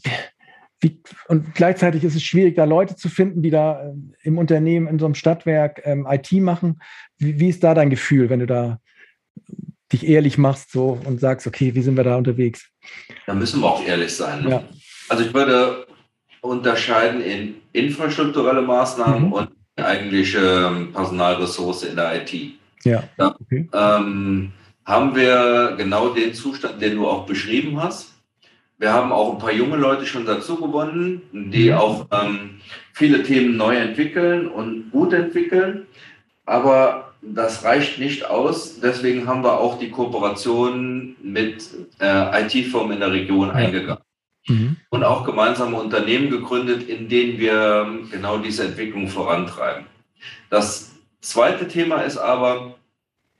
wie, 0.82 1.02
und 1.28 1.56
gleichzeitig 1.56 2.04
ist 2.04 2.16
es 2.16 2.24
schwierig, 2.24 2.56
da 2.56 2.66
Leute 2.66 2.96
zu 2.96 3.10
finden, 3.10 3.42
die 3.42 3.52
da 3.52 3.84
äh, 3.84 3.94
im 4.24 4.38
Unternehmen, 4.38 4.88
in 4.88 5.00
so 5.00 5.06
einem 5.06 5.16
Stadtwerk 5.16 5.82
ähm, 5.86 6.08
IT 6.10 6.32
machen. 6.34 6.82
Wie, 7.18 7.40
wie, 7.40 7.50
ist 7.50 7.64
da 7.64 7.74
dein 7.74 7.90
Gefühl, 7.90 8.30
wenn 8.30 8.40
du 8.40 8.48
da 8.48 8.80
dich 9.92 10.08
ehrlich 10.08 10.38
machst 10.38 10.72
so 10.72 11.00
und 11.04 11.20
sagst, 11.20 11.48
okay, 11.48 11.74
wie 11.76 11.82
sind 11.82 11.98
wir 11.98 12.04
da 12.04 12.16
unterwegs? 12.16 12.70
Da 13.26 13.34
müssen 13.34 13.62
wir 13.62 13.68
auch 13.68 13.84
ehrlich 13.84 14.16
sein. 14.16 14.44
Ne? 14.44 14.50
Ja. 14.50 14.64
Also 15.10 15.24
ich 15.24 15.34
würde 15.34 15.88
unterscheiden 16.42 17.22
in 17.22 17.56
infrastrukturelle 17.74 18.62
Maßnahmen 18.62 19.28
mhm. 19.28 19.34
und 19.34 19.50
eigentliche 19.76 20.40
ähm, 20.40 20.94
Personalressource 20.94 21.84
in 21.84 21.96
der 21.96 22.22
IT. 22.22 22.34
Ja. 22.84 23.04
Da, 23.18 23.36
okay. 23.40 23.68
ähm, 23.74 24.52
haben 24.86 25.16
wir 25.16 25.76
genau 25.78 26.10
den 26.10 26.34
Zustand, 26.34 26.82
den 26.82 26.96
du 26.96 27.08
auch 27.08 27.26
beschrieben 27.26 27.82
hast. 27.82 28.14
Wir 28.78 28.94
haben 28.94 29.12
auch 29.12 29.34
ein 29.34 29.40
paar 29.40 29.52
junge 29.52 29.76
Leute 29.76 30.06
schon 30.06 30.26
dazu 30.26 30.56
gewonnen, 30.56 31.22
die 31.34 31.70
mhm. 31.72 31.78
auch 31.78 32.08
ähm, 32.12 32.62
viele 32.94 33.24
Themen 33.24 33.58
neu 33.58 33.76
entwickeln 33.76 34.48
und 34.48 34.92
gut 34.92 35.14
entwickeln. 35.14 35.86
Aber 36.46 37.09
das 37.22 37.64
reicht 37.64 38.00
nicht 38.00 38.26
aus. 38.26 38.80
Deswegen 38.80 39.28
haben 39.28 39.44
wir 39.44 39.60
auch 39.60 39.78
die 39.78 39.92
Kooperation 39.92 41.16
mit 41.22 41.70
äh, 42.00 42.44
IT-Firmen 42.44 42.94
in 42.94 43.00
der 43.00 43.12
Region 43.12 43.52
eingegangen. 43.52 44.04
Mhm. 44.48 44.78
Und 44.90 45.04
auch 45.04 45.26
gemeinsame 45.26 45.78
Unternehmen 45.78 46.30
gegründet, 46.30 46.88
in 46.88 47.10
denen 47.10 47.38
wir 47.40 47.88
genau 48.12 48.38
diese 48.38 48.66
Entwicklung 48.66 49.08
vorantreiben. 49.08 49.86
Das 50.50 50.92
zweite 51.22 51.68
Thema 51.68 52.02
ist 52.02 52.18
aber, 52.18 52.76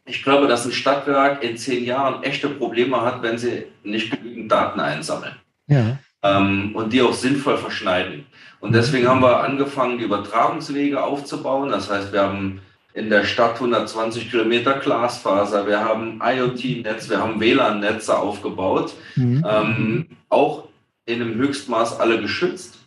ich 0.06 0.24
glaube, 0.24 0.48
dass 0.48 0.66
ein 0.66 0.72
Stadtwerk 0.72 1.44
in 1.44 1.58
zehn 1.58 1.86
Jahren 1.86 2.24
echte 2.24 2.50
Probleme 2.50 3.02
hat, 3.02 3.22
wenn 3.22 3.38
sie 3.38 3.66
nicht 3.84 4.12
genügend 4.12 4.52
Daten 4.52 4.80
einsammeln. 4.80 5.36
Ja. 5.68 5.98
Ähm, 6.22 6.76
und 6.76 6.92
die 6.92 7.02
auch 7.02 7.14
sinnvoll 7.14 7.58
verschneiden. 7.58 8.26
Und 8.60 8.74
deswegen 8.74 9.08
haben 9.08 9.22
wir 9.22 9.40
angefangen, 9.40 9.98
die 9.98 10.04
Übertragungswege 10.04 11.02
aufzubauen. 11.02 11.70
Das 11.70 11.90
heißt, 11.90 12.12
wir 12.12 12.24
haben 12.24 12.62
in 12.94 13.10
der 13.10 13.24
Stadt 13.24 13.56
120 13.56 14.30
Kilometer 14.30 14.74
Glasfaser, 14.80 15.68
wir 15.68 15.84
haben 15.84 16.22
IoT-Netz, 16.24 17.10
wir 17.10 17.20
haben 17.20 17.40
WLAN-Netze 17.40 18.18
aufgebaut, 18.18 18.94
mhm. 19.16 19.46
ähm, 19.48 20.06
auch 20.30 20.68
in 21.06 21.22
einem 21.22 21.36
Höchstmaß 21.36 22.00
alle 22.00 22.22
geschützt. 22.22 22.80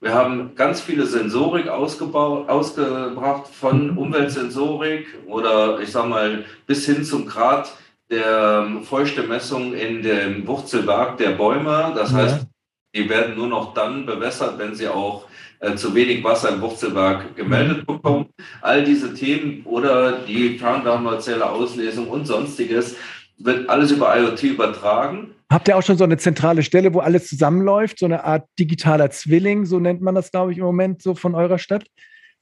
Wir 0.00 0.14
haben 0.14 0.54
ganz 0.54 0.80
viele 0.80 1.06
Sensorik 1.06 1.68
ausgebaut, 1.68 2.48
ausgebracht, 2.48 3.48
von 3.48 3.92
mhm. 3.92 3.98
Umweltsensorik 3.98 5.06
oder 5.26 5.80
ich 5.80 5.90
sage 5.90 6.08
mal 6.08 6.44
bis 6.66 6.86
hin 6.86 7.04
zum 7.04 7.26
Grad 7.26 7.72
der 8.10 8.64
ähm, 8.66 8.84
feuchte 8.84 9.24
Messung 9.24 9.74
in 9.74 10.02
dem 10.02 10.46
Wurzelwerk 10.46 11.18
der 11.18 11.32
Bäume. 11.32 11.92
Das 11.94 12.12
heißt, 12.12 12.46
die 12.94 13.08
werden 13.08 13.36
nur 13.36 13.48
noch 13.48 13.74
dann 13.74 14.06
bewässert, 14.06 14.58
wenn 14.58 14.74
sie 14.74 14.88
auch 14.88 15.27
äh, 15.60 15.74
zu 15.74 15.94
wenig 15.94 16.22
Wasser 16.22 16.50
im 16.50 16.60
Wurzelwerk 16.60 17.36
gemeldet 17.36 17.78
mhm. 17.78 17.86
bekommen. 17.86 18.26
All 18.60 18.84
diese 18.84 19.14
Themen 19.14 19.62
oder 19.64 20.20
die 20.20 20.58
Fernwärmeerzähler 20.58 21.50
Auslesung 21.50 22.08
und 22.08 22.26
sonstiges 22.26 22.96
wird 23.38 23.68
alles 23.68 23.90
über 23.90 24.16
IoT 24.16 24.42
übertragen. 24.44 25.34
Habt 25.50 25.68
ihr 25.68 25.76
auch 25.76 25.82
schon 25.82 25.96
so 25.96 26.04
eine 26.04 26.18
zentrale 26.18 26.62
Stelle, 26.62 26.92
wo 26.92 27.00
alles 27.00 27.26
zusammenläuft, 27.28 27.98
so 27.98 28.06
eine 28.06 28.24
Art 28.24 28.46
digitaler 28.58 29.10
Zwilling, 29.10 29.64
so 29.64 29.78
nennt 29.78 30.02
man 30.02 30.14
das, 30.14 30.30
glaube 30.30 30.52
ich, 30.52 30.58
im 30.58 30.64
Moment 30.64 31.02
so 31.02 31.14
von 31.14 31.34
eurer 31.34 31.58
Stadt? 31.58 31.84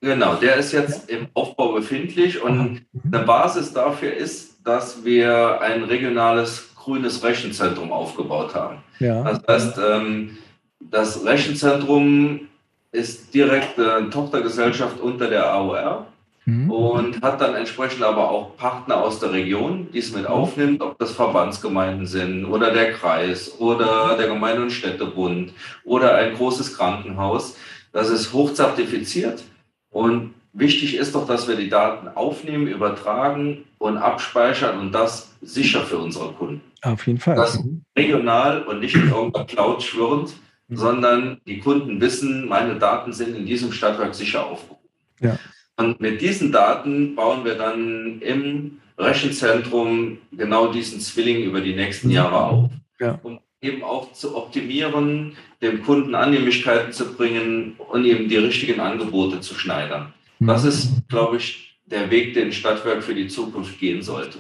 Genau, 0.01 0.35
der 0.35 0.57
ist 0.57 0.73
jetzt 0.73 1.09
im 1.09 1.29
Aufbau 1.33 1.73
befindlich 1.73 2.43
und 2.43 2.59
mhm. 2.59 2.81
eine 3.13 3.25
Basis 3.25 3.73
dafür 3.73 4.13
ist, 4.13 4.59
dass 4.67 5.05
wir 5.05 5.61
ein 5.61 5.85
regionales 5.85 6.75
grünes 6.75 7.23
Rechenzentrum 7.23 7.93
aufgebaut 7.93 8.55
haben. 8.55 8.79
Ja. 8.99 9.23
Das 9.23 9.43
heißt, 9.49 9.79
ähm, 9.79 10.39
das 10.81 11.25
Rechenzentrum 11.25 12.49
ist 12.97 13.35
direkt 13.35 13.79
eine 13.79 14.11
Tochtergesellschaft 14.11 14.99
unter 15.01 15.29
der 15.29 15.53
AOR 15.53 16.07
mhm. 16.47 16.71
und 16.71 17.23
hat 17.23 17.41
dann 17.41 17.55
entsprechend 17.55 18.03
aber 18.03 18.31
auch 18.31 18.57
Partner 18.57 18.97
aus 18.97 19.21
der 19.21 19.33
Region, 19.33 19.89
die 19.93 19.99
es 19.99 20.15
mit 20.15 20.27
aufnimmt, 20.27 20.81
ob 20.81 20.99
das 20.99 21.13
Verbandsgemeinden 21.13 22.07
sind 22.07 22.47
oder 22.47 22.73
der 22.73 22.95
Kreis 22.95 23.61
oder 23.61 24.17
der 24.17 24.29
Gemeinde- 24.29 24.63
und 24.63 24.71
Städtebund 24.71 25.53
oder 25.85 26.17
ein 26.17 26.35
großes 26.35 26.77
Krankenhaus. 26.77 27.57
Das 27.93 28.09
ist 28.09 28.33
hochzertifiziert 28.33 29.45
und 29.91 30.35
wichtig 30.55 30.97
ist 30.97 31.15
doch, 31.15 31.27
dass 31.27 31.47
wir 31.47 31.57
die 31.57 31.69
Daten 31.69 32.09
aufnehmen, 32.09 32.67
übertragen 32.67 33.65
und 33.79 33.99
abspeichern 33.99 34.79
und 34.79 34.93
das 34.93 35.35
sicher 35.43 35.83
für 35.83 35.99
unsere 35.99 36.33
Kunden. 36.33 36.63
Auf 36.83 37.07
jeden 37.07 37.19
Fall. 37.19 37.37
Das 37.37 37.63
regional 37.97 38.63
und 38.63 38.81
nicht 38.81 38.95
in 38.95 39.11
irgendeiner 39.11 39.45
Cloud 39.45 39.83
schwirrend, 39.83 40.35
mhm. 40.69 40.77
sondern 40.77 41.41
die 41.47 41.59
Kunden 41.59 42.01
wissen, 42.01 42.49
meine 42.49 42.79
Daten 42.79 43.13
sind 43.13 43.37
in 43.37 43.47
diesem 43.47 43.73
Stadtwerk 43.73 44.15
sicher 44.15 44.47
aufgehoben. 44.47 44.89
Ja. 45.21 45.39
Und 45.77 46.01
mit 46.01 46.21
diesen 46.21 46.53
Daten 46.53 47.15
bauen 47.15 47.45
wir 47.45 47.55
dann 47.55 48.21
im 48.21 48.79
Rechenzentrum 48.99 50.19
genau 50.33 50.73
diesen 50.73 51.01
Zwilling 51.01 51.45
über 51.45 51.61
die 51.61 51.75
nächsten 51.75 52.09
mhm. 52.09 52.15
Jahre 52.15 52.37
auf. 52.37 52.71
Ja. 52.99 53.19
Um 53.23 53.41
eben 53.61 53.83
auch 53.83 54.13
zu 54.13 54.37
optimieren, 54.37 55.37
dem 55.61 55.83
Kunden 55.83 56.15
Annehmlichkeiten 56.15 56.93
zu 56.93 57.15
bringen 57.15 57.77
und 57.79 58.05
eben 58.05 58.29
die 58.29 58.37
richtigen 58.37 58.81
Angebote 58.81 59.41
zu 59.41 59.55
schneidern. 59.55 60.15
Mhm. 60.39 60.47
Das 60.47 60.65
ist, 60.65 61.09
glaube 61.09 61.37
ich, 61.37 61.79
der 61.87 62.11
Weg, 62.11 62.35
den 62.35 62.53
Stadtwerk 62.53 63.03
für 63.03 63.15
die 63.15 63.29
Zukunft 63.29 63.79
gehen 63.79 64.03
sollte. 64.03 64.39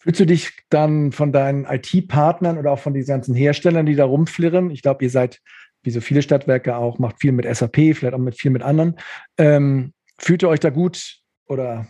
Fühlst 0.00 0.20
du 0.20 0.26
dich 0.26 0.52
dann 0.70 1.10
von 1.10 1.32
deinen 1.32 1.64
IT-Partnern 1.64 2.56
oder 2.56 2.72
auch 2.72 2.78
von 2.78 2.94
diesen 2.94 3.08
ganzen 3.08 3.34
Herstellern, 3.34 3.86
die 3.86 3.96
da 3.96 4.04
rumflirren? 4.04 4.70
Ich 4.70 4.82
glaube, 4.82 5.04
ihr 5.04 5.10
seid, 5.10 5.40
wie 5.82 5.90
so 5.90 6.00
viele 6.00 6.22
Stadtwerke 6.22 6.76
auch, 6.76 6.98
macht 6.98 7.20
viel 7.20 7.32
mit 7.32 7.46
SAP, 7.52 7.76
vielleicht 7.94 8.14
auch 8.14 8.18
mit 8.18 8.38
viel 8.38 8.52
mit 8.52 8.62
anderen. 8.62 8.96
Ähm, 9.38 9.92
fühlt 10.18 10.42
ihr 10.42 10.48
euch 10.48 10.60
da 10.60 10.70
gut 10.70 11.18
oder 11.46 11.88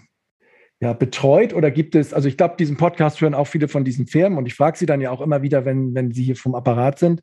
ja, 0.81 0.93
betreut 0.93 1.53
oder 1.53 1.71
gibt 1.71 1.95
es, 1.95 2.15
also 2.15 2.29
ich 2.29 2.37
glaube, 2.37 2.55
diesen 2.59 2.77
Podcast 2.77 3.21
hören 3.21 3.35
auch 3.35 3.47
viele 3.47 3.69
von 3.69 3.85
diesen 3.85 4.07
Firmen 4.07 4.39
und 4.39 4.47
ich 4.47 4.55
frage 4.55 4.79
sie 4.79 4.87
dann 4.87 5.01
ja 5.01 5.11
auch 5.11 5.21
immer 5.21 5.43
wieder, 5.43 5.65
wenn, 5.65 5.95
wenn 5.95 6.13
sie 6.13 6.23
hier 6.23 6.37
vom 6.37 6.55
Apparat 6.55 6.99
sind. 6.99 7.21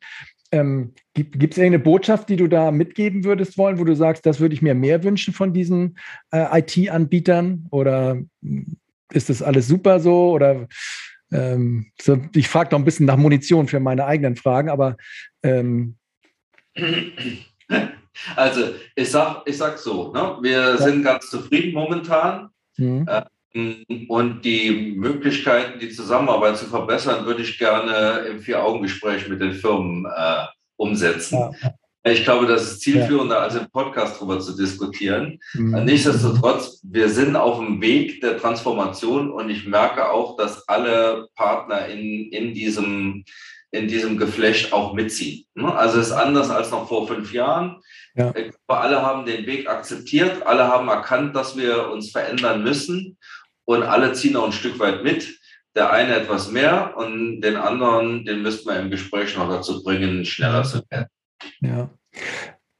Ähm, 0.52 0.92
gibt 1.14 1.34
es 1.34 1.58
irgendeine 1.58 1.82
Botschaft, 1.82 2.28
die 2.28 2.36
du 2.36 2.46
da 2.46 2.70
mitgeben 2.70 3.24
würdest 3.24 3.58
wollen, 3.58 3.80
wo 3.80 3.84
du 3.84 3.96
sagst, 3.96 4.26
das 4.26 4.38
würde 4.38 4.54
ich 4.54 4.62
mir 4.62 4.74
mehr 4.74 5.02
wünschen 5.02 5.34
von 5.34 5.52
diesen 5.52 5.98
äh, 6.30 6.60
IT-Anbietern 6.60 7.66
oder 7.70 8.18
ist 9.12 9.28
das 9.28 9.42
alles 9.42 9.68
super 9.68 10.00
so 10.00 10.32
oder 10.32 10.66
ähm, 11.32 11.90
so, 12.00 12.20
ich 12.34 12.48
frage 12.48 12.70
noch 12.70 12.78
ein 12.78 12.84
bisschen 12.84 13.06
nach 13.06 13.16
Munition 13.16 13.68
für 13.68 13.80
meine 13.80 14.06
eigenen 14.06 14.36
Fragen, 14.36 14.70
aber 14.70 14.96
ähm, 15.42 15.96
also 18.36 18.74
ich 18.94 19.10
sag, 19.10 19.42
ich 19.46 19.56
sag 19.56 19.78
so, 19.78 20.12
ne? 20.12 20.38
wir 20.40 20.50
ja. 20.50 20.76
sind 20.76 21.02
ganz 21.02 21.28
zufrieden 21.30 21.72
momentan. 21.72 22.50
Mhm. 22.76 23.06
Ähm, 23.08 23.24
und 24.08 24.44
die 24.44 24.94
Möglichkeiten, 24.96 25.78
die 25.78 25.88
Zusammenarbeit 25.88 26.58
zu 26.58 26.66
verbessern, 26.66 27.24
würde 27.24 27.42
ich 27.42 27.58
gerne 27.58 28.26
im 28.30 28.40
Vier-Augen-Gespräch 28.40 29.28
mit 29.28 29.40
den 29.40 29.54
Firmen 29.54 30.04
äh, 30.04 30.44
umsetzen. 30.76 31.38
Ja. 31.38 31.70
Ich 32.08 32.22
glaube, 32.22 32.46
das 32.46 32.62
ist 32.62 32.80
zielführender, 32.82 33.34
ja. 33.34 33.42
als 33.42 33.56
im 33.56 33.68
Podcast 33.70 34.16
darüber 34.16 34.38
zu 34.38 34.56
diskutieren. 34.56 35.40
Mhm. 35.54 35.84
Nichtsdestotrotz, 35.84 36.80
wir 36.84 37.08
sind 37.08 37.34
auf 37.34 37.58
dem 37.58 37.80
Weg 37.80 38.20
der 38.20 38.38
Transformation 38.38 39.32
und 39.32 39.50
ich 39.50 39.66
merke 39.66 40.08
auch, 40.10 40.36
dass 40.36 40.68
alle 40.68 41.28
Partner 41.34 41.86
in, 41.86 42.30
in 42.30 42.54
diesem 42.54 43.24
in 43.72 43.88
diesem 43.88 44.16
Geflecht 44.16 44.72
auch 44.72 44.94
mitziehen. 44.94 45.44
Ne? 45.54 45.74
Also 45.74 45.98
es 45.98 46.06
ist 46.06 46.12
anders 46.12 46.48
als 46.50 46.70
noch 46.70 46.88
vor 46.88 47.08
fünf 47.08 47.32
Jahren. 47.32 47.82
Ja. 48.14 48.32
Alle 48.68 49.02
haben 49.02 49.26
den 49.26 49.44
Weg 49.46 49.68
akzeptiert, 49.68 50.46
alle 50.46 50.68
haben 50.68 50.88
erkannt, 50.88 51.34
dass 51.34 51.56
wir 51.56 51.90
uns 51.90 52.12
verändern 52.12 52.62
müssen 52.62 53.18
und 53.64 53.82
alle 53.82 54.12
ziehen 54.12 54.36
auch 54.36 54.46
ein 54.46 54.52
Stück 54.52 54.78
weit 54.78 55.02
mit. 55.02 55.38
Der 55.74 55.90
eine 55.90 56.14
etwas 56.14 56.50
mehr 56.50 56.94
und 56.96 57.42
den 57.42 57.56
anderen, 57.56 58.24
den 58.24 58.40
müssten 58.40 58.70
wir 58.70 58.80
im 58.80 58.90
Gespräch 58.90 59.36
noch 59.36 59.50
dazu 59.50 59.82
bringen, 59.82 60.24
schneller 60.24 60.62
zu 60.62 60.80
werden. 60.88 61.08
Ja. 61.60 61.90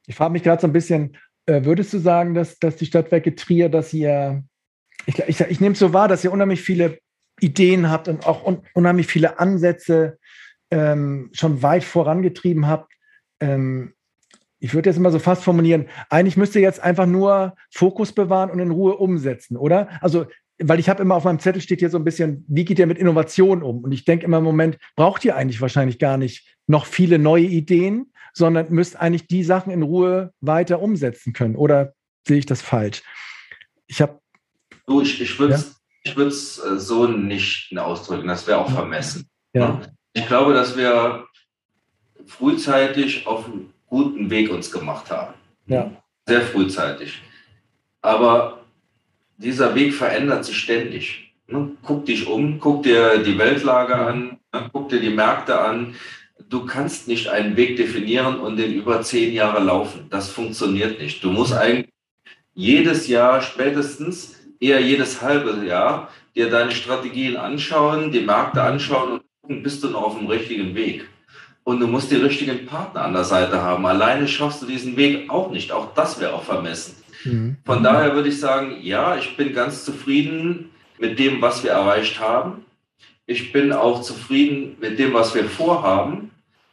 Ich 0.07 0.15
frage 0.15 0.33
mich 0.33 0.43
gerade 0.43 0.61
so 0.61 0.66
ein 0.66 0.73
bisschen, 0.73 1.16
äh, 1.47 1.65
würdest 1.65 1.93
du 1.93 1.99
sagen, 1.99 2.35
dass, 2.35 2.59
dass 2.59 2.77
die 2.77 2.87
Stadtwerke 2.87 3.35
Trier, 3.35 3.69
dass 3.69 3.93
ihr, 3.93 4.45
ich, 5.07 5.19
ich, 5.19 5.41
ich 5.41 5.61
nehme 5.61 5.73
es 5.73 5.78
so 5.78 5.93
wahr, 5.93 6.09
dass 6.09 6.24
ihr 6.24 6.33
unheimlich 6.33 6.62
viele 6.62 6.99
Ideen 7.41 7.91
habt 7.91 8.09
und 8.09 8.27
auch 8.27 8.45
un, 8.45 8.62
unheimlich 8.74 9.07
viele 9.07 9.39
Ansätze 9.39 10.19
ähm, 10.70 11.31
schon 11.33 11.62
weit 11.62 11.85
vorangetrieben 11.85 12.66
habt. 12.66 12.93
Ähm, 13.41 13.95
ich 14.59 14.74
würde 14.74 14.89
jetzt 14.89 14.97
immer 14.97 15.11
so 15.11 15.19
fast 15.19 15.45
formulieren, 15.45 15.87
eigentlich 16.09 16.37
müsst 16.37 16.55
ihr 16.55 16.62
jetzt 16.62 16.81
einfach 16.81 17.07
nur 17.07 17.55
Fokus 17.70 18.12
bewahren 18.12 18.51
und 18.51 18.59
in 18.59 18.70
Ruhe 18.70 18.97
umsetzen, 18.97 19.57
oder? 19.57 20.03
Also, 20.03 20.27
weil 20.59 20.81
ich 20.81 20.89
habe 20.89 21.03
immer 21.03 21.15
auf 21.15 21.24
meinem 21.24 21.39
Zettel 21.39 21.61
steht 21.61 21.81
hier 21.81 21.91
so 21.91 21.99
ein 21.99 22.05
bisschen, 22.05 22.45
wie 22.49 22.65
geht 22.65 22.78
ihr 22.78 22.87
mit 22.87 22.99
Innovation 22.99 23.62
um? 23.62 23.85
Und 23.85 23.93
ich 23.93 24.07
denke 24.07 24.24
immer 24.24 24.39
im 24.39 24.45
Moment, 24.45 24.78
braucht 24.97 25.24
ihr 25.24 25.37
eigentlich 25.37 25.61
wahrscheinlich 25.61 25.99
gar 25.99 26.16
nicht 26.16 26.57
noch 26.66 26.87
viele 26.87 27.19
neue 27.19 27.45
Ideen, 27.45 28.12
sondern 28.36 28.70
müsst 28.70 28.96
eigentlich 28.96 29.26
die 29.26 29.44
Sachen 29.44 29.72
in 29.72 29.82
Ruhe 29.82 30.32
weiter 30.40 30.82
umsetzen 30.82 31.32
können. 31.32 31.56
Oder 31.56 31.94
sehe 32.26 32.36
ich 32.36 32.46
das 32.46 32.60
falsch? 32.60 33.02
Ich 33.86 34.02
habe 34.02 34.20
Du, 34.86 35.00
ich, 35.00 35.20
ich 35.20 35.38
würde 35.38 35.54
es 35.54 35.80
ja? 36.04 36.74
äh, 36.74 36.78
so 36.78 37.06
nicht 37.06 37.76
ausdrücken, 37.76 38.28
das 38.28 38.46
wäre 38.46 38.58
auch 38.58 38.70
vermessen. 38.70 39.28
Ja. 39.52 39.80
Ich 40.12 40.26
glaube, 40.26 40.52
dass 40.52 40.76
wir 40.76 41.26
frühzeitig 42.26 43.26
auf 43.26 43.46
einen 43.46 43.72
guten 43.86 44.30
Weg 44.30 44.50
uns 44.50 44.70
gemacht 44.70 45.10
haben. 45.10 45.34
Ja. 45.66 45.90
Sehr 46.26 46.42
frühzeitig. 46.42 47.22
Aber 48.02 48.64
dieser 49.38 49.74
Weg 49.74 49.94
verändert 49.94 50.44
sich 50.44 50.58
ständig. 50.58 51.34
Ne? 51.48 51.72
Guck 51.82 52.04
dich 52.04 52.26
um, 52.26 52.60
guck 52.60 52.82
dir 52.82 53.18
die 53.18 53.38
Weltlage 53.38 53.96
an, 53.96 54.38
ne? 54.52 54.70
guck 54.72 54.88
dir 54.88 55.00
die 55.00 55.10
Märkte 55.10 55.58
an. 55.58 55.94
Du 56.48 56.64
kannst 56.66 57.08
nicht 57.08 57.28
einen 57.28 57.56
Weg 57.56 57.76
definieren 57.76 58.38
und 58.38 58.56
den 58.56 58.72
über 58.72 59.02
zehn 59.02 59.32
Jahre 59.32 59.62
laufen. 59.62 60.06
Das 60.10 60.30
funktioniert 60.30 61.00
nicht. 61.00 61.24
Du 61.24 61.30
musst 61.30 61.52
eigentlich 61.52 61.92
jedes 62.54 63.08
Jahr 63.08 63.42
spätestens, 63.42 64.36
eher 64.60 64.80
jedes 64.80 65.22
halbe 65.22 65.66
Jahr, 65.66 66.10
dir 66.34 66.50
deine 66.50 66.70
Strategien 66.70 67.36
anschauen, 67.36 68.12
die 68.12 68.20
Märkte 68.20 68.62
anschauen 68.62 69.12
und 69.12 69.22
gucken, 69.42 69.62
bist 69.62 69.82
du 69.82 69.88
noch 69.88 70.02
auf 70.02 70.18
dem 70.18 70.26
richtigen 70.26 70.74
Weg. 70.74 71.08
Und 71.64 71.80
du 71.80 71.88
musst 71.88 72.10
die 72.12 72.16
richtigen 72.16 72.64
Partner 72.64 73.02
an 73.02 73.12
der 73.12 73.24
Seite 73.24 73.60
haben. 73.60 73.84
Alleine 73.86 74.28
schaffst 74.28 74.62
du 74.62 74.66
diesen 74.66 74.96
Weg 74.96 75.28
auch 75.28 75.50
nicht. 75.50 75.72
Auch 75.72 75.94
das 75.94 76.20
wäre 76.20 76.34
auch 76.34 76.44
vermessen. 76.44 76.94
Mhm. 77.24 77.56
Von 77.64 77.82
daher 77.82 78.14
würde 78.14 78.28
ich 78.28 78.38
sagen, 78.38 78.78
ja, 78.82 79.16
ich 79.16 79.36
bin 79.36 79.52
ganz 79.52 79.84
zufrieden 79.84 80.70
mit 80.98 81.18
dem, 81.18 81.42
was 81.42 81.64
wir 81.64 81.72
erreicht 81.72 82.20
haben. 82.20 82.64
Ich 83.27 83.53
bin 83.53 83.73
auch 83.73 84.03
zufrieden 84.03 84.77
mit 84.81 84.98
dem, 84.98 85.12
was 85.15 85.35
wir 85.35 85.44
vorhaben. 85.44 86.31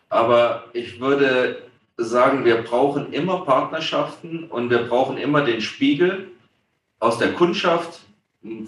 Aber 0.10 0.66
ich 0.74 1.00
würde 1.00 1.64
sagen, 1.98 2.46
wir 2.46 2.62
brauchen 2.62 3.12
immer 3.12 3.44
Partnerschaften 3.46 4.46
und 4.46 4.70
wir 4.70 4.84
brauchen 4.84 5.18
immer 5.18 5.42
den 5.42 5.62
Spiegel 5.62 6.28
aus 7.00 7.18
der 7.18 7.34
Kundschaft, 7.34 8.02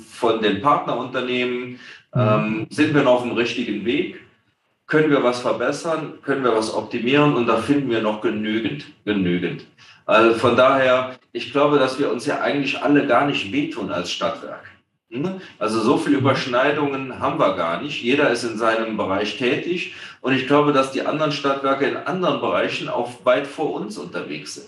von 0.10 0.42
den 0.42 0.62
Partnerunternehmen. 0.62 1.68
Mhm. 1.68 1.80
Ähm, 2.16 2.68
sind 2.70 2.94
wir 2.94 3.04
noch 3.04 3.16
auf 3.16 3.24
dem 3.24 3.34
richtigen 3.34 3.86
Weg? 3.86 4.22
Können 4.88 5.10
wir 5.10 5.24
was 5.24 5.42
verbessern? 5.42 6.20
Können 6.22 6.44
wir 6.44 6.56
was 6.56 6.74
optimieren? 6.74 7.36
Und 7.36 7.48
da 7.48 7.58
finden 7.58 7.90
wir 7.90 8.02
noch 8.02 8.22
genügend, 8.22 8.86
genügend. 9.04 9.66
Also 10.06 10.38
von 10.38 10.56
daher, 10.56 11.18
ich 11.32 11.52
glaube, 11.52 11.80
dass 11.80 11.98
wir 12.00 12.12
uns 12.12 12.26
ja 12.26 12.40
eigentlich 12.42 12.82
alle 12.82 13.08
gar 13.08 13.26
nicht 13.26 13.52
wehtun 13.52 13.92
als 13.92 14.12
Stadtwerk. 14.12 14.64
Also 15.60 15.80
so 15.82 15.98
viele 15.98 16.18
Überschneidungen 16.18 17.20
haben 17.20 17.40
wir 17.40 17.56
gar 17.56 17.82
nicht. 17.82 18.02
Jeder 18.02 18.30
ist 18.30 18.44
in 18.44 18.58
seinem 18.58 18.98
Bereich 18.98 19.38
tätig. 19.38 19.94
Und 20.22 20.34
ich 20.34 20.48
glaube, 20.48 20.74
dass 20.74 20.92
die 20.92 21.02
anderen 21.02 21.32
Stadtwerke 21.32 21.86
in 21.86 21.98
anderen 21.98 22.42
Bereichen 22.42 22.90
auch 22.90 23.26
weit 23.26 23.48
vor 23.48 23.74
uns 23.74 23.98
unterwegs 23.98 24.56
sind. 24.56 24.68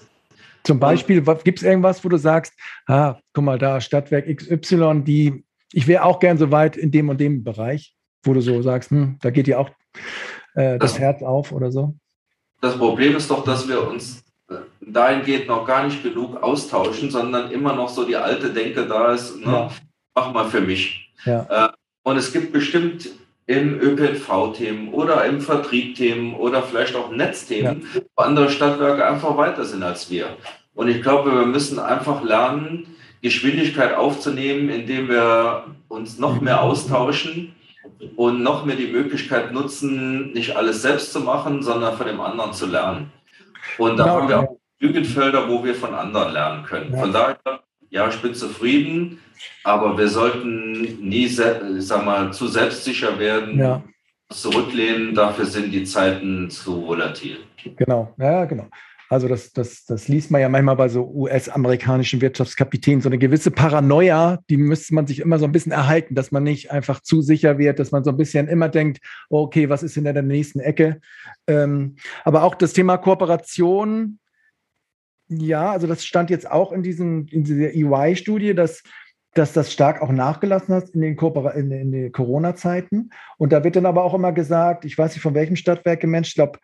Zum 0.63 0.79
Beispiel, 0.79 1.21
gibt 1.43 1.59
es 1.59 1.63
irgendwas, 1.63 2.03
wo 2.03 2.09
du 2.09 2.17
sagst, 2.17 2.53
ah, 2.87 3.15
guck 3.33 3.43
mal 3.43 3.57
da, 3.57 3.79
Stadtwerk 3.79 4.27
XY, 4.27 5.01
die, 5.03 5.45
ich 5.71 5.87
wäre 5.87 6.03
auch 6.03 6.19
gern 6.19 6.37
so 6.37 6.51
weit 6.51 6.75
in 6.75 6.91
dem 6.91 7.07
und 7.07 7.21
dem 7.21 7.43
Bereich, 7.43 7.93
wo 8.23 8.33
du 8.33 8.41
so 8.41 8.61
sagst, 8.61 8.91
hm, 8.91 9.17
da 9.21 9.29
geht 9.29 9.47
dir 9.47 9.59
auch 9.59 9.69
äh, 10.55 10.77
das, 10.77 10.91
das 10.91 10.99
Herz 10.99 11.23
auf 11.23 11.53
oder 11.53 11.71
so? 11.71 11.95
Das 12.59 12.77
Problem 12.77 13.15
ist 13.15 13.31
doch, 13.31 13.45
dass 13.45 13.67
wir 13.67 13.87
uns 13.87 14.25
dahingehend 14.81 15.47
noch 15.47 15.65
gar 15.65 15.85
nicht 15.85 16.03
genug 16.03 16.41
austauschen, 16.41 17.11
sondern 17.11 17.51
immer 17.51 17.73
noch 17.73 17.89
so 17.89 18.05
die 18.05 18.15
alte 18.15 18.51
Denke 18.51 18.85
da 18.87 19.13
ist, 19.13 19.39
ne? 19.39 19.69
Mach 20.17 20.33
mal 20.33 20.45
für 20.45 20.61
mich. 20.61 21.11
Ja. 21.25 21.45
Äh, 21.49 21.69
und 22.03 22.17
es 22.17 22.33
gibt 22.33 22.51
bestimmt 22.51 23.09
im 23.45 23.79
ÖPNV-Themen 23.79 24.93
oder 24.93 25.23
im 25.25 25.41
Vertrieb-Themen 25.41 26.33
oder 26.33 26.63
vielleicht 26.63 26.95
auch 26.95 27.11
Netzthemen, 27.11 27.87
ja. 27.93 28.01
wo 28.15 28.23
andere 28.23 28.49
Stadtwerke 28.49 29.05
einfach 29.05 29.37
weiter 29.37 29.63
sind 29.63 29.83
als 29.83 30.09
wir. 30.09 30.27
Und 30.73 30.87
ich 30.87 31.01
glaube, 31.01 31.31
wir 31.31 31.45
müssen 31.45 31.79
einfach 31.79 32.23
lernen, 32.23 32.95
Geschwindigkeit 33.21 33.95
aufzunehmen, 33.95 34.69
indem 34.69 35.09
wir 35.09 35.65
uns 35.87 36.17
noch 36.17 36.41
mehr 36.41 36.61
austauschen 36.61 37.55
und 38.15 38.41
noch 38.41 38.65
mehr 38.65 38.75
die 38.75 38.87
Möglichkeit 38.87 39.53
nutzen, 39.53 40.33
nicht 40.33 40.55
alles 40.55 40.81
selbst 40.81 41.13
zu 41.13 41.19
machen, 41.19 41.61
sondern 41.61 41.95
von 41.95 42.07
dem 42.07 42.19
anderen 42.19 42.53
zu 42.53 42.65
lernen. 42.65 43.11
Und 43.77 43.97
da 43.97 44.03
genau, 44.03 44.15
haben 44.15 44.29
wir 44.29 44.39
auch 44.39 44.57
genügend 44.79 45.07
Felder, 45.07 45.47
wo 45.47 45.63
wir 45.63 45.75
von 45.75 45.93
anderen 45.93 46.33
lernen 46.33 46.63
können. 46.63 46.93
Ja. 46.93 46.99
Von 46.99 47.13
daher, 47.13 47.37
ja, 47.89 48.07
ich 48.07 48.17
bin 48.17 48.33
zufrieden, 48.33 49.19
aber 49.63 49.97
wir 49.97 50.07
sollten 50.07 50.81
nie, 51.01 51.25
ich 51.25 51.35
sag 51.35 52.05
mal, 52.05 52.31
zu 52.33 52.47
selbstsicher 52.47 53.19
werden, 53.19 53.59
ja. 53.59 53.83
zurücklehnen. 54.29 55.13
Dafür 55.13 55.45
sind 55.45 55.71
die 55.71 55.83
Zeiten 55.83 56.49
zu 56.49 56.85
volatil. 56.85 57.37
Genau, 57.75 58.13
ja, 58.17 58.45
genau. 58.45 58.67
Also 59.09 59.29
das, 59.29 59.53
das, 59.53 59.85
das 59.85 60.09
liest 60.09 60.31
man 60.31 60.41
ja 60.41 60.49
manchmal 60.49 60.75
bei 60.75 60.89
so 60.89 61.09
US-amerikanischen 61.09 62.19
Wirtschaftskapitänen, 62.19 63.01
so 63.01 63.07
eine 63.07 63.17
gewisse 63.17 63.51
Paranoia, 63.51 64.39
die 64.49 64.57
müsste 64.57 64.93
man 64.95 65.07
sich 65.07 65.19
immer 65.19 65.39
so 65.39 65.45
ein 65.45 65.53
bisschen 65.53 65.71
erhalten, 65.71 66.13
dass 66.13 66.31
man 66.31 66.43
nicht 66.43 66.71
einfach 66.71 67.01
zu 67.01 67.21
sicher 67.21 67.57
wird, 67.57 67.79
dass 67.79 67.91
man 67.91 68.03
so 68.03 68.09
ein 68.09 68.17
bisschen 68.17 68.49
immer 68.49 68.67
denkt, 68.67 68.99
okay, 69.29 69.69
was 69.69 69.81
ist 69.81 69.95
in 69.95 70.03
der 70.03 70.21
nächsten 70.21 70.59
Ecke? 70.59 70.99
Ähm, 71.47 71.95
aber 72.25 72.43
auch 72.43 72.55
das 72.55 72.73
Thema 72.73 72.97
Kooperation, 72.97 74.19
ja, 75.29 75.71
also 75.71 75.87
das 75.87 76.05
stand 76.05 76.29
jetzt 76.29 76.49
auch 76.49 76.73
in, 76.73 76.83
diesem, 76.83 77.27
in 77.27 77.45
dieser 77.45 77.73
EY-Studie, 77.73 78.55
dass 78.55 78.83
dass 79.37 79.53
das 79.53 79.71
stark 79.71 80.01
auch 80.01 80.11
nachgelassen 80.11 80.73
hat 80.73 80.89
in 80.89 81.01
den, 81.01 81.91
den 81.91 82.11
Corona-Zeiten. 82.11 83.11
Und 83.37 83.53
da 83.53 83.63
wird 83.63 83.75
dann 83.75 83.85
aber 83.85 84.03
auch 84.03 84.13
immer 84.13 84.31
gesagt, 84.31 84.85
ich 84.85 84.97
weiß 84.97 85.13
nicht 85.13 85.21
von 85.21 85.35
welchem 85.35 85.55
Stadtwerk 85.55 86.03
Mensch, 86.03 86.29
ich 86.29 86.35
glaube, 86.35 86.59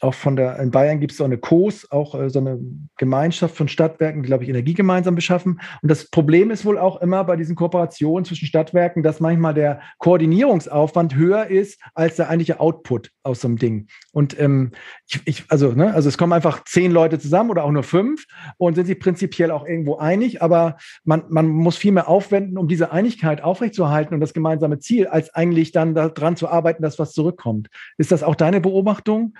auch 0.00 0.14
von 0.14 0.36
der, 0.36 0.58
in 0.58 0.70
Bayern 0.70 1.00
gibt 1.00 1.12
es 1.12 1.18
so 1.18 1.24
eine 1.24 1.38
COS, 1.38 1.90
auch 1.90 2.14
äh, 2.14 2.30
so 2.30 2.38
eine 2.38 2.58
Gemeinschaft 2.96 3.56
von 3.56 3.68
Stadtwerken, 3.68 4.22
die, 4.22 4.26
glaube 4.26 4.44
ich, 4.44 4.50
Energie 4.50 4.74
gemeinsam 4.74 5.14
beschaffen. 5.14 5.60
Und 5.82 5.90
das 5.90 6.10
Problem 6.10 6.50
ist 6.50 6.64
wohl 6.64 6.78
auch 6.78 7.00
immer 7.00 7.24
bei 7.24 7.36
diesen 7.36 7.56
Kooperationen 7.56 8.24
zwischen 8.24 8.46
Stadtwerken, 8.46 9.02
dass 9.02 9.20
manchmal 9.20 9.54
der 9.54 9.80
Koordinierungsaufwand 9.98 11.14
höher 11.14 11.46
ist 11.46 11.80
als 11.94 12.16
der 12.16 12.28
eigentliche 12.28 12.60
Output 12.60 13.10
aus 13.22 13.40
so 13.40 13.48
einem 13.48 13.58
Ding. 13.58 13.88
Und 14.12 14.38
ähm, 14.38 14.72
ich, 15.08 15.20
ich, 15.24 15.44
also, 15.48 15.72
ne, 15.72 15.92
also 15.94 16.08
es 16.08 16.18
kommen 16.18 16.32
einfach 16.32 16.64
zehn 16.64 16.92
Leute 16.92 17.18
zusammen 17.18 17.50
oder 17.50 17.64
auch 17.64 17.70
nur 17.70 17.82
fünf 17.82 18.26
und 18.56 18.74
sind 18.74 18.86
sich 18.86 18.98
prinzipiell 18.98 19.50
auch 19.50 19.66
irgendwo 19.66 19.96
einig, 19.96 20.42
aber 20.42 20.76
man, 21.04 21.24
man 21.28 21.48
muss 21.48 21.76
viel 21.76 21.92
mehr 21.92 22.08
aufwenden, 22.08 22.58
um 22.58 22.68
diese 22.68 22.92
Einigkeit 22.92 23.42
aufrechtzuerhalten 23.42 24.14
und 24.14 24.20
das 24.20 24.34
gemeinsame 24.34 24.78
Ziel, 24.78 25.06
als 25.06 25.34
eigentlich 25.34 25.72
dann 25.72 25.94
daran 25.94 26.36
zu 26.36 26.48
arbeiten, 26.48 26.82
dass 26.82 26.98
was 26.98 27.12
zurückkommt. 27.12 27.68
Ist 27.96 28.12
das 28.12 28.22
auch 28.22 28.34
deine 28.34 28.60
Beobachtung? 28.60 29.34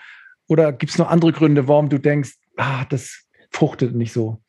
Oder 0.49 0.73
gibt 0.73 0.91
es 0.91 0.99
noch 0.99 1.09
andere 1.09 1.33
Gründe, 1.33 1.69
warum 1.69 1.89
du 1.89 1.99
denkst, 1.99 2.35
ah, 2.57 2.85
das 2.87 3.29
fruchtet 3.51 3.95
nicht 3.95 4.12
so? 4.12 4.43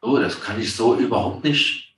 Oh, 0.00 0.18
das 0.18 0.40
kann 0.40 0.60
ich 0.60 0.74
so 0.74 0.96
überhaupt 0.96 1.44
nicht, 1.44 1.96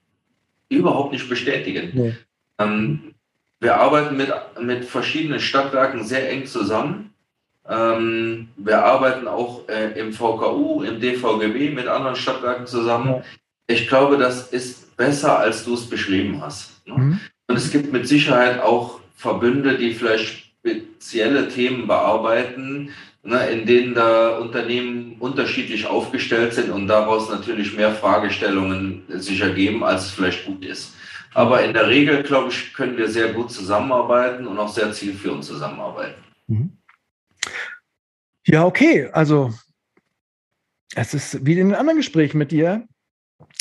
überhaupt 0.69 1.13
nicht 1.13 1.29
bestätigen. 1.29 1.91
Nee. 1.93 2.17
Ähm, 2.59 3.15
wir 3.61 3.77
arbeiten 3.77 4.17
mit, 4.17 4.33
mit 4.61 4.85
verschiedenen 4.87 5.41
Stadtwerken 5.41 6.03
sehr 6.03 6.31
eng 6.31 6.47
zusammen. 6.47 7.13
Ähm, 7.69 8.49
wir 8.57 8.83
arbeiten 8.83 9.29
auch 9.29 9.69
äh, 9.69 9.99
im 10.01 10.15
VKU, 10.15 10.83
im 10.83 10.99
DVGB 10.99 11.75
mit 11.75 11.87
anderen 11.87 12.17
Stadtwerken 12.17 12.67
zusammen. 12.67 13.09
Ja. 13.09 13.23
Ich 13.67 13.87
glaube, 13.87 14.17
das 14.17 14.49
ist 14.49 14.97
besser, 14.97 15.39
als 15.39 15.65
du 15.65 15.75
es 15.75 15.89
beschrieben 15.89 16.41
hast. 16.41 16.87
Ne? 16.87 16.95
Mhm. 16.95 17.21
Und 17.49 17.57
es 17.57 17.71
gibt 17.71 17.93
mit 17.93 18.09
Sicherheit 18.09 18.61
auch 18.61 19.01
Verbünde, 19.15 19.77
die 19.77 19.93
vielleicht 19.93 20.50
spezielle 20.61 21.49
Themen 21.49 21.87
bearbeiten, 21.87 22.91
ne, 23.23 23.47
in 23.51 23.67
denen 23.67 23.95
da 23.95 24.39
Unternehmen 24.39 25.17
unterschiedlich 25.19 25.87
aufgestellt 25.87 26.55
sind 26.55 26.71
und 26.71 26.87
daraus 26.87 27.31
natürlich 27.31 27.77
mehr 27.77 27.95
Fragestellungen 27.95 29.05
sich 29.09 29.41
ergeben, 29.41 29.83
als 29.83 30.07
es 30.07 30.11
vielleicht 30.11 30.45
gut 30.47 30.65
ist. 30.65 30.95
Aber 31.33 31.63
in 31.63 31.73
der 31.73 31.89
Regel, 31.89 32.23
glaube 32.23 32.51
ich, 32.51 32.75
können 32.75 32.97
wir 32.97 33.09
sehr 33.09 33.33
gut 33.33 33.51
zusammenarbeiten 33.51 34.47
und 34.47 34.59
auch 34.59 34.69
sehr 34.69 34.93
zielführend 34.93 35.45
zusammenarbeiten. 35.45 36.23
Mhm. 36.49 36.77
Ja, 38.47 38.65
okay. 38.65 39.09
Also 39.13 39.53
es 40.95 41.15
ist 41.15 41.47
wie 41.47 41.53
in 41.59 41.69
den 41.69 41.77
anderen 41.77 41.99
Gesprächen 41.99 42.39
mit 42.39 42.51
dir. 42.51 42.87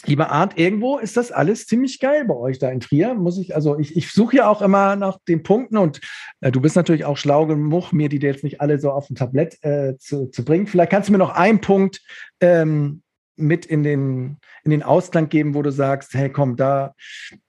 Lieber 0.06 0.32
Arndt, 0.32 0.58
irgendwo 0.58 0.98
ist 0.98 1.18
das 1.18 1.32
alles 1.32 1.66
ziemlich 1.66 2.00
geil 2.00 2.26
bei 2.26 2.34
euch 2.34 2.58
da 2.58 2.70
in 2.70 2.80
Trier. 2.80 3.14
Muss 3.14 3.38
ich, 3.38 3.54
also 3.54 3.78
ich, 3.78 3.96
ich 3.98 4.12
suche 4.12 4.38
ja 4.38 4.48
auch 4.48 4.62
immer 4.62 4.96
nach 4.96 5.20
den 5.28 5.44
Punkten 5.44 5.78
und 5.78 6.00
äh, 6.42 6.52
du 6.52 6.62
bist 6.62 6.76
natürlich 6.76 7.06
auch 7.06 7.18
schlau 7.18 7.46
genug, 7.46 7.92
mir 7.92 8.08
die 8.08 8.18
jetzt 8.18 8.44
nicht 8.44 8.62
alle 8.62 8.80
so 8.80 8.92
auf 8.92 9.08
dem 9.08 9.16
Tablett 9.16 9.58
äh, 9.64 9.98
zu, 9.98 10.28
zu 10.28 10.46
bringen. 10.46 10.68
Vielleicht 10.68 10.92
kannst 10.92 11.10
du 11.10 11.12
mir 11.12 11.18
noch 11.18 11.36
einen 11.36 11.60
Punkt 11.60 12.02
ähm, 12.40 13.02
mit 13.36 13.66
in 13.66 13.84
den, 13.84 14.38
in 14.64 14.72
den 14.72 14.84
Ausklang 14.84 15.30
geben, 15.30 15.54
wo 15.54 15.62
du 15.62 15.72
sagst, 15.72 16.14
hey 16.14 16.30
komm, 16.30 16.56
da, 16.56 16.94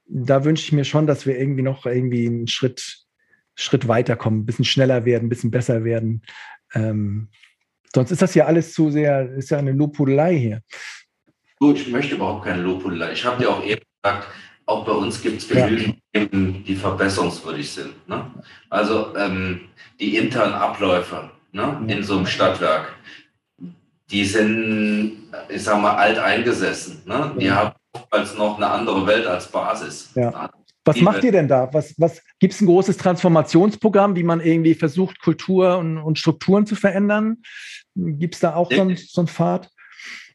da 0.05 0.43
wünsche 0.43 0.63
ich 0.63 0.71
mir 0.71 0.85
schon, 0.85 1.07
dass 1.07 1.25
wir 1.25 1.39
irgendwie 1.39 1.63
noch 1.63 1.85
irgendwie 1.85 2.27
einen 2.27 2.47
Schritt, 2.47 3.05
Schritt 3.55 3.87
weiterkommen, 3.87 4.41
ein 4.41 4.45
bisschen 4.45 4.65
schneller 4.65 5.05
werden, 5.05 5.25
ein 5.25 5.29
bisschen 5.29 5.51
besser 5.51 5.83
werden. 5.83 6.21
Ähm, 6.73 7.29
sonst 7.93 8.11
ist 8.11 8.21
das 8.21 8.35
ja 8.35 8.45
alles 8.45 8.73
zu 8.73 8.89
sehr, 8.89 9.31
ist 9.33 9.51
ja 9.51 9.57
eine 9.57 9.73
Lobhudelei 9.73 10.37
hier. 10.37 10.61
Gut, 11.61 11.77
ich 11.77 11.89
möchte 11.89 12.15
überhaupt 12.15 12.45
keine 12.45 12.63
Lobhudelei. 12.63 13.11
Ich 13.11 13.23
habe 13.23 13.39
dir 13.39 13.51
auch 13.51 13.63
eben 13.63 13.83
gesagt, 14.01 14.27
auch 14.65 14.83
bei 14.83 14.93
uns 14.93 15.21
gibt 15.21 15.43
es 15.43 15.47
genügend 15.47 15.99
ja. 16.15 16.25
Themen, 16.25 16.63
die 16.65 16.75
verbesserungswürdig 16.75 17.71
sind. 17.71 18.09
Ne? 18.09 18.25
Also 18.71 19.15
ähm, 19.15 19.61
die 19.99 20.17
internen 20.17 20.55
Abläufe 20.55 21.29
ne? 21.51 21.79
in 21.87 22.03
so 22.03 22.17
einem 22.17 22.25
Stadtwerk, 22.25 22.95
die 24.09 24.25
sind, 24.25 25.29
ich 25.49 25.63
sag 25.63 25.79
mal, 25.79 25.97
alt 25.97 26.17
eingesessen. 26.17 27.03
Ne? 27.05 27.35
Die 27.39 27.51
haben 27.51 27.75
als 28.09 28.35
noch 28.35 28.57
eine 28.57 28.67
andere 28.67 29.05
Welt 29.05 29.27
als 29.27 29.45
Basis. 29.45 30.09
Ja. 30.15 30.49
Was 30.83 30.99
macht 30.99 31.23
ihr 31.23 31.31
denn 31.31 31.47
da? 31.47 31.71
Was, 31.71 31.93
was 31.99 32.23
gibt 32.39 32.55
es 32.55 32.61
ein 32.61 32.65
großes 32.65 32.97
Transformationsprogramm, 32.97 34.15
wie 34.15 34.23
man 34.23 34.41
irgendwie 34.41 34.73
versucht, 34.73 35.21
Kultur 35.21 35.77
und, 35.77 35.99
und 35.99 36.17
Strukturen 36.17 36.65
zu 36.65 36.75
verändern? 36.75 37.37
Gibt 37.93 38.33
es 38.33 38.39
da 38.39 38.55
auch 38.55 38.71
so 38.71 38.81
einen 38.81 38.97
so 38.97 39.27
Pfad? 39.27 39.69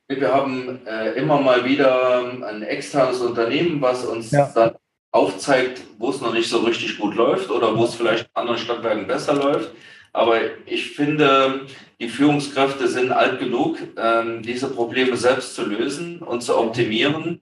Wir 0.09 0.33
haben 0.33 0.87
äh, 0.87 1.13
immer 1.19 1.41
mal 1.41 1.65
wieder 1.65 2.21
ein 2.21 2.63
externes 2.63 3.21
Unternehmen, 3.21 3.81
was 3.81 4.05
uns 4.05 4.31
ja. 4.31 4.51
dann 4.55 4.77
aufzeigt, 5.11 5.83
wo 5.99 6.11
es 6.11 6.21
noch 6.21 6.33
nicht 6.33 6.49
so 6.49 6.59
richtig 6.59 6.99
gut 6.99 7.17
läuft 7.17 7.51
oder 7.51 7.77
wo 7.77 7.85
es 7.85 7.95
vielleicht 7.95 8.25
in 8.25 8.31
anderen 8.35 8.59
Stadtwerken 8.59 9.07
besser 9.07 9.35
läuft. 9.35 9.71
Aber 10.13 10.39
ich 10.65 10.93
finde, 10.93 11.67
die 12.01 12.09
Führungskräfte 12.09 12.87
sind 12.89 13.13
alt 13.13 13.41
genug, 13.41 13.79
ähm, 13.97 14.43
diese 14.43 14.71
Probleme 14.71 15.17
selbst 15.17 15.55
zu 15.55 15.67
lösen 15.67 16.23
und 16.23 16.43
zu 16.43 16.57
optimieren. 16.57 17.41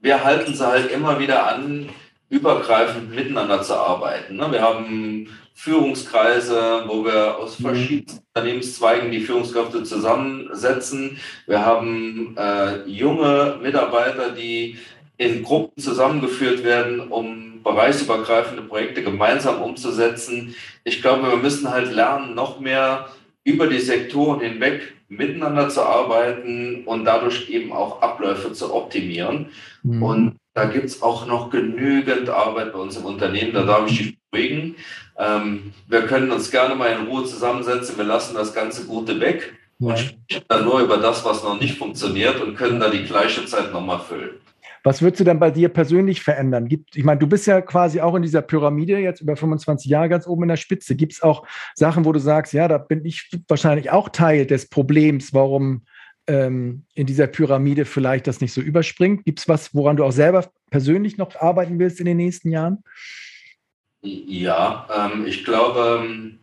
Wir 0.00 0.24
halten 0.24 0.54
sie 0.54 0.66
halt 0.66 0.90
immer 0.90 1.18
wieder 1.20 1.46
an, 1.46 1.90
übergreifend 2.28 3.14
miteinander 3.14 3.62
zu 3.62 3.74
arbeiten. 3.74 4.36
Ne? 4.36 4.50
Wir 4.50 4.62
haben 4.62 5.28
Führungskreise, 5.58 6.84
wo 6.86 7.04
wir 7.04 7.36
aus 7.36 7.58
mhm. 7.58 7.64
verschiedenen 7.64 8.20
Unternehmenszweigen 8.32 9.10
die 9.10 9.18
Führungskräfte 9.18 9.82
zusammensetzen. 9.82 11.18
Wir 11.48 11.66
haben 11.66 12.36
äh, 12.38 12.84
junge 12.86 13.58
Mitarbeiter, 13.60 14.30
die 14.30 14.78
in 15.16 15.42
Gruppen 15.42 15.82
zusammengeführt 15.82 16.62
werden, 16.62 17.08
um 17.08 17.60
bereichsübergreifende 17.64 18.62
Projekte 18.62 19.02
gemeinsam 19.02 19.60
umzusetzen. 19.60 20.54
Ich 20.84 21.02
glaube, 21.02 21.28
wir 21.28 21.38
müssen 21.38 21.68
halt 21.68 21.92
lernen, 21.92 22.36
noch 22.36 22.60
mehr 22.60 23.08
über 23.42 23.66
die 23.66 23.80
Sektoren 23.80 24.38
hinweg 24.38 24.94
miteinander 25.08 25.68
zu 25.70 25.82
arbeiten 25.82 26.84
und 26.84 27.04
dadurch 27.04 27.50
eben 27.50 27.72
auch 27.72 28.00
Abläufe 28.00 28.52
zu 28.52 28.72
optimieren. 28.72 29.46
Mhm. 29.82 30.02
Und 30.04 30.36
da 30.54 30.66
gibt 30.66 30.84
es 30.84 31.02
auch 31.02 31.26
noch 31.26 31.50
genügend 31.50 32.28
Arbeit 32.28 32.72
bei 32.72 32.78
uns 32.78 32.96
im 32.96 33.06
Unternehmen. 33.06 33.52
Da 33.54 33.64
darf 33.64 33.90
ich 33.90 33.98
dich 33.98 34.18
beruhigen. 34.30 34.76
Ähm, 35.18 35.72
wir 35.88 36.02
können 36.06 36.30
uns 36.30 36.50
gerne 36.50 36.74
mal 36.74 36.92
in 36.92 37.06
Ruhe 37.08 37.24
zusammensetzen. 37.24 37.96
Wir 37.96 38.04
lassen 38.04 38.34
das 38.34 38.54
ganze 38.54 38.86
Gute 38.86 39.18
weg 39.20 39.54
ja. 39.78 39.88
und 39.88 39.98
sprechen 39.98 40.44
dann 40.48 40.64
nur 40.64 40.80
über 40.80 40.98
das, 40.98 41.24
was 41.24 41.42
noch 41.42 41.60
nicht 41.60 41.76
funktioniert 41.76 42.40
und 42.40 42.54
können 42.54 42.78
da 42.78 42.88
die 42.88 43.04
gleiche 43.04 43.44
Zeit 43.44 43.72
nochmal 43.72 43.98
füllen. 44.00 44.36
Was 44.84 45.02
würdest 45.02 45.20
du 45.20 45.24
denn 45.24 45.40
bei 45.40 45.50
dir 45.50 45.68
persönlich 45.68 46.22
verändern? 46.22 46.68
Gibt, 46.68 46.96
ich 46.96 47.04
meine, 47.04 47.18
du 47.18 47.26
bist 47.26 47.46
ja 47.46 47.60
quasi 47.60 48.00
auch 48.00 48.14
in 48.14 48.22
dieser 48.22 48.42
Pyramide 48.42 48.98
jetzt 48.98 49.20
über 49.20 49.36
25 49.36 49.90
Jahre 49.90 50.08
ganz 50.08 50.26
oben 50.26 50.44
in 50.44 50.48
der 50.50 50.56
Spitze. 50.56 50.94
Gibt 50.94 51.14
es 51.14 51.22
auch 51.22 51.44
Sachen, 51.74 52.04
wo 52.04 52.12
du 52.12 52.20
sagst, 52.20 52.52
ja, 52.52 52.68
da 52.68 52.78
bin 52.78 53.04
ich 53.04 53.28
wahrscheinlich 53.48 53.90
auch 53.90 54.08
Teil 54.08 54.46
des 54.46 54.68
Problems, 54.68 55.34
warum 55.34 55.82
ähm, 56.28 56.84
in 56.94 57.06
dieser 57.06 57.26
Pyramide 57.26 57.84
vielleicht 57.86 58.28
das 58.28 58.40
nicht 58.40 58.52
so 58.52 58.60
überspringt? 58.60 59.24
Gibt 59.24 59.40
es 59.40 59.48
was, 59.48 59.74
woran 59.74 59.96
du 59.96 60.04
auch 60.04 60.12
selber 60.12 60.46
persönlich 60.70 61.18
noch 61.18 61.34
arbeiten 61.36 61.78
willst 61.78 61.98
in 61.98 62.06
den 62.06 62.16
nächsten 62.18 62.50
Jahren? 62.50 62.84
Ja, 64.02 64.86
ähm, 65.12 65.26
ich 65.26 65.44
glaube, 65.44 66.36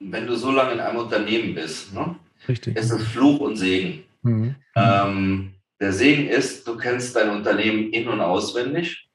wenn 0.00 0.26
du 0.26 0.36
so 0.36 0.50
lange 0.50 0.72
in 0.72 0.80
einem 0.80 0.98
Unternehmen 0.98 1.54
bist, 1.54 1.92
ne, 1.94 2.16
Richtig. 2.48 2.76
ist 2.76 2.90
es 2.90 3.06
Fluch 3.08 3.40
und 3.40 3.56
Segen. 3.56 4.04
Mhm. 4.22 4.56
Ähm, 4.74 5.54
der 5.78 5.92
Segen 5.92 6.26
ist, 6.28 6.66
du 6.66 6.76
kennst 6.76 7.16
dein 7.16 7.30
Unternehmen 7.30 7.92
in- 7.92 8.08
und 8.08 8.20
auswendig. 8.20 9.08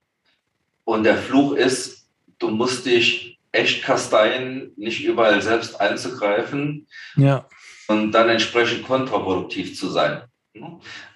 Und 0.83 1.03
der 1.03 1.17
Fluch 1.17 1.53
ist, 1.53 2.07
du 2.39 2.49
musst 2.49 2.85
dich 2.85 3.37
echt 3.51 3.83
kasteien, 3.83 4.71
nicht 4.75 5.03
überall 5.03 5.41
selbst 5.41 5.79
einzugreifen. 5.79 6.87
Ja 7.15 7.45
und 7.87 8.11
dann 8.11 8.29
entsprechend 8.29 8.85
kontraproduktiv 8.85 9.77
zu 9.77 9.89
sein. 9.89 10.23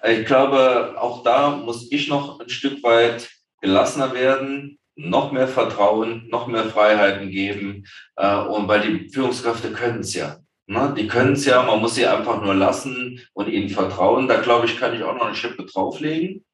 Ich 0.06 0.26
glaube, 0.26 0.94
auch 0.98 1.22
da 1.22 1.56
muss 1.56 1.90
ich 1.90 2.08
noch 2.08 2.40
ein 2.40 2.48
Stück 2.48 2.82
weit 2.82 3.30
gelassener 3.60 4.12
werden, 4.12 4.78
noch 4.96 5.32
mehr 5.32 5.48
Vertrauen, 5.48 6.28
noch 6.28 6.46
mehr 6.46 6.64
Freiheiten 6.64 7.30
geben. 7.30 7.86
Äh, 8.16 8.36
und 8.36 8.68
weil 8.68 8.80
die 8.80 9.08
Führungskräfte 9.08 9.72
können 9.72 10.00
es 10.00 10.14
ja. 10.14 10.38
Ne? 10.66 10.94
Die 10.96 11.08
können 11.08 11.32
es 11.32 11.44
ja, 11.44 11.62
man 11.62 11.80
muss 11.80 11.96
sie 11.96 12.06
einfach 12.06 12.40
nur 12.42 12.54
lassen 12.54 13.20
und 13.32 13.48
ihnen 13.48 13.68
vertrauen. 13.68 14.28
Da 14.28 14.40
glaube 14.40 14.66
ich, 14.66 14.78
kann 14.78 14.94
ich 14.94 15.02
auch 15.02 15.14
noch 15.14 15.26
eine 15.26 15.34
Schippe 15.34 15.64
drauflegen. 15.64 16.44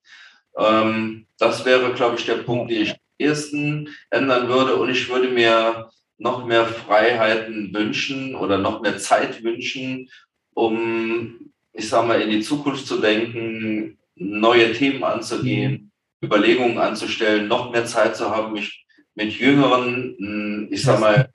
Ähm, 0.57 1.27
das 1.39 1.65
wäre, 1.65 1.93
glaube 1.93 2.17
ich, 2.17 2.25
der 2.25 2.37
Punkt, 2.37 2.71
den 2.71 2.83
ich 2.83 2.91
am 2.91 2.97
ehesten 3.19 3.89
ändern 4.11 4.49
würde. 4.49 4.77
Und 4.77 4.89
ich 4.89 5.09
würde 5.09 5.29
mir 5.29 5.91
noch 6.19 6.47
mehr 6.47 6.67
Freiheiten 6.67 7.75
wünschen 7.75 8.35
oder 8.35 8.59
noch 8.59 8.81
mehr 8.81 8.99
Zeit 8.99 9.43
wünschen, 9.45 10.09
um, 10.55 11.53
ich 11.75 11.89
sage 11.89 12.09
mal, 12.09 12.23
in 12.23 12.31
die 12.31 12.41
Zukunft 12.41 12.87
zu 12.87 12.99
denken, 12.99 13.99
neue 14.15 14.73
Themen 14.73 15.05
anzugehen. 15.05 15.86
Überlegungen 16.27 16.79
anzustellen, 16.79 17.49
noch 17.49 17.71
mehr 17.71 17.87
Zeit 17.87 18.17
zu 18.17 18.31
haben, 18.31 18.53
mich 18.53 18.85
mit 19.15 19.33
jüngeren, 19.33 20.17
hm, 20.19 20.69
ich 20.71 20.83
sage 20.83 21.01
mal, 21.01 21.31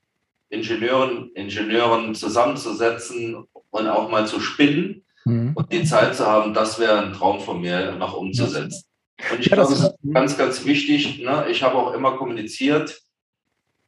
Ingenieuren, 0.49 1.31
Ingenieuren 1.33 2.13
zusammenzusetzen 2.13 3.47
und 3.69 3.87
auch 3.87 4.09
mal 4.09 4.27
zu 4.27 4.41
spinnen 4.41 5.05
mhm. 5.23 5.53
und 5.55 5.71
die 5.71 5.83
Zeit 5.83 6.15
zu 6.15 6.27
haben, 6.27 6.53
das 6.53 6.77
wäre 6.77 7.01
ein 7.01 7.13
Traum 7.13 7.39
von 7.39 7.61
mir, 7.61 7.93
noch 7.93 8.15
umzusetzen. 8.15 8.83
Und 9.31 9.39
ich 9.39 9.47
ja, 9.47 9.55
glaube, 9.55 9.71
das 9.71 9.79
ist 9.81 9.95
ganz, 10.13 10.37
ganz 10.37 10.65
wichtig. 10.65 11.19
Ne? 11.19 11.45
Ich 11.49 11.63
habe 11.63 11.75
auch 11.75 11.93
immer 11.93 12.17
kommuniziert, 12.17 13.01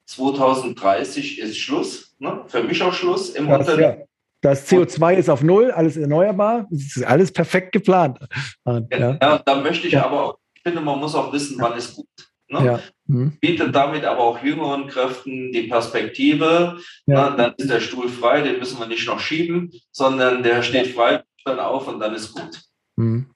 2030 0.06 1.40
ist 1.40 1.58
Schluss, 1.58 2.16
ne? 2.20 2.44
für 2.48 2.64
mich 2.64 2.82
auch 2.82 2.94
Schluss 2.94 3.32
im 3.32 3.48
das, 3.48 3.60
Unternehmen. 3.60 4.00
Ja. 4.00 4.06
Das 4.42 4.70
CO2 4.70 5.16
ist 5.16 5.30
auf 5.30 5.42
Null, 5.42 5.72
alles 5.72 5.96
erneuerbar, 5.96 6.68
es 6.70 6.98
ist 6.98 7.06
alles 7.06 7.32
perfekt 7.32 7.72
geplant. 7.72 8.20
Ja, 8.66 8.82
ja 8.92 9.38
da 9.40 9.62
möchte 9.62 9.88
ich 9.88 9.98
aber 9.98 10.22
auch, 10.22 10.38
finde, 10.64 10.82
man 10.82 11.00
muss 11.00 11.16
auch 11.16 11.32
wissen, 11.34 11.58
wann 11.60 11.78
ist 11.78 11.96
gut. 11.96 12.08
Ne? 12.50 12.66
Ja. 12.66 12.80
Mhm. 13.08 13.38
Bietet 13.40 13.76
damit 13.76 14.06
aber 14.06 14.22
auch 14.22 14.44
jüngeren 14.44 14.88
Kräften 14.88 15.52
die 15.52 15.64
Perspektive, 15.64 16.78
ja. 17.06 17.30
ne? 17.30 17.36
dann 17.38 17.54
ist 17.58 17.70
der 17.70 17.80
Stuhl 17.80 18.10
frei, 18.10 18.42
den 18.42 18.60
müssen 18.60 18.80
wir 18.80 18.88
nicht 18.88 19.08
noch 19.08 19.20
schieben, 19.20 19.72
sondern 19.92 20.44
der 20.44 20.64
steht 20.64 20.88
frei, 20.88 21.24
dann 21.46 21.60
auf 21.60 21.88
und 21.88 22.00
dann 22.00 22.14
ist 22.14 22.34
gut. 22.34 22.62
Mhm. 22.96 23.28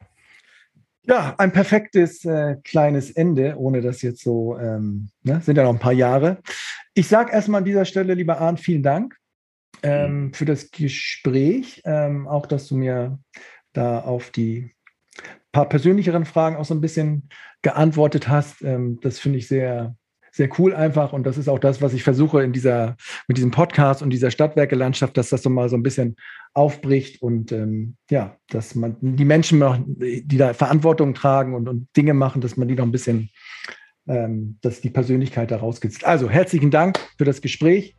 Ja, 1.03 1.35
ein 1.37 1.53
perfektes 1.53 2.25
äh, 2.25 2.57
kleines 2.63 3.11
Ende, 3.11 3.55
ohne 3.57 3.81
das 3.81 4.01
jetzt 4.01 4.23
so, 4.23 4.57
ähm, 4.57 5.09
ne, 5.23 5.41
sind 5.41 5.55
ja 5.55 5.63
noch 5.63 5.73
ein 5.73 5.79
paar 5.79 5.93
Jahre. 5.93 6.39
Ich 6.93 7.07
sage 7.07 7.31
erstmal 7.31 7.59
an 7.59 7.65
dieser 7.65 7.85
Stelle, 7.85 8.13
lieber 8.13 8.41
Arndt, 8.41 8.59
vielen 8.59 8.83
Dank 8.83 9.15
ähm, 9.83 10.25
mhm. 10.25 10.33
für 10.33 10.45
das 10.45 10.69
Gespräch, 10.71 11.81
ähm, 11.85 12.27
auch 12.27 12.45
dass 12.45 12.67
du 12.67 12.75
mir 12.75 13.19
da 13.71 14.01
auf 14.01 14.31
die 14.31 14.71
paar 15.57 15.69
persönlicheren 15.69 16.25
Fragen 16.25 16.55
auch 16.55 16.65
so 16.65 16.75
ein 16.75 16.81
bisschen 16.81 17.29
geantwortet 17.63 18.27
hast. 18.27 18.61
Ähm, 18.61 18.99
das 19.01 19.17
finde 19.17 19.39
ich 19.39 19.47
sehr, 19.47 19.95
sehr 20.31 20.49
cool 20.59 20.75
einfach. 20.75 21.13
Und 21.13 21.23
das 21.23 21.35
ist 21.35 21.49
auch 21.49 21.57
das, 21.57 21.81
was 21.81 21.93
ich 21.93 22.03
versuche 22.03 22.43
in 22.43 22.53
dieser, 22.53 22.95
mit 23.27 23.38
diesem 23.38 23.49
Podcast 23.49 24.03
und 24.03 24.11
dieser 24.11 24.29
Stadtwerke-Landschaft, 24.29 25.17
dass 25.17 25.29
das 25.29 25.41
so 25.41 25.49
mal 25.49 25.67
so 25.67 25.75
ein 25.75 25.81
bisschen 25.81 26.15
aufbricht 26.53 27.23
und 27.23 27.51
ähm, 27.51 27.95
ja, 28.11 28.38
dass 28.49 28.75
man 28.75 28.97
die 29.01 29.25
Menschen, 29.25 29.57
noch, 29.57 29.79
die 29.84 30.38
da 30.38 30.53
Verantwortung 30.53 31.15
tragen 31.15 31.55
und, 31.55 31.67
und 31.67 31.88
Dinge 31.97 32.13
machen, 32.13 32.39
dass 32.39 32.55
man 32.55 32.67
die 32.67 32.75
noch 32.75 32.85
ein 32.85 32.91
bisschen, 32.91 33.31
ähm, 34.07 34.59
dass 34.61 34.81
die 34.81 34.91
Persönlichkeit 34.91 35.49
da 35.49 35.57
rauskitzt. 35.57 36.05
Also 36.05 36.29
herzlichen 36.29 36.69
Dank 36.69 36.99
für 37.17 37.25
das 37.25 37.41
Gespräch. 37.41 37.95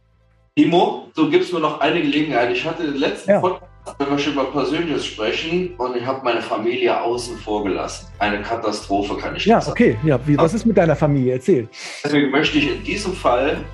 Timo, 0.55 1.09
so 1.12 1.28
gibt 1.28 1.43
es 1.43 1.52
mir 1.52 1.59
noch 1.59 1.80
eine 1.80 2.02
Gelegenheit. 2.02 2.52
Ich 2.52 2.64
hatte 2.64 2.85
den 2.85 3.01
letzten 3.01 3.32
ja. 3.32 3.40
Podcast, 3.40 3.68
wenn 3.98 4.10
wir 4.10 4.19
schon 4.19 4.35
über 4.35 4.44
Persönliches 4.44 5.06
sprechen, 5.06 5.74
und 5.78 5.97
ich 5.97 6.05
habe 6.05 6.20
meine 6.24 6.43
Familie 6.43 7.01
außen 7.01 7.39
vor 7.39 7.65
gelassen. 7.65 8.06
Eine 8.19 8.43
Katastrophe, 8.43 9.16
kann 9.16 9.36
ich 9.36 9.44
ja, 9.44 9.60
sagen. 9.60 9.98
Ja, 10.05 10.16
okay. 10.16 10.36
Was 10.36 10.55
ist 10.55 10.66
mit 10.66 10.77
deiner 10.77 10.97
Familie? 10.97 11.35
Erzähl. 11.35 11.69
Deswegen 12.05 12.31
möchte 12.31 12.59
ich 12.59 12.70
in 12.70 12.85
diesem 12.85 13.12
Fall 13.12 13.65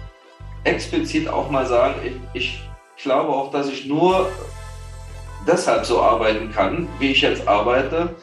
explizit 0.64 1.28
auch 1.28 1.50
mal 1.50 1.66
sagen, 1.66 1.94
ich, 2.32 2.60
ich 2.96 3.02
glaube 3.02 3.30
auch, 3.30 3.50
dass 3.50 3.68
ich 3.68 3.86
nur 3.86 4.28
deshalb 5.46 5.84
so 5.84 6.00
arbeiten 6.00 6.50
kann, 6.52 6.88
wie 6.98 7.10
ich 7.10 7.20
jetzt 7.20 7.46
arbeite, 7.46 8.14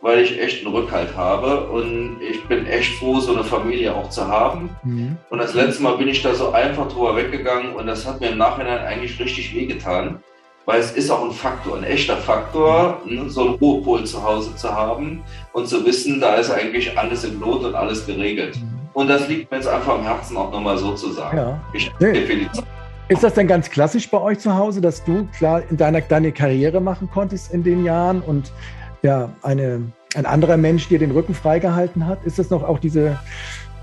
weil 0.00 0.20
ich 0.20 0.40
echt 0.40 0.64
einen 0.64 0.74
Rückhalt 0.74 1.16
habe 1.16 1.68
und 1.70 2.18
ich 2.20 2.44
bin 2.44 2.66
echt 2.66 2.94
froh, 2.98 3.18
so 3.18 3.32
eine 3.32 3.42
Familie 3.42 3.94
auch 3.94 4.10
zu 4.10 4.28
haben. 4.28 4.70
Mhm. 4.84 5.16
Und 5.30 5.38
das 5.38 5.54
letzte 5.54 5.82
Mal 5.82 5.96
bin 5.96 6.06
ich 6.08 6.22
da 6.22 6.34
so 6.34 6.52
einfach 6.52 6.88
drüber 6.88 7.16
weggegangen 7.16 7.74
und 7.74 7.86
das 7.86 8.06
hat 8.06 8.20
mir 8.20 8.28
im 8.28 8.38
Nachhinein 8.38 8.78
eigentlich 8.78 9.18
richtig 9.18 9.54
wehgetan, 9.54 10.22
weil 10.68 10.80
es 10.80 10.90
ist 10.92 11.10
auch 11.10 11.24
ein 11.24 11.32
Faktor, 11.32 11.78
ein 11.78 11.84
echter 11.84 12.18
Faktor, 12.18 13.00
ne, 13.06 13.30
so 13.30 13.40
einen 13.40 13.54
Ruhepol 13.54 14.04
zu 14.04 14.22
Hause 14.22 14.54
zu 14.54 14.70
haben 14.70 15.22
und 15.54 15.66
zu 15.66 15.82
wissen, 15.86 16.20
da 16.20 16.34
ist 16.34 16.50
eigentlich 16.50 16.96
alles 16.98 17.24
im 17.24 17.40
Lot 17.40 17.64
und 17.64 17.74
alles 17.74 18.04
geregelt. 18.04 18.54
Mhm. 18.56 18.78
Und 18.92 19.08
das 19.08 19.26
liegt 19.28 19.50
mir 19.50 19.56
jetzt 19.56 19.66
einfach 19.66 19.94
am 19.94 20.02
Herzen 20.02 20.36
auch 20.36 20.52
nochmal 20.52 20.76
so 20.76 20.92
zu 20.92 21.10
sagen. 21.10 21.38
Ja. 21.38 21.60
Ich 21.72 21.90
Zeit. 21.98 22.66
Ist 23.08 23.22
das 23.22 23.32
denn 23.32 23.46
ganz 23.46 23.70
klassisch 23.70 24.10
bei 24.10 24.20
euch 24.20 24.40
zu 24.40 24.54
Hause, 24.54 24.82
dass 24.82 25.02
du 25.02 25.26
klar 25.38 25.62
in 25.70 25.78
deiner, 25.78 26.02
deine 26.02 26.32
Karriere 26.32 26.82
machen 26.82 27.08
konntest 27.10 27.54
in 27.54 27.62
den 27.62 27.86
Jahren 27.86 28.20
und 28.20 28.52
ja, 29.00 29.30
eine, 29.40 29.80
ein 30.16 30.26
anderer 30.26 30.58
Mensch 30.58 30.86
dir 30.88 30.98
den 30.98 31.12
Rücken 31.12 31.32
freigehalten 31.32 32.04
hat? 32.04 32.22
Ist 32.26 32.38
das 32.38 32.50
noch 32.50 32.62
auch 32.62 32.78
diese 32.78 33.18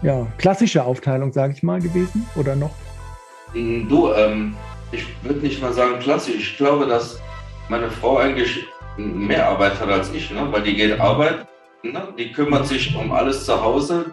ja, 0.03 0.27
klassische 0.37 0.83
Aufteilung, 0.83 1.33
sage 1.33 1.53
ich 1.53 1.63
mal, 1.63 1.81
gewesen 1.81 2.27
oder 2.35 2.55
noch? 2.55 2.75
Mm, 3.55 3.87
du, 3.87 4.13
ähm, 4.13 4.53
ich 4.95 5.05
würde 5.23 5.39
nicht 5.39 5.61
mal 5.61 5.73
sagen 5.73 5.99
klassisch. 5.99 6.35
Ich 6.35 6.57
glaube, 6.57 6.85
dass 6.87 7.19
meine 7.69 7.89
Frau 7.89 8.17
eigentlich 8.17 8.65
mehr 8.97 9.47
Arbeit 9.49 9.79
hat 9.79 9.89
als 9.89 10.11
ich, 10.13 10.31
ne? 10.31 10.47
weil 10.51 10.63
die 10.63 10.75
geht 10.75 10.99
arbeiten, 10.99 11.45
Ne? 11.91 12.07
Die 12.17 12.31
kümmert 12.31 12.67
sich 12.67 12.95
um 12.95 13.11
alles 13.11 13.45
zu 13.45 13.61
Hause, 13.61 14.05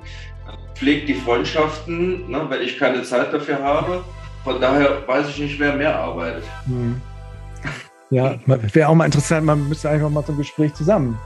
pflegt 0.74 1.08
die 1.08 1.14
Freundschaften, 1.14 2.30
ne? 2.30 2.44
wenn 2.48 2.62
ich 2.62 2.78
keine 2.78 3.02
Zeit 3.02 3.32
dafür 3.32 3.62
habe. 3.62 4.04
Von 4.44 4.60
daher 4.60 5.06
weiß 5.06 5.28
ich 5.30 5.38
nicht, 5.38 5.58
wer 5.58 5.74
mehr 5.74 5.94
arbeitet. 5.94 6.44
Hm. 6.66 7.00
Ja, 8.12 8.34
wäre 8.74 8.90
auch 8.90 8.94
mal 8.94 9.06
interessant, 9.06 9.46
man 9.46 9.70
müsste 9.70 9.88
einfach 9.88 10.10
mal 10.10 10.22
so 10.22 10.32
ein 10.32 10.38
Gespräch 10.38 10.74
zusammen 10.74 11.18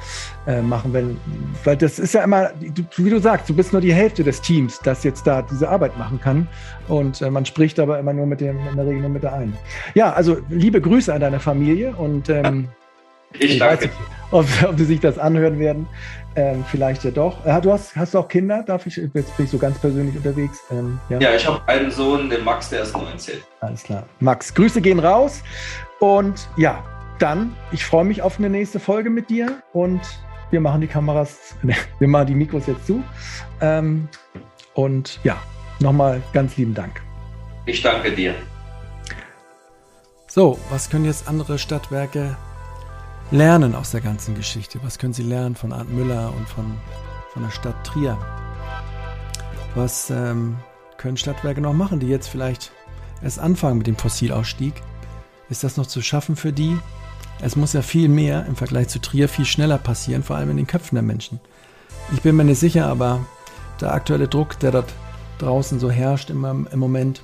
äh, 0.46 0.62
machen, 0.62 0.92
wenn, 0.92 1.16
weil 1.64 1.76
das 1.76 1.98
ist 1.98 2.14
ja 2.14 2.22
immer, 2.22 2.50
du, 2.60 3.04
wie 3.04 3.10
du 3.10 3.18
sagst, 3.18 3.48
du 3.48 3.56
bist 3.56 3.72
nur 3.72 3.82
die 3.82 3.92
Hälfte 3.92 4.22
des 4.22 4.40
Teams, 4.40 4.78
das 4.84 5.02
jetzt 5.02 5.26
da 5.26 5.42
diese 5.42 5.68
Arbeit 5.68 5.98
machen 5.98 6.20
kann. 6.20 6.46
Und 6.86 7.20
äh, 7.22 7.28
man 7.28 7.44
spricht 7.44 7.80
aber 7.80 7.98
immer 7.98 8.12
nur 8.12 8.26
mit 8.26 8.40
dem, 8.40 8.56
in 8.68 8.76
der 8.76 8.86
Regel 8.86 9.00
nur 9.00 9.10
mit 9.10 9.24
der 9.24 9.32
einen. 9.32 9.58
Ja, 9.94 10.12
also 10.12 10.38
liebe 10.48 10.80
Grüße 10.80 11.12
an 11.12 11.22
deine 11.22 11.40
Familie 11.40 11.92
und 11.96 12.28
ähm, 12.28 12.68
ich, 13.32 13.54
ich 13.54 13.58
danke. 13.58 13.74
Weiß 13.74 13.80
nicht, 13.86 13.94
ob, 14.30 14.46
ob 14.68 14.78
sie 14.78 14.84
sich 14.84 15.00
das 15.00 15.18
anhören 15.18 15.58
werden. 15.58 15.88
Ähm, 16.36 16.64
vielleicht 16.70 17.02
ja 17.02 17.10
doch. 17.10 17.44
Äh, 17.46 17.60
du 17.62 17.72
hast, 17.72 17.96
hast 17.96 18.14
du 18.14 18.18
auch 18.18 18.28
Kinder? 18.28 18.62
Darf 18.62 18.86
ich, 18.86 18.96
jetzt 18.96 19.12
bin 19.12 19.24
ich 19.38 19.50
so 19.50 19.58
ganz 19.58 19.78
persönlich 19.78 20.14
unterwegs. 20.16 20.60
Ähm, 20.70 21.00
ja. 21.08 21.18
ja, 21.18 21.34
ich 21.34 21.46
habe 21.48 21.66
einen 21.66 21.90
Sohn, 21.90 22.28
den 22.28 22.44
Max, 22.44 22.68
der 22.68 22.82
ist 22.82 22.92
19. 22.92 23.38
Alles 23.60 23.82
klar. 23.82 24.04
Max, 24.20 24.52
Grüße 24.54 24.80
gehen 24.82 24.98
raus. 24.98 25.42
Und 26.06 26.48
ja, 26.56 26.84
dann, 27.18 27.56
ich 27.72 27.84
freue 27.84 28.04
mich 28.04 28.22
auf 28.22 28.38
eine 28.38 28.48
nächste 28.48 28.78
Folge 28.78 29.10
mit 29.10 29.28
dir 29.28 29.60
und 29.72 30.00
wir 30.50 30.60
machen 30.60 30.80
die 30.80 30.86
Kameras, 30.86 31.56
wir 31.98 32.06
machen 32.06 32.28
die 32.28 32.34
Mikros 32.36 32.68
jetzt 32.68 32.86
zu. 32.86 33.02
Ähm, 33.60 34.08
und 34.74 35.18
ja, 35.24 35.36
nochmal 35.80 36.22
ganz 36.32 36.56
lieben 36.56 36.74
Dank. 36.74 37.02
Ich 37.64 37.82
danke 37.82 38.12
dir. 38.12 38.36
So, 40.28 40.60
was 40.70 40.90
können 40.90 41.06
jetzt 41.06 41.26
andere 41.26 41.58
Stadtwerke 41.58 42.36
lernen 43.32 43.74
aus 43.74 43.90
der 43.90 44.00
ganzen 44.00 44.36
Geschichte? 44.36 44.78
Was 44.84 45.00
können 45.00 45.12
sie 45.12 45.24
lernen 45.24 45.56
von 45.56 45.72
Arndt 45.72 45.92
Müller 45.92 46.32
und 46.36 46.48
von, 46.48 46.76
von 47.32 47.42
der 47.42 47.50
Stadt 47.50 47.84
Trier? 47.84 48.16
Was 49.74 50.10
ähm, 50.10 50.56
können 50.98 51.16
Stadtwerke 51.16 51.60
noch 51.60 51.72
machen, 51.72 51.98
die 51.98 52.06
jetzt 52.06 52.28
vielleicht 52.28 52.70
erst 53.24 53.40
anfangen 53.40 53.78
mit 53.78 53.88
dem 53.88 53.96
Fossilausstieg? 53.96 54.74
Ist 55.48 55.64
das 55.64 55.76
noch 55.76 55.86
zu 55.86 56.02
schaffen 56.02 56.36
für 56.36 56.52
die? 56.52 56.76
Es 57.40 57.56
muss 57.56 57.72
ja 57.72 57.82
viel 57.82 58.08
mehr 58.08 58.46
im 58.46 58.56
Vergleich 58.56 58.88
zu 58.88 59.00
Trier 59.00 59.28
viel 59.28 59.44
schneller 59.44 59.78
passieren, 59.78 60.22
vor 60.22 60.36
allem 60.36 60.50
in 60.50 60.56
den 60.56 60.66
Köpfen 60.66 60.96
der 60.96 61.02
Menschen. 61.02 61.40
Ich 62.12 62.22
bin 62.22 62.36
mir 62.36 62.44
nicht 62.44 62.60
sicher, 62.60 62.86
aber 62.86 63.24
der 63.80 63.92
aktuelle 63.92 64.28
Druck, 64.28 64.58
der 64.60 64.72
dort 64.72 64.92
draußen 65.38 65.78
so 65.78 65.90
herrscht 65.90 66.30
im, 66.30 66.66
im 66.70 66.78
Moment, 66.78 67.20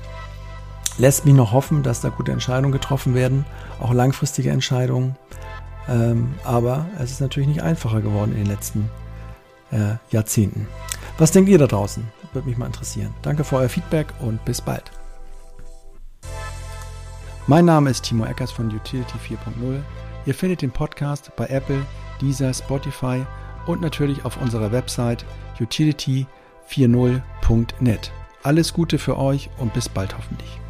lässt 0.99 1.24
mich 1.24 1.35
noch 1.35 1.53
hoffen, 1.53 1.82
dass 1.82 2.01
da 2.01 2.11
gute 2.11 2.32
Entscheidungen 2.32 2.73
getroffen 2.73 3.15
werden, 3.15 3.47
auch 3.81 3.93
langfristige 3.93 4.51
Entscheidungen. 4.51 5.16
Ähm, 5.89 6.35
aber 6.44 6.86
es 6.99 7.11
ist 7.11 7.20
natürlich 7.20 7.49
nicht 7.49 7.62
einfacher 7.62 8.01
geworden 8.01 8.32
in 8.32 8.39
den 8.39 8.47
letzten 8.47 8.90
äh, 9.70 9.97
Jahrzehnten. 10.11 10.69
Was 11.19 11.32
denkt 11.32 11.49
ihr 11.49 11.59
da 11.59 11.66
draußen? 11.66 12.07
Würde 12.32 12.49
mich 12.49 12.57
mal 12.57 12.66
interessieren. 12.66 13.12
Danke 13.23 13.44
für 13.44 13.57
euer 13.57 13.69
Feedback 13.69 14.07
und 14.20 14.44
bis 14.44 14.61
bald. 14.61 14.90
Mein 17.48 17.64
Name 17.64 17.90
ist 17.90 18.05
Timo 18.05 18.24
Eckers 18.24 18.52
von 18.52 18.69
Utility 18.69 19.19
4.0. 19.19 19.81
Ihr 20.27 20.35
findet 20.35 20.62
den 20.62 20.70
Podcast 20.70 21.32
bei 21.35 21.47
Apple, 21.47 21.85
Deezer, 22.20 22.55
Spotify 22.55 23.27
und 23.66 23.81
natürlich 23.81 24.24
auf 24.24 24.40
unserer 24.40 24.70
Website 24.70 25.24
utility40.net. 25.59 28.12
Alles 28.44 28.73
Gute 28.73 28.98
für 28.98 29.19
euch 29.19 29.51
und 29.59 29.74
bis 29.74 29.89
bald 29.89 30.16
hoffentlich. 30.16 30.61